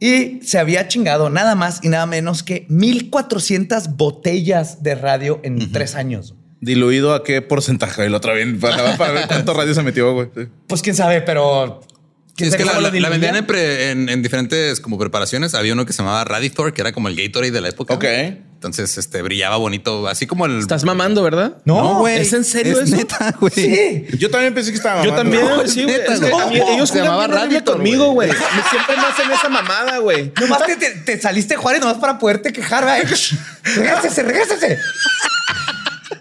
y 0.00 0.40
se 0.42 0.58
había 0.58 0.88
chingado 0.88 1.28
nada 1.30 1.54
más 1.54 1.80
y 1.82 1.88
nada 1.88 2.06
menos 2.06 2.42
que 2.42 2.64
1400 2.68 3.96
botellas 3.96 4.82
de 4.82 4.94
radio 4.94 5.40
en 5.42 5.70
tres 5.72 5.94
años. 5.94 6.34
diluido 6.60 7.14
a 7.14 7.22
qué 7.22 7.42
porcentaje. 7.42 8.04
El 8.06 8.14
otro 8.14 8.34
bien 8.34 8.58
para, 8.60 8.96
para 8.96 9.12
ver 9.12 9.28
cuánto 9.28 9.54
radio 9.54 9.74
se 9.74 9.82
metió, 9.82 10.12
güey. 10.14 10.28
Sí. 10.34 10.42
Pues 10.66 10.82
quién 10.82 10.96
sabe, 10.96 11.20
pero. 11.22 11.80
Sí, 11.82 12.34
¿quién 12.36 12.48
es 12.50 12.56
que 12.56 12.64
la, 12.64 12.72
vendían 12.90 13.12
diluían? 13.12 13.36
en, 13.36 13.46
pre- 13.46 13.90
en- 13.90 14.08
en 14.08 14.22
diferentes 14.22 14.80
como 14.80 14.98
preparaciones. 14.98 15.54
Había 15.54 15.74
uno 15.74 15.84
que 15.84 15.92
se 15.92 15.98
llamaba 16.02 16.24
Radithor, 16.24 16.72
que 16.72 16.80
era 16.80 16.92
como 16.92 17.08
el 17.08 17.16
Gatorade 17.16 17.50
de 17.52 17.60
la 17.60 17.68
época. 17.68 17.92
Ok. 17.94 18.04
Entonces, 18.60 18.98
este 18.98 19.22
brillaba 19.22 19.56
bonito, 19.56 20.06
así 20.06 20.26
como 20.26 20.44
el. 20.44 20.58
Estás 20.58 20.84
mamando, 20.84 21.22
¿verdad? 21.22 21.54
No, 21.64 22.00
güey. 22.00 22.18
¿Es 22.20 22.34
en 22.34 22.44
serio 22.44 22.78
Es 22.78 22.88
eso? 22.88 22.96
neta, 22.96 23.34
güey. 23.40 23.50
Sí. 23.54 24.04
Yo 24.18 24.28
también 24.28 24.52
pensé 24.52 24.70
que 24.70 24.76
estaba 24.76 25.02
Yo 25.02 25.12
mamando. 25.12 25.38
también, 25.38 25.56
No, 25.62 25.66
sí, 25.66 25.80
es 25.80 25.86
güey. 25.86 25.96
Es 25.98 26.20
que 26.20 26.50
mí- 26.50 26.74
ellos 26.74 26.90
Se 26.90 26.98
llamaba 26.98 27.26
Raditor, 27.26 27.76
conmigo, 27.76 28.10
güey. 28.12 28.30
Siempre 28.30 28.96
me 28.98 29.02
hacen 29.06 29.30
esa 29.30 29.48
mamada, 29.48 29.96
güey. 30.00 30.30
Nomás 30.38 30.66
te, 30.66 30.76
te- 30.76 30.90
te 30.90 31.18
saliste 31.18 31.56
Juárez 31.56 31.80
nomás 31.80 31.96
para 31.96 32.18
poderte 32.18 32.52
quejar, 32.52 32.84
güey. 32.84 33.00
Regrésese, 33.64 34.22
regrésese. 34.24 34.78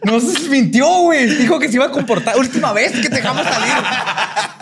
No 0.04 0.22
se 0.22 0.48
mintió, 0.48 0.88
güey. 1.02 1.26
Dijo 1.36 1.60
que 1.60 1.68
se 1.68 1.76
iba 1.76 1.88
a 1.88 1.92
comportar. 1.92 2.38
Última 2.38 2.72
vez 2.72 2.94
que 2.94 3.10
te 3.10 3.16
dejamos 3.18 3.44
salir 3.44 3.74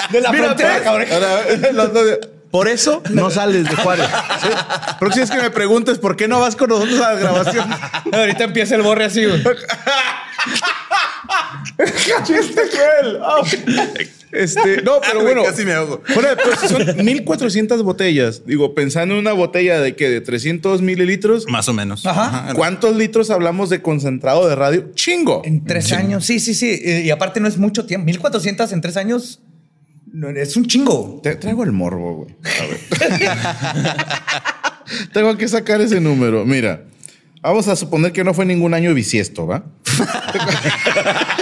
de 0.10 0.22
la 0.22 0.32
Mira, 0.32 0.46
frontera, 0.46 0.82
cabrón. 0.82 1.08
Por 2.52 2.68
eso 2.68 3.02
no 3.12 3.30
sales 3.30 3.70
de 3.70 3.76
Juárez. 3.76 4.08
Sí. 4.42 4.48
Próxima 5.00 5.26
vez 5.26 5.32
que 5.36 5.42
me 5.42 5.50
preguntes 5.52 5.98
por 6.00 6.16
qué 6.16 6.28
no 6.28 6.40
vas 6.40 6.56
con 6.56 6.70
nosotros 6.70 7.00
a 7.02 7.14
la 7.14 7.20
grabación. 7.20 7.70
Ahorita 8.14 8.44
empieza 8.46 8.76
el 8.76 8.82
borre 8.84 9.06
así, 9.06 9.26
güey. 9.26 9.44
¡Chiste 12.24 12.62
cruel! 12.72 13.20
Oh. 13.22 13.44
Este, 14.32 14.82
no, 14.82 15.00
pero 15.02 15.22
Güey, 15.22 15.34
bueno. 15.36 15.44
casi 15.50 15.64
me 15.64 15.74
ahogo. 15.74 16.02
Fuera 16.06 16.32
de 16.32 16.36
pedo, 16.38 16.56
son 16.68 17.06
1400 17.06 17.82
botellas. 17.84 18.44
Digo, 18.46 18.76
pensando 18.76 19.14
en 19.16 19.22
una 19.22 19.32
botella 19.34 19.80
de 19.80 19.96
que 19.96 20.10
de 20.10 20.22
300 20.22 20.82
mililitros. 20.82 21.46
Más 21.48 21.68
o 21.70 21.74
menos. 21.74 22.06
Ajá. 22.06 22.54
¿Cuántos 22.54 22.96
litros 22.98 23.30
hablamos 23.30 23.70
de 23.70 23.82
concentrado 23.82 24.48
de 24.48 24.56
radio? 24.56 24.92
Chingo. 24.96 25.42
En 25.46 25.64
tres 25.64 25.92
años. 25.94 26.26
Sí, 26.26 26.40
sí, 26.40 26.54
sí. 26.56 26.80
Y, 26.84 26.92
y 27.08 27.12
aparte 27.12 27.40
no 27.40 27.48
es 27.48 27.58
mucho 27.58 27.86
tiempo. 27.86 28.06
1400 28.06 28.72
en 28.74 28.82
tres 28.82 28.98
años 28.98 29.40
no, 30.18 30.30
es 30.30 30.58
un 30.58 30.66
chingo. 30.66 31.20
Te 31.22 31.36
traigo 31.36 31.64
el 31.64 31.72
morbo, 31.72 32.16
güey. 32.16 32.36
A 32.44 32.66
ver. 32.66 32.80
Tengo 35.14 35.38
que 35.38 35.48
sacar 35.48 35.80
ese 35.80 36.02
número. 36.02 36.44
Mira, 36.44 36.86
vamos 37.44 37.68
a 37.68 37.76
suponer 37.76 38.12
que 38.12 38.24
no 38.24 38.34
fue 38.34 38.44
ningún 38.46 38.74
año 38.74 38.92
bisiesto, 38.96 39.46
¿va? 39.46 39.64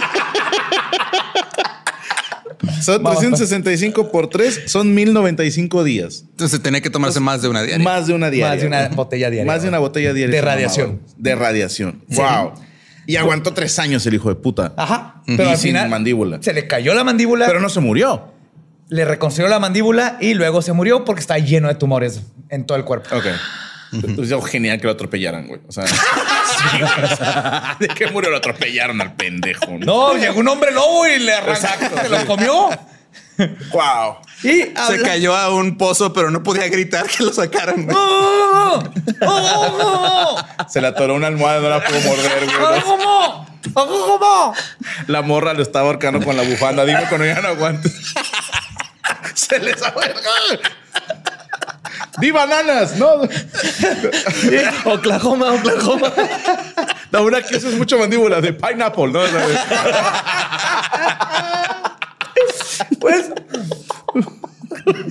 Son 2.81 3.01
365 3.01 4.11
por 4.11 4.29
3, 4.29 4.63
son 4.65 4.93
1095 4.93 5.83
días. 5.83 6.25
Entonces 6.31 6.61
tenía 6.61 6.81
que 6.81 6.89
tomarse 6.89 7.19
más 7.19 7.41
de 7.41 7.47
una 7.47 7.63
diaria. 7.63 7.83
Más 7.83 8.07
de 8.07 8.13
una 8.13 8.29
diaria. 8.29 8.51
Más 8.51 8.61
de 8.61 8.67
una 8.67 8.87
botella 8.89 9.29
diaria. 9.29 9.51
Más 9.51 9.63
de 9.63 9.69
una 9.69 9.79
botella 9.79 10.13
diaria. 10.13 10.35
De 10.35 10.41
radiación. 10.41 11.01
De 11.17 11.35
radiación. 11.35 12.03
Wow. 12.09 12.53
Y 13.07 13.15
aguantó 13.15 13.53
tres 13.53 13.79
años 13.79 14.05
el 14.05 14.15
hijo 14.15 14.29
de 14.29 14.35
puta. 14.35 14.73
Ajá. 14.77 15.23
Y 15.25 15.35
Pero 15.37 15.49
al 15.49 15.57
sin 15.57 15.69
final 15.71 15.89
mandíbula. 15.89 16.39
se 16.41 16.53
le 16.53 16.67
cayó 16.67 16.93
la 16.93 17.03
mandíbula, 17.03 17.47
Pero 17.47 17.59
no 17.59 17.69
se 17.69 17.79
murió. 17.79 18.34
Le 18.89 19.05
reconstruyó 19.05 19.49
la 19.49 19.59
mandíbula 19.59 20.17
y 20.21 20.33
luego 20.33 20.61
se 20.61 20.73
murió 20.73 21.05
porque 21.05 21.21
está 21.21 21.37
lleno 21.39 21.67
de 21.67 21.75
tumores 21.75 22.21
en 22.49 22.65
todo 22.65 22.77
el 22.77 22.83
cuerpo. 22.85 23.15
Ok. 23.15 23.25
Entonces, 23.93 24.35
genial 24.51 24.77
que 24.79 24.85
lo 24.87 24.91
atropellaran, 24.93 25.47
güey. 25.47 25.61
O 25.67 25.71
sea, 25.71 25.87
sí, 25.87 25.93
güey, 26.79 26.83
o 27.13 27.15
sea, 27.15 27.77
¿de 27.79 27.87
qué 27.87 28.07
murió? 28.07 28.29
Lo 28.29 28.37
atropellaron 28.37 28.99
al 29.01 29.13
pendejo. 29.13 29.65
No, 29.79 30.15
llegó 30.15 30.39
un 30.39 30.47
hombre 30.49 30.71
lobo 30.71 31.07
y 31.07 31.19
le 31.19 31.33
arrancó, 31.33 32.01
se 32.01 32.09
lo 32.09 32.25
comió. 32.25 32.69
Wow. 33.37 34.17
Y 34.43 34.61
Se 34.61 34.73
habla- 34.75 35.07
cayó 35.07 35.35
a 35.35 35.53
un 35.53 35.77
pozo, 35.77 36.11
pero 36.13 36.29
no 36.31 36.41
podía 36.43 36.67
gritar 36.67 37.05
que 37.07 37.23
lo 37.23 37.31
sacaran. 37.33 37.83
güey. 37.85 37.95
¡Oh! 37.97 38.83
¡Oh! 39.21 40.45
Se 40.69 40.81
le 40.81 40.87
atoró 40.87 41.15
una 41.15 41.27
almohada, 41.27 41.59
no 41.61 41.69
la 41.69 41.83
pudo 41.83 41.99
morder, 42.01 42.45
güey. 42.45 42.81
¿Cómo? 42.81 43.47
¿Cómo? 43.73 44.53
La 45.07 45.21
morra 45.21 45.53
lo 45.53 45.61
estaba 45.63 45.87
ahorcando 45.87 46.23
con 46.23 46.35
la 46.37 46.43
bufanda. 46.43 46.85
Dime 46.85 47.03
cuando 47.09 47.25
ya 47.25 47.41
no 47.41 47.49
aguantes. 47.49 47.93
Se 49.35 49.59
les 49.59 49.81
ahorcó. 49.81 50.29
¡Di 52.19 52.31
bananas! 52.31 52.95
No. 52.97 53.21
Oklahoma, 54.85 55.53
Oklahoma. 55.53 56.11
La 57.11 57.21
una 57.21 57.41
que 57.41 57.57
eso 57.57 57.69
es 57.69 57.75
mucho 57.75 57.97
mandíbula 57.97 58.41
de 58.41 58.53
pineapple, 58.53 59.07
¿no? 59.07 59.21
Pues, 62.99 63.29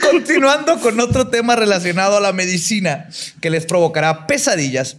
continuando 0.00 0.80
con 0.80 1.00
otro 1.00 1.28
tema 1.28 1.56
relacionado 1.56 2.16
a 2.16 2.20
la 2.20 2.32
medicina 2.32 3.08
que 3.40 3.50
les 3.50 3.66
provocará 3.66 4.26
pesadillas. 4.26 4.96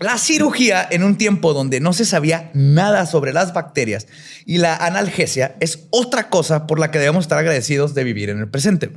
La 0.00 0.16
cirugía 0.16 0.86
en 0.90 1.04
un 1.04 1.16
tiempo 1.16 1.52
donde 1.52 1.78
no 1.78 1.92
se 1.92 2.06
sabía 2.06 2.50
nada 2.54 3.04
sobre 3.04 3.34
las 3.34 3.52
bacterias 3.52 4.06
y 4.46 4.56
la 4.56 4.74
analgesia 4.74 5.56
es 5.60 5.86
otra 5.90 6.30
cosa 6.30 6.66
por 6.66 6.78
la 6.78 6.90
que 6.90 6.98
debemos 6.98 7.24
estar 7.24 7.38
agradecidos 7.38 7.94
de 7.94 8.04
vivir 8.04 8.30
en 8.30 8.38
el 8.38 8.48
presente. 8.48 8.90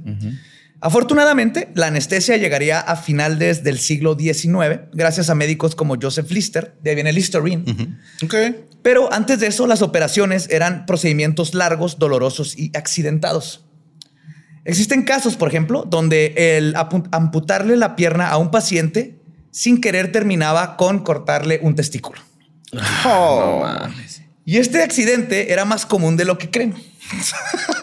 Afortunadamente, 0.79 1.69
la 1.75 1.87
anestesia 1.87 2.37
llegaría 2.37 2.79
a 2.79 2.95
finales 2.95 3.63
del 3.63 3.79
siglo 3.79 4.17
XIX 4.17 4.81
gracias 4.93 5.29
a 5.29 5.35
médicos 5.35 5.75
como 5.75 5.95
Joseph 6.01 6.31
Lister, 6.31 6.75
de 6.81 6.89
ahí 6.91 6.95
viene 6.95 7.11
Listerine, 7.13 7.63
Ok. 8.23 8.35
pero 8.81 9.11
antes 9.11 9.39
de 9.39 9.47
eso, 9.47 9.67
las 9.67 9.81
operaciones 9.81 10.49
eran 10.49 10.85
procedimientos 10.85 11.53
largos, 11.53 11.99
dolorosos 11.99 12.57
y 12.57 12.71
accidentados. 12.77 13.65
Existen 14.65 15.03
casos, 15.03 15.35
por 15.35 15.49
ejemplo, 15.49 15.83
donde 15.85 16.33
el 16.57 16.75
amputarle 17.11 17.75
la 17.75 17.97
pierna 17.97 18.29
a 18.29 18.37
un 18.37 18.51
paciente 18.51 19.19
sin 19.53 19.79
querer 19.79 20.11
terminaba 20.11 20.75
con 20.75 20.99
cortarle 21.03 21.59
un 21.61 21.75
testículo. 21.75 22.19
Oh. 23.05 23.63
Y 24.45 24.57
este 24.57 24.81
accidente 24.83 25.53
era 25.53 25.63
más 25.63 25.85
común 25.85 26.17
de 26.17 26.25
lo 26.25 26.37
que 26.37 26.49
creen. 26.49 26.73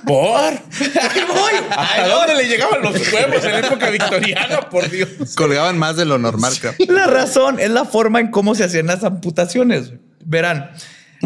¿Por? 0.04 0.52
Ahí 0.52 1.24
voy. 1.28 1.52
¿Hasta 1.70 2.08
dónde 2.08 2.34
le 2.34 2.48
llegaban 2.48 2.82
los 2.82 2.94
huevos 3.12 3.44
en 3.44 3.64
época 3.64 3.88
victoriana? 3.90 4.60
Por 4.68 4.90
Dios. 4.90 5.08
Colgaban 5.36 5.78
más 5.78 5.96
de 5.96 6.04
lo 6.04 6.18
normal, 6.18 6.52
creo. 6.60 6.74
La 6.88 7.06
razón 7.06 7.60
es 7.60 7.70
la 7.70 7.84
forma 7.84 8.18
en 8.20 8.30
cómo 8.30 8.54
se 8.54 8.64
hacían 8.64 8.86
las 8.88 9.04
amputaciones. 9.04 9.92
Verán, 10.24 10.70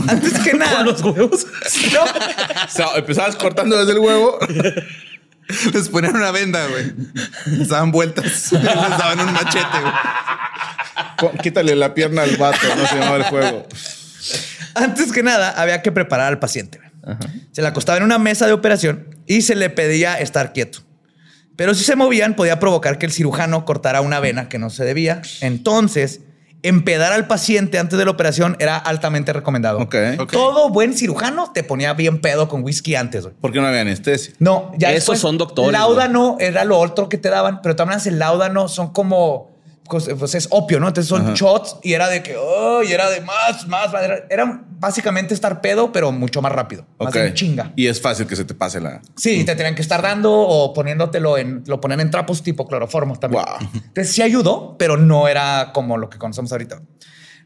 antes 0.08 0.34
que 0.40 0.52
nada. 0.58 0.82
los 0.82 1.02
huevos? 1.02 1.46
No. 1.92 2.02
O 2.04 2.68
sea, 2.68 2.86
empezabas 2.96 3.36
cortando 3.36 3.76
desde 3.78 3.92
el 3.92 3.98
huevo. 3.98 4.38
Les 5.72 5.88
ponían 5.88 6.16
una 6.16 6.30
venda, 6.30 6.66
güey. 6.66 6.92
Les 7.46 7.68
daban 7.68 7.92
vueltas. 7.92 8.52
Les 8.52 8.62
daban 8.64 9.20
un 9.20 9.32
machete, 9.32 9.78
güey. 9.80 11.38
Quítale 11.42 11.74
la 11.74 11.94
pierna 11.94 12.22
al 12.22 12.36
vato, 12.36 12.66
no 12.76 12.86
se 12.86 12.94
llamaba 12.96 13.16
el 13.16 13.24
juego. 13.24 13.66
Antes 14.74 15.12
que 15.12 15.22
nada, 15.22 15.50
había 15.50 15.82
que 15.82 15.92
preparar 15.92 16.28
al 16.28 16.38
paciente. 16.38 16.80
Se 17.52 17.62
le 17.62 17.68
acostaba 17.68 17.98
en 17.98 18.04
una 18.04 18.18
mesa 18.18 18.46
de 18.46 18.52
operación 18.52 19.14
y 19.26 19.42
se 19.42 19.54
le 19.54 19.70
pedía 19.70 20.18
estar 20.18 20.52
quieto. 20.52 20.80
Pero 21.56 21.74
si 21.74 21.84
se 21.84 21.96
movían, 21.96 22.34
podía 22.34 22.58
provocar 22.58 22.98
que 22.98 23.06
el 23.06 23.12
cirujano 23.12 23.64
cortara 23.64 24.00
una 24.00 24.20
vena 24.20 24.48
que 24.48 24.58
no 24.58 24.70
se 24.70 24.84
debía. 24.84 25.22
Entonces, 25.40 26.20
empedar 26.64 27.12
al 27.12 27.26
paciente 27.26 27.78
antes 27.78 27.98
de 27.98 28.04
la 28.04 28.10
operación 28.10 28.56
era 28.58 28.76
altamente 28.76 29.32
recomendado. 29.32 29.78
Ok. 29.78 29.94
Ok. 30.18 30.32
Todo 30.32 30.70
buen 30.70 30.94
cirujano 30.94 31.52
te 31.52 31.62
ponía 31.62 31.92
bien 31.92 32.20
pedo 32.20 32.48
con 32.48 32.64
whisky 32.64 32.94
antes. 32.96 33.22
güey. 33.24 33.34
Porque 33.40 33.60
no 33.60 33.66
había 33.66 33.82
anestesia. 33.82 34.34
No, 34.38 34.72
ya 34.78 34.88
Esos 34.88 35.00
después, 35.00 35.20
son 35.20 35.38
doctores, 35.38 35.72
Láudano 35.72 36.36
era 36.40 36.64
lo 36.64 36.78
otro 36.78 37.08
que 37.08 37.18
te 37.18 37.28
daban, 37.28 37.60
pero 37.62 37.76
también 37.76 38.00
el 38.04 38.18
láudano 38.18 38.68
son 38.68 38.92
como 38.92 39.53
pues 39.88 40.34
es 40.34 40.48
opio, 40.50 40.80
¿no? 40.80 40.88
Entonces 40.88 41.08
son 41.08 41.22
Ajá. 41.22 41.34
shots 41.34 41.76
y 41.82 41.92
era 41.92 42.08
de 42.08 42.22
que, 42.22 42.36
oh, 42.36 42.82
y 42.82 42.92
era 42.92 43.10
de 43.10 43.20
más, 43.20 43.66
más. 43.68 43.92
Era, 43.94 44.24
era 44.30 44.64
básicamente 44.78 45.34
estar 45.34 45.60
pedo, 45.60 45.92
pero 45.92 46.10
mucho 46.10 46.40
más 46.40 46.52
rápido. 46.52 46.86
Más 46.98 47.14
en 47.14 47.34
chinga. 47.34 47.72
Y 47.76 47.86
es 47.86 48.00
fácil 48.00 48.26
que 48.26 48.36
se 48.36 48.44
te 48.44 48.54
pase 48.54 48.80
la. 48.80 49.02
Sí, 49.16 49.44
te 49.44 49.54
tenían 49.54 49.74
que 49.74 49.82
estar 49.82 50.00
dando 50.00 50.32
o 50.32 50.72
poniéndotelo 50.72 51.36
en, 51.38 51.62
lo 51.66 51.80
ponían 51.80 52.00
en 52.00 52.10
trapos 52.10 52.42
tipo 52.42 52.66
cloroformo 52.66 53.18
también. 53.18 53.44
Wow. 53.44 53.68
Entonces 53.74 54.12
sí 54.12 54.22
ayudó, 54.22 54.76
pero 54.78 54.96
no 54.96 55.28
era 55.28 55.70
como 55.72 55.98
lo 55.98 56.08
que 56.08 56.18
conocemos 56.18 56.50
ahorita. 56.52 56.80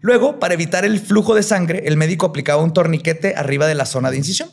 Luego, 0.01 0.39
para 0.39 0.55
evitar 0.55 0.85
el 0.85 1.01
flujo 1.01 1.35
de 1.35 1.43
sangre, 1.43 1.83
el 1.87 1.97
médico 1.97 2.27
aplicaba 2.27 2.63
un 2.63 2.73
torniquete 2.73 3.35
arriba 3.37 3.67
de 3.67 3.75
la 3.75 3.85
zona 3.85 4.11
de 4.11 4.17
incisión. 4.17 4.49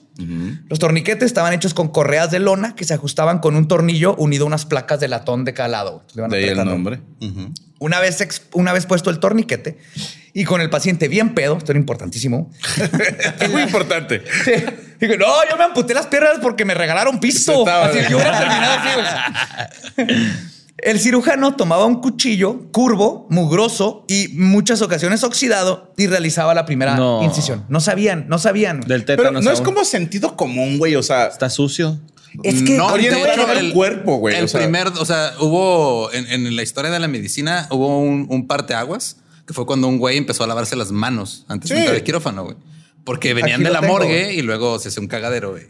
Los 0.70 0.80
torniquetes 0.80 1.26
estaban 1.28 1.54
hechos 1.54 1.74
con 1.74 1.90
correas 1.90 2.32
de 2.32 2.40
lona 2.40 2.76
que 2.76 2.84
se 2.84 2.94
ajustaban 2.94 3.40
con 3.40 3.56
un 3.56 3.68
tornillo 3.68 4.16
unido 4.16 4.46
a 4.46 4.48
unas 4.48 4.66
placas 4.66 5.00
de 5.00 5.08
latón 5.08 5.46
de 5.46 5.54
cada 5.54 5.70
lado. 5.70 6.04
Le 6.16 6.28
De 6.28 6.38
ahí 6.38 6.46
el 6.46 6.66
nombre. 6.66 7.02
Una 7.80 8.00
vez, 8.00 8.42
una 8.54 8.72
vez 8.74 8.86
puesto 8.86 9.10
el 9.10 9.20
torniquete 9.20 9.78
y 10.34 10.46
con 10.46 10.62
el 10.62 10.70
paciente 10.70 11.08
bien 11.10 11.34
pedo, 11.34 11.58
esto 11.58 11.72
era 11.74 11.80
importantísimo. 11.80 12.50
Es 13.40 13.50
muy 13.52 13.64
importante. 13.64 14.24
Sí. 14.46 14.52
Digo, 15.00 15.16
no, 15.18 15.28
yo 15.50 15.58
me 15.58 15.66
amputé 15.66 15.94
las 15.94 16.08
piernas 16.08 16.38
porque 16.42 16.64
me 16.66 16.74
regalaron 16.74 17.20
pisto. 17.20 17.68
Así, 17.68 18.00
yo 18.10 18.16
hubiera 18.18 18.40
terminado 18.40 18.74
así, 18.80 18.90
güey. 20.06 20.18
El 20.78 21.00
cirujano 21.00 21.56
tomaba 21.56 21.86
un 21.86 22.02
cuchillo 22.02 22.70
curvo, 22.74 23.28
mugroso 23.30 24.04
y 24.10 24.28
muchas 24.34 24.82
ocasiones 24.82 25.24
oxidado 25.24 25.94
y 25.98 26.08
realizaba 26.08 26.54
la 26.54 26.66
primera 26.66 26.96
No. 26.96 27.24
incisión. 27.24 27.66
No 27.70 27.80
sabían, 27.80 28.26
no 28.28 28.38
sabían. 28.40 28.82
Del 28.82 29.06
Pero 29.06 29.24
tétano. 29.24 29.42
no 29.42 29.52
es 29.52 29.62
como 29.62 29.86
sentido 29.86 30.36
común, 30.36 30.78
güey. 30.78 30.96
O 30.98 31.02
sea, 31.02 31.28
Está 31.28 31.50
sucio. 31.50 31.98
Es 32.44 32.62
que 32.64 32.78
No, 32.78 32.92
de 32.96 33.06
era 33.08 33.34
hecho, 33.34 33.52
el 33.52 33.74
cuerpo, 33.74 34.18
güey, 34.18 34.36
El 34.38 34.46
o 34.46 34.48
sea. 34.48 34.62
primer, 34.62 34.88
o 34.88 35.06
sea, 35.06 35.34
hubo 35.40 36.12
en, 36.14 36.28
en 36.28 36.56
la 36.56 36.64
historia 36.64 36.92
de 36.92 37.00
la 37.00 37.08
medicina, 37.08 37.68
hubo 37.72 38.00
un, 38.00 38.28
un 38.30 38.48
parteaguas 38.48 39.18
que 39.46 39.54
fue 39.54 39.66
cuando 39.66 39.88
un 39.88 39.98
güey 40.00 40.18
empezó 40.18 40.44
a 40.44 40.48
lavarse 40.48 40.76
las 40.76 40.92
manos 40.92 41.46
antes 41.48 41.70
de 41.70 41.76
Sí. 41.76 41.80
entrar 41.82 41.96
al 41.98 42.04
quirófano, 42.04 42.44
güey. 42.46 42.56
Porque 43.04 43.36
venían 43.36 43.62
de 43.62 43.70
la 43.70 43.82
tengo. 43.82 43.94
morgue 43.94 44.34
y 44.34 44.42
luego 44.42 44.80
se 44.80 44.88
hace 44.88 45.00
un 45.00 45.06
cagadero, 45.08 45.52
güey. 45.52 45.64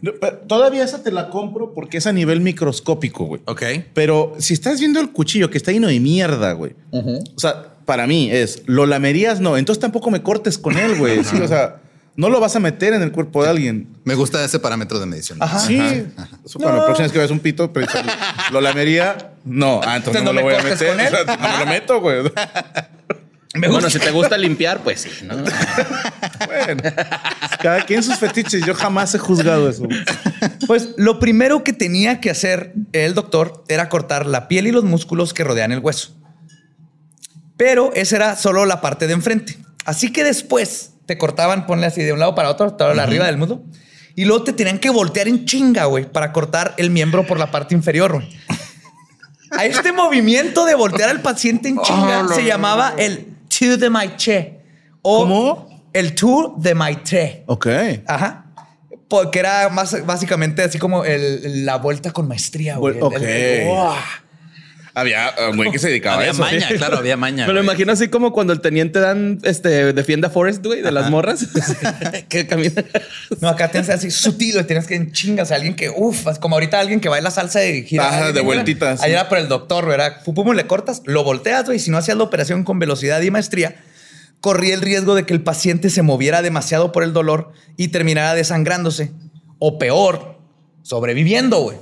Todavía 0.46 0.82
esa 0.82 1.02
te 1.02 1.12
la 1.12 1.28
compro 1.28 1.74
porque 1.74 1.98
es 1.98 2.06
a 2.06 2.12
nivel 2.14 2.40
microscópico, 2.40 3.24
güey. 3.26 3.42
Ok. 3.44 3.62
Pero 3.92 4.34
si 4.38 4.54
estás 4.54 4.80
viendo 4.80 5.00
el 5.00 5.10
cuchillo 5.12 5.50
que 5.50 5.58
está 5.58 5.70
lleno 5.70 5.88
de 5.88 6.00
mierda, 6.00 6.52
güey. 6.52 6.72
O 6.92 7.38
sea, 7.38 7.74
para 7.84 8.06
mí 8.06 8.30
es, 8.30 8.62
lo 8.64 8.86
lamerías, 8.86 9.40
no. 9.40 9.58
Entonces 9.58 9.80
tampoco 9.80 10.10
me 10.10 10.22
cortes 10.22 10.56
con 10.56 10.78
él, 10.78 10.96
güey. 10.96 11.22
Sí, 11.24 11.36
o 11.36 11.46
sea, 11.46 11.76
no 12.16 12.30
lo 12.30 12.40
vas 12.40 12.56
a 12.56 12.60
meter 12.60 12.94
en 12.94 13.02
el 13.02 13.12
cuerpo 13.12 13.42
de 13.44 13.50
alguien. 13.50 13.88
Me 14.04 14.14
gusta 14.14 14.42
ese 14.44 14.58
parámetro 14.58 14.98
de 14.98 15.06
medición. 15.06 15.42
Ajá. 15.42 15.58
Sí. 15.60 15.78
Eso 16.44 16.58
para 16.58 16.76
la 16.78 16.84
próxima 16.84 17.04
vez 17.04 17.12
que 17.12 17.18
veas 17.18 17.30
un 17.30 17.40
pito, 17.40 17.72
pero 17.72 17.86
lo 18.50 18.60
lamería, 18.60 19.32
no. 19.44 19.80
Ah, 19.84 19.96
entonces 19.96 20.20
Entonces 20.20 20.22
no, 20.22 20.32
no 20.32 20.32
me 20.32 20.40
lo 20.40 20.46
voy 20.46 20.54
a 20.54 20.62
meter. 20.62 20.88
con 20.88 21.00
él. 21.00 21.14
O 21.14 21.24
sea, 21.24 21.36
no 21.36 21.48
me 21.48 21.58
lo 21.58 21.66
meto, 21.66 22.00
güey. 22.00 22.22
me 23.54 23.68
Bueno, 23.68 23.90
si 23.90 23.98
te 23.98 24.10
gusta 24.10 24.38
limpiar, 24.38 24.80
pues 24.82 25.02
sí, 25.02 25.10
¿no? 25.24 25.36
Bueno, 26.46 26.82
cada 27.60 27.84
quien 27.84 28.02
sus 28.02 28.16
fetiches. 28.16 28.64
Yo 28.64 28.74
jamás 28.74 29.14
he 29.14 29.18
juzgado 29.18 29.68
eso. 29.68 29.86
Pues 30.66 30.90
lo 30.96 31.18
primero 31.18 31.64
que 31.64 31.72
tenía 31.72 32.20
que 32.20 32.30
hacer 32.30 32.72
el 32.92 33.14
doctor 33.14 33.64
era 33.68 33.88
cortar 33.88 34.26
la 34.26 34.48
piel 34.48 34.66
y 34.66 34.72
los 34.72 34.84
músculos 34.84 35.34
que 35.34 35.44
rodean 35.44 35.72
el 35.72 35.80
hueso. 35.80 36.14
Pero 37.56 37.92
esa 37.94 38.16
era 38.16 38.36
solo 38.36 38.64
la 38.66 38.80
parte 38.80 39.06
de 39.06 39.14
enfrente. 39.14 39.58
Así 39.84 40.12
que 40.12 40.24
después 40.24 40.92
te 41.06 41.16
cortaban, 41.18 41.66
ponle 41.66 41.86
así 41.86 42.02
de 42.02 42.12
un 42.12 42.18
lado 42.18 42.34
para 42.34 42.50
otro, 42.50 42.72
todo 42.74 42.92
la 42.94 43.04
arriba 43.04 43.26
del 43.26 43.36
muslo. 43.38 43.62
Y 44.14 44.24
luego 44.24 44.44
te 44.44 44.52
tenían 44.52 44.78
que 44.78 44.90
voltear 44.90 45.28
en 45.28 45.44
chinga, 45.44 45.84
güey, 45.86 46.04
para 46.10 46.32
cortar 46.32 46.74
el 46.78 46.90
miembro 46.90 47.26
por 47.26 47.38
la 47.38 47.50
parte 47.50 47.74
inferior, 47.74 48.12
güey. 48.14 48.28
A 49.56 49.64
este 49.64 49.92
movimiento 49.92 50.64
de 50.64 50.74
voltear 50.74 51.08
al 51.08 51.20
paciente 51.22 51.68
en 51.68 51.78
chinga 51.80 52.26
se 52.34 52.44
llamaba 52.44 52.94
el 52.98 53.26
to 53.48 53.76
de 53.76 53.90
maitre. 53.90 54.60
O 55.02 55.20
¿Cómo? 55.20 55.82
El 55.92 56.14
tour 56.14 56.54
de 56.58 56.74
maitre. 56.74 57.44
Ok. 57.46 57.66
Ajá. 58.06 58.46
Porque 59.08 59.38
era 59.38 59.68
más 59.68 60.04
básicamente 60.04 60.62
así 60.62 60.78
como 60.78 61.04
el- 61.04 61.64
la 61.64 61.76
vuelta 61.76 62.10
con 62.10 62.26
maestría. 62.26 62.76
güey. 62.76 63.00
Ok. 63.00 63.14
El- 63.14 63.22
el- 63.24 63.68
¡Uah! 63.68 63.94
Había 64.96 65.34
un 65.50 65.58
güey 65.58 65.70
que 65.70 65.78
se 65.78 65.88
dedicaba 65.88 66.16
a 66.16 66.18
Había 66.20 66.30
eso. 66.30 66.40
maña, 66.40 66.68
claro, 66.78 66.96
había 66.96 67.18
maña. 67.18 67.46
Me 67.46 67.52
lo 67.52 67.60
güey. 67.60 67.64
imagino 67.64 67.92
así 67.92 68.08
como 68.08 68.32
cuando 68.32 68.54
el 68.54 68.62
teniente 68.62 68.98
dan, 68.98 69.38
este, 69.42 69.92
defienda 69.92 70.30
Forest, 70.30 70.64
güey, 70.64 70.80
de 70.80 70.90
las 70.90 71.10
morras. 71.10 71.46
que 72.30 72.46
camina. 72.46 72.82
No, 73.42 73.50
acá 73.50 73.70
tienes 73.70 73.90
así 73.90 74.10
sutil, 74.10 74.64
tienes 74.64 74.86
que 74.86 74.94
en 74.94 75.12
chingas 75.12 75.52
a 75.52 75.56
alguien 75.56 75.76
que, 75.76 75.90
uff, 75.90 76.26
como 76.40 76.56
ahorita 76.56 76.80
alguien 76.80 77.00
que 77.00 77.10
baila 77.10 77.30
salsa 77.30 77.60
de 77.60 77.82
gira. 77.82 78.08
Ajá, 78.08 78.32
de 78.32 78.40
vueltitas. 78.40 79.02
Ahí 79.02 79.12
era 79.12 79.28
por 79.28 79.36
el 79.36 79.48
doctor, 79.48 79.84
güey, 79.84 79.96
era 79.96 80.20
pum, 80.24 80.34
pum, 80.34 80.54
le 80.54 80.66
cortas, 80.66 81.02
lo 81.04 81.24
volteas, 81.24 81.66
güey. 81.66 81.78
Si 81.78 81.90
no 81.90 81.98
hacías 81.98 82.16
la 82.16 82.24
operación 82.24 82.64
con 82.64 82.78
velocidad 82.78 83.20
y 83.20 83.30
maestría, 83.30 83.76
corría 84.40 84.72
el 84.72 84.80
riesgo 84.80 85.14
de 85.14 85.26
que 85.26 85.34
el 85.34 85.42
paciente 85.42 85.90
se 85.90 86.00
moviera 86.00 86.40
demasiado 86.40 86.92
por 86.92 87.02
el 87.02 87.12
dolor 87.12 87.52
y 87.76 87.88
terminara 87.88 88.32
desangrándose. 88.32 89.10
O 89.58 89.78
peor, 89.78 90.38
sobreviviendo, 90.80 91.58
güey. 91.60 91.76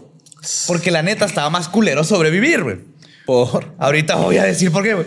Porque 0.67 0.91
la 0.91 1.03
neta 1.03 1.25
estaba 1.25 1.49
más 1.51 1.69
culero 1.69 2.05
sobrevivir, 2.05 2.63
güey. 2.63 2.94
Por. 3.27 3.73
Ahorita 3.79 4.17
voy 4.17 4.39
a 4.39 4.45
decir 4.45 4.71
por 4.73 4.83
qué, 4.83 4.95
güey. 4.95 5.07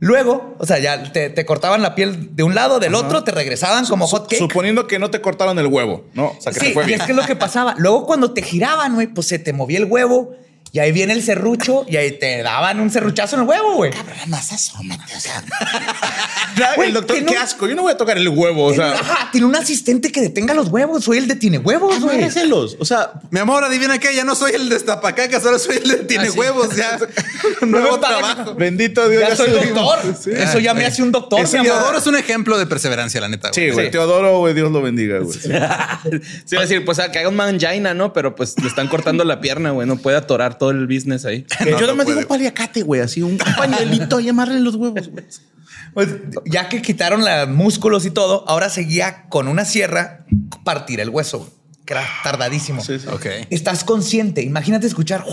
Luego, 0.00 0.54
o 0.58 0.66
sea, 0.66 0.78
ya 0.80 1.12
te, 1.12 1.30
te 1.30 1.46
cortaban 1.46 1.80
la 1.80 1.94
piel 1.94 2.34
de 2.36 2.42
un 2.42 2.54
lado, 2.54 2.78
del 2.78 2.94
otro, 2.94 3.24
te 3.24 3.30
regresaban 3.30 3.86
como 3.86 4.06
hot 4.06 4.28
cake. 4.28 4.38
Suponiendo 4.38 4.86
que 4.86 4.98
no 4.98 5.10
te 5.10 5.20
cortaron 5.20 5.58
el 5.58 5.66
huevo, 5.66 6.04
¿no? 6.14 6.26
O 6.36 6.40
sea, 6.40 6.52
que 6.52 6.60
Sí, 6.60 6.66
te 6.66 6.72
fue 6.74 6.82
y 6.84 6.86
bien. 6.88 7.00
es 7.00 7.06
que 7.06 7.12
es 7.12 7.16
lo 7.16 7.24
que 7.24 7.36
pasaba. 7.36 7.74
Luego, 7.78 8.04
cuando 8.04 8.32
te 8.32 8.42
giraban, 8.42 8.94
güey, 8.94 9.06
pues 9.06 9.28
se 9.28 9.38
te 9.38 9.52
movía 9.52 9.78
el 9.78 9.84
huevo 9.86 10.34
y 10.74 10.80
ahí 10.80 10.90
viene 10.90 11.12
el 11.12 11.22
serrucho 11.22 11.86
y 11.88 11.96
ahí 11.96 12.18
te 12.18 12.42
daban 12.42 12.80
un 12.80 12.90
serruchazo 12.90 13.36
en 13.36 13.42
el 13.42 13.48
huevo, 13.48 13.74
güey. 13.76 13.92
Más 14.26 14.52
asómate, 14.52 15.14
o 15.16 15.20
sea. 15.20 15.44
Güey, 16.76 16.88
el 16.88 16.94
doctor, 16.94 17.16
que 17.16 17.24
qué 17.24 17.34
no- 17.34 17.40
asco. 17.40 17.66
Yo 17.68 17.74
no 17.74 17.82
voy 17.82 17.92
a 17.92 17.96
tocar 17.96 18.16
el 18.16 18.28
huevo, 18.28 18.64
o 18.64 18.74
sea. 18.74 18.92
Ajá, 18.92 19.28
tiene 19.32 19.46
un 19.46 19.54
asistente 19.56 20.10
que 20.12 20.20
detenga 20.20 20.54
los 20.54 20.68
huevos. 20.68 21.04
Soy 21.04 21.18
el 21.18 21.26
de 21.28 21.34
tiene 21.36 21.58
huevos, 21.58 22.00
güey. 22.00 22.16
Amárreselos. 22.16 22.76
O 22.80 22.84
sea, 22.84 23.12
Mi 23.30 23.40
amor, 23.40 23.62
adivina 23.64 23.98
qué, 23.98 24.14
ya 24.14 24.24
no 24.24 24.34
soy 24.34 24.52
el 24.52 24.68
de 24.68 24.74
destapacacas, 24.76 25.44
ahora 25.44 25.58
soy 25.58 25.76
el 25.78 25.88
de 25.88 25.96
tiene 26.04 26.30
huevos, 26.30 26.74
ya. 26.76 26.98
Nuevo 27.60 27.98
trabajo. 28.00 28.54
bendito 28.54 29.08
Dios. 29.08 29.22
Ya 29.28 29.36
soy 29.36 29.50
soy- 29.50 29.68
doctor. 29.68 29.98
Sí. 30.20 30.30
Eso 30.32 30.58
ya 30.58 30.74
me 30.74 30.86
hace 30.86 31.02
un 31.02 31.10
doctor. 31.12 31.40
Mi 31.40 31.58
amor. 31.58 31.72
Teodoro 31.72 31.98
es 31.98 32.06
un 32.06 32.16
ejemplo 32.16 32.58
de 32.58 32.66
perseverancia, 32.66 33.20
la 33.20 33.28
neta. 33.28 33.52
Sí, 33.52 33.70
güey. 33.70 33.86
Sí. 33.86 33.92
Teodoro, 33.92 34.38
güey, 34.38 34.54
Dios 34.54 34.70
lo 34.72 34.80
bendiga, 34.82 35.18
güey. 35.18 35.36
Sí, 35.38 35.48
iba 36.52 36.60
a 36.60 36.62
decir, 36.62 36.84
pues 36.84 37.00
que 37.12 37.18
haga 37.18 37.28
un 37.28 37.36
mangina, 37.36 37.94
¿no? 37.94 38.12
Pero 38.12 38.34
pues 38.34 38.54
le 38.60 38.68
están 38.68 38.88
cortando 38.88 39.24
la 39.24 39.40
pierna, 39.40 39.70
güey. 39.70 39.86
No 39.86 39.96
puede 39.96 40.16
atorar 40.16 40.56
todo 40.56 40.63
el 40.70 40.86
business 40.86 41.24
ahí. 41.24 41.46
Yo 41.60 41.66
No, 41.66 41.70
nada 41.80 41.86
no 41.88 41.96
más 41.96 42.06
digo 42.06 42.16
puede. 42.18 42.26
paliacate, 42.26 42.82
güey. 42.82 43.00
Así 43.00 43.22
un 43.22 43.38
pañuelito 43.38 44.20
y 44.20 44.28
amarren 44.28 44.62
los 44.64 44.74
huevos, 44.76 45.08
güey. 45.08 45.24
Pues, 45.94 46.08
ya 46.46 46.68
que 46.68 46.82
quitaron 46.82 47.24
los 47.24 47.48
músculos 47.48 48.04
y 48.04 48.10
todo, 48.10 48.44
ahora 48.48 48.68
seguía 48.68 49.28
con 49.28 49.46
una 49.48 49.64
sierra 49.64 50.26
partir 50.64 50.98
el 51.00 51.08
hueso, 51.08 51.52
que 51.84 51.94
era 51.94 52.04
tardadísimo. 52.24 52.82
Sí, 52.82 52.98
sí. 52.98 53.06
Ok. 53.08 53.26
Estás 53.50 53.84
consciente. 53.84 54.42
Imagínate 54.42 54.86
escuchar 54.88 55.24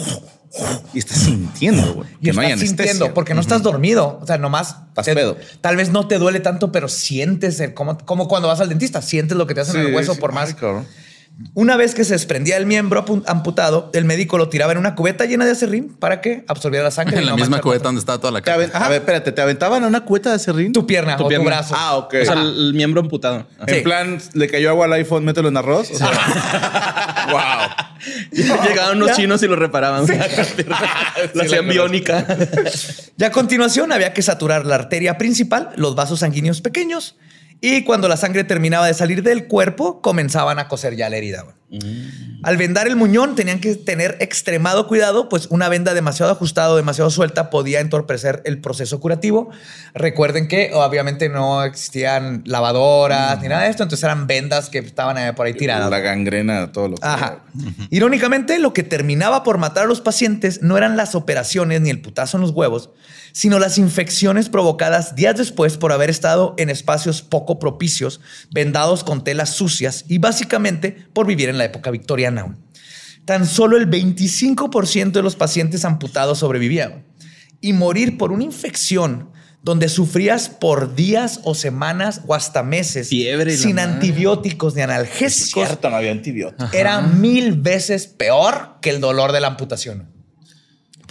Y 0.93 0.99
estás 0.99 1.17
sintiendo, 1.17 1.93
güey. 1.93 2.09
y 2.19 2.25
Que 2.25 2.34
no 2.34 2.41
hay 2.41 2.51
estás 2.51 2.67
sintiendo 2.67 3.13
porque 3.13 3.34
no 3.34 3.41
estás 3.41 3.63
dormido. 3.63 4.19
O 4.21 4.27
sea, 4.27 4.38
nomás 4.38 4.75
Estás 4.89 5.05
te- 5.05 5.15
pedo. 5.15 5.38
Tal 5.61 5.77
vez 5.77 5.89
no 5.91 6.07
te 6.07 6.19
duele 6.19 6.39
tanto, 6.41 6.72
pero 6.72 6.88
sientes 6.89 7.60
el, 7.60 7.73
como, 7.73 7.97
como 7.97 8.27
cuando 8.27 8.47
vas 8.47 8.60
al 8.61 8.69
dentista, 8.69 9.01
sientes 9.01 9.38
lo 9.38 9.47
que 9.47 9.56
te 9.56 9.61
hacen 9.61 9.80
en 9.81 9.88
el 9.88 9.95
hueso 9.95 10.14
sí. 10.14 10.19
por 10.19 10.31
más. 10.34 10.53
Una 11.53 11.76
vez 11.77 11.93
que 11.95 12.03
se 12.03 12.13
desprendía 12.13 12.57
el 12.57 12.65
miembro 12.65 13.05
amputado, 13.27 13.89
el 13.93 14.05
médico 14.05 14.38
lo 14.38 14.49
tiraba 14.49 14.72
en 14.72 14.77
una 14.77 14.95
cubeta 14.95 15.26
llena 15.26 15.45
de 15.45 15.51
acerrín 15.51 15.89
para 15.99 16.22
que 16.22 16.43
absorbiera 16.47 16.84
la 16.84 16.91
sangre. 16.91 17.18
En 17.18 17.23
y 17.23 17.26
la 17.26 17.31
no 17.31 17.38
misma 17.38 17.61
cubeta 17.61 17.84
donde 17.85 17.99
estaba 17.99 18.19
toda 18.19 18.31
la 18.31 18.41
cara. 18.41 18.63
a 18.73 18.89
ver, 18.89 18.99
espérate, 19.01 19.31
¿te 19.31 19.41
aventaban 19.41 19.84
a 19.84 19.88
una 19.88 20.01
cueta 20.05 20.31
de 20.31 20.39
serrín? 20.39 20.73
Tu 20.73 20.85
pierna 20.88 21.18
Tu 21.18 21.26
o 21.26 21.27
pierna. 21.27 21.43
tu 21.43 21.49
brazo. 21.49 21.76
Ah, 21.77 21.97
ok. 21.97 22.15
O 22.22 22.26
sea, 22.26 22.34
el, 22.34 22.47
el 22.68 22.73
miembro 22.73 23.01
amputado. 23.01 23.45
Sí. 23.68 23.76
En 23.76 23.84
plan, 23.84 24.18
le 24.34 24.47
cayó 24.47 24.69
agua 24.69 24.85
al 24.85 24.93
iPhone, 24.93 25.26
mételo 25.26 25.49
en 25.49 25.57
arroz. 25.57 25.91
O 25.91 25.95
sea, 25.97 26.09
wow. 27.31 27.88
Llegaban 28.68 28.97
unos 28.97 29.15
chinos 29.15 29.43
y 29.43 29.47
lo 29.47 29.55
reparaban. 29.55 30.05
la 31.34 31.43
hacían 31.43 31.68
biónica. 31.68 32.26
Ya 33.18 33.27
a 33.27 33.31
continuación 33.31 33.91
había 33.91 34.13
que 34.13 34.22
saturar 34.22 34.65
la 34.65 34.76
arteria 34.76 35.18
principal, 35.18 35.69
los 35.76 35.95
vasos 35.95 36.19
sanguíneos 36.22 36.61
pequeños 36.61 37.15
y 37.61 37.83
cuando 37.83 38.07
la 38.07 38.17
sangre 38.17 38.43
terminaba 38.43 38.88
de 38.88 38.93
salir 38.95 39.21
del 39.21 39.47
cuerpo 39.47 40.01
comenzaban 40.01 40.57
a 40.57 40.67
coser 40.67 40.95
ya 40.95 41.09
la 41.09 41.17
herida. 41.17 41.43
güey. 41.43 41.55
Al 42.43 42.57
vendar 42.57 42.88
el 42.88 42.97
muñón 42.97 43.35
tenían 43.35 43.61
que 43.61 43.75
tener 43.75 44.17
extremado 44.19 44.88
cuidado, 44.88 45.29
pues 45.29 45.47
una 45.51 45.69
venda 45.69 45.93
demasiado 45.93 46.31
ajustada 46.31 46.71
o 46.71 46.75
demasiado 46.75 47.09
suelta 47.11 47.49
podía 47.49 47.79
entorpecer 47.79 48.41
el 48.45 48.59
proceso 48.59 48.99
curativo. 48.99 49.51
Recuerden 49.93 50.49
que 50.49 50.71
obviamente 50.73 51.29
no 51.29 51.63
existían 51.63 52.41
lavadoras 52.45 53.39
ni 53.41 53.47
nada 53.47 53.63
de 53.63 53.69
esto, 53.69 53.83
entonces 53.83 54.03
eran 54.03 54.27
vendas 54.27 54.69
que 54.69 54.79
estaban 54.79 55.17
eh, 55.17 55.33
por 55.33 55.45
ahí 55.45 55.53
tiradas. 55.53 55.89
La 55.89 55.99
gangrena, 55.99 56.71
todo 56.73 56.89
lo 56.89 56.95
que. 56.97 57.07
Ajá. 57.07 57.43
Irónicamente, 57.89 58.59
lo 58.59 58.73
que 58.73 58.83
terminaba 58.83 59.43
por 59.43 59.57
matar 59.57 59.85
a 59.85 59.88
los 59.88 60.01
pacientes 60.01 60.61
no 60.61 60.77
eran 60.77 60.97
las 60.97 61.15
operaciones 61.15 61.79
ni 61.79 61.89
el 61.89 62.01
putazo 62.01 62.38
en 62.38 62.41
los 62.41 62.51
huevos, 62.51 62.89
sino 63.34 63.60
las 63.60 63.78
infecciones 63.78 64.49
provocadas 64.49 65.16
días 65.16 65.38
después 65.38 65.78
por 65.78 65.91
haber 65.91 66.10
estado 66.10 66.53
en 66.58 66.70
espacios 66.70 67.22
poco 67.22 67.60
propicios, 67.60 68.22
vendados 68.52 69.03
con 69.03 69.24
telas 69.24 69.52
sucias 69.52 70.06
y 70.08 70.18
básicamente 70.18 71.06
por 71.14 71.28
vivir 71.28 71.49
en 71.49 71.58
la 71.58 71.66
época 71.66 71.91
victoriana. 71.91 72.58
Tan 73.26 73.45
solo 73.45 73.78
el 73.78 73.90
25% 73.90 75.12
de 75.12 75.22
los 75.22 75.36
pacientes 75.36 75.86
amputados 75.86 76.40
sobrevivían. 76.40 77.06
y 77.64 77.74
morir 77.74 78.18
por 78.18 78.32
una 78.32 78.44
infección 78.44 79.30
donde 79.62 79.88
sufrías 79.90 80.49
por 80.49 80.95
días 80.95 81.40
o 81.44 81.53
semanas 81.53 82.22
o 82.26 82.34
hasta 82.34 82.64
meses 82.64 83.10
Fiebre 83.10 83.56
sin 83.56 83.76
madre. 83.76 83.91
antibióticos 83.94 84.74
ni 84.74 84.82
Es 84.82 84.90
analgésicos 84.90 85.68
cierto, 85.68 85.90
no 85.91 85.98
había 85.98 86.12
antibióticos. 86.12 86.74
era 86.74 87.02
mil 87.02 87.53
veces 87.53 88.08
peor 88.08 88.78
que 88.82 88.90
el 88.90 88.99
dolor 88.99 89.32
de 89.32 89.41
la 89.41 89.48
amputación. 89.48 90.08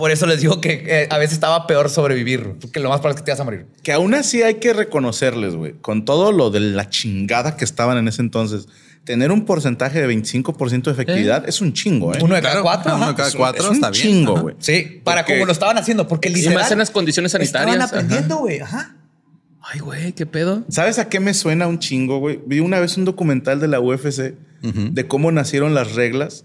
Por 0.01 0.11
eso 0.11 0.27
les 0.27 0.41
digo 0.41 0.61
que 0.63 0.83
eh, 0.87 1.09
a 1.11 1.19
veces 1.19 1.35
estaba 1.35 1.67
peor 1.67 1.91
sobrevivir, 1.91 2.55
porque 2.61 2.81
lo 2.81 2.89
más 2.89 3.01
probable 3.01 3.17
es 3.17 3.21
que 3.21 3.25
te 3.27 3.31
vas 3.33 3.41
a 3.41 3.45
morir. 3.45 3.67
Que 3.83 3.93
aún 3.93 4.15
así 4.15 4.43
hay 4.43 4.55
que 4.55 4.73
reconocerles, 4.73 5.55
güey, 5.55 5.75
con 5.81 6.05
todo 6.07 6.33
lo 6.33 6.51
de 6.51 6.61
la 6.61 6.89
chingada 6.89 7.57
que 7.57 7.65
estaban 7.67 7.99
en 7.99 8.09
ese 8.09 8.23
entonces, 8.23 8.67
tener 9.05 9.31
un 9.31 9.45
porcentaje 9.45 10.01
de 10.01 10.09
25% 10.09 10.83
de 10.85 10.91
efectividad 10.93 11.47
es 11.49 11.61
un 11.61 11.73
chingo, 11.75 12.15
¿eh? 12.15 12.19
Uno 12.23 12.35
de 12.35 12.41
cada 12.41 12.55
Claro, 12.55 12.63
cuatro. 12.65 12.97
uno 12.97 13.09
de 13.09 13.15
cada 13.15 13.31
cuatro, 13.33 13.63
es 13.63 13.69
un 13.69 13.75
está 13.77 13.91
bien. 13.91 14.03
chingo, 14.03 14.41
güey. 14.41 14.57
Sí, 14.59 15.01
para 15.05 15.21
Porque- 15.21 15.35
como 15.35 15.47
lo 15.47 15.53
estaban 15.53 15.77
haciendo, 15.79 16.09
porque 16.09 16.31
Y 16.31 16.35
literal. 16.35 16.55
más 16.59 16.73
en 16.73 16.79
las 16.79 16.91
condiciones 16.91 17.33
sanitarias. 17.33 17.77
Estaban 17.77 17.89
aprendiendo, 18.05 18.37
güey. 18.39 18.61
Ajá. 18.61 18.97
Ay, 19.63 19.81
güey, 19.81 20.13
qué 20.15 20.25
pedo. 20.27 20.65
¿Sabes 20.71 20.99
a 20.99 21.09
qué 21.11 21.21
me 21.21 21.35
suena 21.35 21.67
un 21.67 21.79
chingo, 21.79 22.19
güey? 22.19 22.41
Vi 22.47 22.61
una 22.61 22.81
vez 22.81 22.97
un 22.97 23.05
documental 23.05 23.61
de 23.61 23.69
la 23.69 23.81
UFC 23.81 24.35
de 24.63 25.07
cómo 25.09 25.31
nacieron 25.31 25.75
las 25.75 25.95
reglas 25.95 26.45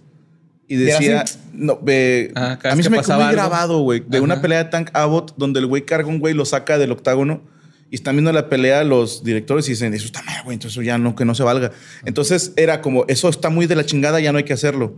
y 0.68 0.76
decía, 0.78 1.22
así? 1.22 1.38
no, 1.54 1.78
ve- 1.82 2.32
Ah, 2.36 2.58
cada 2.62 2.74
a 2.74 2.76
mí 2.76 2.84
se 2.84 2.90
me 2.90 3.00
quedó 3.02 3.20
muy 3.20 3.32
grabado, 3.32 3.80
güey, 3.80 4.04
de 4.08 4.20
una 4.20 4.42
pelea 4.42 4.64
de 4.64 4.70
Tank 4.70 4.90
Abbott 4.94 5.34
donde 5.38 5.60
el 5.60 5.68
güey 5.68 5.86
carga 5.86 6.08
un 6.10 6.20
güey, 6.20 6.34
lo 6.34 6.46
saca 6.46 6.78
del 6.78 6.92
octágono 6.92 7.42
y 7.92 7.96
están 7.96 8.16
viendo 8.16 8.32
la 8.34 8.50
pelea 8.50 8.84
los 8.84 9.24
directores 9.24 9.68
y 9.68 9.72
dicen, 9.72 9.94
eso 9.94 10.06
está 10.08 10.24
mal, 10.24 10.42
güey, 10.44 10.56
entonces 10.56 10.74
eso 10.76 10.82
ya 10.82 10.98
no, 10.98 11.16
que 11.16 11.24
no 11.24 11.36
se 11.36 11.44
valga. 11.44 11.72
Entonces 12.04 12.52
era 12.58 12.82
como, 12.82 13.06
eso 13.08 13.30
está 13.30 13.50
muy 13.52 13.68
de 13.68 13.76
la 13.76 13.86
chingada, 13.86 14.20
ya 14.20 14.32
no 14.32 14.40
hay 14.40 14.44
que 14.44 14.54
hacerlo. 14.54 14.96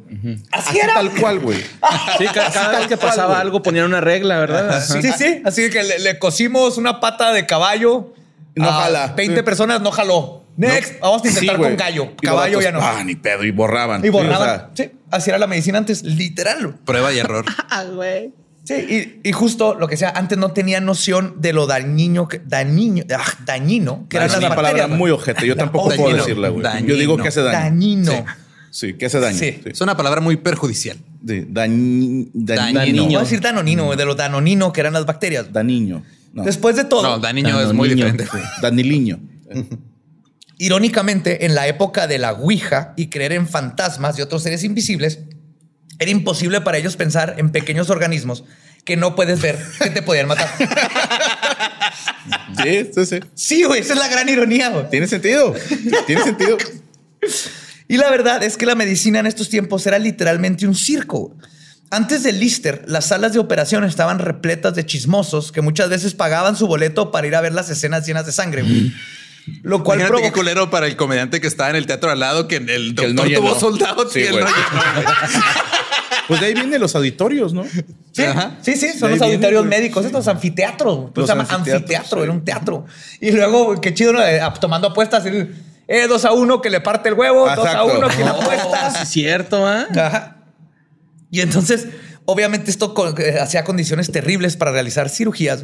Así 0.52 0.78
era. 0.80 0.94
tal 0.94 1.12
cual, 1.16 1.40
güey. 1.40 1.60
Sí, 2.18 2.26
ca- 2.34 2.50
cada, 2.52 2.80
vez 2.80 2.88
que 2.88 2.96
cual, 2.96 3.10
pasaba 3.10 3.40
algo 3.42 3.62
ponían 3.62 3.86
una 3.86 4.00
regla, 4.00 4.40
¿verdad? 4.40 4.70
Ajá. 4.78 5.02
Sí, 5.02 5.10
sí. 5.18 5.42
Así 5.44 5.70
que 5.70 5.84
le, 5.84 6.00
le 6.00 6.18
cosimos 6.18 6.78
una 6.78 7.02
pata 7.02 7.34
de 7.34 7.46
caballo. 7.46 8.14
No 8.56 8.70
a 8.70 8.74
jala. 8.84 9.14
20 9.18 9.36
Sí. 9.36 9.44
personas, 9.44 9.82
no 9.82 9.92
jaló. 9.92 10.47
Next, 10.58 11.00
vamos 11.00 11.24
a 11.24 11.28
intentar 11.28 11.56
Sí, 11.56 11.58
güey. 11.58 11.70
con 11.70 11.78
gallo. 11.78 12.16
Caballo 12.22 12.60
ya 12.62 12.72
no. 12.72 12.80
Ah, 12.82 13.04
ni 13.06 13.16
pedo, 13.16 13.44
y 13.44 13.52
borraban. 13.52 14.02
y 14.02 14.04
Sí, 14.04 14.10
o 14.10 14.12
borraban. 14.14 14.48
sea, 14.48 14.70
Sí, 14.74 14.92
así 15.12 15.30
era 15.30 15.38
la 15.40 15.48
medicina 15.48 15.78
antes, 15.78 16.04
literal. 16.04 16.76
Prueba 16.84 17.14
y 17.14 17.20
error. 17.20 17.46
Sí, 18.64 18.74
y, 19.24 19.30
y 19.30 19.32
justo 19.32 19.76
lo 19.76 19.88
que 19.88 19.96
sea, 19.96 20.10
antes 20.10 20.38
no 20.38 20.52
tenía 20.52 20.82
noción 20.82 21.36
de 21.40 21.54
lo 21.54 21.68
dañino, 21.68 22.28
que, 22.28 22.40
dañino, 22.40 23.02
ah, 23.18 23.24
dañino, 23.46 24.06
que 24.10 24.18
es 24.18 24.24
las 24.24 24.38
una 24.40 24.50
palabra 24.50 24.72
bacterias, 24.82 24.90
muy 25.00 25.10
ojete. 25.10 25.48
Yo 25.48 25.56
tampoco 25.56 25.86
puedo 25.86 26.02
Dañino. 26.02 26.18
decirla, 26.18 26.50
güey. 26.50 26.64
Yo 26.64 26.70
Dañino. 26.70 26.96
digo 26.96 27.16
que 27.18 27.30
hace 27.30 27.42
daño. 27.44 27.58
Dañino. 27.60 28.12
Sí. 28.12 28.18
Sí, 28.70 28.94
que 28.96 29.06
hace 29.06 29.22
daño. 29.22 29.38
Sí. 29.38 29.62
Sí. 29.64 29.70
Es 29.70 29.80
una 29.80 29.96
palabra 29.96 30.20
muy 30.20 30.36
perjudicial. 30.36 30.98
Dañi- 31.24 32.30
dañino. 32.34 32.80
Dañino. 32.80 33.06
Voy 33.06 33.16
a 33.16 33.20
decir 33.22 33.40
danonino, 33.40 33.96
de 33.96 34.04
lo 34.06 34.16
danonino 34.16 34.74
que 34.74 34.82
eran 34.82 34.92
las 34.92 35.06
bacterias. 35.06 35.54
Daniño. 35.54 36.04
No. 36.34 36.44
Después 36.44 36.76
de 36.76 36.84
todo, 36.84 37.04
No, 37.04 37.20
Daniño 37.20 37.62
es 37.62 37.72
muy 37.72 37.88
diferente. 37.88 38.28
Daniliño. 38.62 39.18
Irónicamente, 40.58 41.46
en 41.46 41.54
la 41.56 41.68
época 41.68 42.08
de 42.08 42.18
la 42.18 42.34
Ouija 42.34 42.94
y 42.98 43.08
creer 43.08 43.34
en 43.34 43.48
fantasmas 43.48 44.18
y 44.18 44.22
otros 44.22 44.44
seres 44.44 44.64
invisibles, 44.64 45.20
era 46.00 46.12
imposible 46.12 46.62
para 46.62 46.78
ellos 46.78 46.96
pensar 46.96 47.36
en 47.38 47.52
pequeños 47.52 47.90
organismos 47.90 48.44
que 48.84 48.96
no 48.98 49.16
puedes 49.16 49.42
ver 49.42 49.60
que 49.82 49.90
te 49.90 50.02
podían 50.02 50.28
matar. 50.28 50.50
Sí, 52.64 52.90
sí, 52.94 53.06
sí. 53.06 53.20
Sí, 53.36 53.64
güey, 53.64 53.82
esa 53.82 53.94
es 53.94 54.00
la 54.00 54.08
gran 54.08 54.28
ironía. 54.30 54.70
güey. 54.70 54.90
Tiene 54.90 55.08
sentido. 55.08 55.54
Tiene 56.06 56.24
sentido. 56.24 56.58
Y 57.88 57.98
la 57.98 58.10
verdad 58.10 58.44
es 58.44 58.58
que 58.58 58.66
la 58.66 58.76
medicina 58.76 59.20
en 59.20 59.28
estos 59.28 59.50
tiempos 59.50 59.86
era 59.88 60.00
literalmente 60.00 60.68
un 60.68 60.76
circo. 60.76 61.36
Antes 61.90 62.24
del 62.24 62.40
Lister, 62.40 62.84
las 62.88 63.06
salas 63.06 63.34
de 63.34 63.40
operación 63.40 63.84
estaban 63.86 64.20
repletas 64.20 64.76
de 64.76 64.86
chismosos 64.86 65.52
que 65.52 65.62
muchas 65.62 65.90
veces 65.90 66.14
pagaban 66.14 66.56
su 66.58 66.68
boleto 66.68 67.12
para 67.12 67.28
ir 67.28 67.36
a 67.36 67.42
ver 67.42 67.54
las 67.54 67.70
escenas 67.70 68.06
llenas 68.06 68.26
de 68.26 68.32
sangre. 68.34 68.64
güey. 68.64 68.94
Lo 69.64 69.84
cual 69.84 70.00
Imagínate 70.00 70.24
qué 70.24 70.32
provocó... 70.32 70.40
culero 70.40 70.70
para 70.70 70.88
el 70.88 70.96
comediante 70.96 71.40
que 71.42 71.48
estaba 71.48 71.70
en 71.70 71.76
el 71.78 71.86
teatro 71.86 72.10
al 72.12 72.20
lado, 72.20 72.48
que 72.48 72.58
el 72.58 72.66
Que 72.96 73.08
doctor 73.08 73.14
no 73.14 73.24
tuvo 73.24 73.60
soldados 73.60 74.12
Sí, 74.14 74.20
y 74.20 74.24
él 74.24 74.32
güey. 74.34 74.44
no 74.44 74.50
llenó. 74.50 75.10
Pues 76.28 76.42
de 76.42 76.48
ahí 76.48 76.54
vienen 76.54 76.82
los 76.82 76.94
auditorios, 76.94 77.54
¿no? 77.54 77.64
Sí, 78.12 78.24
Ajá. 78.24 78.58
sí, 78.62 78.76
sí, 78.76 78.90
son 79.00 79.12
los 79.12 79.22
auditorios 79.22 79.64
viene, 79.64 79.78
médicos, 79.78 80.04
estos 80.06 80.28
anfiteatros. 80.28 81.12
Pues 81.14 81.16
Los 81.16 81.26
se 81.28 81.32
llama 81.32 81.44
anfiteatros, 81.44 81.76
anfiteatro, 81.82 82.18
sí. 82.20 82.24
era 82.24 82.32
un 82.34 82.44
teatro. 82.44 82.86
Y 83.22 83.32
luego, 83.32 83.80
qué 83.80 83.94
chido, 83.94 84.12
¿no? 84.12 84.22
Eh, 84.22 84.42
tomando 84.60 84.90
apuestas, 84.90 85.26
el, 85.26 85.56
eh, 85.88 86.06
2 86.10 86.26
a 86.26 86.34
1 86.34 86.62
que 86.62 86.70
le 86.70 86.82
parte 86.82 87.08
el 87.08 87.16
huevo, 87.16 87.48
2 87.56 87.66
a. 87.66 87.84
1 87.86 88.08
que 88.10 88.18
le 88.18 88.24
Oh, 88.32 88.42
apuesta. 88.42 88.90
sí, 88.92 88.98
es 89.04 89.10
cierto, 89.10 89.66
¿ah? 89.66 89.88
Ajá. 89.96 90.36
Y 91.32 91.40
entonces, 91.40 91.88
obviamente, 92.26 92.72
esto 92.72 92.94
eh, 93.20 93.38
hacía 93.40 93.64
condiciones 93.64 94.12
terribles 94.12 94.58
para 94.58 94.72
realizar 94.72 95.08
cirugías, 95.10 95.64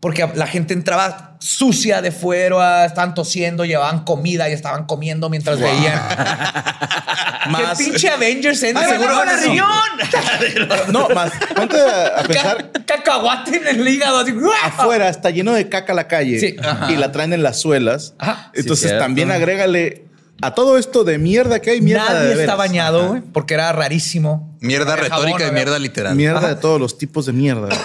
porque 0.00 0.28
la 0.34 0.46
gente 0.46 0.74
entraba 0.74 1.36
sucia 1.40 2.00
de 2.02 2.12
fuera, 2.12 2.84
estaban 2.84 3.14
tosiendo, 3.14 3.64
llevaban 3.64 4.04
comida 4.04 4.48
y 4.48 4.52
estaban 4.52 4.86
comiendo 4.86 5.28
mientras 5.28 5.58
veían. 5.58 5.98
Más. 7.50 7.78
¡Qué 7.78 7.84
pinche 7.84 8.08
Avengers 8.10 8.62
en 8.62 8.74
no, 10.92 11.08
más. 11.10 11.32
Ponte 11.54 11.80
a, 11.80 12.20
a 12.20 12.22
pensar. 12.24 12.72
Ca- 12.72 12.84
Cacahuate 12.84 13.56
en 13.56 13.66
el 13.80 13.88
hígado. 13.88 14.18
Así, 14.18 14.34
Afuera 14.64 15.08
está 15.08 15.30
lleno 15.30 15.52
de 15.54 15.68
caca 15.68 15.94
la 15.94 16.08
calle 16.08 16.38
Sí. 16.40 16.56
y 16.90 16.96
la 16.96 17.12
traen 17.12 17.32
en 17.32 17.42
las 17.42 17.60
suelas. 17.60 18.14
Ajá. 18.18 18.50
Entonces 18.54 18.98
también 18.98 19.30
agrégale 19.30 20.04
a 20.42 20.54
todo 20.54 20.78
esto 20.78 21.04
de 21.04 21.18
mierda 21.18 21.60
que 21.60 21.70
hay 21.70 21.80
mierda 21.80 22.04
de 22.08 22.14
Nadie 22.14 22.28
veras. 22.28 22.40
está 22.42 22.54
bañado, 22.54 23.08
güey, 23.08 23.22
porque 23.22 23.54
era 23.54 23.72
rarísimo. 23.72 24.56
Mierda 24.60 24.96
retórica 24.96 25.38
jabón, 25.38 25.50
y 25.50 25.54
mierda 25.54 25.78
literal. 25.78 26.14
Mierda 26.14 26.38
Ajá. 26.38 26.48
de 26.48 26.56
todos 26.56 26.80
los 26.80 26.98
tipos 26.98 27.26
de 27.26 27.32
mierda. 27.32 27.68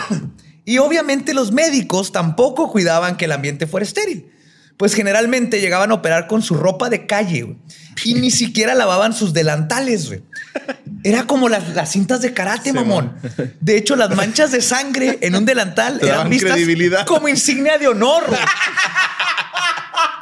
Y 0.65 0.77
obviamente 0.77 1.33
los 1.33 1.51
médicos 1.51 2.11
tampoco 2.11 2.71
cuidaban 2.71 3.17
que 3.17 3.25
el 3.25 3.31
ambiente 3.31 3.67
fuera 3.67 3.85
estéril. 3.85 4.31
Pues 4.77 4.93
generalmente 4.95 5.61
llegaban 5.61 5.91
a 5.91 5.95
operar 5.95 6.27
con 6.27 6.41
su 6.41 6.55
ropa 6.55 6.89
de 6.89 7.05
calle 7.05 7.55
y 8.03 8.15
ni 8.15 8.31
siquiera 8.31 8.73
lavaban 8.73 9.13
sus 9.13 9.33
delantales. 9.33 10.07
güey. 10.07 10.23
Era 11.03 11.27
como 11.27 11.49
las, 11.49 11.69
las 11.69 11.91
cintas 11.91 12.21
de 12.21 12.33
karate, 12.33 12.73
mamón. 12.73 13.15
De 13.59 13.77
hecho, 13.77 13.95
las 13.95 14.15
manchas 14.15 14.51
de 14.51 14.61
sangre 14.61 15.19
en 15.21 15.35
un 15.35 15.45
delantal 15.45 15.99
eran 16.01 16.29
vistas 16.29 16.57
como 17.05 17.27
insignia 17.27 17.77
de 17.77 17.87
honor. 17.87 18.23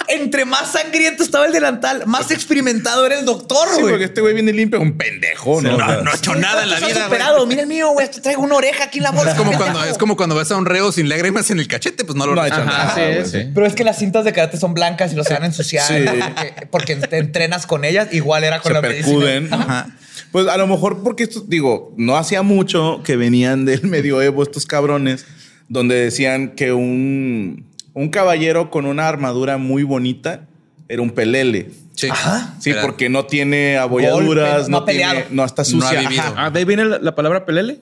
Entre 0.07 0.43
más 0.45 0.71
sangriento 0.73 1.23
estaba 1.23 1.45
el 1.45 1.53
delantal, 1.53 2.03
más 2.05 2.31
experimentado 2.31 3.05
era 3.05 3.17
el 3.17 3.25
doctor, 3.25 3.67
Sí, 3.73 3.81
güey. 3.81 3.93
porque 3.93 4.05
este 4.05 4.19
güey 4.21 4.33
viene 4.33 4.51
limpio, 4.51 4.81
un 4.81 4.97
pendejo, 4.97 5.61
¿no? 5.61 5.77
No, 5.77 5.85
O 5.85 5.87
sea, 5.87 6.01
no 6.01 6.11
he 6.11 6.15
hecho 6.15 6.35
nada 6.35 6.63
en 6.63 6.69
la 6.69 6.75
¿Cuántos 6.79 6.89
has 6.89 6.95
vida. 6.95 7.03
superado? 7.05 7.45
Mira 7.45 7.61
el 7.61 7.67
mío, 7.67 7.89
güey. 7.91 8.09
Te 8.11 8.19
traigo 8.19 8.41
una 8.41 8.55
oreja 8.55 8.83
aquí 8.85 8.97
en 8.97 9.03
la 9.05 9.11
bolsa. 9.11 9.31
Es 9.31 9.37
como, 9.37 9.51
cuando, 9.51 9.65
pendejo. 9.79 9.91
es 9.91 9.97
como 9.97 10.17
cuando 10.17 10.35
ves 10.35 10.51
a 10.51 10.57
un 10.57 10.65
reo 10.65 10.91
sin 10.91 11.07
lágrimas 11.07 11.49
en 11.51 11.59
el 11.59 11.67
cachete, 11.67 12.03
pues 12.03 12.17
no 12.17 12.25
lo 12.25 12.35
No 12.35 12.41
ha 12.41 12.47
hecho 12.47 12.55
Ajá, 12.57 12.65
nada. 12.65 12.95
sí, 12.95 13.01
güey. 13.01 13.25
sí. 13.45 13.51
Pero 13.53 13.65
es 13.65 13.73
que 13.75 13.83
las 13.85 13.97
cintas 13.97 14.25
de 14.25 14.33
karate 14.33 14.57
son 14.57 14.73
blancas 14.73 15.13
y 15.13 15.15
los 15.15 15.29
van 15.29 15.43
a 15.43 15.45
ensuciar 15.45 15.87
Sí. 15.87 16.03
porque, 16.05 16.67
porque 16.69 16.95
te 16.95 17.17
entrenas 17.17 17.65
con 17.65 17.85
ellas. 17.85 18.09
Igual 18.11 18.43
era 18.43 18.59
con 18.59 18.69
se 18.69 18.73
la 18.73 18.81
percuden. 18.81 19.43
medicina. 19.43 19.63
Ajá. 19.63 19.87
Pues 20.33 20.47
a 20.47 20.57
lo 20.57 20.67
mejor 20.67 21.03
porque 21.03 21.23
esto, 21.23 21.43
digo, 21.47 21.93
no 21.97 22.17
hacía 22.17 22.41
mucho 22.41 23.01
que 23.03 23.15
venían 23.15 23.65
del 23.65 23.83
medioevo 23.87 24.43
estos 24.43 24.65
cabrones, 24.65 25.25
donde 25.69 25.95
decían 25.95 26.49
que 26.55 26.73
un, 26.73 27.65
un 27.93 28.09
caballero 28.09 28.69
con 28.69 28.85
una 28.85 29.07
armadura 29.07 29.57
muy 29.57 29.83
bonita 29.83 30.41
era 30.87 31.01
un 31.01 31.11
pelele. 31.11 31.71
Sí. 31.95 32.07
Ajá. 32.09 32.55
Sí, 32.59 32.71
Era- 32.71 32.81
porque 32.81 33.09
no 33.09 33.25
tiene 33.25 33.77
abolladuras, 33.77 34.69
Golpe, 34.69 34.71
no 34.71 34.79
no, 34.79 34.85
tiene, 34.85 35.25
no 35.31 35.45
está 35.45 35.61
No 35.63 35.85
ha 35.85 35.89
sucia. 35.89 35.99
Ajá. 36.07 36.33
Ah, 36.37 36.49
de 36.49 36.59
ahí 36.59 36.65
viene 36.65 36.85
la, 36.85 36.99
la 36.99 37.15
palabra 37.15 37.45
pelele. 37.45 37.79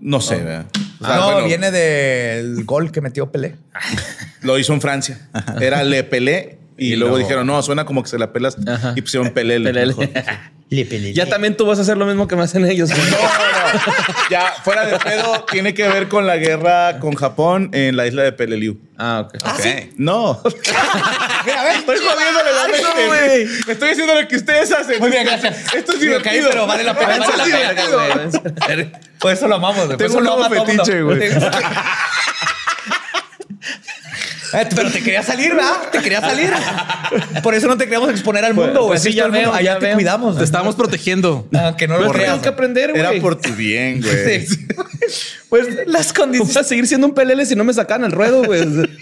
No 0.00 0.20
sé, 0.20 0.36
¿verdad? 0.36 0.66
O 1.00 1.04
sea, 1.06 1.16
no, 1.16 1.32
bueno, 1.32 1.46
viene 1.48 1.70
del 1.72 2.64
gol 2.64 2.92
que 2.92 3.00
metió 3.00 3.32
Pelé. 3.32 3.56
Lo 4.42 4.56
hizo 4.58 4.72
en 4.72 4.80
Francia. 4.80 5.28
Era 5.60 5.82
Le 5.82 6.04
Pelé. 6.04 6.58
Y, 6.76 6.92
Y 6.92 6.96
luego 6.96 7.16
luego- 7.16 7.26
dijeron, 7.26 7.46
no, 7.48 7.60
suena 7.62 7.84
como 7.84 8.04
que 8.04 8.08
se 8.08 8.16
la 8.18 8.32
pelas. 8.32 8.56
Ajá. 8.66 8.92
Y 8.94 9.02
pusieron 9.02 9.30
Pelele. 9.34 9.64
Pelele. 9.72 9.94
mejor. 9.96 10.08
Ya 11.14 11.26
también 11.26 11.56
tú 11.56 11.64
vas 11.64 11.78
a 11.78 11.82
hacer 11.82 11.96
lo 11.96 12.04
mismo 12.04 12.28
que 12.28 12.36
me 12.36 12.42
hacen 12.42 12.64
ellos. 12.66 12.90
No, 12.98 13.04
no, 13.04 13.72
no. 13.72 14.14
Ya, 14.30 14.52
fuera 14.64 14.86
de 14.86 14.98
pedo, 14.98 15.44
tiene 15.50 15.74
que 15.74 15.86
ver 15.88 16.08
con 16.08 16.26
la 16.26 16.36
guerra 16.38 16.98
con 17.00 17.14
Japón 17.14 17.68
en 17.74 17.96
la 17.96 18.06
isla 18.06 18.22
de 18.22 18.32
Peleliu. 18.32 18.78
Ah, 18.96 19.24
ok. 19.26 19.34
Ok. 19.44 19.66
No. 19.96 20.40
Mira, 21.44 21.60
a 21.60 21.64
ver, 21.64 21.76
Estoy 21.76 21.96
jodiéndole 21.98 22.52
la 22.52 22.68
mente. 22.68 23.06
güey. 23.06 23.42
Estoy 23.68 23.90
haciendo 23.90 24.14
lo 24.14 24.26
que 24.26 24.36
ustedes 24.36 24.72
hacen. 24.72 24.98
Muy 25.00 25.10
bien, 25.10 25.24
gracias. 25.26 25.74
Esto 25.74 25.92
es 25.92 25.98
Me 26.00 26.06
caí, 26.22 26.38
divertido. 26.38 26.48
pero 26.50 26.66
vale 26.66 26.82
la 26.84 26.94
pena, 26.94 27.18
vale 27.18 27.36
la 27.36 27.44
pena, 27.44 27.72
divertido. 28.66 29.00
Por 29.18 29.32
eso 29.32 29.48
lo 29.48 29.54
amamos, 29.56 29.86
güey. 29.86 29.88
Por 29.88 29.96
Tengo 29.98 30.10
eso 30.10 30.18
un 30.18 30.24
lo 30.24 30.48
nuevo 30.48 30.66
fetiche, 30.66 31.02
güey. 31.02 31.20
Eh, 34.54 34.66
Pero 34.74 34.90
te 34.90 35.02
quería 35.02 35.22
salir, 35.22 35.54
¿verdad? 35.54 35.90
Te 35.92 36.00
quería 36.00 36.20
salir. 36.20 36.50
Por 37.42 37.54
eso 37.54 37.66
no 37.66 37.76
te 37.76 37.84
queríamos 37.84 38.10
exponer 38.10 38.44
al 38.44 38.54
mundo, 38.54 38.80
güey. 38.80 38.88
pues 38.88 39.02
sí, 39.02 39.08
Así 39.10 39.16
ya 39.18 39.28
veo, 39.28 39.52
allá 39.52 39.74
ya 39.74 39.78
te 39.78 39.86
veo. 39.86 39.94
cuidamos. 39.96 40.38
Te 40.38 40.44
estábamos 40.44 40.74
protegiendo. 40.74 41.48
Aunque 41.52 41.86
no 41.88 41.98
lo 41.98 42.10
creas. 42.10 42.38
que 42.40 42.48
aprender, 42.48 42.90
güey. 42.90 43.00
Era 43.00 43.12
por 43.20 43.40
tu 43.40 43.52
bien, 43.54 44.00
güey. 44.02 44.46
Sí. 44.46 44.66
Pues 45.48 45.66
las 45.86 46.12
¿Cómo 46.12 46.24
condiciones. 46.26 46.54
vas 46.54 46.64
a 46.66 46.68
seguir 46.68 46.86
siendo 46.86 47.06
un 47.06 47.14
pelele 47.14 47.44
si 47.46 47.56
no 47.56 47.64
me 47.64 47.72
sacan 47.74 48.04
al 48.04 48.12
ruedo, 48.12 48.42
güey? 48.44 48.62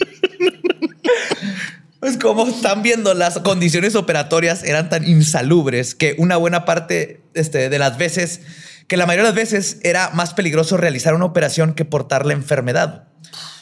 Pues 2.00 2.18
como 2.18 2.46
están 2.46 2.82
viendo, 2.82 3.14
las 3.14 3.38
condiciones 3.38 3.94
operatorias 3.96 4.62
eran 4.62 4.90
tan 4.90 5.08
insalubres 5.08 5.94
que 5.94 6.14
una 6.18 6.36
buena 6.36 6.64
parte 6.64 7.22
este, 7.34 7.68
de 7.68 7.78
las 7.78 7.96
veces 7.98 8.42
que 8.86 8.96
la 8.96 9.06
mayoría 9.06 9.24
de 9.24 9.28
las 9.30 9.34
veces 9.34 9.78
era 9.82 10.10
más 10.10 10.32
peligroso 10.34 10.76
realizar 10.76 11.14
una 11.14 11.24
operación 11.24 11.74
que 11.74 11.84
portar 11.84 12.24
la 12.26 12.34
enfermedad. 12.34 13.08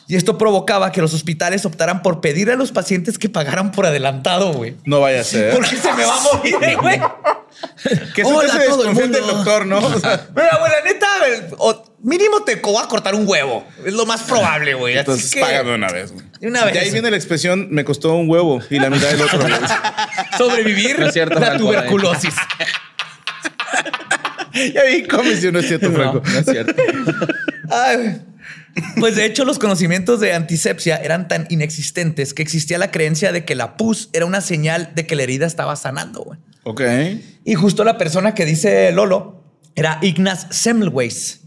Y 0.06 0.16
esto 0.16 0.36
provocaba 0.36 0.92
que 0.92 1.00
los 1.00 1.14
hospitales 1.14 1.64
optaran 1.64 2.02
por 2.02 2.20
pedir 2.20 2.50
a 2.50 2.56
los 2.56 2.72
pacientes 2.72 3.18
que 3.18 3.28
pagaran 3.30 3.72
por 3.72 3.86
adelantado, 3.86 4.52
güey. 4.52 4.76
No 4.84 5.00
vaya 5.00 5.20
a 5.22 5.24
ser. 5.24 5.54
Porque 5.54 5.76
se 5.76 5.92
me 5.94 6.04
va 6.04 6.14
a 6.16 6.20
morir, 6.20 6.76
güey. 6.80 7.00
Que 8.14 8.22
eso 8.22 8.36
Hola, 8.36 8.58
te 8.58 8.66
todo 8.66 8.82
el 8.82 8.88
desconfíe 8.94 9.08
del 9.08 9.22
mundo. 9.22 9.36
doctor, 9.36 9.66
¿no? 9.66 9.78
O 9.78 9.98
sea, 10.00 10.26
Mira, 10.36 10.58
güey, 10.58 10.72
la 10.72 10.82
neta, 10.92 11.08
o 11.56 11.84
mínimo 12.02 12.42
te 12.42 12.60
co- 12.60 12.74
va 12.74 12.82
a 12.82 12.88
cortar 12.88 13.14
un 13.14 13.26
huevo. 13.26 13.64
Es 13.86 13.94
lo 13.94 14.04
más 14.04 14.22
probable, 14.24 14.74
güey. 14.74 14.94
Así 14.94 15.00
entonces 15.00 15.30
que 15.30 15.40
págame 15.40 15.74
una 15.74 15.88
vez. 15.90 16.12
güey. 16.12 16.24
Una 16.42 16.64
vez. 16.66 16.74
De 16.74 16.80
ahí 16.80 16.90
viene 16.90 17.10
la 17.10 17.16
expresión, 17.16 17.68
me 17.70 17.84
costó 17.86 18.12
un 18.14 18.28
huevo 18.28 18.60
y 18.68 18.78
la 18.78 18.90
mitad 18.90 19.08
del 19.08 19.22
otro. 19.22 19.38
güey. 19.40 19.52
sobrevivir 20.36 20.98
No 20.98 21.06
es 21.06 21.12
cierto, 21.14 21.38
la 21.38 21.46
Franco, 21.46 21.64
tuberculosis. 21.64 22.34
ya 24.74 24.82
vi 24.84 25.04
cómo 25.06 25.30
si 25.30 25.50
no 25.50 25.58
es 25.60 25.66
cierto, 25.68 25.90
Franco. 25.92 26.20
No, 26.24 26.30
no 26.32 26.38
es 26.38 26.44
cierto. 26.46 26.82
Ay, 27.70 27.96
güey. 27.96 28.33
Pues 28.98 29.16
de 29.16 29.24
hecho 29.24 29.44
los 29.44 29.58
conocimientos 29.58 30.20
de 30.20 30.32
antisepsia 30.32 30.96
eran 30.96 31.28
tan 31.28 31.46
inexistentes 31.50 32.34
que 32.34 32.42
existía 32.42 32.78
la 32.78 32.90
creencia 32.90 33.32
de 33.32 33.44
que 33.44 33.54
la 33.54 33.76
pus 33.76 34.10
era 34.12 34.26
una 34.26 34.40
señal 34.40 34.92
de 34.94 35.06
que 35.06 35.14
la 35.14 35.22
herida 35.22 35.46
estaba 35.46 35.76
sanando. 35.76 36.22
güey. 36.22 36.38
Ok. 36.64 36.82
Y 37.44 37.54
justo 37.54 37.84
la 37.84 37.98
persona 37.98 38.34
que 38.34 38.44
dice 38.44 38.90
Lolo 38.92 39.44
era 39.74 39.98
Ignaz 40.02 40.46
Semmelweis. 40.50 41.40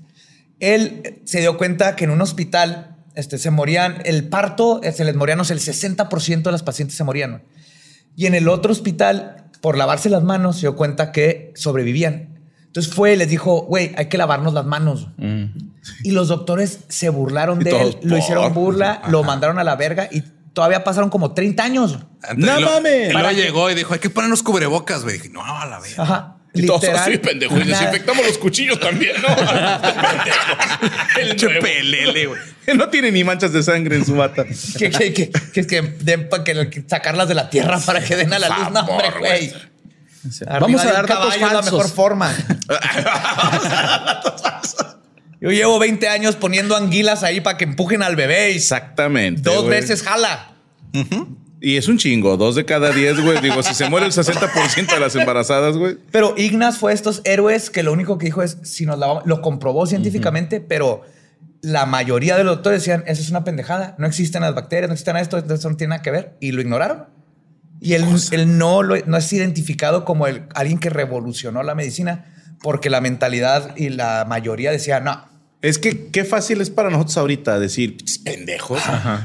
Él 0.59 1.01
eh, 1.03 1.21
se 1.25 1.39
dio 1.39 1.57
cuenta 1.57 1.95
que 1.95 2.05
en 2.05 2.11
un 2.11 2.21
hospital 2.21 2.97
este, 3.15 3.37
se 3.37 3.51
morían, 3.51 4.01
el 4.05 4.27
parto 4.27 4.81
eh, 4.83 4.91
se 4.91 5.03
les 5.03 5.15
morían, 5.15 5.37
no 5.37 5.43
sé, 5.43 5.53
el 5.53 5.59
60% 5.59 6.43
de 6.43 6.51
las 6.51 6.63
pacientes 6.63 6.95
se 6.95 7.03
morían. 7.03 7.43
Y 8.15 8.25
en 8.25 8.35
el 8.35 8.47
otro 8.47 8.71
hospital, 8.71 9.45
por 9.61 9.77
lavarse 9.77 10.09
las 10.09 10.23
manos, 10.23 10.57
se 10.57 10.61
dio 10.61 10.75
cuenta 10.75 11.11
que 11.11 11.51
sobrevivían. 11.55 12.39
Entonces 12.65 12.93
fue 12.93 13.13
y 13.13 13.15
les 13.15 13.29
dijo, 13.29 13.61
güey, 13.63 13.91
hay 13.97 14.07
que 14.07 14.17
lavarnos 14.17 14.53
las 14.53 14.65
manos. 14.65 15.07
Y 16.03 16.11
los 16.11 16.27
doctores 16.27 16.80
se 16.89 17.09
burlaron 17.09 17.61
Y 17.61 17.65
de 17.65 17.72
todos, 17.72 17.95
él, 17.95 17.99
lo 18.09 18.18
hicieron 18.18 18.53
burla, 18.53 19.01
lo 19.09 19.23
mandaron 19.23 19.59
a 19.59 19.64
la 19.64 19.76
verga 19.76 20.07
y 20.11 20.22
todavía 20.53 20.84
pasaron 20.84 21.09
como 21.09 21.34
30 21.34 21.64
años. 21.64 21.97
Antes- 22.23 22.45
¡No 22.45 22.59
mames! 22.61 23.14
Luego 23.14 23.31
llegó 23.31 23.72
y 23.72 23.76
dijo, 23.76 23.93
hay 23.93 23.99
que 23.99 24.09
ponernos 24.09 24.43
cubrebocas, 24.43 25.03
güey. 25.03 25.18
Dije, 25.18 25.30
no, 25.30 25.43
a 25.43 25.65
la 25.65 25.80
vez. 25.80 25.97
Ajá. 25.99 26.34
Y 26.53 26.65
todos 26.65 26.81
Literal, 26.81 27.01
así, 27.03 27.18
pendejo. 27.19 27.55
Y 27.57 27.64
desinfectamos 27.65 28.26
los 28.26 28.38
cuchillos 28.39 28.80
también, 28.80 29.15
¿no? 29.22 29.27
El 31.22 31.35
pelele, 31.35 32.26
güey. 32.26 32.39
No 32.76 32.89
tiene 32.89 33.11
ni 33.11 33.23
manchas 33.23 33.53
de 33.53 33.61
sangre 33.61 33.95
en 33.97 34.05
su 34.05 34.15
bata. 34.15 34.43
que, 34.77 34.89
que, 34.89 35.14
que, 35.14 35.30
que, 35.53 35.68
que 35.68 35.81
den 36.01 36.30
pa- 36.30 36.43
que, 36.43 36.84
sacarlas 36.88 37.27
de 37.27 37.35
la 37.35 37.49
tierra 37.51 37.80
para 37.80 38.03
que 38.03 38.15
den 38.15 38.34
a 38.34 38.39
la 38.39 38.47
luz. 38.49 38.72
No, 38.72 38.80
hombre, 38.81 39.11
güey. 39.19 39.53
Vamos 40.59 40.81
a 40.84 40.91
dar 40.91 41.07
datos 41.07 41.35
es 41.35 41.41
la 41.41 41.47
falsos. 41.49 41.65
mejor 41.73 41.89
forma. 41.89 42.34
Yo 45.39 45.51
llevo 45.51 45.77
20 45.80 46.07
años 46.07 46.35
poniendo 46.35 46.76
anguilas 46.76 47.23
ahí 47.23 47.41
para 47.41 47.57
que 47.57 47.65
empujen 47.65 48.01
al 48.01 48.15
bebé 48.15 48.51
y 48.51 48.55
Exactamente. 48.55 49.41
dos 49.43 49.65
güey. 49.65 49.80
veces 49.80 50.01
jala. 50.01 50.53
Y 51.59 51.77
es 51.77 51.88
un 51.88 51.97
chingo. 51.97 52.38
Dos 52.38 52.55
de 52.55 52.65
cada 52.65 52.91
diez, 52.91 53.19
güey. 53.19 53.39
Digo, 53.41 53.61
si 53.64 53.73
se 53.73 53.89
muere 53.89 54.05
el 54.05 54.11
60% 54.11 54.93
de 54.93 54.99
las 54.99 55.15
embarazadas, 55.15 55.77
güey. 55.77 55.97
Pero 56.11 56.35
Ignaz 56.38 56.77
fue 56.77 56.93
estos 56.93 57.22
héroes 57.23 57.69
que 57.69 57.84
lo 57.84 57.93
único 57.93 58.18
que 58.18 58.26
dijo 58.26 58.43
es 58.43 58.57
si 58.64 58.85
nos 58.85 58.97
lavamos, 58.97 59.26
lo 59.26 59.41
comprobó 59.41 59.85
científicamente, 59.85 60.59
pero 60.59 61.03
la 61.61 61.85
mayoría 61.85 62.38
de 62.38 62.43
los 62.43 62.57
doctores 62.57 62.81
decían 62.81 63.03
eso 63.07 63.22
es 63.22 63.30
una 63.30 63.43
pendejada, 63.43 63.95
no 63.97 64.05
existen 64.05 64.41
las 64.41 64.53
bacterias, 64.53 64.89
no 64.89 64.93
existen 64.93 65.18
esto, 65.18 65.38
eso 65.38 65.69
no 65.69 65.77
tiene 65.77 65.89
nada 65.89 66.01
que 66.01 66.11
ver 66.11 66.38
y 66.39 66.51
lo 66.51 66.61
ignoraron. 66.61 67.05
Y 67.80 67.93
él, 67.93 68.05
él 68.31 68.57
no, 68.57 68.81
lo, 68.81 68.95
no 69.05 69.18
es 69.18 69.31
identificado 69.34 70.05
como 70.05 70.26
el, 70.27 70.43
alguien 70.55 70.80
que 70.80 70.89
revolucionó 70.89 71.61
la 71.64 71.76
medicina 71.76 72.34
porque 72.61 72.89
la 72.89 73.01
mentalidad 73.01 73.76
y 73.76 73.89
la 73.89 74.26
mayoría 74.27 74.72
decía 74.72 74.99
no. 74.99 75.26
Es 75.61 75.79
que 75.79 76.07
qué 76.07 76.23
fácil 76.23 76.61
es 76.61 76.69
para 76.69 76.89
nosotros 76.89 77.17
ahorita 77.17 77.59
decir 77.59 77.97
"Pinches 77.97 78.19
pendejos, 78.19 78.81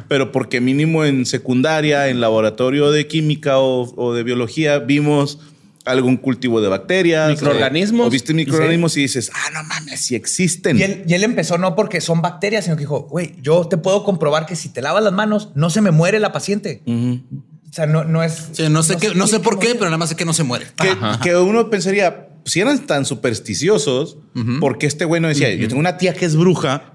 pero 0.09 0.33
porque 0.33 0.61
mínimo 0.61 1.05
en 1.05 1.27
secundaria, 1.27 2.09
en 2.09 2.21
laboratorio 2.21 2.91
de 2.91 3.07
química 3.07 3.59
o, 3.59 3.93
o 3.97 4.15
de 4.15 4.23
biología, 4.23 4.79
vimos 4.79 5.39
algún 5.85 6.17
cultivo 6.17 6.61
de 6.61 6.69
bacterias, 6.69 7.31
Microorganismos. 7.31 8.05
O, 8.05 8.09
o 8.09 8.11
viste 8.11 8.35
microorganismos 8.35 8.97
y 8.97 9.01
dices, 9.01 9.31
ah, 9.35 9.51
no 9.53 9.65
mames, 9.65 10.01
si 10.01 10.15
existen. 10.15 10.79
Y 10.79 10.83
él, 10.83 11.05
y 11.07 11.15
él 11.15 11.25
empezó 11.25 11.59
no 11.59 11.75
porque 11.75 12.01
son 12.01 12.23
bacterias, 12.23 12.65
sino 12.65 12.77
que 12.77 12.81
dijo, 12.83 13.03
güey, 13.03 13.35
yo 13.43 13.67
te 13.69 13.77
puedo 13.77 14.05
comprobar 14.05 14.47
que 14.47 14.57
si 14.57 14.69
te 14.69 14.81
lavas 14.81 15.03
las 15.03 15.13
manos 15.13 15.51
no 15.55 15.71
se 15.71 15.81
me 15.81 15.91
muere 15.91 16.21
la 16.21 16.33
paciente. 16.33 16.83
O 16.87 17.75
sea, 17.75 17.87
no, 17.87 18.05
no 18.05 18.23
es... 18.23 18.49
Sí, 18.53 18.69
no 18.69 18.83
sé, 18.83 18.97
qué, 18.97 19.15
no 19.15 19.27
sé 19.27 19.41
por 19.41 19.59
qué, 19.59 19.69
pero 19.73 19.87
nada 19.87 19.97
más 19.99 20.11
sé 20.11 20.15
que 20.17 20.25
no 20.25 20.35
se 20.35 20.45
muere. 20.45 20.67
que, 20.77 20.95
que 21.23 21.37
uno 21.37 21.69
pensaría, 21.71 22.29
si 22.45 22.61
eran 22.61 22.87
tan 22.87 23.05
supersticiosos, 23.05 24.17
porque 24.61 24.87
este 24.87 25.05
güey 25.05 25.21
no 25.21 25.29
decía, 25.29 25.53
yo 25.55 25.69
tengo 25.69 25.81
una 25.81 25.97
tía 25.97 26.15
que 26.15 26.25
es 26.25 26.37
bruja, 26.37 26.93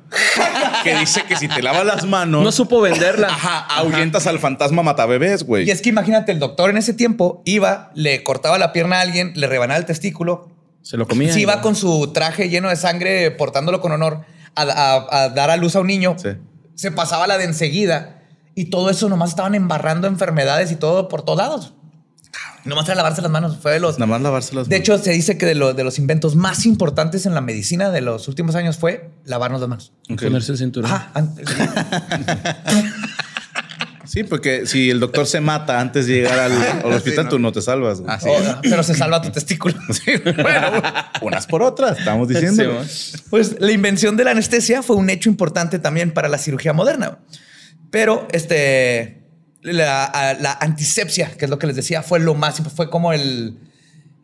que 0.83 0.95
dice 0.97 1.23
que 1.27 1.35
si 1.35 1.47
te 1.47 1.61
lavas 1.61 1.85
las 1.85 2.05
manos, 2.05 2.43
No 2.43 2.51
supo 2.51 2.81
venderla. 2.81 3.27
ajá, 3.27 3.59
ahuyentas 3.77 4.27
al 4.27 4.39
fantasma 4.39 4.83
matabebés, 4.83 5.43
güey. 5.43 5.67
Y 5.67 5.71
es 5.71 5.81
que 5.81 5.89
imagínate, 5.89 6.31
el 6.31 6.39
doctor 6.39 6.69
en 6.69 6.77
ese 6.77 6.93
tiempo 6.93 7.41
iba, 7.45 7.91
le 7.95 8.23
cortaba 8.23 8.57
la 8.57 8.73
pierna 8.73 8.97
a 8.97 9.01
alguien, 9.01 9.33
le 9.35 9.47
rebanaba 9.47 9.77
el 9.79 9.85
testículo. 9.85 10.49
Se 10.81 10.95
lo 10.97 11.07
comía. 11.07 11.33
Si 11.33 11.41
iba 11.41 11.59
con 11.61 11.75
su 11.75 12.11
traje 12.13 12.49
lleno 12.49 12.69
de 12.69 12.75
sangre, 12.77 13.31
portándolo 13.31 13.81
con 13.81 13.91
honor, 13.91 14.21
a, 14.55 14.61
a- 14.63 15.23
a 15.23 15.29
dar 15.29 15.49
a 15.51 15.57
luz 15.57 15.75
a 15.75 15.81
un 15.81 15.87
niño, 15.87 16.15
Sí. 16.17 16.29
se 16.75 16.91
pasaba 16.91 17.27
la 17.27 17.37
de 17.37 17.43
enseguida. 17.45 18.13
Y 18.55 18.65
todo 18.65 18.89
eso 18.89 19.07
nomás 19.09 19.29
estaban 19.31 19.53
embarrando 19.53 20.07
enfermedades 20.07 20.71
y 20.71 20.77
todo 20.77 21.09
por 21.09 21.21
todos 21.23 21.37
lados. 21.37 21.73
Nomás 22.67 22.85
era 22.87 22.95
lavarse 22.95 23.21
las 23.21 23.31
manos. 23.31 23.57
Fue 23.61 23.71
de 23.71 23.79
los. 23.79 23.97
Nada 23.97 24.07
más 24.11 24.21
lavarse 24.21 24.53
las 24.55 24.67
De 24.69 24.75
manos. 24.75 24.89
hecho, 24.89 24.97
se 25.03 25.11
dice 25.11 25.37
que 25.37 25.45
de, 25.45 25.55
lo- 25.55 25.73
de 25.73 25.83
los 25.83 25.97
inventos 25.99 26.35
más 26.35 26.65
importantes 26.65 27.25
en 27.25 27.33
la 27.33 27.41
medicina 27.41 27.89
de 27.91 28.01
los 28.01 28.27
últimos 28.27 28.55
años 28.55 28.77
fue 28.77 29.09
lavarnos 29.25 29.59
las 29.61 29.69
manos. 29.69 29.93
Ok. 30.09 30.23
Ponerse 30.23 30.51
el 30.51 30.57
cinturón. 30.57 30.91
Ajá. 30.91 31.11
Sí, 34.05 34.23
porque 34.23 34.65
si 34.65 34.89
el 34.89 35.01
doctor 35.01 35.27
se 35.27 35.41
mata 35.41 35.81
antes 35.81 36.07
de 36.07 36.13
llegar 36.13 36.39
al, 36.39 36.53
al 36.53 36.93
hospital, 36.93 37.25
no. 37.25 37.29
tú 37.29 37.39
no 37.39 37.51
te 37.51 37.61
salvas. 37.61 37.99
güey. 37.99 38.09
Así 38.15 38.29
Oh, 38.29 38.59
pero 38.61 38.81
se 38.81 38.95
salva 38.95 39.21
tu 39.21 39.29
testículo. 39.31 39.75
bueno, 40.41 40.81
unas 41.21 41.45
por 41.45 41.61
otras, 41.61 41.99
estamos 41.99 42.29
diciendo. 42.29 42.83
Sí, 42.87 43.17
Pues 43.29 43.57
la 43.59 43.71
invención 43.73 44.15
de 44.15 44.23
la 44.23 44.31
anestesia 44.31 44.81
fue 44.81 44.95
un 44.95 45.09
hecho 45.09 45.29
importante 45.29 45.77
también 45.77 46.11
para 46.13 46.29
la 46.29 46.37
cirugía 46.37 46.71
moderna. 46.71 47.19
Pero 47.91 48.29
este, 48.31 49.26
la, 49.73 50.57
antisepsia, 50.59 51.31
que 51.37 51.45
es 51.45 51.51
lo 51.51 51.59
que 51.59 51.67
les 51.67 51.75
decía, 51.75 52.03
fue 52.03 52.19
lo 52.19 52.35
más, 52.35 52.61
fue 52.75 52.89
como 52.89 53.13
el, 53.13 53.57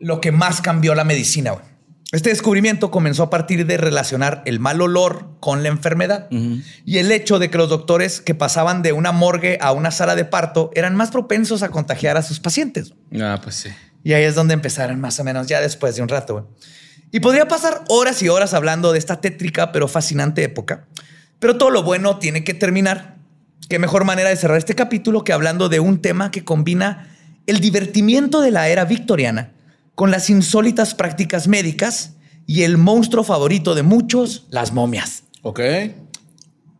lo 0.00 0.20
que 0.20 0.32
más 0.32 0.60
cambió 0.60 0.94
la 0.94 1.04
medicina. 1.04 1.52
güey. 1.52 1.64
Este 2.12 2.30
descubrimiento 2.30 2.92
comenzó 2.92 3.24
a 3.24 3.30
partir 3.30 3.66
de 3.66 3.76
relacionar 3.76 4.42
el 4.46 4.60
mal 4.60 4.80
olor 4.80 5.30
con 5.40 5.64
la 5.64 5.68
enfermedad 5.68 6.28
y 6.30 6.98
el 6.98 7.10
hecho 7.10 7.40
de 7.40 7.50
que 7.50 7.58
los 7.58 7.68
doctores 7.68 8.20
que 8.20 8.36
pasaban 8.36 8.82
de 8.82 8.92
una 8.92 9.10
morgue 9.10 9.58
a 9.60 9.72
una 9.72 9.90
sala 9.90 10.14
de 10.14 10.24
parto 10.24 10.70
eran 10.76 10.94
más 10.94 11.10
propensos 11.10 11.64
a 11.64 11.70
contagiar 11.70 12.16
a 12.16 12.22
sus 12.22 12.38
pacientes. 12.38 12.94
Ah, 13.20 13.40
pues 13.42 13.56
sí. 13.56 13.70
Y 14.04 14.12
ahí 14.12 14.22
es 14.22 14.36
donde 14.36 14.54
empezaron 14.54 15.00
más 15.00 15.18
o 15.18 15.24
menos 15.24 15.48
ya 15.48 15.60
después 15.60 15.96
de 15.96 16.02
un 16.02 16.08
rato. 16.08 16.34
güey. 16.34 16.44
Y 17.10 17.18
podría 17.18 17.48
pasar 17.48 17.82
horas 17.88 18.22
y 18.22 18.28
horas 18.28 18.54
hablando 18.54 18.92
de 18.92 19.00
esta 19.00 19.20
tétrica 19.20 19.72
pero 19.72 19.88
fascinante 19.88 20.44
época. 20.44 20.86
Pero 21.40 21.58
todo 21.58 21.70
lo 21.70 21.82
bueno 21.82 22.18
tiene 22.18 22.44
que 22.44 22.54
terminar. 22.54 23.13
Qué 23.68 23.78
mejor 23.78 24.04
manera 24.04 24.28
de 24.28 24.36
cerrar 24.36 24.58
este 24.58 24.74
capítulo 24.74 25.24
que 25.24 25.32
hablando 25.32 25.68
de 25.68 25.80
un 25.80 26.00
tema 26.02 26.30
que 26.30 26.44
combina 26.44 27.08
el 27.46 27.60
divertimiento 27.60 28.40
de 28.40 28.50
la 28.50 28.68
era 28.68 28.84
victoriana 28.84 29.52
con 29.94 30.10
las 30.10 30.28
insólitas 30.28 30.94
prácticas 30.94 31.48
médicas 31.48 32.14
y 32.46 32.62
el 32.62 32.76
monstruo 32.76 33.24
favorito 33.24 33.74
de 33.74 33.82
muchos, 33.82 34.46
las 34.50 34.72
momias. 34.72 35.24
Ok. 35.42 35.60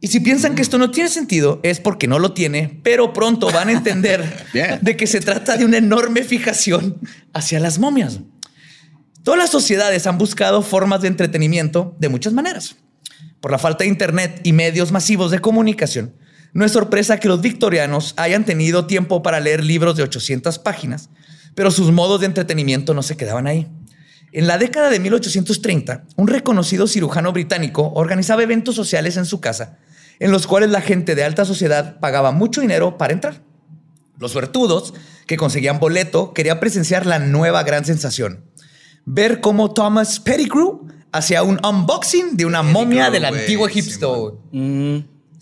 Y 0.01 0.09
si 0.09 0.21
piensan 0.21 0.55
que 0.55 0.63
esto 0.63 0.77
no 0.77 0.91
tiene 0.91 1.09
sentido, 1.09 1.61
es 1.63 1.81
porque 1.81 2.07
no 2.07 2.19
lo 2.19 2.33
tiene, 2.33 2.81
pero 2.83 3.15
pronto 3.15 3.51
van 3.51 3.69
a 3.69 3.73
entender 3.73 4.47
de 4.83 4.97
que 4.97 5.07
se 5.07 5.21
trata 5.21 5.57
de 5.57 5.65
una 5.65 5.79
enorme 5.79 6.23
fijación 6.25 6.99
hacia 7.33 7.61
las 7.61 7.79
momias. 7.79 8.21
Todas 9.23 9.39
las 9.39 9.51
sociedades 9.51 10.07
han 10.07 10.19
buscado 10.19 10.61
formas 10.61 11.01
de 11.01 11.09
entretenimiento 11.09 11.97
de 11.99 12.11
muchas 12.11 12.35
maneras. 12.35 12.77
Por 13.41 13.51
la 13.51 13.59
falta 13.59 13.85
de 13.85 13.89
internet 13.89 14.41
y 14.43 14.53
medios 14.53 14.93
masivos 14.93 15.31
de 15.31 15.39
comunicación, 15.39 16.13
no 16.55 16.65
es 16.65 16.73
sorpresa 16.73 17.19
que 17.19 17.29
los 17.29 17.41
victorianos 17.41 18.15
hayan 18.17 18.45
tenido 18.45 18.87
tiempo 18.87 19.23
para 19.23 19.41
leer 19.41 19.65
libros 19.65 19.97
de 19.97 20.05
800 20.05 20.61
páginas, 20.61 21.11
pero 21.57 21.73
sus 21.73 21.91
modos 21.91 22.21
de 22.21 22.27
entretenimiento 22.27 22.95
no 22.95 23.03
se 23.03 23.17
quedaban 23.17 23.49
ahí. 23.49 23.69
En 24.33 24.47
la 24.47 24.57
década 24.57 24.89
de 24.89 25.01
1830, 25.01 26.05
un 26.17 26.29
reconocido 26.29 26.87
cirujano 26.87 27.33
británico 27.33 27.93
organizaba 27.95 28.45
eventos 28.45 28.77
sociales 28.77 29.17
en 29.17 29.27
su 29.27 29.41
casa, 29.41 29.79
en 30.21 30.31
los 30.31 30.47
cuales 30.47 30.71
la 30.71 30.81
gente 30.81 31.17
de 31.17 31.25
alta 31.25 31.45
sociedad 31.45 31.99
pagaba 31.99 32.31
mucho 32.31 32.61
dinero 32.61 32.99
para 32.99 33.13
entrar. 33.13 33.43
Los 34.21 34.31
suertudos, 34.31 34.95
que 35.27 35.37
conseguían 35.37 35.81
boleto, 35.81 36.33
querían 36.35 36.61
presenciar 36.61 37.05
la 37.05 37.19
nueva 37.19 37.65
gran 37.65 37.85
sensación. 37.85 38.45
Ver 39.05 39.41
cómo 39.41 39.75
Thomas 39.75 40.21
Pettigrew 40.21 40.87
hacía 41.11 41.43
un 41.43 41.61
unboxing 41.65 42.37
de 42.37 42.47
una 42.47 42.63
momia 42.63 43.11
del 43.11 43.25
antiguo 43.25 43.69
sí, 43.69 43.79
Egipto. 43.79 44.41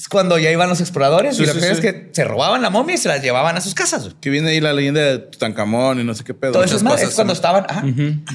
Es 0.03 0.09
cuando 0.09 0.37
ya 0.37 0.51
iban 0.51 0.69
los 0.69 0.81
exploradores 0.81 1.37
Sí, 1.37 1.45
y 1.45 1.47
lo 1.47 1.53
sí, 1.53 1.61
que 1.61 1.71
es 1.71 1.79
que 1.79 2.11
se 2.11 2.25
robaban 2.25 2.61
la 2.61 2.71
momia 2.71 2.97
y 2.97 2.99
se 2.99 3.07
la 3.07 3.19
llevaban 3.19 3.57
a 3.57 3.61
sus 3.61 3.73
casas. 3.73 4.17
Que 4.21 4.31
viene 4.31 4.51
ahí 4.51 4.61
la 4.61 4.73
leyenda 4.73 5.01
de 5.01 5.19
Tutankamón 5.21 6.01
y 6.01 6.03
no 6.03 6.13
sé 6.13 6.25
qué 6.25 6.35
pedo. 6.35 6.55
Todo 6.55 6.65
eso 6.65 6.75
es, 6.75 6.83
más, 6.83 7.01
es 7.01 7.15
cuando 7.15 7.33
estaban... 7.33 7.67
ajá. 7.69 7.85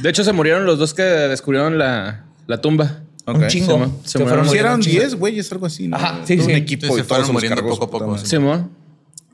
De 0.01 0.09
hecho, 0.09 0.23
se 0.23 0.31
murieron 0.31 0.65
los 0.65 0.79
dos 0.79 0.93
que 0.93 1.03
descubrieron 1.03 1.77
la, 1.77 2.23
La 2.47 2.61
tumba. 2.61 3.01
Un 3.25 3.47
chingo. 3.47 4.01
Se 4.05 4.11
Simón. 4.11 4.27
fueron 4.29 4.45
Si 4.45 4.47
muriendo 4.47 4.55
eran 4.55 4.73
un 4.75 4.81
chingo. 4.81 4.99
10 5.01 5.15
güeyes, 5.15 5.51
algo 5.51 5.65
así. 5.65 5.89
¿no? 5.89 5.97
Ajá, 5.97 6.21
sí, 6.23 6.37
Todo 6.37 6.45
sí. 6.45 6.51
Un 6.53 6.57
equipo 6.57 6.85
se 6.95 7.01
y 7.01 7.03
fueron 7.03 7.25
se 7.25 7.33
los 7.33 7.43
muriendo 7.43 7.67
poco 7.67 7.83
a 7.83 7.91
poco. 7.91 8.17
Simón. 8.19 8.71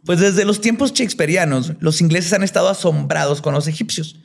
Pues 0.04 0.20
desde 0.20 0.44
los 0.44 0.60
tiempos 0.60 0.92
shakespearianos, 0.92 1.74
los 1.82 2.02
ingleses 2.02 2.34
han 2.34 2.42
estado 2.42 2.68
asombrados 2.68 3.44
con 3.44 3.54
los 3.54 3.68
egipcios 3.68 4.20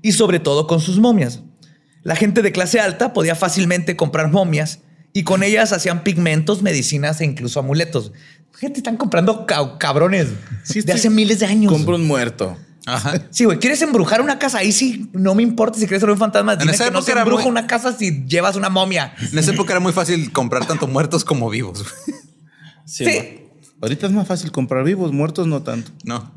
y 0.00 0.12
sobre 0.12 0.40
todo 0.40 0.66
con 0.66 0.80
sus 0.80 0.98
momias. 0.98 1.40
La 2.04 2.16
gente 2.16 2.40
de 2.40 2.52
clase 2.52 2.80
alta 2.80 3.12
podía 3.12 3.34
fácilmente 3.34 3.96
comprar 3.96 4.30
momias 4.30 4.78
y 5.12 5.22
con 5.24 5.42
ellas 5.42 5.72
hacían 5.72 6.02
pigmentos, 6.04 6.62
medicinas 6.62 7.20
e 7.20 7.24
incluso 7.24 7.60
amuletos. 7.60 8.12
Gente, 8.58 8.78
están 8.80 8.96
comprando 8.96 9.46
ca- 9.46 9.78
cabrones 9.78 10.28
Sí, 10.64 10.80
de 10.82 10.92
sí. 10.92 10.98
hace 10.98 11.10
miles 11.10 11.38
de 11.40 11.46
años. 11.46 11.72
Compro 11.72 11.96
un 11.96 12.06
muerto. 12.06 12.56
Ajá. 12.86 13.14
Sí, 13.30 13.44
güey, 13.44 13.58
¿quieres 13.58 13.80
embrujar 13.82 14.20
una 14.20 14.38
casa? 14.38 14.58
Ahí 14.58 14.72
sí, 14.72 15.08
no 15.12 15.34
me 15.34 15.42
importa 15.42 15.78
si 15.78 15.86
quieres 15.86 16.00
ser 16.00 16.10
un 16.10 16.18
fantasma. 16.18 16.56
Dime 16.56 16.72
esa 16.72 16.84
que 16.84 16.90
no 16.90 16.98
época 16.98 17.06
se 17.06 17.12
era 17.12 17.20
embruja 17.22 17.42
muy- 17.44 17.50
una 17.52 17.66
casa 17.66 17.92
si 17.96 18.24
llevas 18.26 18.56
una 18.56 18.68
momia. 18.70 19.14
En 19.32 19.38
esa 19.38 19.52
época 19.52 19.72
era 19.72 19.80
muy 19.80 19.92
fácil 19.92 20.32
comprar 20.32 20.66
tanto 20.66 20.86
muertos 20.86 21.24
como 21.24 21.48
vivos. 21.50 21.84
Sí. 22.84 23.04
Ahorita 23.80 24.06
es 24.06 24.12
más 24.12 24.26
fácil 24.26 24.50
comprar 24.50 24.84
vivos, 24.84 25.12
muertos 25.12 25.46
no 25.46 25.62
tanto. 25.62 25.92
No. 26.04 26.32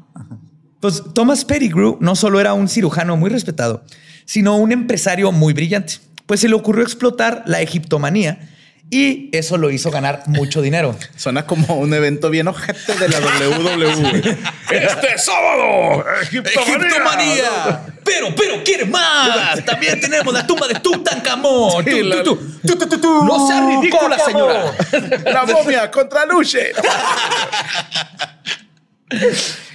Pues 0.79 1.01
Thomas 1.13 1.45
Pettigrew 1.45 1.97
no 1.99 2.15
solo 2.15 2.39
era 2.39 2.53
un 2.53 2.67
cirujano 2.67 3.17
muy 3.17 3.29
respetado, 3.29 3.83
sino 4.25 4.55
un 4.57 4.71
empresario 4.71 5.31
muy 5.31 5.53
brillante, 5.53 5.95
pues 6.25 6.41
se 6.41 6.47
le 6.47 6.55
ocurrió 6.55 6.83
explotar 6.83 7.43
la 7.47 7.61
egiptomanía 7.61 8.49
y 8.89 9.29
eso 9.31 9.57
lo 9.57 9.71
hizo 9.71 9.89
ganar 9.89 10.23
mucho 10.27 10.61
dinero. 10.61 10.95
Suena 11.15 11.45
como 11.45 11.75
un 11.75 11.93
evento 11.93 12.29
bien 12.29 12.47
ojete 12.47 12.93
de 12.95 13.09
la 13.09 13.19
WWE. 13.19 14.19
este 14.71 15.17
sábado, 15.17 16.05
¡Egiptomanía! 16.21 17.85
Pero, 18.03 18.35
pero, 18.35 18.63
¿quiere 18.63 18.85
más? 18.85 19.63
También 19.65 19.99
tenemos 19.99 20.33
la 20.33 20.45
tumba 20.45 20.67
de 20.67 20.75
Tutankamón. 20.75 21.83
Sí, 21.83 22.03
la-. 22.03 22.23
No 22.23 23.47
sea 23.47 23.67
ridícula, 23.67 24.19
señora. 24.19 24.75
La 25.25 25.45
momia 25.45 25.89
contra 25.89 26.25
Luche. 26.25 26.73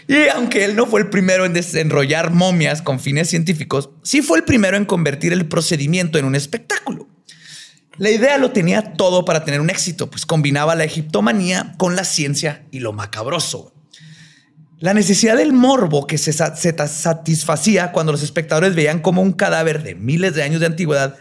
Y 0.09 0.27
aunque 0.29 0.65
él 0.65 0.75
no 0.75 0.87
fue 0.87 1.01
el 1.01 1.11
primero 1.11 1.45
en 1.45 1.53
desenrollar 1.53 2.33
momias 2.33 2.81
con 2.81 2.99
fines 2.99 3.29
científicos, 3.29 3.91
sí 4.03 4.23
fue 4.23 4.39
el 4.39 4.45
primero 4.45 4.79
en 4.79 4.87
convertir 4.87 5.35
el 5.35 5.47
procedimiento 5.47 6.19
en 6.19 6.25
un 6.25 6.35
espectáculo. 6.35 7.07
La 7.99 8.11
idea 8.11 8.39
lo 8.39 8.53
tenía 8.53 8.95
todo 8.95 9.25
para 9.25 9.45
tener 9.45 9.61
un 9.61 9.71
éxito, 9.71 10.09
pues 10.11 10.25
combinaba 10.25 10.75
la 10.77 10.85
egiptomanía 10.85 11.75
con 11.79 11.97
la 11.97 12.05
ciencia 12.05 12.63
y 12.71 12.79
lo 12.81 12.93
macabroso. 12.93 13.75
La 14.79 14.95
necesidad 14.95 15.37
del 15.37 15.53
morbo 15.53 16.07
que 16.07 16.19
se, 16.19 16.33
satisfacía 16.33 17.91
cuando 17.91 18.13
los 18.13 18.23
espectadores 18.23 18.75
veían 18.77 19.01
como 19.01 19.23
un 19.23 19.33
cadáver 19.33 19.83
de 19.83 19.95
miles 19.97 20.35
de 20.35 20.45
años 20.45 20.61
de 20.61 20.67
antigüedad 20.67 21.17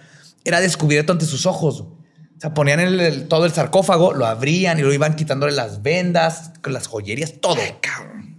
era 0.46 0.62
descubierto 0.62 1.12
ante 1.12 1.26
sus 1.26 1.48
ojos. 1.48 1.82
O 1.82 2.40
sea, 2.40 2.54
ponían 2.54 2.80
el- 2.80 3.00
el- 3.00 3.28
todo 3.28 3.46
el 3.46 3.52
sarcófago, 3.54 4.14
lo 4.14 4.28
abrían 4.28 4.78
y 4.78 4.84
lo 4.84 4.94
iban 4.94 5.16
quitándole 5.16 5.54
las 5.54 5.82
vendas, 5.82 6.52
con 6.62 6.74
las 6.74 6.86
joyerías, 6.86 7.34
todo. 7.42 7.58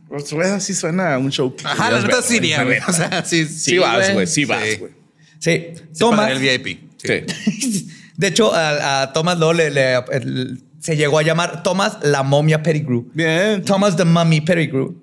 Pues, 0.08 0.32
güey, 0.32 0.48
así 0.50 0.72
suena 0.72 1.14
a 1.14 1.18
un 1.18 1.30
show. 1.32 1.54
Ajá, 1.64 1.90
la 1.90 2.00
neta 2.00 2.22
sí 2.22 2.36
iría, 2.36 2.62
güey. 2.62 2.78
O 2.86 2.92
sea, 2.92 3.24
sí, 3.24 3.44
Sí, 3.46 3.76
vas, 3.78 4.12
güey. 4.14 4.26
Sí 4.28 4.44
vas, 4.44 4.62
Sí. 4.64 4.76
güey. 4.76 4.92
Sí, 5.40 5.66
Sí, 5.92 6.04
para 6.10 6.30
el 6.32 6.38
VIP. 6.38 6.80
Sí. 6.96 7.24
Sí. 7.60 7.88
De 8.18 8.26
hecho, 8.26 8.54
a, 8.54 9.00
a 9.02 9.12
Thomas 9.14 9.38
Lowe 9.38 9.54
le- 9.54 10.58
se 10.80 10.96
llegó 10.96 11.18
a 11.18 11.22
llamar 11.22 11.62
Thomas 11.62 11.98
la 12.02 12.22
momia 12.22 12.62
Pettigrew. 12.62 13.08
Bien. 13.14 13.64
Thomas 13.64 13.96
the 13.96 14.04
Mummy 14.04 14.40
Pettigrew. 14.42 14.94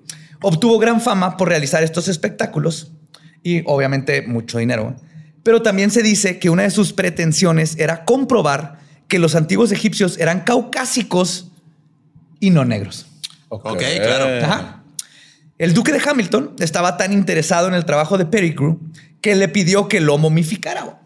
Obtuvo 0.42 0.78
gran 0.78 1.00
fama 1.00 1.36
por 1.36 1.48
realizar 1.48 1.82
estos 1.82 2.08
espectáculos 2.08 2.92
y 3.42 3.62
obviamente 3.66 4.22
mucho 4.22 4.58
dinero. 4.58 4.94
Pero 5.42 5.62
también 5.62 5.90
se 5.90 6.02
dice 6.02 6.38
que 6.38 6.50
una 6.50 6.62
de 6.64 6.70
sus 6.70 6.92
pretensiones 6.92 7.76
era 7.78 8.04
comprobar 8.04 8.78
que 9.08 9.18
los 9.18 9.34
antiguos 9.34 9.72
egipcios 9.72 10.18
eran 10.18 10.40
caucásicos 10.40 11.50
y 12.40 12.50
no 12.50 12.64
negros. 12.64 13.06
Ok, 13.48 13.78
claro. 14.02 14.44
Ajá. 14.46 14.82
El 15.58 15.72
duque 15.72 15.92
de 15.92 16.00
Hamilton 16.06 16.54
estaba 16.58 16.96
tan 16.98 17.12
interesado 17.12 17.68
en 17.68 17.74
el 17.74 17.84
trabajo 17.86 18.18
de 18.18 18.26
Pettigrew 18.26 18.78
que 19.22 19.34
le 19.36 19.48
pidió 19.48 19.88
que 19.88 20.00
lo 20.00 20.18
momificara 20.18 20.98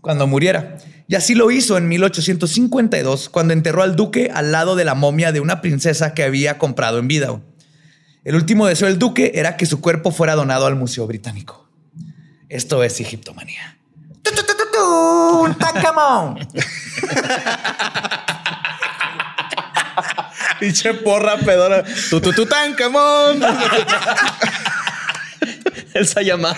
cuando 0.00 0.26
muriera. 0.26 0.78
Y 1.06 1.14
así 1.14 1.34
lo 1.34 1.50
hizo 1.50 1.78
en 1.78 1.88
1852, 1.88 3.30
cuando 3.30 3.54
enterró 3.54 3.82
al 3.82 3.96
duque 3.96 4.30
al 4.32 4.52
lado 4.52 4.76
de 4.76 4.84
la 4.84 4.94
momia 4.94 5.32
de 5.32 5.40
una 5.40 5.60
princesa 5.60 6.14
que 6.14 6.22
había 6.22 6.58
comprado 6.58 6.98
en 6.98 7.08
vida. 7.08 7.40
El 8.24 8.34
último 8.34 8.66
deseo 8.66 8.88
del 8.88 8.98
duque 8.98 9.32
era 9.34 9.56
que 9.56 9.64
su 9.64 9.80
cuerpo 9.80 10.10
fuera 10.10 10.34
donado 10.34 10.66
al 10.66 10.76
Museo 10.76 11.06
Británico. 11.06 11.66
Esto 12.48 12.84
es 12.84 13.00
egiptomanía. 13.00 13.78
Pinche 20.60 20.94
porra 20.94 21.36
pedora. 21.38 21.84
Tu, 22.10 22.20
tu, 22.20 22.32
tu, 22.32 22.46
tan, 22.46 22.74
camón. 22.74 23.40
Esa 25.98 26.22
llamada. 26.22 26.56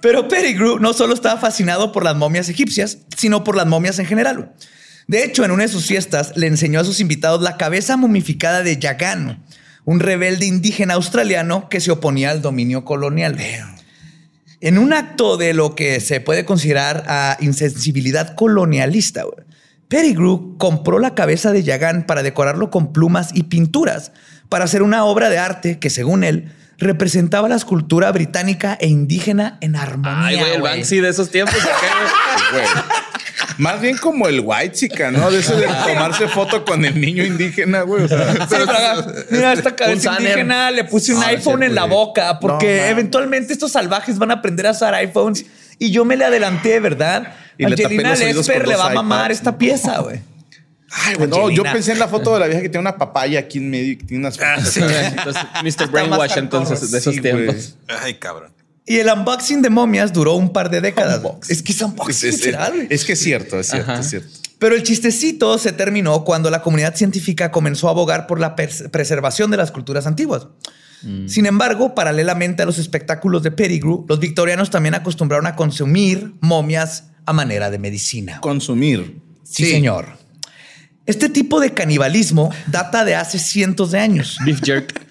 Pero 0.00 0.28
Pettigrew 0.28 0.78
no 0.78 0.92
solo 0.92 1.14
estaba 1.14 1.40
fascinado 1.40 1.92
por 1.92 2.04
las 2.04 2.16
momias 2.16 2.48
egipcias, 2.48 2.98
sino 3.16 3.42
por 3.44 3.56
las 3.56 3.66
momias 3.66 3.98
en 3.98 4.06
general. 4.06 4.52
De 5.08 5.24
hecho, 5.24 5.44
en 5.44 5.50
una 5.50 5.64
de 5.64 5.68
sus 5.68 5.86
fiestas 5.86 6.32
le 6.36 6.46
enseñó 6.46 6.80
a 6.80 6.84
sus 6.84 7.00
invitados 7.00 7.42
la 7.42 7.56
cabeza 7.56 7.96
momificada 7.96 8.62
de 8.62 8.78
Yagan, 8.78 9.44
un 9.84 10.00
rebelde 10.00 10.46
indígena 10.46 10.94
australiano 10.94 11.68
que 11.68 11.80
se 11.80 11.92
oponía 11.92 12.30
al 12.30 12.42
dominio 12.42 12.84
colonial. 12.84 13.36
En 14.60 14.78
un 14.78 14.92
acto 14.92 15.36
de 15.36 15.54
lo 15.54 15.74
que 15.74 16.00
se 16.00 16.20
puede 16.20 16.44
considerar 16.44 17.04
a 17.06 17.36
insensibilidad 17.40 18.34
colonialista, 18.34 19.24
Pettigrew 19.88 20.56
compró 20.58 20.98
la 20.98 21.14
cabeza 21.14 21.52
de 21.52 21.62
Yagan 21.62 22.06
para 22.06 22.24
decorarlo 22.24 22.70
con 22.70 22.92
plumas 22.92 23.30
y 23.32 23.44
pinturas, 23.44 24.10
para 24.48 24.64
hacer 24.64 24.82
una 24.82 25.04
obra 25.04 25.30
de 25.30 25.38
arte 25.38 25.78
que, 25.78 25.90
según 25.90 26.24
él, 26.24 26.52
representaba 26.78 27.48
la 27.48 27.56
escultura 27.56 28.10
británica 28.12 28.76
e 28.80 28.88
indígena 28.88 29.58
en 29.60 29.76
armonía. 29.76 30.26
Ay, 30.26 30.36
güey, 30.38 30.52
el. 30.54 30.62
Banksy 30.62 31.00
de 31.00 31.08
esos 31.08 31.30
tiempos. 31.30 31.54
Más 33.58 33.80
bien 33.80 33.96
como 33.96 34.28
el 34.28 34.40
white 34.44 34.72
chica, 34.72 35.10
¿no? 35.10 35.30
De 35.30 35.40
ese 35.40 35.56
de 35.56 35.66
tomarse 35.66 36.28
foto 36.28 36.64
con 36.64 36.84
el 36.84 37.00
niño 37.00 37.24
indígena, 37.24 37.82
güey. 37.82 38.04
O 38.04 38.08
sea, 38.08 38.46
Sí, 38.46 38.56
mira, 39.30 39.52
esta 39.54 39.74
cabeza 39.74 40.12
indígena 40.18 40.70
le 40.70 40.84
puse 40.84 41.14
un 41.14 41.22
Ah, 41.22 41.28
iPhone 41.28 41.60
sí, 41.60 41.66
en 41.66 41.74
la 41.74 41.84
boca 41.84 42.38
porque 42.38 42.80
No, 42.80 42.86
eventualmente 42.86 43.52
estos 43.52 43.72
salvajes 43.72 44.18
van 44.18 44.30
a 44.30 44.34
aprender 44.34 44.66
a 44.66 44.72
usar 44.72 44.94
iPhones 44.94 45.46
y 45.78 45.90
yo 45.90 46.04
me 46.04 46.16
le 46.16 46.24
adelanté, 46.26 46.80
¿verdad? 46.80 47.34
Y 47.58 47.64
Angelina 47.64 48.14
Lesper 48.14 48.68
le 48.68 48.76
va 48.76 48.90
a 48.90 48.94
mamar 48.94 49.32
esta 49.32 49.56
pieza, 49.56 50.00
güey. 50.00 50.20
Ay, 50.90 51.16
no, 51.28 51.50
yo 51.50 51.62
pensé 51.64 51.92
en 51.92 51.98
la 51.98 52.08
foto 52.08 52.34
de 52.34 52.40
la 52.40 52.46
vieja 52.46 52.62
que 52.62 52.68
tiene 52.68 52.80
una 52.80 52.96
papaya 52.96 53.40
aquí 53.40 53.58
en 53.58 53.70
medio 53.70 53.92
y 53.92 53.96
que 53.96 54.04
tiene 54.04 54.20
unas 54.26 54.38
Entonces, 54.56 55.34
Mr. 55.62 55.90
Brainwash, 55.90 56.38
entonces, 56.38 56.90
de 56.90 56.98
esos 56.98 57.14
Sí, 57.14 57.20
tiempos. 57.20 57.76
Ay, 57.88 58.14
cabrón. 58.14 58.52
Y 58.88 58.98
el 58.98 59.08
unboxing 59.08 59.62
de 59.62 59.70
momias 59.70 60.12
duró 60.12 60.34
un 60.34 60.52
par 60.52 60.70
de 60.70 60.80
décadas. 60.80 61.20
Es 61.48 61.60
que 61.62 61.72
es 61.72 61.82
unboxing 61.82 62.28
Es, 62.28 62.34
es- 62.36 62.46
literal, 62.46 62.72
güey. 62.74 62.86
es 62.88 63.04
que 63.04 63.14
es 63.14 63.18
cierto, 63.20 63.58
es 63.58 63.66
cierto, 63.68 63.90
Ajá. 63.90 64.00
es 64.00 64.10
cierto. 64.10 64.28
Pero 64.60 64.74
el 64.76 64.84
chistecito 64.84 65.58
se 65.58 65.72
terminó 65.72 66.24
cuando 66.24 66.50
la 66.50 66.62
comunidad 66.62 66.94
científica 66.94 67.50
comenzó 67.50 67.88
a 67.88 67.90
abogar 67.90 68.26
por 68.28 68.38
la 68.40 68.54
preservación 68.56 69.50
de 69.50 69.56
las 69.56 69.70
culturas 69.72 70.06
antiguas. 70.06 70.46
Sin 71.26 71.46
embargo, 71.46 71.94
paralelamente 71.94 72.62
a 72.62 72.66
los 72.66 72.78
espectáculos 72.78 73.42
de 73.42 73.50
Pettigrew, 73.50 74.06
los 74.08 74.18
victorianos 74.18 74.70
también 74.70 74.94
acostumbraron 74.94 75.46
a 75.46 75.54
consumir 75.54 76.32
momias 76.40 77.10
a 77.26 77.32
manera 77.32 77.70
de 77.70 77.78
medicina. 77.78 78.40
Consumir. 78.40 79.20
Sí, 79.44 79.66
Sí. 79.66 79.70
señor. 79.72 80.16
Este 81.06 81.28
tipo 81.28 81.60
de 81.60 81.72
canibalismo 81.72 82.52
data 82.66 83.04
de 83.04 83.14
hace 83.14 83.38
cientos 83.38 83.92
de 83.92 84.00
años. 84.00 84.38
Beef 84.44 84.60
jerk. 84.62 84.92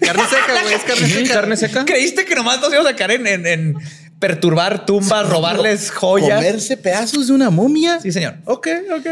Carne 0.00 0.22
seca, 0.28 0.62
güey. 0.62 0.74
Es 0.74 0.82
carne 0.82 1.08
seca. 1.08 1.34
Carne 1.34 1.56
seca. 1.56 1.84
¿Creíste 1.84 2.24
que 2.24 2.34
nomás 2.34 2.60
nos 2.60 2.72
íbamos 2.72 2.90
a 2.90 2.96
caer 2.96 3.12
en, 3.12 3.26
en- 3.26 3.46
en 3.46 3.74
perturbar 4.18 4.84
tumbas, 4.84 5.28
robarles 5.28 5.90
joyas? 5.90 6.36
¿Comerse 6.44 6.76
pedazos 6.76 7.28
de 7.28 7.32
una 7.34 7.50
momia? 7.50 8.00
Sí, 8.00 8.10
señor. 8.12 8.36
Ok, 8.44 8.68
ok. 8.96 9.06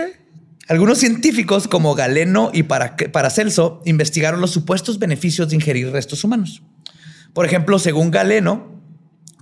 Algunos 0.68 0.98
científicos 0.98 1.66
como 1.68 1.94
Galeno 1.94 2.50
y 2.52 2.64
Para- 2.64 2.96
Paracelso 2.96 3.80
investigaron 3.84 4.40
los 4.40 4.50
supuestos 4.50 4.98
beneficios 4.98 5.48
de 5.48 5.56
ingerir 5.56 5.90
restos 5.90 6.22
humanos. 6.24 6.62
Por 7.32 7.46
ejemplo, 7.46 7.78
según 7.78 8.10
Galeno, 8.10 8.80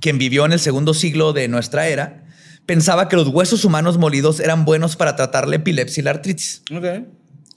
quien 0.01 0.19
vivió 0.19 0.45
en 0.47 0.53
el 0.53 0.61
segundo 0.61 0.95
siglo 0.95 1.33
de 1.33 1.49
nuestra 1.49 1.89
era, 1.89 2.25
pensaba 2.69 3.09
que 3.09 3.17
los 3.17 3.29
huesos 3.29 3.65
humanos 3.65 3.97
molidos 3.97 4.41
eran 4.41 4.67
buenos 4.67 4.95
para 4.95 5.17
tratar 5.17 5.49
la 5.49 5.57
epilepsia 5.57 6.03
y 6.03 6.05
la 6.05 6.11
artritis. 6.11 6.61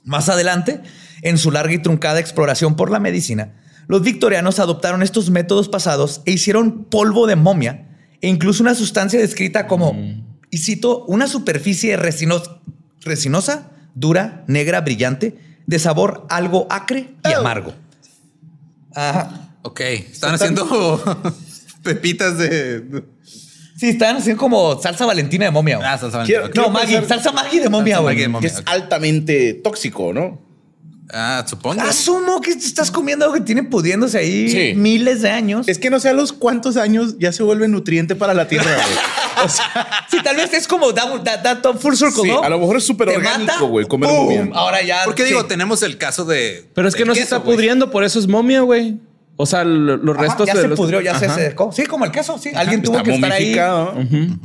Más 0.04 0.30
adelante, 0.30 0.80
en 1.20 1.36
su 1.36 1.50
larga 1.52 1.74
y 1.74 1.78
truncada 1.82 2.18
exploración 2.18 2.76
por 2.76 2.90
la 2.90 2.98
medicina, 2.98 3.52
los 3.88 4.00
victorianos 4.02 4.58
adoptaron 4.58 5.02
estos 5.02 5.28
métodos 5.28 5.68
pasados 5.68 6.22
e 6.24 6.32
hicieron 6.32 6.84
polvo 6.84 7.26
de 7.26 7.36
momia 7.36 7.88
e 8.22 8.28
incluso 8.28 8.62
una 8.62 8.74
sustancia 8.74 9.20
descrita 9.20 9.66
como, 9.66 9.92
y 10.50 10.58
cito, 10.58 11.04
una 11.04 11.26
superficie 11.26 11.98
resinos- 11.98 12.58
resinosa, 13.02 13.70
dura, 13.94 14.44
negra, 14.46 14.80
brillante, 14.80 15.36
de 15.66 15.78
sabor 15.78 16.26
algo 16.30 16.66
acre 16.70 17.14
y 17.22 17.32
amargo. 17.32 17.74
Ajá. 18.94 19.50
Ok. 19.62 19.80
Están 19.80 20.34
haciendo 20.36 20.64
pepitas 21.82 22.38
de. 22.38 23.04
Sí, 23.82 23.88
estaban 23.88 24.18
haciendo 24.18 24.40
como 24.40 24.80
salsa 24.80 25.04
valentina 25.06 25.46
de 25.46 25.50
momia. 25.50 25.78
güey. 25.78 25.88
Ah, 25.88 25.98
salsa 25.98 26.22
Quiero- 26.22 26.42
Valentina. 26.42 26.66
no, 26.68 26.68
quiero 26.68 26.70
Maggie, 26.70 26.98
pensar- 27.00 27.20
salsa 27.20 27.32
Maggie 27.32 27.60
de 27.60 27.68
momia, 27.68 27.94
Salsa 27.96 28.02
güey. 28.02 28.14
Maggi 28.14 28.22
de 28.22 28.28
momia. 28.28 28.48
Que 28.48 28.54
es 28.54 28.62
altamente 28.64 29.54
tóxico, 29.54 30.12
¿no? 30.12 30.40
Ah, 31.12 31.44
supongo. 31.46 31.82
Asumo 31.82 32.40
que 32.40 32.52
te 32.52 32.64
estás 32.64 32.92
comiendo 32.92 33.24
algo 33.24 33.34
que 33.34 33.40
tiene 33.42 33.64
pudiéndose 33.64 34.18
ahí 34.18 34.48
Sí. 34.48 34.74
miles 34.76 35.20
de 35.22 35.30
años. 35.30 35.68
Es 35.68 35.78
que 35.78 35.90
no 35.90 35.98
sé 35.98 36.08
a 36.08 36.12
los 36.12 36.32
cuántos 36.32 36.76
años 36.76 37.16
ya 37.18 37.32
se 37.32 37.42
vuelve 37.42 37.66
nutriente 37.66 38.14
para 38.14 38.34
la 38.34 38.46
tierra, 38.46 38.70
güey. 38.72 39.44
O 39.44 39.48
sea, 39.48 40.06
Sí, 40.10 40.18
tal 40.22 40.36
vez 40.36 40.54
es 40.54 40.68
como 40.68 40.92
da, 40.92 41.18
da, 41.18 41.38
da 41.38 41.60
todo 41.60 41.74
full 41.74 41.94
circle, 41.96 42.22
Sí, 42.22 42.28
¿no? 42.28 42.42
a 42.42 42.48
lo 42.48 42.58
mejor 42.60 42.76
es 42.76 42.84
súper 42.86 43.08
Te 43.08 43.16
orgánico, 43.16 43.66
güey, 43.66 43.84
comer 43.86 44.08
¡pum! 44.08 44.18
momia. 44.36 44.48
Ahora 44.54 44.80
ya. 44.82 45.00
Porque 45.04 45.24
sí. 45.24 45.30
digo, 45.30 45.44
tenemos 45.44 45.82
el 45.82 45.98
caso 45.98 46.24
de. 46.24 46.66
Pero 46.72 46.86
es 46.86 46.94
que 46.94 47.00
del 47.00 47.08
no 47.08 47.14
se 47.14 47.22
queso, 47.22 47.34
está 47.36 47.44
güey. 47.44 47.56
pudriendo, 47.56 47.90
por 47.90 48.04
eso 48.04 48.20
es 48.20 48.28
momia, 48.28 48.60
güey. 48.60 48.96
O 49.42 49.46
sea, 49.46 49.64
lo- 49.64 49.96
los 49.96 50.16
Ajá, 50.16 50.24
restos 50.26 50.46
ya 50.46 50.54
de 50.54 50.62
se 50.62 50.68
los- 50.68 50.78
pudrió, 50.78 51.00
ya 51.00 51.18
se 51.18 51.28
secó. 51.28 51.72
Sí, 51.72 51.84
como 51.86 52.04
el 52.04 52.10
queso, 52.12 52.38
sí. 52.38 52.50
Alguien 52.54 52.80
tuvo 52.82 52.98
está 52.98 53.02
que 53.10 53.14
estar 53.14 53.32
ahí. 53.32 53.56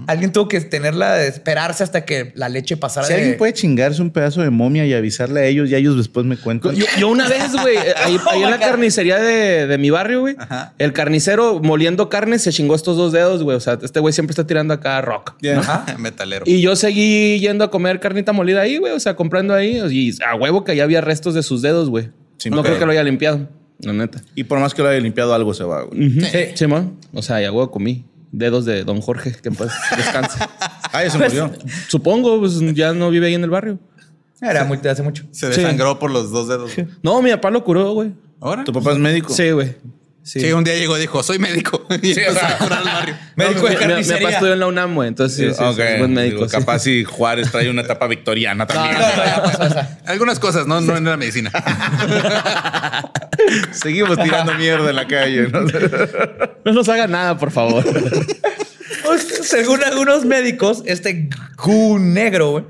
Alguien 0.07 0.31
tuvo 0.31 0.47
que 0.47 0.59
tenerla, 0.61 1.23
esperarse 1.23 1.83
hasta 1.83 2.03
que 2.05 2.31
la 2.35 2.49
leche 2.49 2.77
pasara 2.77 3.05
Si 3.07 3.13
de... 3.13 3.19
alguien 3.19 3.37
puede 3.37 3.53
chingarse 3.53 4.01
un 4.01 4.11
pedazo 4.11 4.41
de 4.41 4.49
momia 4.49 4.85
y 4.85 4.93
avisarle 4.93 5.41
a 5.41 5.45
ellos, 5.45 5.69
ya 5.69 5.77
ellos 5.77 5.97
después 5.97 6.25
me 6.25 6.37
cuentan. 6.37 6.75
Yo, 6.75 6.85
yo 6.99 7.09
una 7.09 7.27
vez, 7.27 7.51
güey, 7.61 7.77
eh, 7.77 7.93
ahí, 8.03 8.17
Oh 8.25 8.29
ahí 8.31 8.43
en 8.43 8.49
la 8.49 8.57
God. 8.57 8.65
carnicería 8.65 9.17
de, 9.19 9.67
de 9.67 9.77
mi 9.77 9.89
barrio, 9.89 10.21
güey, 10.21 10.35
Ajá. 10.37 10.73
el 10.77 10.93
carnicero 10.93 11.59
moliendo 11.61 12.09
carne 12.09 12.39
se 12.39 12.51
chingó 12.51 12.75
estos 12.75 12.97
dos 12.97 13.11
dedos, 13.11 13.43
güey. 13.43 13.55
O 13.55 13.59
sea, 13.59 13.77
este 13.81 13.99
güey 13.99 14.13
siempre 14.13 14.31
está 14.31 14.45
tirando 14.47 14.73
acá 14.73 14.99
rock. 15.01 15.35
Ya. 15.41 15.59
Ajá. 15.59 15.85
Metalero. 15.99 16.43
Y 16.47 16.61
yo 16.61 16.75
seguí 16.75 17.39
yendo 17.39 17.63
a 17.63 17.69
comer 17.71 17.99
carnita 17.99 18.33
molida 18.33 18.61
ahí, 18.61 18.77
güey. 18.77 18.93
O 18.93 18.99
sea, 18.99 19.15
comprando 19.15 19.53
ahí. 19.53 19.79
Y 19.91 20.13
a 20.23 20.35
huevo 20.35 20.63
que 20.63 20.75
ya 20.75 20.83
había 20.83 21.01
restos 21.01 21.33
de 21.33 21.43
sus 21.43 21.61
dedos, 21.61 21.89
güey. 21.89 22.09
No 22.49 22.63
creo 22.63 22.79
que 22.79 22.85
lo 22.85 22.91
haya 22.91 23.03
limpiado. 23.03 23.49
La 23.79 23.93
neta. 23.93 24.21
Y 24.35 24.43
por 24.43 24.59
más 24.59 24.73
que 24.73 24.81
lo 24.81 24.89
haya 24.89 24.99
limpiado, 24.99 25.33
algo 25.33 25.53
se 25.53 25.63
va, 25.63 25.83
güey. 25.83 26.09
Sí, 26.21 26.39
Simón. 26.55 26.97
O 27.13 27.21
sea, 27.21 27.41
ya 27.41 27.51
huevo 27.51 27.71
comí. 27.71 28.05
Dedos 28.31 28.65
de 28.65 28.83
Don 28.83 29.01
Jorge, 29.01 29.33
que 29.41 29.51
pues 29.51 29.71
descanse. 29.97 30.39
Ah, 30.91 31.03
ya 31.03 31.09
se 31.09 31.17
murió. 31.17 31.51
Supongo, 31.87 32.39
pues 32.39 32.59
ya 32.75 32.93
no 32.93 33.09
vive 33.09 33.27
ahí 33.27 33.35
en 33.35 33.43
el 33.43 33.49
barrio. 33.49 33.79
Era 34.41 34.65
muy, 34.65 34.77
hace 34.77 35.01
mucho. 35.01 35.25
Se 35.31 35.47
desangró 35.47 35.97
por 35.97 36.11
los 36.11 36.31
dos 36.31 36.47
dedos. 36.47 36.71
No, 37.01 37.21
mi 37.21 37.31
papá 37.31 37.49
lo 37.49 37.63
curó, 37.63 37.93
güey. 37.93 38.13
¿Ahora? 38.39 38.63
¿Tu 38.63 38.71
papá 38.71 38.91
es 38.91 38.99
médico? 38.99 39.33
Sí, 39.33 39.49
güey. 39.51 39.75
Sí. 40.27 40.51
un 40.51 40.63
día 40.63 40.75
llegó 40.75 40.97
y 40.97 41.01
dijo, 41.01 41.23
soy 41.23 41.39
médico. 41.39 41.85
Y 42.01 42.13
Sí, 42.13 42.19
o 42.19 42.27
empezó 42.27 42.39
sea, 42.39 42.49
a 42.55 42.57
curar 42.57 42.79
al 42.79 42.83
barrio. 42.85 43.15
Médico 43.37 43.61
No, 43.61 43.67
de 43.67 43.69
mi- 43.69 43.75
mi- 43.75 43.79
Mi, 43.79 43.87
carnicería. 43.87 44.21
papá 44.21 44.33
estudió 44.33 44.53
en 44.53 44.59
la 44.59 44.67
UNAM, 44.67 44.95
güey. 44.95 45.07
Entonces, 45.07 45.37
sí, 45.37 45.63
es 45.63 45.99
buen 45.99 46.13
médico. 46.13 46.35
digo, 46.45 46.47
capaz 46.49 46.79
si 46.79 47.03
Juárez 47.05 47.51
trae 47.51 47.69
una 47.69 47.81
etapa 47.83 48.07
victoriana 48.07 48.67
también. 48.67 48.95
No, 48.99 49.07
no, 49.07 49.25
ya 49.25 49.43
pasó 49.43 49.63
esa. 49.63 49.99
Algunas 50.05 50.39
cosas, 50.39 50.67
no, 50.67 50.81
no 50.81 50.97
en 50.97 51.05
la 51.05 51.15
medicina. 51.17 51.51
Seguimos 53.71 54.17
tirando 54.21 54.53
mierda 54.55 54.89
en 54.89 54.95
la 54.95 55.07
calle. 55.07 55.47
¿no? 55.49 55.61
No 56.65 56.73
nos 56.73 56.89
haga 56.89 57.07
nada, 57.07 57.37
por 57.37 57.51
favor. 57.51 57.83
Pues, 59.05 59.27
según 59.43 59.83
algunos 59.83 60.25
médicos, 60.25 60.83
este 60.85 61.29
gu 61.63 61.99
negro 61.99 62.51
güey, 62.51 62.63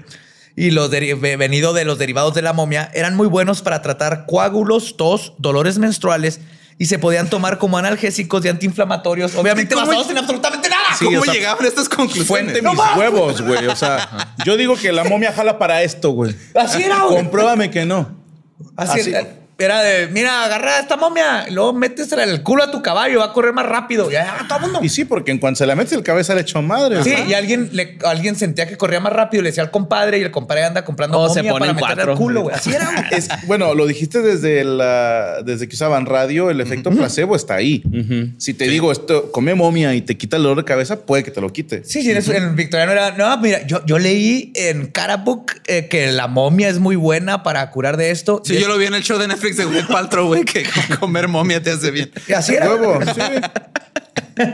y 0.55 0.71
los 0.71 0.89
venido 0.91 1.73
de 1.73 1.85
los 1.85 1.97
derivados 1.97 2.33
de 2.33 2.41
la 2.41 2.53
momia 2.53 2.89
eran 2.93 3.15
muy 3.15 3.27
buenos 3.27 3.61
para 3.61 3.81
tratar 3.81 4.25
coágulos, 4.27 4.97
tos, 4.97 5.33
dolores 5.37 5.77
menstruales 5.77 6.39
y 6.79 6.85
se 6.85 6.99
podían 6.99 7.29
tomar 7.29 7.57
como 7.57 7.77
analgésicos 7.77 8.45
y 8.45 8.49
antiinflamatorios, 8.49 9.35
obviamente 9.35 9.73
¿Cómo- 9.73 9.87
basados 9.87 10.09
en 10.11 10.17
absolutamente 10.19 10.69
nada. 10.69 10.83
Sí, 10.97 11.05
¿Cómo 11.05 11.19
o 11.19 11.23
sea, 11.23 11.33
llegaban 11.33 11.65
a 11.65 11.67
estas 11.67 11.89
conclusiones? 11.89 12.27
Fuente 12.27 12.61
No 12.61 12.71
mis 12.71 12.77
mames. 12.79 12.97
huevos, 12.97 13.41
güey. 13.41 13.65
O 13.67 13.75
sea, 13.75 14.35
yo 14.45 14.57
digo 14.57 14.75
que 14.75 14.91
la 14.91 15.03
momia 15.03 15.31
jala 15.33 15.57
para 15.57 15.81
esto, 15.81 16.11
güey. 16.11 16.35
Así 16.53 16.83
era, 16.83 17.03
güey. 17.03 17.17
Compruébame 17.17 17.69
que 17.71 17.85
no. 17.85 18.15
Así, 18.75 18.99
Así. 18.99 19.13
Era- 19.59 19.81
de, 19.81 20.07
mira, 20.07 20.43
agarra 20.45 20.79
esta 20.79 20.97
momia 20.97 21.45
y 21.49 21.53
luego 21.53 21.73
métesela 21.73 22.23
en 22.23 22.29
el 22.29 22.43
culo 22.43 22.63
a 22.63 22.71
tu 22.71 22.81
caballo, 22.81 23.19
va 23.19 23.25
a 23.25 23.33
correr 23.33 23.53
más 23.53 23.65
rápido. 23.65 24.09
Ya, 24.11 24.23
ya, 24.25 24.47
todo 24.47 24.57
el 24.59 24.63
mundo. 24.65 24.79
Y 24.83 24.89
sí, 24.89 25.05
porque 25.05 25.31
en 25.31 25.39
cuanto 25.39 25.57
se 25.59 25.65
la 25.65 25.75
metes 25.75 25.93
el 25.93 26.03
cabeza 26.03 26.35
le 26.35 26.41
echó 26.41 26.61
madre. 26.61 27.03
Sí, 27.03 27.13
Ajá. 27.13 27.25
y 27.27 27.33
alguien, 27.33 27.69
le, 27.73 27.97
alguien 28.05 28.35
sentía 28.35 28.67
que 28.67 28.77
corría 28.77 28.99
más 28.99 29.13
rápido, 29.13 29.43
le 29.43 29.49
decía 29.49 29.63
al 29.63 29.71
compadre 29.71 30.19
y 30.19 30.21
el 30.23 30.31
compadre 30.31 30.65
anda 30.65 30.83
comprando 30.85 31.19
Oh, 31.19 31.29
se 31.33 31.41
momia 31.43 31.53
para 31.59 31.73
meterle 31.73 31.95
cuatro. 31.95 32.11
al 32.11 32.17
culo, 32.17 32.41
güey. 32.43 32.55
Así 32.55 32.71
era. 32.71 33.09
Es- 33.11 33.29
bueno, 33.47 33.73
lo 33.73 33.85
dijiste 33.87 34.21
desde 34.21 34.63
la, 34.63 35.41
desde 35.43 35.67
que 35.67 35.75
usaban 35.75 36.05
radio, 36.05 36.49
el 36.49 36.61
efecto 36.61 36.91
placebo 36.91 37.35
está 37.35 37.55
ahí. 37.55 37.83
Si 38.37 38.53
te 38.53 38.65
digo 38.67 38.91
esto, 38.91 39.31
come 39.31 39.55
momia 39.55 39.93
y 39.95 40.01
te 40.01 40.17
quita 40.17 40.37
el 40.37 40.43
dolor 40.43 40.57
de 40.57 40.63
cabeza, 40.65 41.01
puede 41.05 41.23
que 41.23 41.31
te 41.31 41.41
lo 41.41 41.51
quite. 41.51 41.83
Sí, 41.83 42.01
sí, 42.01 42.11
en 42.11 42.17
eso- 42.17 42.33
en 42.33 42.43
el 42.43 42.49
victoriano 42.55 42.91
era. 42.91 43.11
No, 43.11 43.37
mira, 43.37 43.65
yo, 43.65 43.83
yo 43.85 43.97
leí 43.99 44.51
en 44.55 44.87
Carabook 44.87 45.51
eh, 45.67 45.87
que 45.89 46.11
la 46.11 46.27
momia 46.27 46.69
es 46.69 46.79
muy 46.79 46.95
buena 46.95 47.43
para 47.43 47.69
curar 47.71 47.97
de 47.97 48.11
esto. 48.11 48.41
Sí, 48.45 48.53
Y 48.53 48.55
yo 48.57 48.61
es- 48.63 48.67
lo 48.67 48.77
vi 48.77 48.85
en 48.85 48.93
el 48.93 49.03
show 49.03 49.17
de 49.17 49.27
Netflix 49.27 49.46
de 49.55 49.65
Gwyneth 49.65 49.87
Paltrow, 49.87 50.27
güey, 50.27 50.43
que 50.43 50.65
comer 50.99 51.27
momia 51.27 51.61
te 51.61 51.71
hace 51.71 51.91
bien. 51.91 52.11
y 52.27 52.33
así 52.33 52.55
era. 52.55 52.69
Huevo, 52.69 52.99
sí. 53.05 53.21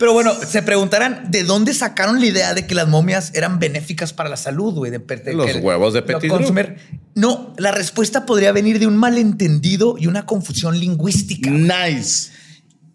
Pero 0.00 0.14
bueno, 0.14 0.32
se 0.32 0.62
preguntarán 0.62 1.30
de 1.30 1.44
dónde 1.44 1.74
sacaron 1.74 2.20
la 2.20 2.26
idea 2.26 2.54
de 2.54 2.66
que 2.66 2.74
las 2.74 2.88
momias 2.88 3.32
eran 3.34 3.58
benéficas 3.58 4.14
para 4.14 4.30
la 4.30 4.38
salud, 4.38 4.72
güey. 4.72 4.90
De, 4.90 4.98
de 4.98 5.34
Los 5.34 5.52
que 5.52 5.58
huevos 5.58 5.92
de 5.92 6.00
Petit 6.00 6.30
consumir. 6.30 6.78
No, 7.14 7.52
la 7.58 7.70
respuesta 7.70 8.24
podría 8.24 8.50
venir 8.52 8.78
de 8.78 8.86
un 8.86 8.96
malentendido 8.96 9.96
y 9.98 10.06
una 10.06 10.24
confusión 10.24 10.80
lingüística. 10.80 11.50
Nice. 11.50 12.30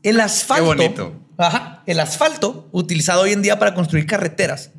El 0.01 0.19
asfalto. 0.19 0.71
Qué 0.71 0.77
bonito. 0.77 1.19
Ajá. 1.37 1.83
El 1.85 1.99
asfalto, 1.99 2.69
utilizado 2.71 3.21
hoy 3.21 3.33
en 3.33 3.43
día 3.43 3.59
para 3.59 3.75
construir 3.75 4.07
carreteras, 4.07 4.71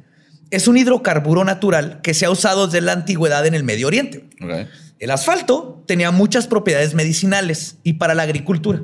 es 0.51 0.67
un 0.67 0.77
hidrocarburo 0.77 1.45
natural 1.45 2.01
que 2.03 2.13
se 2.13 2.27
ha 2.27 2.31
usado 2.31 2.67
desde 2.67 2.81
la 2.81 2.91
antigüedad 2.91 3.47
en 3.47 3.55
el 3.55 3.63
Medio 3.63 3.87
Oriente. 3.87 4.29
Ok. 4.43 4.67
El 4.99 5.11
asfalto 5.11 5.85
tenía 5.87 6.11
muchas 6.11 6.47
propiedades 6.47 6.95
medicinales 6.95 7.77
y 7.83 7.95
para 7.95 8.15
la 8.15 8.23
agricultura. 8.23 8.83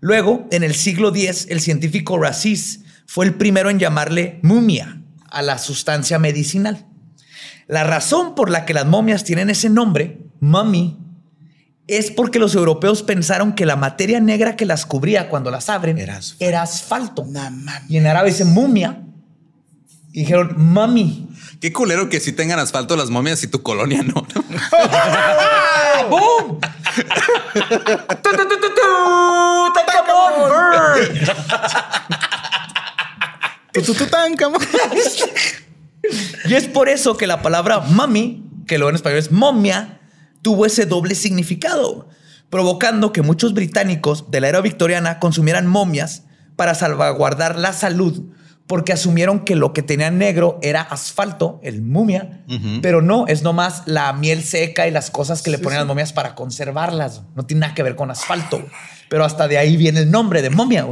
Luego, 0.00 0.48
en 0.50 0.62
el 0.62 0.74
siglo 0.74 1.10
X, 1.14 1.46
el 1.50 1.60
científico 1.60 2.18
Racis 2.18 2.80
fue 3.06 3.26
el 3.26 3.34
primero 3.34 3.70
en 3.70 3.78
llamarle 3.78 4.40
mumia 4.42 5.02
a 5.30 5.42
la 5.42 5.58
sustancia 5.58 6.18
medicinal. 6.18 6.86
La 7.68 7.84
razón 7.84 8.34
por 8.34 8.50
la 8.50 8.64
que 8.64 8.74
las 8.74 8.86
momias 8.86 9.22
tienen 9.24 9.50
ese 9.50 9.70
nombre, 9.70 10.18
mummy, 10.40 10.98
es 11.86 12.10
porque 12.10 12.38
los 12.38 12.54
europeos 12.54 13.02
pensaron 13.02 13.52
que 13.52 13.66
la 13.66 13.76
materia 13.76 14.20
negra 14.20 14.56
que 14.56 14.64
las 14.64 14.86
cubría 14.86 15.28
cuando 15.28 15.50
las 15.50 15.68
abren 15.68 15.98
Era 15.98 16.16
asfalto. 16.18 16.44
era 16.44 16.62
asfalto. 16.62 17.26
Y 17.88 17.96
en 17.96 18.06
árabe 18.06 18.30
dice 18.30 18.44
mumia. 18.44 19.02
Y 20.12 20.20
dijeron 20.20 20.54
mami. 20.56 21.28
Qué 21.60 21.72
culero 21.72 22.08
que 22.08 22.20
si 22.20 22.32
tengan 22.32 22.58
asfalto 22.58 22.96
las 22.96 23.10
momias 23.10 23.42
y 23.44 23.46
tu 23.46 23.62
colonia 23.62 24.02
no. 24.02 24.14
¡Boom! 26.10 26.58
Tu, 28.22 28.30
tu, 28.30 28.48
tu, 28.48 28.60
tu, 28.60 28.68
tu, 28.74 29.72
Tatamón, 29.74 30.50
bird. 30.50 31.30
Tu, 33.72 33.82
tu, 33.82 33.94
tu, 33.94 34.06
tan, 34.06 34.34
cama. 34.34 34.58
Y 36.46 36.54
es 36.54 36.66
por 36.66 36.88
eso 36.88 37.16
que 37.16 37.26
la 37.26 37.42
palabra 37.42 37.80
mami, 37.80 38.44
que 38.66 38.78
luego 38.78 38.90
en 38.90 38.96
español 38.96 39.18
es 39.18 39.30
momia, 39.30 40.00
tuvo 40.42 40.66
ese 40.66 40.86
doble 40.86 41.14
significado, 41.14 42.08
provocando 42.48 43.12
que 43.12 43.22
muchos 43.22 43.54
británicos 43.54 44.30
de 44.30 44.40
la 44.40 44.48
era 44.48 44.60
victoriana 44.60 45.20
consumieran 45.20 45.66
momias 45.66 46.24
para 46.56 46.74
salvaguardar 46.74 47.58
la 47.58 47.72
salud, 47.72 48.32
porque 48.70 48.92
asumieron 48.92 49.40
que 49.40 49.56
lo 49.56 49.72
que 49.72 49.82
tenía 49.82 50.12
negro 50.12 50.60
era 50.62 50.80
asfalto, 50.80 51.58
el 51.64 51.82
mumia, 51.82 52.44
pero 52.82 53.02
no, 53.02 53.26
es 53.26 53.42
nomás 53.42 53.82
la 53.86 54.12
miel 54.12 54.44
seca 54.44 54.86
y 54.86 54.92
las 54.92 55.10
cosas 55.10 55.42
que 55.42 55.50
le 55.50 55.58
ponen 55.58 55.78
a 55.78 55.80
las 55.80 55.88
momias 55.88 56.12
para 56.12 56.36
conservarlas. 56.36 57.22
No 57.34 57.44
tiene 57.44 57.62
nada 57.62 57.74
que 57.74 57.82
ver 57.82 57.96
con 57.96 58.12
asfalto, 58.12 58.64
pero 59.08 59.24
hasta 59.24 59.48
de 59.48 59.58
ahí 59.58 59.76
viene 59.76 59.98
el 59.98 60.12
nombre 60.12 60.40
de 60.40 60.50
momia. 60.50 60.86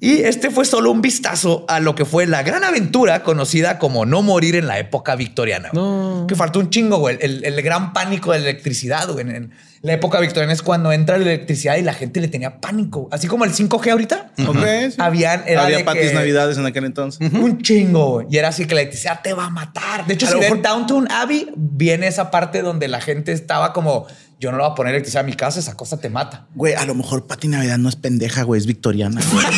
Y 0.00 0.22
este 0.22 0.50
fue 0.50 0.64
solo 0.64 0.90
un 0.90 1.02
vistazo 1.02 1.66
a 1.68 1.78
lo 1.78 1.94
que 1.94 2.04
fue 2.04 2.26
la 2.26 2.42
gran 2.42 2.64
aventura 2.64 3.22
conocida 3.22 3.78
como 3.78 4.04
no 4.04 4.22
morir 4.22 4.56
en 4.56 4.66
la 4.66 4.80
época 4.80 5.14
victoriana. 5.14 5.68
No. 5.72 6.24
Que 6.26 6.34
faltó 6.34 6.58
un 6.58 6.70
chingo, 6.70 6.98
güey. 6.98 7.16
El, 7.20 7.44
el 7.44 7.62
gran 7.62 7.92
pánico 7.92 8.32
de 8.32 8.40
la 8.40 8.50
electricidad, 8.50 9.08
güey. 9.08 9.20
En, 9.20 9.30
en 9.30 9.52
la 9.82 9.92
época 9.92 10.18
victoriana 10.20 10.52
es 10.52 10.62
cuando 10.62 10.92
entra 10.92 11.16
la 11.18 11.24
electricidad 11.24 11.76
y 11.76 11.82
la 11.82 11.92
gente 11.94 12.20
le 12.20 12.28
tenía 12.28 12.60
pánico. 12.60 13.08
Así 13.12 13.26
como 13.28 13.44
el 13.44 13.52
5G 13.52 13.90
ahorita. 13.92 14.30
Ok, 14.46 14.56
sí. 14.90 14.94
Habían, 14.98 15.44
era 15.46 15.64
Había 15.64 15.84
patis 15.84 16.08
que- 16.08 16.14
navidades 16.14 16.58
en 16.58 16.66
aquel 16.66 16.84
entonces. 16.84 17.32
Un 17.32 17.60
chingo, 17.62 18.10
güey. 18.14 18.26
Y 18.30 18.38
era 18.38 18.48
así 18.48 18.66
que 18.66 18.74
la 18.74 18.80
electricidad 18.82 19.20
te 19.22 19.32
va 19.32 19.46
a 19.46 19.50
matar. 19.50 20.06
De 20.06 20.14
hecho, 20.14 20.26
A 20.26 20.30
si 20.30 20.36
mejor- 20.38 20.62
Downtown 20.62 21.08
Abbey, 21.10 21.48
viene 21.56 22.06
esa 22.06 22.30
parte 22.30 22.62
donde 22.62 22.88
la 22.88 23.00
gente 23.00 23.32
estaba 23.32 23.72
como, 23.72 24.06
yo 24.40 24.50
no 24.50 24.56
le 24.58 24.64
voy 24.64 24.72
a 24.72 24.74
poner 24.74 24.94
electricidad 24.94 25.22
a 25.24 25.26
mi 25.26 25.34
casa, 25.34 25.60
esa 25.60 25.74
cosa 25.76 25.98
te 26.00 26.10
mata. 26.10 26.46
Güey, 26.54 26.74
a 26.74 26.84
lo 26.84 26.94
mejor 26.94 27.26
Pati 27.26 27.48
Navidad 27.48 27.78
no 27.78 27.88
es 27.88 27.96
pendeja, 27.96 28.42
güey, 28.42 28.58
es 28.60 28.66
victoriana. 28.66 29.20
güey. 29.32 29.46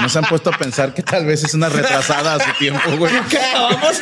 No 0.00 0.08
se 0.08 0.18
han 0.18 0.24
puesto 0.24 0.50
a 0.50 0.56
pensar 0.56 0.94
que 0.94 1.02
tal 1.02 1.26
vez 1.26 1.44
es 1.44 1.52
una 1.52 1.68
retrasada 1.68 2.34
a 2.34 2.40
su 2.40 2.50
tiempo, 2.58 2.80
güey. 2.96 3.12
¿Qué 3.28 3.38
acabamos? 3.38 4.00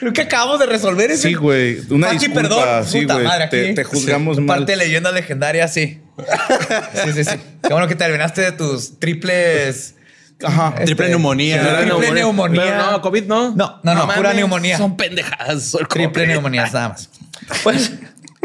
Creo 0.00 0.12
que 0.12 0.22
acabamos 0.22 0.58
de 0.58 0.66
resolver 0.66 1.10
eso. 1.10 1.28
Sí, 1.28 1.34
güey. 1.34 1.78
Una 1.90 2.08
Pati, 2.08 2.18
disculpa. 2.18 2.40
perdón. 2.42 2.86
sí, 2.86 3.00
Puta 3.02 3.14
güey. 3.14 3.26
madre, 3.26 3.46
te, 3.48 3.64
aquí. 3.66 3.74
te 3.74 3.84
juzgamos 3.84 4.36
Sí. 4.38 4.42
mal. 4.42 4.58
Parte 4.58 4.72
de 4.72 4.76
leyenda 4.78 5.12
legendaria, 5.12 5.68
sí. 5.68 6.00
Sí, 7.04 7.12
sí, 7.14 7.24
sí. 7.24 7.36
Qué 7.62 7.72
bueno 7.72 7.86
que 7.86 7.94
te 7.94 8.04
alvenaste 8.04 8.40
de 8.40 8.52
tus 8.52 8.98
triples. 8.98 9.94
Ajá. 10.42 10.74
Triple 10.74 10.92
Este, 10.92 11.08
neumonía. 11.10 11.60
triple 11.60 11.84
Neumonía. 11.86 12.12
neumonía. 12.14 12.62
Pero 12.62 12.90
no, 12.92 13.02
COVID 13.02 13.24
no. 13.26 13.54
No, 13.54 13.80
no, 13.82 13.94
no, 13.94 14.00
pura 14.06 14.14
mames, 14.16 14.36
neumonía. 14.36 14.78
Son 14.78 14.96
pendejadas. 14.96 15.62
son 15.64 15.86
Triple 15.86 16.26
neumonía, 16.26 16.64
nada 16.64 16.88
más. 16.90 17.10
Pues, 17.62 17.92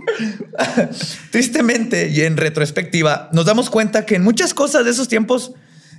tristemente 1.32 2.10
y 2.10 2.22
en 2.22 2.38
retrospectiva, 2.38 3.30
nos 3.32 3.45
damos 3.45 3.69
cuenta 3.69 4.06
que 4.06 4.15
en 4.15 4.23
muchas 4.23 4.53
cosas 4.53 4.86
de 4.86 4.91
esos 4.91 5.07
tiempos 5.07 5.53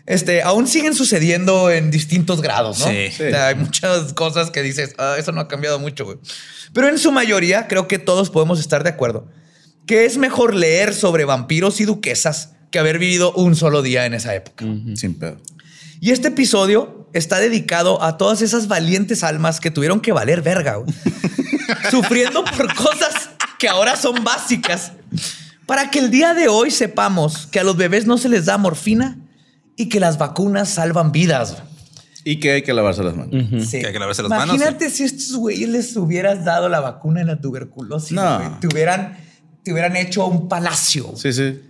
este, 0.06 0.42
aún 0.42 0.66
siguen 0.66 0.94
sucediendo 0.94 1.70
en 1.70 1.90
distintos 1.90 2.40
grados, 2.40 2.78
¿no? 2.80 2.86
Sí. 2.86 3.08
O 3.08 3.16
sea, 3.16 3.48
hay 3.48 3.54
muchas 3.56 4.12
cosas 4.14 4.50
que 4.50 4.62
dices, 4.62 4.94
"Ah, 4.98 5.16
eso 5.18 5.32
no 5.32 5.40
ha 5.40 5.48
cambiado 5.48 5.78
mucho, 5.78 6.04
güey. 6.04 6.18
Pero 6.72 6.88
en 6.88 6.98
su 6.98 7.12
mayoría, 7.12 7.66
creo 7.68 7.88
que 7.88 7.98
todos 7.98 8.30
podemos 8.30 8.60
estar 8.60 8.84
de 8.84 8.90
acuerdo 8.90 9.28
que 9.86 10.04
es 10.04 10.18
mejor 10.18 10.54
leer 10.54 10.94
sobre 10.94 11.24
vampiros 11.24 11.80
y 11.80 11.84
duquesas 11.84 12.50
que 12.70 12.78
haber 12.78 12.98
vivido 12.98 13.32
un 13.34 13.54
solo 13.54 13.82
día 13.82 14.04
en 14.04 14.14
esa 14.14 14.34
época. 14.34 14.64
Sin 14.96 15.14
pedo. 15.14 15.40
Y 16.00 16.10
este 16.10 16.28
episodio 16.28 17.08
está 17.12 17.38
dedicado 17.38 18.02
a 18.02 18.18
todas 18.18 18.42
esas 18.42 18.68
valientes 18.68 19.22
almas 19.22 19.60
que 19.60 19.70
tuvieron 19.70 20.00
que 20.00 20.12
valer 20.12 20.42
verga, 20.42 20.76
güey. 20.76 20.92
sufriendo 21.90 22.44
por 22.44 22.74
cosas 22.74 23.30
que 23.58 23.68
ahora 23.68 23.96
son 23.96 24.22
básicas, 24.24 24.92
para 25.64 25.90
que 25.90 26.00
el 26.00 26.10
día 26.10 26.34
de 26.34 26.48
hoy 26.48 26.70
sepamos 26.70 27.46
que 27.46 27.60
a 27.60 27.64
los 27.64 27.76
bebés 27.76 28.06
no 28.06 28.18
se 28.18 28.28
les 28.28 28.44
da 28.44 28.58
morfina 28.58 29.16
y 29.76 29.88
que 29.88 30.00
las 30.00 30.18
vacunas 30.18 30.68
salvan 30.70 31.12
vidas. 31.12 31.56
Y 32.24 32.40
que 32.40 32.50
hay 32.52 32.62
que 32.62 32.72
lavarse 32.72 33.04
las 33.04 33.14
manos. 33.14 33.30
Sí. 33.68 33.80
Que 33.80 33.86
hay 33.86 33.92
que 33.92 33.98
lavarse 34.00 34.22
las 34.22 34.30
manos, 34.30 34.56
Imagínate 34.56 34.90
si 34.90 35.04
a 35.04 35.06
estos 35.06 35.36
güeyes 35.36 35.68
les 35.68 35.96
hubieras 35.96 36.44
dado 36.44 36.68
la 36.68 36.80
vacuna 36.80 37.20
de 37.20 37.26
la 37.26 37.40
tuberculosis. 37.40 38.12
No. 38.12 38.38
güey. 38.38 38.60
Te 38.60 38.66
hubieran, 38.66 39.16
te 39.62 39.72
hubieran 39.72 39.94
hecho 39.96 40.26
un 40.26 40.48
palacio. 40.48 41.12
Sí, 41.14 41.32
sí. 41.32 41.60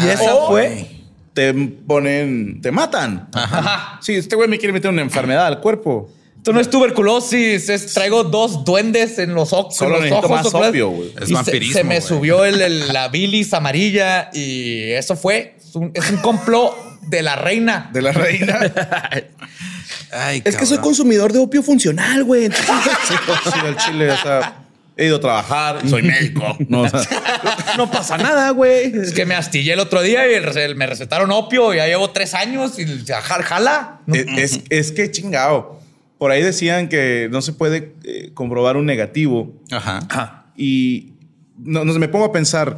Y 0.00 0.06
esa 0.06 0.34
O 0.36 0.48
fue. 0.48 0.86
Te 1.34 1.52
ponen, 1.54 2.60
te 2.60 2.70
matan. 2.70 3.28
Ajá. 3.32 3.98
Sí, 4.02 4.14
este 4.14 4.36
güey 4.36 4.48
me 4.48 4.58
quiere 4.58 4.72
meter 4.72 4.90
una 4.90 5.02
enfermedad 5.02 5.46
al 5.46 5.60
cuerpo. 5.60 6.10
Esto 6.36 6.52
no 6.52 6.60
es 6.60 6.68
tuberculosis, 6.68 7.68
es 7.68 7.94
traigo 7.94 8.24
dos 8.24 8.64
duendes 8.64 9.18
en 9.18 9.32
los, 9.34 9.52
ojos. 9.52 9.76
Solo 9.76 10.02
en 10.02 10.10
los 10.10 10.24
ojos. 10.24 10.52
más 10.52 10.72
güey. 10.72 11.12
Es 11.16 11.22
Y 11.24 11.26
se- 11.28 11.32
vampirismo, 11.34 11.72
Se, 11.72 11.84
me 11.84 11.96
güey. 12.00 12.08
subió 12.08 12.44
el- 12.44 12.60
el- 12.60 12.92
la 12.92 13.08
bilis 13.08 13.54
amarilla 13.54 14.28
y 14.32 14.90
eso 14.90 15.16
fue. 15.16 15.56
Es 15.72 15.76
un, 15.76 15.90
es 15.94 16.10
un 16.10 16.18
complot 16.18 17.00
de 17.00 17.22
la 17.22 17.34
reina. 17.34 17.88
De 17.94 18.02
la 18.02 18.12
reina. 18.12 18.60
Ay, 20.12 20.42
Es 20.44 20.54
que 20.54 20.66
soy 20.66 20.76
consumidor 20.76 21.32
de 21.32 21.38
opio 21.38 21.62
funcional, 21.62 22.24
güey. 22.24 22.44
Entonces, 22.44 22.92
sí, 23.08 23.58
al 23.64 23.76
chile, 23.78 24.10
o 24.10 24.16
sea, 24.18 24.64
he 24.98 25.06
ido 25.06 25.16
a 25.16 25.20
trabajar, 25.20 25.88
soy 25.88 26.02
médico. 26.02 26.58
No, 26.68 26.82
o 26.82 26.88
sea, 26.90 27.00
no 27.78 27.90
pasa 27.90 28.18
nada, 28.18 28.50
güey. 28.50 28.94
Es 28.94 29.14
que 29.14 29.24
me 29.24 29.34
astillé 29.34 29.72
el 29.72 29.80
otro 29.80 30.02
día 30.02 30.26
y 30.26 30.74
me 30.74 30.86
recetaron 30.86 31.30
opio. 31.30 31.72
Ya 31.72 31.86
llevo 31.86 32.10
tres 32.10 32.34
años 32.34 32.78
y 32.78 32.84
jala. 33.10 34.00
Es, 34.08 34.26
es, 34.36 34.60
es 34.68 34.92
que 34.92 35.10
chingado. 35.10 35.80
Por 36.18 36.32
ahí 36.32 36.42
decían 36.42 36.90
que 36.90 37.30
no 37.32 37.40
se 37.40 37.54
puede 37.54 37.94
eh, 38.04 38.30
comprobar 38.34 38.76
un 38.76 38.84
negativo. 38.84 39.54
Ajá. 39.70 40.44
Y 40.54 41.14
no, 41.56 41.86
no, 41.86 41.94
me 41.94 42.08
pongo 42.08 42.26
a 42.26 42.32
pensar, 42.32 42.76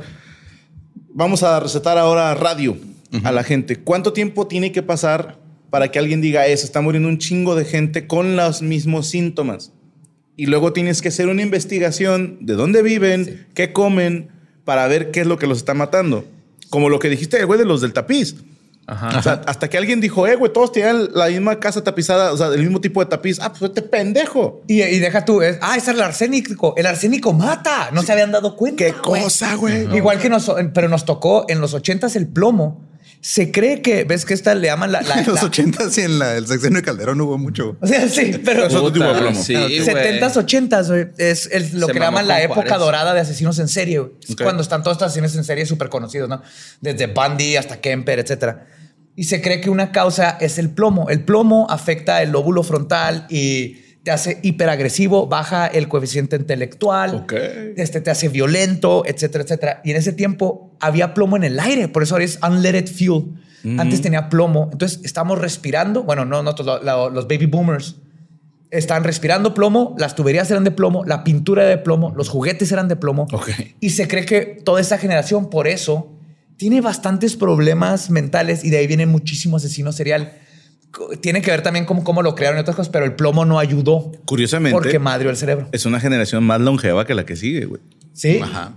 vamos 1.15 1.43
a 1.43 1.59
recetar 1.61 1.97
ahora 1.97 2.35
radio 2.35 2.77
a 3.23 3.33
la 3.33 3.45
gente. 3.45 3.77
¿Cuánto 3.77 4.13
tiempo 4.13 4.49
tiene 4.49 4.73
que 4.73 4.83
pasar 4.83 5.39
para 5.71 5.91
que 5.91 5.99
alguien 5.99 6.21
diga 6.21 6.47
eso? 6.47 6.67
Está 6.67 6.81
muriendo 6.81 7.09
un 7.09 7.19
chingo 7.19 7.55
de 7.55 7.65
gente 7.65 8.07
con 8.07 8.37
los 8.37 8.61
mismos 8.61 9.07
síntomas. 9.07 9.73
Y 10.37 10.47
luego 10.47 10.73
tienes 10.73 11.01
que 11.01 11.09
hacer 11.09 11.29
una 11.29 11.43
investigación 11.43 12.39
de 12.41 12.55
dónde 12.55 12.83
viven, 12.83 13.47
qué 13.55 13.73
comen, 13.73 14.29
para 14.65 14.89
ver 14.89 15.13
qué 15.13 15.21
es 15.21 15.27
lo 15.27 15.39
que 15.39 15.47
los 15.47 15.59
está 15.59 15.75
matando. 15.75 16.25
Como 16.71 16.89
lo 16.89 16.99
que 16.99 17.09
dijiste, 17.09 17.45
güey, 17.45 17.59
de 17.59 17.65
los 17.65 17.81
del 17.81 17.93
tapiz. 17.93 18.35
O 18.87 19.23
sea, 19.23 19.41
hasta 19.47 19.69
que 19.69 19.79
alguien 19.79 20.01
dijo, 20.01 20.27
eh, 20.27 20.37
güey, 20.37 20.53
todos 20.53 20.73
tenían 20.73 21.09
la 21.15 21.29
misma 21.29 21.59
casa 21.59 21.83
tapizada, 21.83 22.33
o 22.33 22.37
sea, 22.37 22.49
el 22.49 22.61
mismo 22.61 22.81
tipo 22.81 23.01
de 23.01 23.07
tapiz. 23.07 23.39
Ah, 23.41 23.51
pues 23.51 23.63
este 23.63 23.83
pendejo. 23.83 24.63
Y, 24.67 24.83
y 24.83 24.99
deja 24.99 25.25
tú, 25.25 25.41
es, 25.43 25.59
ah, 25.63 25.77
es 25.77 25.89
el 25.89 26.01
arsénico. 26.01 26.75
El 26.77 26.87
arsénico 26.87 27.33
mata. 27.33 27.91
No 27.93 28.03
se 28.03 28.13
habían 28.13 28.33
dado 28.33 28.57
cuenta. 28.57 28.85
Qué 28.85 28.93
güey. 28.93 29.23
cosa, 29.23 29.55
güey. 29.55 29.95
Igual 29.97 30.19
que 30.19 30.29
nos, 30.29 30.51
pero 30.75 30.89
nos 30.89 31.05
tocó 31.05 31.47
en 31.49 31.61
los 31.61 31.73
ochentas 31.75 32.17
el 32.17 32.27
plomo. 32.27 32.83
Se 33.27 33.51
cree 33.51 33.81
que, 33.81 34.05
ves 34.05 34.27
que 34.27 34.35
esta 34.35 34.55
le 34.55 34.67
llaman 34.67 34.93
la. 34.93 35.01
la- 35.01 35.15
En 35.21 35.27
los 35.27 35.41
la- 35.41 35.49
80 35.49 35.85
y 35.97 36.01
en 36.03 36.19
la- 36.19 36.37
el 36.37 36.47
sexenio 36.47 36.81
de 36.81 36.83
Calderón 36.85 37.19
hubo 37.23 37.39
mucho. 37.39 37.79
O 37.81 37.87
sea, 37.87 38.07
sí, 38.07 38.39
pero. 38.45 38.69
Plomo. 38.69 39.43
Sí, 39.43 39.55
güey. 39.55 39.81
70s, 39.81 40.37
80s, 40.37 40.89
güey, 40.89 41.07
es 41.17 41.49
el- 41.51 41.81
lo 41.81 41.87
Se 41.87 41.95
que 41.95 42.01
llaman 42.01 42.29
la 42.29 42.43
época 42.43 42.61
Juárez. 42.67 42.79
dorada 42.81 43.15
de 43.15 43.21
asesinos 43.21 43.59
en 43.61 43.69
serie. 43.69 44.01
güey. 44.01 44.13
Es. 44.29 44.37
Cuando 44.37 44.63
están 44.63 44.83
todos 44.83 44.97
estos 44.97 45.07
asesinos 45.07 45.35
en 45.37 45.45
serie 45.45 45.65
súper 45.65 45.89
conocidos, 45.89 46.29
¿no? 46.29 46.43
Desde 46.83 47.07
Bundy 47.07 47.57
hasta 47.57 47.81
Kemper, 47.81 48.19
etcétera. 48.19 48.67
Y 49.17 49.25
se 49.25 49.41
cree 49.41 49.59
que 49.63 49.71
una 49.71 49.91
causa 49.91 50.37
es 50.41 50.59
el 50.59 50.69
plomo. 50.69 51.09
El 51.09 51.25
plomo 51.25 51.67
afecta 51.71 52.21
el 52.21 52.31
lóbulo 52.31 52.63
frontal 52.63 53.27
y 53.31 53.79
te 54.05 54.11
hace 54.13 54.39
hiperagresivo, 54.43 55.27
baja 55.27 55.67
el 55.67 55.89
coeficiente 55.89 56.37
intelectual, 56.37 57.25
este, 57.77 58.01
te 58.01 58.11
hace 58.11 58.29
violento, 58.29 59.03
etcétera, 59.07 59.43
etcétera. 59.45 59.81
Y 59.83 59.91
en 59.91 59.97
ese 59.97 60.13
tiempo 60.13 60.71
había 60.79 61.15
plomo 61.15 61.37
en 61.37 61.43
el 61.45 61.59
aire, 61.59 61.89
por 61.89 62.03
eso 62.03 62.15
ahora 62.15 62.25
es 62.27 62.39
unleaded 62.47 62.87
fuel. 62.87 63.25
Antes 63.81 64.03
tenía 64.03 64.29
plomo, 64.29 64.69
entonces 64.71 65.01
estamos 65.05 65.39
respirando, 65.39 66.03
bueno, 66.03 66.27
no 66.27 66.43
nosotros, 66.43 66.67
lo- 66.67 66.83
lo- 66.83 67.09
los 67.11 67.27
baby 67.27 67.47
boomers, 67.47 67.97
están 68.71 69.05
respirando 69.05 69.55
plomo, 69.55 69.95
las 69.99 70.15
tuberías 70.15 70.51
eran 70.51 70.65
de 70.65 70.71
plomo, 70.71 71.05
la 71.07 71.25
pintura 71.25 71.63
era 71.63 71.71
de 71.71 71.79
plomo, 71.79 72.13
los 72.15 72.29
juguetes 72.29 72.71
eran 72.73 72.89
de 72.89 72.97
plomo. 72.97 73.27
Y 73.81 73.91
se 73.91 74.07
cree 74.07 74.27
que 74.27 74.41
toda 74.65 74.81
esa 74.83 74.99
generación, 74.99 75.49
por 75.49 75.67
eso, 75.67 76.11
tiene 76.59 76.81
bastantes 76.83 77.37
problemas 77.37 78.11
mentales 78.11 78.65
y 78.65 78.71
de 78.71 78.77
ahí 78.79 78.87
viene 78.87 79.07
muchísimo 79.07 79.57
asesino 79.57 79.93
serial. 79.93 80.33
Tiene 81.21 81.43
que 81.43 81.51
ver 81.51 81.63
también 81.63 81.85
con 81.85 82.03
cómo 82.03 82.23
lo 82.23 82.35
crearon 82.35 82.59
y 82.59 82.61
otras 82.61 82.77
cosas, 82.77 82.91
pero 82.91 83.05
el 83.05 83.15
plomo 83.15 83.45
no 83.45 83.59
ayudó 83.59 84.13
Curiosamente, 84.25 84.77
porque 84.79 84.99
madrió 84.99 85.31
el 85.31 85.37
cerebro. 85.37 85.69
es 85.73 85.87
una 85.87 86.01
generación 86.01 86.45
más 86.45 86.61
longeva 86.61 87.07
que 87.07 87.15
la 87.15 87.25
que 87.27 87.37
sigue, 87.37 87.67
güey. 87.67 87.81
Sí. 88.13 88.41
Ajá. 88.43 88.75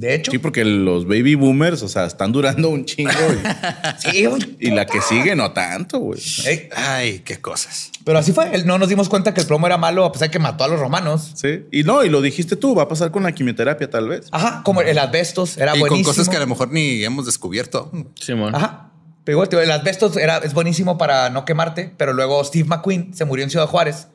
De 0.00 0.14
hecho. 0.14 0.30
Sí, 0.30 0.38
porque 0.38 0.64
los 0.64 1.06
baby 1.06 1.34
boomers, 1.34 1.82
o 1.82 1.88
sea, 1.88 2.06
están 2.06 2.32
durando 2.32 2.70
un 2.70 2.86
chingo. 2.86 3.10
Sí, 3.98 4.24
güey. 4.24 4.56
Y, 4.58 4.70
la 4.70 4.86
que 4.86 5.02
sigue 5.02 5.36
no 5.36 5.52
tanto, 5.52 5.98
güey. 5.98 6.18
Ey, 6.46 6.70
Ay, 6.74 7.18
qué 7.18 7.38
cosas. 7.38 7.90
Pero 8.02 8.18
así 8.18 8.32
fue. 8.32 8.64
No 8.64 8.78
nos 8.78 8.88
dimos 8.88 9.10
cuenta 9.10 9.34
que 9.34 9.42
el 9.42 9.46
plomo 9.46 9.66
era 9.66 9.76
malo 9.76 10.06
a 10.06 10.12
pesar 10.12 10.28
de 10.28 10.32
que 10.32 10.38
mató 10.38 10.64
a 10.64 10.68
los 10.68 10.80
romanos. 10.80 11.32
Sí. 11.34 11.66
Y 11.70 11.82
no, 11.82 12.02
y 12.02 12.08
lo 12.08 12.22
dijiste 12.22 12.56
tú, 12.56 12.74
va 12.74 12.84
a 12.84 12.88
pasar 12.88 13.10
con 13.10 13.24
la 13.24 13.32
quimioterapia 13.32 13.90
tal 13.90 14.08
vez. 14.08 14.28
Ajá, 14.32 14.62
como 14.64 14.80
el 14.80 14.96
asbestos 14.96 15.58
era 15.58 15.76
y 15.76 15.80
buenísimo. 15.80 16.06
con 16.06 16.14
cosas 16.14 16.30
que 16.30 16.36
a 16.38 16.40
lo 16.40 16.46
mejor 16.46 16.72
ni 16.72 17.04
hemos 17.04 17.26
descubierto. 17.26 17.92
Simón. 18.18 18.54
Ajá. 18.54 18.89
Pero 19.30 19.36
igual, 19.36 19.48
tío, 19.48 19.60
el 19.60 19.70
asbestos 19.70 20.16
era, 20.16 20.38
es 20.38 20.54
buenísimo 20.54 20.98
para 20.98 21.30
no 21.30 21.44
quemarte, 21.44 21.94
pero 21.96 22.12
luego 22.12 22.42
Steve 22.42 22.64
McQueen 22.68 23.14
se 23.14 23.24
murió 23.24 23.44
en 23.44 23.50
Ciudad 23.50 23.68
Juárez 23.68 24.08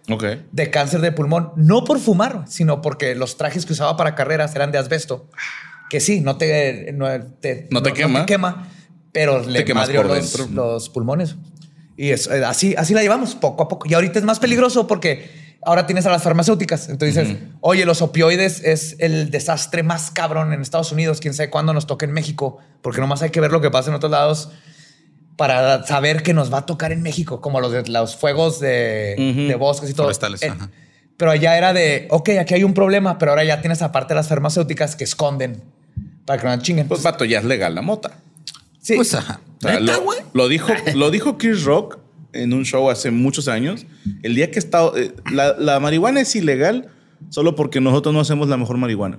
de 0.52 0.70
cáncer 0.72 1.00
de 1.00 1.14
pulmón, 1.14 1.54
no 1.56 1.86
por 1.86 2.02
fumar, 2.02 2.44
sino 2.50 2.82
porque 2.82 3.16
los 3.16 3.38
trajes 3.38 3.66
que 3.66 3.72
usaba 3.72 3.96
para 3.96 4.14
carreras 4.14 4.54
eran 4.58 4.74
de 4.74 4.78
asbesto. 4.78 5.30
Que 5.90 6.02
sí, 6.02 6.20
no 6.20 6.36
te, 6.36 6.92
no 6.92 7.08
te, 7.40 7.70
No 7.72 7.82
te 7.82 7.94
quema. 7.94 8.26
quema, 8.26 8.68
pero 9.14 9.40
le 9.40 9.64
quemas 9.64 9.84
madrió 9.88 10.04
los, 10.04 10.50
los 10.50 10.90
pulmones. 10.90 11.38
Y 11.96 12.10
es, 12.10 12.28
eh, 12.28 12.44
así, 12.44 12.76
así 12.78 12.94
la 12.94 13.02
llevamos 13.02 13.36
poco 13.36 13.64
a 13.64 13.70
poco. 13.70 13.88
Y 13.88 13.94
ahorita 13.94 14.20
es 14.20 14.26
más 14.26 14.42
peligroso 14.42 14.86
porque 14.86 15.56
ahora 15.64 15.86
tienes 15.88 16.06
a 16.06 16.12
las 16.12 16.24
farmacéuticas. 16.24 16.90
Entonces 16.90 17.30
dices, 17.30 17.44
oye, 17.62 17.86
los 17.86 18.02
opioides 18.02 18.62
es 18.66 18.98
el 19.00 19.32
desastre 19.32 19.82
más 19.82 20.12
cabrón 20.12 20.52
en 20.52 20.62
Estados 20.62 20.92
Unidos. 20.92 21.22
Quién 21.22 21.34
sabe 21.34 21.50
cuándo 21.50 21.72
nos 21.72 21.88
toque 21.88 22.04
en 22.04 22.12
México, 22.12 22.58
porque 22.82 23.00
nomás 23.00 23.22
hay 23.22 23.30
que 23.30 23.40
ver 23.40 23.54
lo 23.54 23.62
que 23.62 23.72
pasa 23.72 23.92
en 23.92 23.96
otros 23.96 24.12
lados 24.12 24.50
para 25.36 25.84
saber 25.86 26.24
que 26.24 26.34
nos 26.34 26.52
va 26.54 26.60
a 26.60 26.66
tocar 26.66 26.92
en 26.92 27.02
México, 27.02 27.42
como 27.42 27.60
los, 27.60 27.72
de, 27.72 27.84
los 27.90 28.16
fuegos 28.16 28.60
de, 28.60 29.16
de 29.48 29.56
bosques 29.56 29.90
y 29.90 29.94
todo. 29.94 30.06
Forestales, 30.08 30.42
Eh, 30.44 30.48
ajá. 30.50 30.70
Pero 31.18 31.32
allá 31.32 31.58
era 31.58 31.72
de, 31.74 32.08
ok, 32.10 32.30
aquí 32.42 32.54
hay 32.56 32.64
un 32.64 32.74
problema, 32.74 33.18
pero 33.18 33.32
ahora 33.32 33.44
ya 33.46 33.62
tienes 33.62 33.82
aparte 33.82 34.14
las 34.14 34.28
farmacéuticas 34.28 34.96
que 34.96 35.04
esconden 35.06 35.62
para 36.26 36.42
que 36.42 36.48
no 36.48 36.58
chinguen. 36.62 36.88
Pues 36.88 37.04
vato, 37.04 37.24
ya 37.26 37.40
es 37.40 37.46
legal 37.46 37.74
la 37.76 37.82
mota. 37.82 38.12
sí. 38.82 38.96
Pues 38.96 39.14
ajá. 39.14 39.40
O 39.64 39.68
sea, 39.68 39.80
lo, 39.80 39.94
lo 40.34 40.48
dijo, 40.50 40.72
lo 40.94 41.10
dijo 41.12 41.38
Chris 41.38 41.64
Rock 41.64 41.98
en 42.34 42.54
un 42.54 42.66
show 42.66 42.90
hace 42.90 43.12
muchos 43.12 43.48
años. 43.48 43.86
El 44.24 44.36
día 44.36 44.52
que 44.52 44.60
está. 44.60 44.92
eh, 44.96 45.14
la, 45.32 45.56
la 45.58 45.80
marihuana 45.80 46.20
es 46.22 46.36
ilegal 46.36 46.90
solo 47.30 47.56
porque 47.56 47.80
nosotros 47.80 48.14
no 48.14 48.20
hacemos 48.20 48.50
la 48.50 48.58
mejor 48.58 48.78
marihuana. 48.78 49.18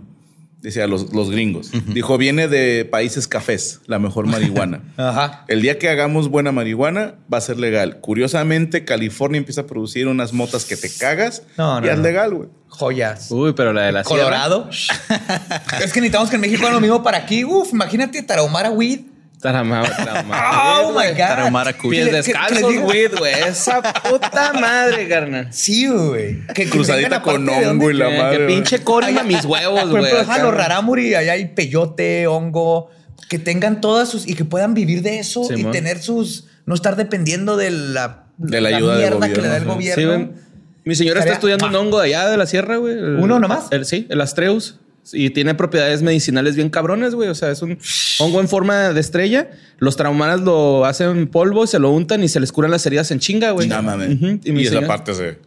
Decía 0.60 0.86
los, 0.86 1.12
los 1.12 1.30
gringos. 1.30 1.70
Dijo, 1.88 2.18
viene 2.18 2.48
de 2.48 2.84
países 2.84 3.28
cafés, 3.28 3.80
la 3.86 3.98
mejor 3.98 4.26
marihuana. 4.28 4.82
Ajá. 4.96 5.44
El 5.48 5.62
día 5.62 5.78
que 5.78 5.88
hagamos 5.88 6.28
buena 6.28 6.50
marihuana 6.50 7.14
va 7.32 7.38
a 7.38 7.40
ser 7.40 7.58
legal. 7.58 8.00
Curiosamente, 8.00 8.84
California 8.84 9.38
empieza 9.38 9.60
a 9.62 9.66
producir 9.66 10.08
unas 10.08 10.32
motas 10.32 10.64
que 10.64 10.76
te 10.76 10.90
cagas. 10.90 11.42
No, 11.56 11.80
no, 11.80 11.86
y 11.86 11.90
es 11.90 11.96
no. 11.96 12.02
legal, 12.02 12.34
güey. 12.34 12.48
Joyas. 12.68 13.30
Uy, 13.30 13.52
pero 13.52 13.72
la 13.72 13.82
de 13.82 13.92
la 13.92 14.04
sierra. 14.04 14.24
Colorado. 14.24 14.68
es 14.70 15.92
que 15.92 16.00
necesitamos 16.00 16.30
que 16.30 16.36
en 16.36 16.40
México 16.40 16.62
hagan 16.62 16.74
lo 16.74 16.80
mismo 16.80 17.02
para 17.02 17.18
aquí. 17.18 17.44
Uf, 17.44 17.72
imagínate 17.72 18.22
tarahumara 18.22 18.70
weed. 18.70 19.00
Tarama- 19.40 19.82
tarama- 19.84 20.80
Oh 20.82 20.92
my 20.92 21.08
God. 21.10 21.16
Tarahumara 21.16 21.72
Kush. 21.76 21.90
Pies 21.90 22.10
descalzos, 22.12 22.74
güey, 22.80 23.06
güey. 23.08 23.34
Esa 23.48 23.82
puta 23.82 24.52
madre, 24.54 25.06
carnal. 25.08 25.48
Sí, 25.52 25.86
güey. 25.88 26.46
Que- 26.48 26.64
que 26.64 26.70
Cruzadita 26.70 27.20
con 27.22 27.46
hongo 27.48 27.90
y 27.90 27.94
la 27.94 28.08
madre. 28.10 28.38
que 28.38 28.46
pinche 28.46 28.82
corima 28.82 29.22
mis 29.22 29.44
huevos, 29.44 29.80
Por 29.90 29.90
güey. 30.00 30.04
ejemplo, 30.04 30.20
ajá, 30.22 30.34
acá. 30.34 30.42
los 30.44 30.54
rarámuri, 30.54 31.14
allá 31.14 31.32
hay 31.32 31.46
peyote, 31.48 32.26
hongo, 32.26 32.90
que 33.28 33.38
tengan 33.38 33.80
todas 33.80 34.08
sus 34.08 34.26
y 34.26 34.34
que 34.34 34.44
puedan 34.44 34.72
vivir 34.74 35.02
de 35.02 35.18
eso 35.18 35.46
y 35.54 35.64
tener 35.64 36.00
sus, 36.02 36.46
no 36.64 36.74
estar 36.74 36.96
dependiendo 36.96 37.56
de 37.56 37.70
la, 37.70 38.24
De 38.38 38.60
la 38.60 38.70
ayuda 38.70 38.96
del 38.96 39.10
mierda 39.18 39.28
que 39.32 39.40
le 39.42 39.48
da 39.48 39.56
el 39.58 39.64
gobierno, 39.64 39.74
gobierno. 39.74 40.24
Sí, 40.26 40.30
güey. 40.32 40.46
Mi 40.84 40.94
señora 40.94 41.20
está 41.20 41.32
estudiando 41.34 41.66
un 41.66 41.74
hongo 41.74 41.98
de 42.00 42.06
allá 42.06 42.28
de 42.28 42.36
la 42.36 42.46
sierra, 42.46 42.76
güey. 42.76 42.94
¿Uno 42.96 43.38
nomás? 43.40 43.66
El, 43.70 43.84
sí, 43.84 44.06
el 44.08 44.20
Astreus. 44.20 44.78
Y 45.12 45.30
tiene 45.30 45.54
propiedades 45.54 46.02
medicinales 46.02 46.56
bien 46.56 46.70
cabrones, 46.70 47.14
güey. 47.14 47.28
O 47.28 47.34
sea, 47.34 47.50
es 47.50 47.62
un 47.62 47.78
hongo 48.18 48.40
en 48.40 48.48
forma 48.48 48.92
de 48.92 49.00
estrella. 49.00 49.50
Los 49.78 49.96
traumanas 49.96 50.40
lo 50.40 50.84
hacen 50.84 51.28
polvo, 51.28 51.66
se 51.66 51.78
lo 51.78 51.90
untan 51.90 52.22
y 52.24 52.28
se 52.28 52.40
les 52.40 52.52
curan 52.52 52.70
las 52.70 52.84
heridas 52.86 53.10
en 53.10 53.20
chinga, 53.20 53.50
güey. 53.52 53.68
No 53.68 53.82
mames. 53.82 54.16
Ujú. 54.16 54.40
Y, 54.44 54.52
mi 54.52 54.64
esa 54.64 54.86
parte 54.86 55.14
se. 55.14 55.38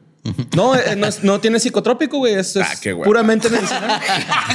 No, 0.55 0.75
eh, 0.75 0.95
no, 0.97 1.07
es- 1.07 1.23
no 1.23 1.39
tiene 1.39 1.59
psicotrópico, 1.59 2.17
güey. 2.17 2.33
Es, 2.35 2.55
es 2.55 2.63
Ah, 2.67 2.73
qué 2.81 2.91
güey. 2.93 3.05
puramente 3.05 3.49
medicinal. 3.49 3.99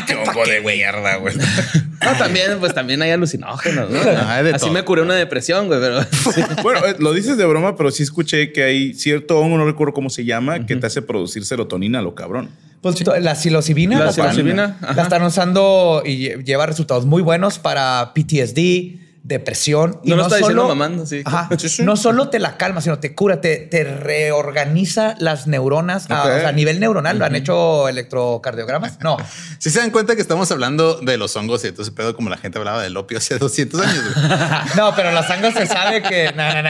Qué 0.07 0.15
hongo 0.15 0.45
de 0.47 0.61
mierda, 0.61 1.17
güey. 1.17 1.35
No, 1.37 2.13
también, 2.19 2.59
pues 2.61 2.75
también 2.75 3.01
hay 3.03 3.11
alucinógenos, 3.13 3.91
¿no? 3.91 3.99
Ah, 4.01 4.35
hay 4.37 4.45
de 4.45 4.51
Así 4.51 4.65
todo. 4.67 4.73
me 4.73 4.83
curé 4.85 5.03
una 5.03 5.15
depresión, 5.15 5.67
güey, 5.69 5.81
pero 5.81 6.01
Bueno, 6.63 6.85
eh, 6.87 6.97
lo 6.99 7.13
dices 7.13 7.37
de 7.37 7.45
broma, 7.47 7.77
pero 7.77 7.91
sí 7.91 8.03
escuché 8.03 8.53
que 8.53 8.63
hay 8.65 8.95
cierto 8.95 9.39
hongo, 9.39 9.57
no 9.57 9.65
recuerdo 9.67 9.95
cómo 9.95 10.11
se 10.11 10.25
llama, 10.25 10.67
que 10.67 10.77
te 10.77 10.87
hace 10.87 11.01
producir 11.03 11.45
serotonina, 11.47 12.03
lo 12.03 12.15
cabrón. 12.15 12.51
Pues 12.83 12.97
to- 12.97 13.19
la 13.19 13.35
psilocibina 13.35 13.99
La 13.99 14.05
la, 14.05 14.11
están- 14.11 14.31
psilocibina, 14.33 14.77
ajá. 14.83 14.93
la 14.95 15.03
están 15.05 15.23
usando 15.23 16.03
y 16.05 16.19
lle- 16.29 16.45
lleva 16.45 16.67
resultados 16.67 17.07
muy 17.07 17.23
buenos 17.23 17.59
para 17.59 18.13
PTSD, 18.15 18.99
depresión. 19.27 20.01
No 20.05 20.17
lo 20.17 20.23
está 20.25 20.37
diciendo 20.37 20.69
mamando, 20.69 21.07
sí. 21.07 21.23
Ajá. 21.25 21.49
No 21.81 21.97
solo 21.97 22.29
te 22.29 22.39
la 22.39 22.57
calma, 22.59 22.83
sino 22.83 22.99
te 22.99 23.15
cura, 23.15 23.41
te, 23.41 23.57
te 23.57 23.83
reorganiza 23.85 25.15
las 25.19 25.47
neuronas 25.47 26.11
a, 26.11 26.21
Ok. 26.25 26.27
o 26.31 26.39
sea, 26.41 26.49
a 26.51 26.53
nivel 26.53 26.79
neuronal. 26.79 27.19
¿Lo 27.19 27.25
han 27.25 27.35
hecho 27.35 27.89
electrocardiogramas? 27.89 28.99
No. 29.01 29.17
Si 29.59 29.71
se 29.71 29.79
dan 29.79 29.91
cuenta 29.91 30.15
que 30.15 30.21
estamos 30.21 30.51
hablando 30.51 31.01
de 31.01 31.17
los 31.17 31.35
hongos 31.37 31.65
y 31.65 31.69
entonces 31.69 31.95
pedo 31.95 32.15
como 32.15 32.29
la 32.29 32.37
gente 32.37 32.59
hablaba 32.59 32.83
del 32.83 32.95
opio 32.99 33.17
hace 33.17 33.39
200 33.39 33.81
años. 33.81 34.05
No, 34.77 34.95
pero 34.95 35.11
la 35.11 35.27
sangre 35.27 35.53
se 35.53 35.67
sabe 35.67 36.03
que... 36.03 36.31
No, 36.37 36.53
no, 36.53 36.63
no. 36.63 36.69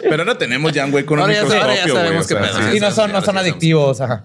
Pero 0.00 0.16
ahora 0.24 0.36
tenemos 0.36 0.72
ya 0.72 0.84
un 0.84 0.90
güey 0.90 1.04
con 1.04 1.18
un 1.18 1.22
Ahora 1.22 1.34
ya- 1.34 1.40
ahora 1.42 1.74
ya 1.76 1.84
microscopio, 1.86 1.94
güey. 1.94 2.04
sabemos 2.04 2.24
o 2.24 2.28
sea, 2.28 2.38
qué 2.40 2.44
pedo. 2.60 2.70
sí. 2.72 2.76
Y 2.76 2.80
no 2.80 2.90
son, 2.90 3.12
no 3.12 3.22
son 3.22 3.38
adictivos. 3.38 4.00
Ajá. 4.00 4.24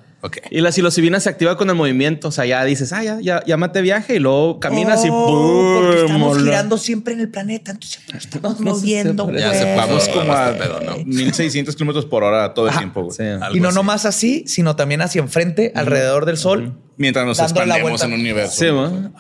Y 0.52 0.62
la 0.62 0.72
psilocibina 0.72 1.20
se 1.20 1.30
activa 1.30 1.58
con 1.58 1.70
el 1.70 1.76
movimiento. 1.76 2.28
O 2.28 2.32
sea, 2.32 2.46
ya 2.46 2.64
dices, 2.64 2.94
ah, 2.94 3.04
ya, 3.04 3.18
ya, 3.22 3.44
ya 3.46 3.58
maté 3.58 3.82
viaje 3.82 4.16
y 4.16 4.20
luego 4.20 4.60
caminas 4.60 5.04
y 5.06 5.10
Oh, 5.12 5.76
Porque 5.82 5.98
¡boom! 6.02 6.06
estamos 6.08 6.38
girando 6.44 6.78
siempre 6.78 7.14
en 7.14 7.20
el 7.22 7.30
planeta, 7.30 7.72
entonces 7.72 8.02
nos 8.14 8.24
estamos 8.26 8.60
moviendo. 8.60 9.32
Ya 9.32 9.48
güey. 9.50 9.60
se 9.60 9.76
Vamos 9.76 10.10
como 10.10 10.34
a 10.34 10.50
este 10.52 10.64
pedo, 10.64 10.80
¿no? 10.82 10.98
1600 11.06 11.76
kilómetros 11.76 12.06
por 12.06 12.24
hora 12.24 12.54
todo 12.54 12.66
el 12.66 12.72
Ajá. 12.72 12.80
tiempo. 12.80 13.10
Sí. 13.12 13.24
Y 13.54 13.60
no 13.60 13.70
así. 13.70 13.76
nomás 13.76 14.06
así, 14.06 14.44
sino 14.48 14.76
también 14.76 15.02
hacia 15.02 15.20
enfrente, 15.22 15.72
alrededor 15.76 16.26
del 16.26 16.38
sol. 16.38 16.74
Mientras 17.00 17.28
nos 17.28 17.40
expandemos 17.40 18.02
en 18.02 18.14
el 18.14 18.20
universo. 18.22 18.56
Sí, 18.58 18.66
¿no? 18.66 19.14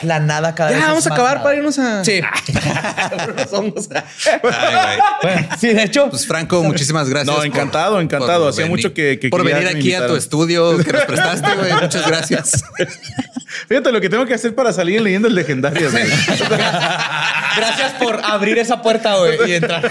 La 0.00 0.18
nada 0.18 0.54
cada 0.54 0.70
Ya, 0.70 0.76
vez. 0.78 0.86
vamos 0.86 1.00
es 1.00 1.06
a 1.06 1.10
más 1.10 1.18
acabar 1.18 1.32
nada. 1.34 1.44
para 1.44 1.56
irnos 1.58 1.78
a. 1.78 2.02
Sí. 2.06 2.20
Los 3.36 3.52
hongos. 3.52 3.88
Ay, 3.94 4.38
güey. 4.42 4.54
Bueno, 5.22 5.48
sí, 5.60 5.68
de 5.68 5.82
hecho. 5.82 6.08
Pues 6.08 6.26
Franco, 6.26 6.62
muchísimas 6.62 7.08
gracias. 7.10 7.26
No, 7.28 7.36
por- 7.36 7.46
encantado, 7.46 8.00
encantado. 8.00 8.48
Hacía 8.48 8.64
venir- 8.64 8.70
mucho 8.78 8.94
que- 8.94 9.18
que 9.18 9.28
por 9.28 9.44
venir 9.44 9.68
aquí 9.68 9.92
a 9.92 10.06
tu. 10.06 10.16
Estudio 10.32 10.78
que 10.78 10.92
nos 10.92 11.04
prestaste, 11.04 11.54
güey. 11.56 11.72
Muchas 11.74 12.06
gracias. 12.06 12.64
Fíjate 13.68 13.92
lo 13.92 14.00
que 14.00 14.08
tengo 14.08 14.24
que 14.24 14.32
hacer 14.34 14.54
para 14.54 14.72
salir 14.72 14.96
en 14.98 15.04
leyendas 15.04 15.32
legendarias, 15.32 15.92
güey. 15.92 16.04
Gracias 17.56 17.92
por 18.00 18.18
abrir 18.24 18.58
esa 18.58 18.80
puerta, 18.80 19.16
güey, 19.16 19.50
y 19.50 19.54
entrar. 19.54 19.90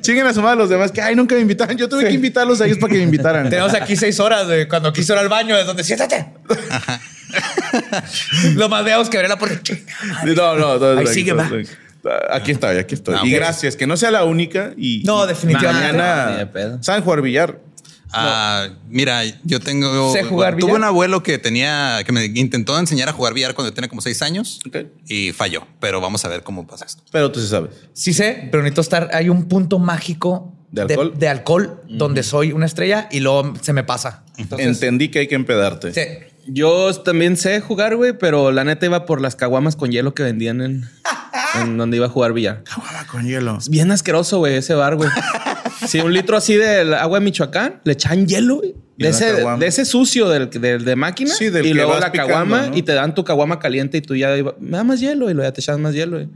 Chinguen 0.00 0.26
a 0.26 0.32
su 0.32 0.40
madre 0.40 0.56
los 0.56 0.70
demás 0.70 0.90
que, 0.92 1.02
ay, 1.02 1.14
nunca 1.14 1.34
me 1.34 1.42
invitaron. 1.42 1.76
Yo 1.76 1.88
tuve 1.88 2.04
que 2.08 2.12
invitarlos 2.14 2.60
a 2.60 2.66
ellos 2.66 2.78
para 2.78 2.92
que 2.92 2.98
me 2.98 3.04
invitaran. 3.04 3.50
Tenemos 3.50 3.74
aquí 3.74 3.96
seis 3.96 4.18
horas, 4.18 4.46
güey. 4.46 4.66
Cuando 4.66 4.92
quiso 4.92 5.12
ir 5.12 5.18
al 5.18 5.28
baño, 5.28 5.56
es 5.58 5.66
donde 5.66 5.84
siéntate. 5.84 6.26
Lo 8.54 8.68
más 8.68 8.84
veamos 8.84 9.10
que 9.10 9.16
veré 9.18 9.28
la 9.28 9.38
puerta. 9.38 9.60
No, 10.24 10.56
no, 10.56 10.78
no. 10.78 10.98
Ahí 10.98 11.04
no, 11.04 11.10
sigue, 11.10 11.32
no, 11.32 11.38
va. 11.38 11.48
no. 11.50 11.56
Aquí 12.30 12.52
estoy, 12.52 12.78
aquí 12.78 12.94
estoy. 12.94 13.16
Ah, 13.18 13.22
Y 13.24 13.30
gracias, 13.30 13.74
que 13.76 13.86
no 13.86 13.96
sea 13.96 14.10
la 14.12 14.24
única. 14.24 14.70
Y, 14.76 15.02
No, 15.04 15.26
definitivamente. 15.26 15.88
Ni 15.92 15.96
de 15.98 16.02
Mañana, 16.02 16.52
pedo. 16.52 16.82
¿saben 16.82 17.02
jugar 17.02 17.20
billar? 17.20 17.58
Ah, 18.18 18.68
mira, 18.88 19.22
yo 19.44 19.60
tengo. 19.60 20.12
¿Sé 20.12 20.24
jugar 20.24 20.54
Tuve 20.54 20.66
billar? 20.66 20.76
un 20.80 20.84
abuelo 20.84 21.22
que 21.22 21.38
tenía, 21.38 21.98
que 22.04 22.12
me 22.12 22.24
intentó 22.26 22.78
enseñar 22.78 23.08
a 23.08 23.12
jugar 23.12 23.34
billar 23.34 23.54
cuando 23.54 23.72
tenía 23.72 23.88
como 23.88 24.00
seis 24.00 24.22
años 24.22 24.60
y 25.08 25.32
falló. 25.32 25.66
Pero 25.80 26.00
vamos 26.00 26.24
a 26.24 26.28
ver 26.28 26.42
cómo 26.42 26.66
pasa 26.66 26.84
esto. 26.86 27.02
Pero 27.12 27.30
tú 27.32 27.40
sí 27.40 27.48
sabes. 27.48 27.70
Sí 27.92 28.12
sé, 28.14 28.48
pero 28.50 28.62
necesito 28.62 28.80
estar. 28.80 29.10
Hay 29.12 29.28
un 29.28 29.48
punto 29.48 29.78
mágico 29.78 30.52
¿De 30.70 30.82
alcohol? 30.82 31.14
de 31.16 31.28
alcohol 31.28 31.80
donde 31.88 32.22
soy 32.22 32.52
una 32.52 32.66
estrella 32.66 33.08
y 33.10 33.20
luego 33.20 33.54
se 33.60 33.72
me 33.72 33.84
pasa. 33.84 34.24
Entonces, 34.36 34.66
Entendí 34.66 35.08
que 35.10 35.20
hay 35.20 35.28
que 35.28 35.34
empedarte. 35.34 35.92
sí. 35.92 36.00
Yo 36.48 36.94
también 37.02 37.36
sé 37.36 37.60
jugar, 37.60 37.96
güey, 37.96 38.16
pero 38.16 38.52
la 38.52 38.62
neta 38.62 38.86
iba 38.86 39.04
por 39.04 39.20
las 39.20 39.34
caguamas 39.34 39.74
con 39.74 39.90
hielo 39.90 40.14
que 40.14 40.22
vendían 40.22 40.60
en, 40.60 40.88
en 41.60 41.76
donde 41.76 41.96
iba 41.96 42.06
a 42.06 42.08
jugar 42.08 42.32
billar. 42.32 42.62
Caguama 42.62 43.04
con 43.08 43.26
hielo. 43.26 43.58
Es 43.58 43.68
bien 43.68 43.90
asqueroso, 43.90 44.38
güey, 44.38 44.54
ese 44.54 44.74
bar, 44.74 44.94
güey. 44.94 45.10
Sí, 45.86 45.98
un 46.00 46.12
litro 46.12 46.36
así 46.36 46.54
de 46.54 46.94
agua 46.96 47.18
de 47.18 47.24
Michoacán, 47.24 47.80
le 47.84 47.92
echan 47.92 48.26
hielo, 48.26 48.56
güey. 48.56 48.74
De 48.98 49.08
ese, 49.08 49.26
de 49.58 49.66
ese 49.66 49.84
sucio 49.84 50.26
del, 50.28 50.48
del- 50.48 50.82
de 50.84 50.96
máquina. 50.96 51.30
Sí, 51.34 51.50
del 51.50 51.66
y 51.66 51.74
luego 51.74 51.98
la 51.98 52.10
caguama 52.12 52.68
¿no? 52.68 52.76
y 52.76 52.82
te 52.82 52.92
dan 52.94 53.14
tu 53.14 53.24
caguama 53.24 53.58
caliente 53.58 53.98
y 53.98 54.00
tú 54.00 54.14
ya 54.16 54.30
me 54.58 54.76
da 54.78 54.84
más 54.84 55.00
hielo 55.00 55.30
y 55.30 55.34
luego 55.34 55.46
ya 55.48 55.52
te 55.52 55.60
echan 55.60 55.82
más 55.82 55.92
hielo, 55.94 56.16
güey. 56.16 56.28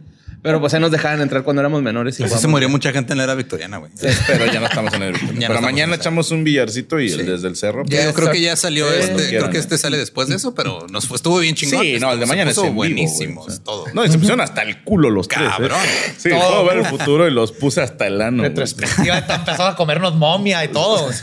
Pero 0.42 0.58
pues 0.58 0.72
ahí 0.72 0.80
nos 0.80 0.90
dejaban 0.90 1.20
entrar 1.20 1.42
cuando 1.42 1.60
éramos 1.60 1.82
menores. 1.82 2.18
Y 2.18 2.22
Así 2.24 2.38
se 2.38 2.48
murió 2.48 2.68
mucha 2.70 2.92
gente 2.92 3.12
en 3.12 3.18
la 3.18 3.24
era 3.24 3.34
victoriana, 3.34 3.76
güey. 3.76 3.92
Pero 4.26 4.46
ya 4.46 4.58
no 4.60 4.66
estamos 4.66 4.94
en 4.94 5.02
el. 5.02 5.12
no 5.12 5.18
Pero 5.18 5.38
estamos 5.40 5.60
mañana 5.62 5.96
echamos 5.96 6.30
un 6.30 6.44
billarcito 6.44 6.98
y 6.98 7.10
Sí. 7.10 7.20
el 7.20 7.26
desde 7.26 7.48
el 7.48 7.56
cerro. 7.56 7.84
Yo 7.84 7.96
Ya 7.98 8.12
creo 8.14 8.26
está. 8.28 8.32
que 8.32 8.40
ya 8.40 8.56
salió 8.56 8.88
Sí, 8.88 8.94
este. 9.00 9.14
quieran. 9.14 9.28
Creo 9.28 9.50
que 9.50 9.58
este 9.58 9.76
sale 9.76 9.98
después 9.98 10.28
de 10.28 10.36
eso, 10.36 10.54
pero 10.54 10.86
nos 10.90 11.06
fue, 11.06 11.16
estuvo 11.16 11.38
bien 11.40 11.54
chingón. 11.54 11.82
Sí, 11.82 11.98
no, 12.00 12.12
el 12.12 12.20
de 12.20 12.24
Se 12.26 12.28
mañana 12.32 12.50
es 12.50 12.56
puso 12.56 12.66
en 12.68 12.72
vivo, 12.72 12.76
buenísimo. 12.76 13.42
güey, 13.42 13.52
o 13.52 13.56
sea. 13.56 13.64
todo. 13.64 13.84
No, 13.92 14.04
y 14.04 14.08
se 14.10 14.16
pusieron 14.18 14.40
hasta 14.40 14.62
el 14.62 14.82
culo 14.82 15.10
los 15.10 15.28
tres. 15.28 15.42
¿eh? 15.42 15.50
Cabrón. 15.50 15.78
Sí, 16.16 16.28
Todo. 16.30 16.38
puedo 16.40 16.64
ver 16.66 16.78
el 16.78 16.86
futuro 16.86 17.28
y 17.28 17.30
los 17.32 17.52
puse 17.52 17.82
hasta 17.82 18.06
el 18.06 18.20
ano. 18.22 18.42
Retrospectiva, 18.42 19.18
empezamos 19.18 19.60
a 19.72 19.76
comernos 19.76 20.14
momia 20.16 20.64
y 20.64 20.68
todo. 20.68 21.10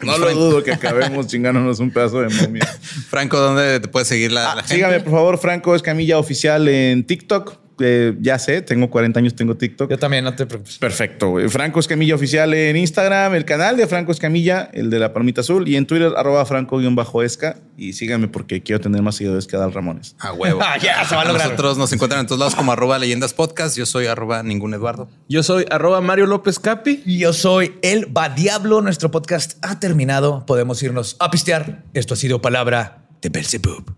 No 0.00 0.16
lo 0.16 0.32
dudo 0.32 0.62
que 0.62 0.70
acabemos 0.72 1.26
chingándonos 1.26 1.80
un 1.80 1.90
pedazo 1.90 2.20
de 2.20 2.28
momia. 2.28 2.64
Franco, 3.10 3.36
¿dónde 3.40 3.80
te 3.80 3.88
puede 3.88 4.04
seguir 4.04 4.30
la, 4.30 4.42
la 4.54 4.62
gente? 4.62 4.64
Ah, 4.64 4.68
Sígame, 4.76 5.00
por 5.00 5.12
favor, 5.12 5.38
Franco 5.40 5.74
Escamilla 5.74 6.18
Oficial 6.18 6.68
en 6.68 7.04
TikTok. 7.04 7.58
Eh, 7.80 8.16
ya 8.20 8.38
sé, 8.38 8.62
tengo 8.62 8.90
40 8.90 9.20
años, 9.20 9.34
tengo 9.34 9.56
TikTok. 9.56 9.90
Yo 9.90 9.98
también, 9.98 10.24
no 10.24 10.34
te 10.34 10.46
preocupes. 10.46 10.78
Perfecto, 10.78 11.30
güey. 11.30 11.48
Franco 11.48 11.80
Escamilla 11.80 12.14
Oficial 12.14 12.52
en 12.54 12.76
Instagram, 12.76 13.34
el 13.34 13.44
canal 13.44 13.76
de 13.76 13.86
Franco 13.86 14.12
Escamilla, 14.12 14.70
el 14.72 14.90
de 14.90 14.98
la 14.98 15.12
palmita 15.12 15.40
azul, 15.40 15.68
y 15.68 15.76
en 15.76 15.86
Twitter, 15.86 16.12
arroba 16.16 16.44
franco-esca. 16.44 17.56
Y 17.76 17.92
síganme 17.92 18.26
porque 18.26 18.60
quiero 18.62 18.80
tener 18.80 19.02
más 19.02 19.14
seguidores 19.16 19.46
que 19.46 19.54
Adal 19.54 19.72
Ramones. 19.72 20.16
A 20.18 20.32
huevo. 20.32 20.60
Ah, 20.62 20.76
ya, 20.78 21.04
se 21.04 21.14
va 21.14 21.22
a 21.22 21.24
lograr. 21.24 21.46
Nosotros 21.46 21.78
nos 21.78 21.92
encuentran 21.92 22.20
en 22.20 22.26
todos 22.26 22.40
lados 22.40 22.56
como 22.56 22.72
arroba 22.72 22.98
leyendas 22.98 23.34
podcast. 23.34 23.76
Yo 23.76 23.86
soy 23.86 24.06
arroba 24.06 24.42
ningún 24.42 24.74
Eduardo. 24.74 25.08
Yo 25.28 25.44
soy 25.44 25.64
arroba 25.70 26.00
Mario 26.00 26.26
López 26.26 26.58
Capi. 26.58 27.02
Y 27.06 27.18
yo 27.18 27.32
soy 27.32 27.76
el 27.82 28.16
Va 28.16 28.30
Diablo. 28.30 28.80
Nuestro 28.80 29.12
podcast 29.12 29.64
ha 29.64 29.78
terminado. 29.78 30.44
Podemos 30.44 30.82
irnos 30.82 31.16
a 31.20 31.30
pistear. 31.30 31.84
Esto 31.94 32.14
ha 32.14 32.16
sido 32.16 32.42
palabra 32.42 33.04
de 33.22 33.28
Belzebub. 33.28 33.94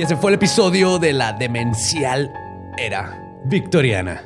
Y 0.00 0.02
ese 0.04 0.16
fue 0.16 0.30
el 0.30 0.36
episodio 0.36 0.98
de 0.98 1.12
la 1.12 1.34
demencial 1.34 2.32
era 2.78 3.22
victoriana. 3.44 4.22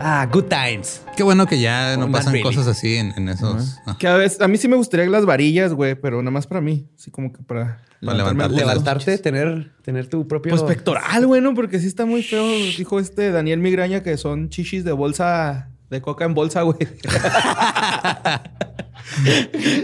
Ah, 0.00 0.26
good 0.32 0.44
times. 0.44 1.02
Qué 1.14 1.22
bueno 1.22 1.46
que 1.46 1.60
ya 1.60 1.94
no 1.98 2.06
Not 2.06 2.12
pasan 2.12 2.32
really. 2.32 2.42
cosas 2.42 2.66
así 2.68 2.96
en, 2.96 3.12
en 3.14 3.28
esos. 3.28 3.76
Ah, 3.84 3.98
Que 3.98 4.08
a 4.08 4.14
veces, 4.14 4.40
a 4.40 4.48
mí 4.48 4.56
sí 4.56 4.66
me 4.66 4.76
gustaría 4.76 5.04
las 5.04 5.26
varillas, 5.26 5.74
güey, 5.74 5.94
pero 5.94 6.22
nada 6.22 6.30
más 6.30 6.46
para 6.46 6.62
mí. 6.62 6.88
Así 6.98 7.10
como 7.10 7.34
que 7.34 7.42
para. 7.42 7.82
Levantarte, 8.00 9.18
tener, 9.18 9.74
tener 9.82 10.08
tu 10.08 10.26
propio. 10.26 10.56
Pues 10.56 10.62
pectoral, 10.62 11.26
güey, 11.26 11.42
¿no? 11.42 11.52
Porque 11.52 11.80
sí 11.80 11.86
está 11.86 12.06
muy 12.06 12.22
feo. 12.22 12.46
Dijo 12.78 12.98
este 12.98 13.30
Daniel 13.30 13.58
Migraña 13.58 14.02
que 14.02 14.16
son 14.16 14.48
chichis 14.48 14.84
de 14.84 14.92
bolsa, 14.92 15.68
de 15.90 16.00
coca 16.00 16.24
en 16.24 16.32
bolsa, 16.32 16.62
güey. 16.62 16.78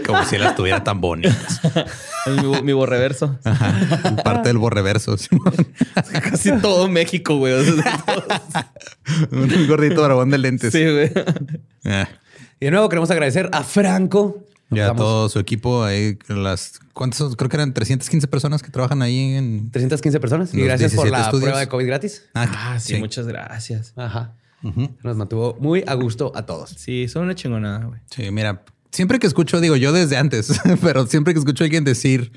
Como 0.05 0.23
si 0.25 0.37
las 0.37 0.55
tuviera 0.55 0.83
tan 0.83 1.01
bonitas. 1.01 1.61
Es 2.25 2.41
mi, 2.43 2.61
mi 2.63 2.73
borreverso. 2.73 3.37
Ajá. 3.43 4.15
Parte 4.23 4.49
del 4.49 4.57
borreverso. 4.57 5.15
Simón. 5.15 5.53
Casi 6.23 6.51
todo 6.59 6.87
México, 6.87 7.37
güey. 7.37 7.53
Un 9.31 9.67
gordito 9.67 10.01
dragón 10.01 10.31
de 10.31 10.39
lentes. 10.39 10.71
sí, 10.73 10.83
güey. 10.83 11.11
Ah. 11.83 12.07
Y 12.59 12.65
de 12.65 12.71
nuevo 12.71 12.89
queremos 12.89 13.11
agradecer 13.11 13.49
a 13.51 13.63
Franco. 13.63 14.43
Ya 14.71 14.87
Vamos. 14.87 14.97
todo 15.03 15.29
su 15.29 15.37
equipo 15.37 15.83
ahí, 15.83 16.17
las 16.27 16.79
¿cuántas? 16.93 17.19
son? 17.19 17.33
Creo 17.35 17.47
que 17.49 17.57
eran 17.57 17.71
315 17.75 18.27
personas 18.27 18.63
que 18.63 18.71
trabajan 18.71 19.03
ahí 19.03 19.35
en 19.35 19.69
315 19.69 20.19
personas. 20.19 20.51
Y 20.55 20.61
gracias 20.61 20.95
por 20.95 21.03
17 21.05 21.11
la 21.11 21.25
estudios. 21.25 21.43
prueba 21.43 21.59
de 21.59 21.67
COVID 21.67 21.85
gratis. 21.85 22.23
Ah, 22.33 22.77
sí, 22.79 22.95
muchas 22.97 23.27
gracias. 23.27 23.93
Ajá. 23.95 24.33
Nos 25.03 25.15
mantuvo 25.15 25.55
muy 25.59 25.83
a 25.85 25.93
gusto 25.93 26.31
a 26.35 26.47
todos. 26.47 26.71
Sí, 26.71 27.07
son 27.07 27.25
una 27.25 27.35
chingonada, 27.35 27.85
güey. 27.85 27.99
Sí, 28.09 28.31
mira, 28.31 28.63
siempre 28.95 29.19
que 29.19 29.27
escucho, 29.27 29.61
digo 29.61 29.75
yo 29.75 29.91
desde 29.91 30.17
antes, 30.17 30.59
pero 30.81 31.05
siempre 31.05 31.33
que 31.33 31.39
escucho 31.39 31.63
a 31.63 31.65
alguien 31.65 31.83
decir 31.83 32.31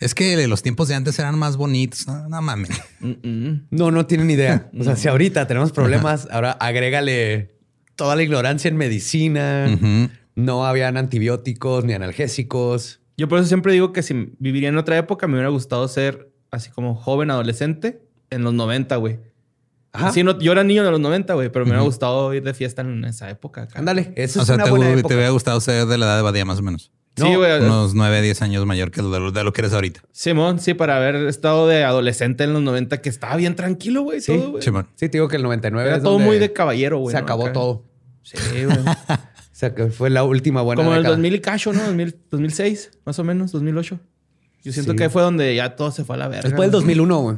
es 0.00 0.14
que 0.14 0.46
los 0.48 0.62
tiempos 0.62 0.88
de 0.88 0.94
antes 0.94 1.18
eran 1.18 1.38
más 1.38 1.56
bonitos. 1.56 2.06
No, 2.06 2.28
no 2.28 2.42
mames. 2.42 2.70
No, 3.70 3.90
no 3.90 4.06
tienen 4.06 4.30
idea. 4.30 4.70
O 4.78 4.84
sea, 4.84 4.96
si 4.96 5.08
ahorita 5.08 5.46
tenemos 5.46 5.72
problemas, 5.72 6.28
ahora 6.30 6.52
agrégale 6.52 7.56
toda 7.94 8.16
la 8.16 8.22
ignorancia 8.22 8.68
en 8.68 8.76
medicina. 8.76 9.78
No 10.34 10.66
habían 10.66 10.96
antibióticos 10.96 11.84
ni 11.84 11.92
analgésicos. 11.92 13.00
Yo 13.16 13.28
por 13.28 13.38
eso 13.38 13.46
siempre 13.46 13.72
digo 13.72 13.92
que 13.92 14.02
si 14.02 14.32
viviría 14.38 14.68
en 14.68 14.78
otra 14.78 14.98
época, 14.98 15.28
me 15.28 15.34
hubiera 15.34 15.50
gustado 15.50 15.86
ser 15.86 16.32
así 16.50 16.70
como 16.70 16.96
joven, 16.96 17.30
adolescente, 17.30 18.02
en 18.30 18.42
los 18.42 18.52
90, 18.52 18.96
güey. 18.96 19.20
Ajá. 19.94 20.12
Sí, 20.12 20.22
no, 20.24 20.38
yo 20.38 20.52
era 20.52 20.64
niño 20.64 20.84
de 20.84 20.90
los 20.90 21.00
90, 21.00 21.34
güey, 21.34 21.50
pero 21.50 21.64
me 21.64 21.70
hubiera 21.70 21.82
Ujú. 21.82 21.90
gustado 21.90 22.34
ir 22.34 22.42
de 22.42 22.52
fiesta 22.52 22.82
en 22.82 23.04
esa 23.04 23.30
época. 23.30 23.68
Ándale, 23.74 24.12
eso 24.16 24.40
o 24.40 24.42
es 24.42 24.46
sea, 24.48 24.56
una 24.56 24.64
te, 24.64 24.70
buena 24.70 24.86
te 24.92 24.98
época. 24.98 25.14
hubiera 25.14 25.30
gustado 25.30 25.60
ser 25.60 25.86
de 25.86 25.96
la 25.98 26.06
edad 26.06 26.16
de 26.16 26.22
Badía 26.22 26.44
más 26.44 26.58
o 26.58 26.62
menos. 26.62 26.90
Sí, 27.16 27.32
güey. 27.36 27.60
Unos 27.60 27.94
9, 27.94 28.22
10 28.22 28.42
años 28.42 28.66
mayor 28.66 28.90
que 28.90 29.00
de 29.00 29.08
lo, 29.20 29.30
de 29.30 29.44
lo 29.44 29.52
que 29.52 29.60
eres 29.60 29.72
ahorita. 29.72 30.02
Simón, 30.10 30.58
sí, 30.58 30.74
para 30.74 30.96
haber 30.96 31.14
estado 31.28 31.68
de 31.68 31.84
adolescente 31.84 32.42
en 32.42 32.52
los 32.52 32.60
90, 32.62 33.00
que 33.00 33.08
estaba 33.08 33.36
bien 33.36 33.54
tranquilo, 33.54 34.02
güey. 34.02 34.20
Sí, 34.20 34.36
todo, 34.36 34.50
güey. 34.50 34.62
Simón. 34.64 34.88
Sí, 34.96 35.08
te 35.08 35.18
digo 35.18 35.28
que 35.28 35.36
el 35.36 35.44
99 35.44 35.86
Era 35.88 35.96
es 35.98 36.02
todo 36.02 36.14
donde 36.14 36.26
muy 36.26 36.38
de 36.38 36.52
caballero, 36.52 36.98
güey. 36.98 37.14
Se 37.14 37.20
¿no? 37.20 37.24
acabó 37.24 37.44
Acá. 37.44 37.52
todo. 37.52 37.84
Sí, 38.22 38.36
güey. 38.64 38.76
O 39.54 39.56
sea, 39.56 39.72
que 39.72 39.86
fue 39.86 40.10
la 40.10 40.24
última 40.24 40.62
buena 40.62 40.80
Como 40.82 40.90
en 40.90 40.96
el 40.96 41.02
década. 41.04 41.14
2000 41.14 41.34
y 41.36 41.40
cacho, 41.40 41.72
¿no? 41.72 41.80
2000, 41.84 42.16
2006, 42.28 42.90
más 43.06 43.16
o 43.20 43.22
menos, 43.24 43.52
2008. 43.52 44.00
Yo 44.64 44.72
siento 44.72 44.90
Sí. 44.90 44.96
que 44.98 45.04
ahí 45.04 45.08
fue 45.10 45.22
donde 45.22 45.54
ya 45.54 45.76
todo 45.76 45.92
se 45.92 46.02
fue 46.04 46.16
a 46.16 46.18
la 46.18 46.26
verga. 46.26 46.42
Después 46.42 46.72
del 46.72 46.80
güey. 46.80 46.96
2001, 46.96 47.20
güey. 47.20 47.36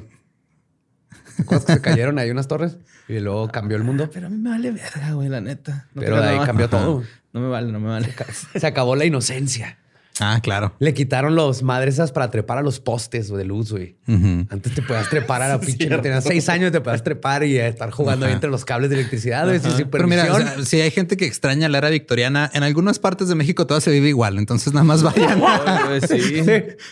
¿Te 1.36 1.42
acuerdas 1.42 1.66
que 1.66 1.72
se 1.74 1.80
cayeron 1.80 2.18
ahí 2.18 2.30
unas 2.30 2.48
torres? 2.48 2.78
Y 3.08 3.20
luego 3.20 3.48
cambió 3.48 3.76
el 3.76 3.84
mundo. 3.84 4.10
Pero 4.12 4.26
a 4.26 4.30
mí 4.30 4.36
me 4.36 4.50
vale 4.50 4.70
verga, 4.70 5.12
güey, 5.12 5.28
la 5.28 5.40
neta. 5.40 5.86
No 5.94 6.02
Pero 6.02 6.20
de 6.20 6.28
ahí 6.28 6.38
cambió 6.44 6.68
todo. 6.68 7.02
No 7.32 7.40
me 7.40 7.48
vale, 7.48 7.70
no 7.70 7.78
me 7.78 7.88
vale. 7.88 8.14
Se 8.58 8.66
acabó 8.66 8.96
la 8.96 9.04
inocencia. 9.04 9.78
Ah, 10.20 10.40
claro. 10.42 10.72
Le 10.78 10.94
quitaron 10.94 11.34
los 11.34 11.62
madresas 11.62 12.10
para 12.10 12.30
trepar 12.30 12.58
a 12.58 12.62
los 12.62 12.80
postes 12.80 13.28
de 13.30 13.44
luz, 13.44 13.72
güey. 13.72 13.96
Antes 14.06 14.74
te 14.74 14.80
podías 14.82 15.10
trepar 15.10 15.42
a 15.42 15.48
la 15.48 15.60
pinche. 15.60 15.86
Tenías 15.88 16.24
seis 16.24 16.48
años, 16.48 16.72
te 16.72 16.80
podías 16.80 17.02
trepar 17.04 17.44
y 17.44 17.58
estar 17.58 17.90
jugando 17.90 18.24
ahí 18.26 18.32
entre 18.32 18.48
los 18.50 18.64
cables 18.64 18.88
de 18.90 18.96
electricidad, 18.96 19.44
güey, 19.46 19.60
sin 19.60 19.88
Pero 19.90 20.06
mira, 20.08 20.22
o 20.24 20.26
supervisión. 20.26 20.56
sea, 20.56 20.64
si 20.64 20.80
hay 20.80 20.90
gente 20.90 21.16
que 21.16 21.26
extraña 21.26 21.68
la 21.68 21.78
era 21.78 21.90
victoriana, 21.90 22.50
en 22.54 22.62
algunas 22.62 22.98
partes 22.98 23.28
de 23.28 23.34
México 23.34 23.66
todo 23.66 23.80
se 23.80 23.90
vive 23.90 24.08
igual. 24.08 24.38
Entonces 24.38 24.72
nada 24.72 24.84
más 24.84 25.02
vayan. 25.02 25.42
Ay, 25.66 25.84
güey, 25.86 26.00
sí. 26.20 26.42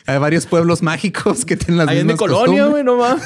hay 0.06 0.18
varios 0.18 0.44
pueblos 0.46 0.82
mágicos 0.82 1.44
que 1.44 1.56
tienen 1.56 1.78
las 1.78 1.88
Ahí 1.88 2.00
en 2.00 2.06
mi 2.06 2.12
mismas 2.12 2.28
colonia, 2.30 2.66
güey, 2.66 2.84
no 2.84 2.96
mames. 2.98 3.24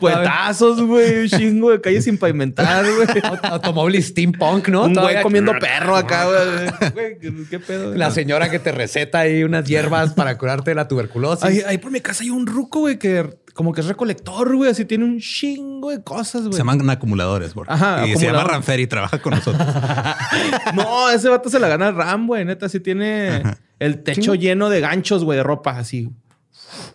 Puetazos, 0.00 0.82
güey. 0.82 1.22
Un 1.22 1.28
chingo 1.28 1.70
de 1.70 1.80
calles 1.80 2.04
sin 2.04 2.18
pavimentar, 2.18 2.84
güey. 2.84 3.08
Automóvil 3.42 4.02
steampunk, 4.02 4.68
¿no? 4.68 4.80
Un 4.82 4.92
güey 4.92 4.94
Todavía- 4.94 5.22
comiendo 5.22 5.52
perro 5.58 5.96
acá, 5.96 6.26
güey. 6.26 7.18
¿qué, 7.20 7.32
qué 7.50 7.58
pedo? 7.58 7.86
güey? 7.88 7.98
La 7.98 8.10
señora 8.10 8.50
que 8.50 8.58
te 8.58 8.72
receta 8.72 9.13
ahí 9.20 9.44
unas 9.44 9.64
hierbas 9.66 10.12
para 10.14 10.36
curarte 10.38 10.70
de 10.70 10.74
la 10.74 10.88
tuberculosis. 10.88 11.44
Ahí, 11.44 11.60
ahí 11.66 11.78
por 11.78 11.90
mi 11.90 12.00
casa 12.00 12.22
hay 12.24 12.30
un 12.30 12.46
ruco, 12.46 12.80
güey, 12.80 12.98
que 12.98 13.38
como 13.54 13.72
que 13.72 13.80
es 13.82 13.86
recolector, 13.86 14.54
güey. 14.56 14.70
Así 14.70 14.84
tiene 14.84 15.04
un 15.04 15.18
chingo 15.20 15.90
de 15.90 16.02
cosas, 16.02 16.42
güey. 16.42 16.52
Se 16.54 16.58
llaman 16.58 16.88
acumuladores, 16.90 17.54
bro. 17.54 17.64
Ajá, 17.68 18.06
y 18.06 18.16
se 18.16 18.26
llama. 18.26 18.44
Ranfer 18.44 18.80
y 18.80 18.86
trabaja 18.86 19.20
con 19.20 19.34
nosotros. 19.34 19.66
No, 20.74 21.10
ese 21.10 21.28
vato 21.28 21.48
se 21.48 21.58
la 21.60 21.68
gana 21.68 21.90
Ram, 21.92 22.26
güey. 22.26 22.44
Neta, 22.44 22.68
sí 22.68 22.80
tiene 22.80 23.42
el 23.78 24.02
techo 24.02 24.34
lleno 24.34 24.68
de 24.70 24.80
ganchos, 24.80 25.24
güey, 25.24 25.36
de 25.36 25.42
ropa, 25.42 25.78
así. 25.78 26.10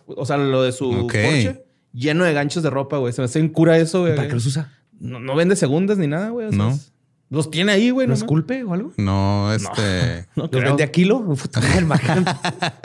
O 0.06 0.26
sea, 0.26 0.36
lo 0.36 0.62
de 0.62 0.72
su 0.72 0.90
Ok. 0.90 1.12
Porsche, 1.12 1.64
lleno 1.92 2.24
de 2.24 2.32
ganchos 2.34 2.62
de 2.62 2.70
ropa, 2.70 2.98
güey. 2.98 3.12
Se 3.12 3.20
me 3.22 3.26
hace 3.26 3.38
en 3.38 3.48
cura 3.48 3.78
eso, 3.78 4.00
güey. 4.00 4.14
¿Para 4.16 4.28
qué 4.28 4.34
los 4.34 4.46
usa? 4.46 4.72
No, 4.98 5.18
no 5.18 5.34
vende 5.34 5.56
segundas 5.56 5.96
ni 5.98 6.06
nada, 6.06 6.28
güey. 6.30 6.46
o 6.46 6.50
sea, 6.50 6.58
No. 6.58 6.70
es- 6.70 6.92
Los 7.30 7.50
tiene 7.50 7.72
ahí, 7.72 7.90
güey. 7.90 8.08
¿No 8.08 8.14
es 8.14 8.24
culpe 8.24 8.64
o 8.64 8.74
algo? 8.74 8.92
No, 8.96 9.52
este. 9.52 10.26
No, 10.36 10.48
¿Los 10.50 10.64
vende 10.64 10.82
a 10.82 10.90
kilo? 10.90 11.20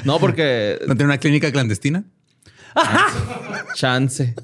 No, 0.06 0.20
porque 0.20 0.78
¿No 0.88 0.96
tiene 0.96 1.06
una 1.06 1.18
clínica 1.18 1.52
clandestina? 1.52 2.04
chance. 3.74 4.36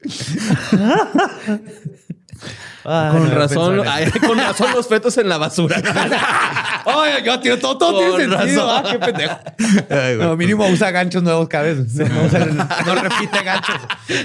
Ah, 2.90 3.10
con 3.12 3.28
no, 3.28 3.34
razón, 3.34 3.82
ay, 3.86 4.10
con 4.26 4.38
razón 4.38 4.68
los 4.74 4.88
fetos 4.88 5.18
en 5.18 5.28
la 5.28 5.36
basura. 5.36 5.76
Oye, 6.86 7.22
yo 7.24 7.38
tío, 7.40 7.58
todo, 7.58 7.76
todo 7.76 8.10
Con 8.10 8.16
tiene 8.18 8.36
sentido. 8.36 8.66
razón. 8.66 8.82
Ah, 8.86 8.90
qué 8.90 8.98
pendejo. 8.98 9.38
Ay. 9.90 10.16
No, 10.18 10.36
mínimo 10.36 10.66
usa 10.68 10.90
ganchos 10.90 11.22
nuevos 11.22 11.48
cada 11.48 11.64
vez. 11.64 11.94
No, 11.94 12.08
no 12.08 12.22
usa- 12.24 12.46
no 12.86 12.94
repite 12.94 13.42
ganchos. 13.44 13.76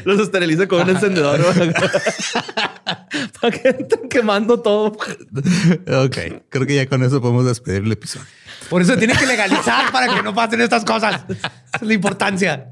los 0.05 0.19
esteriliza 0.21 0.67
con 0.67 0.81
un 0.83 0.89
encendedor. 0.91 1.41
Para 3.41 3.51
que 3.59 3.69
entren 3.69 4.09
quemando 4.09 4.59
todo. 4.59 4.85
Ok, 4.85 6.17
creo 6.49 6.65
que 6.65 6.75
ya 6.75 6.87
con 6.87 7.03
eso 7.03 7.21
podemos 7.21 7.45
despedir 7.45 7.83
el 7.83 7.91
episodio. 7.91 8.25
Por 8.69 8.81
eso 8.81 8.97
tiene 8.97 9.13
que 9.15 9.25
legalizar 9.25 9.91
para 9.91 10.07
que 10.13 10.23
no 10.23 10.33
pasen 10.33 10.61
estas 10.61 10.85
cosas. 10.85 11.21
Esa 11.29 11.51
es 11.73 11.81
la 11.81 11.93
importancia. 11.93 12.67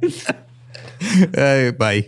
Ay, 1.38 1.72
bye. 1.77 2.07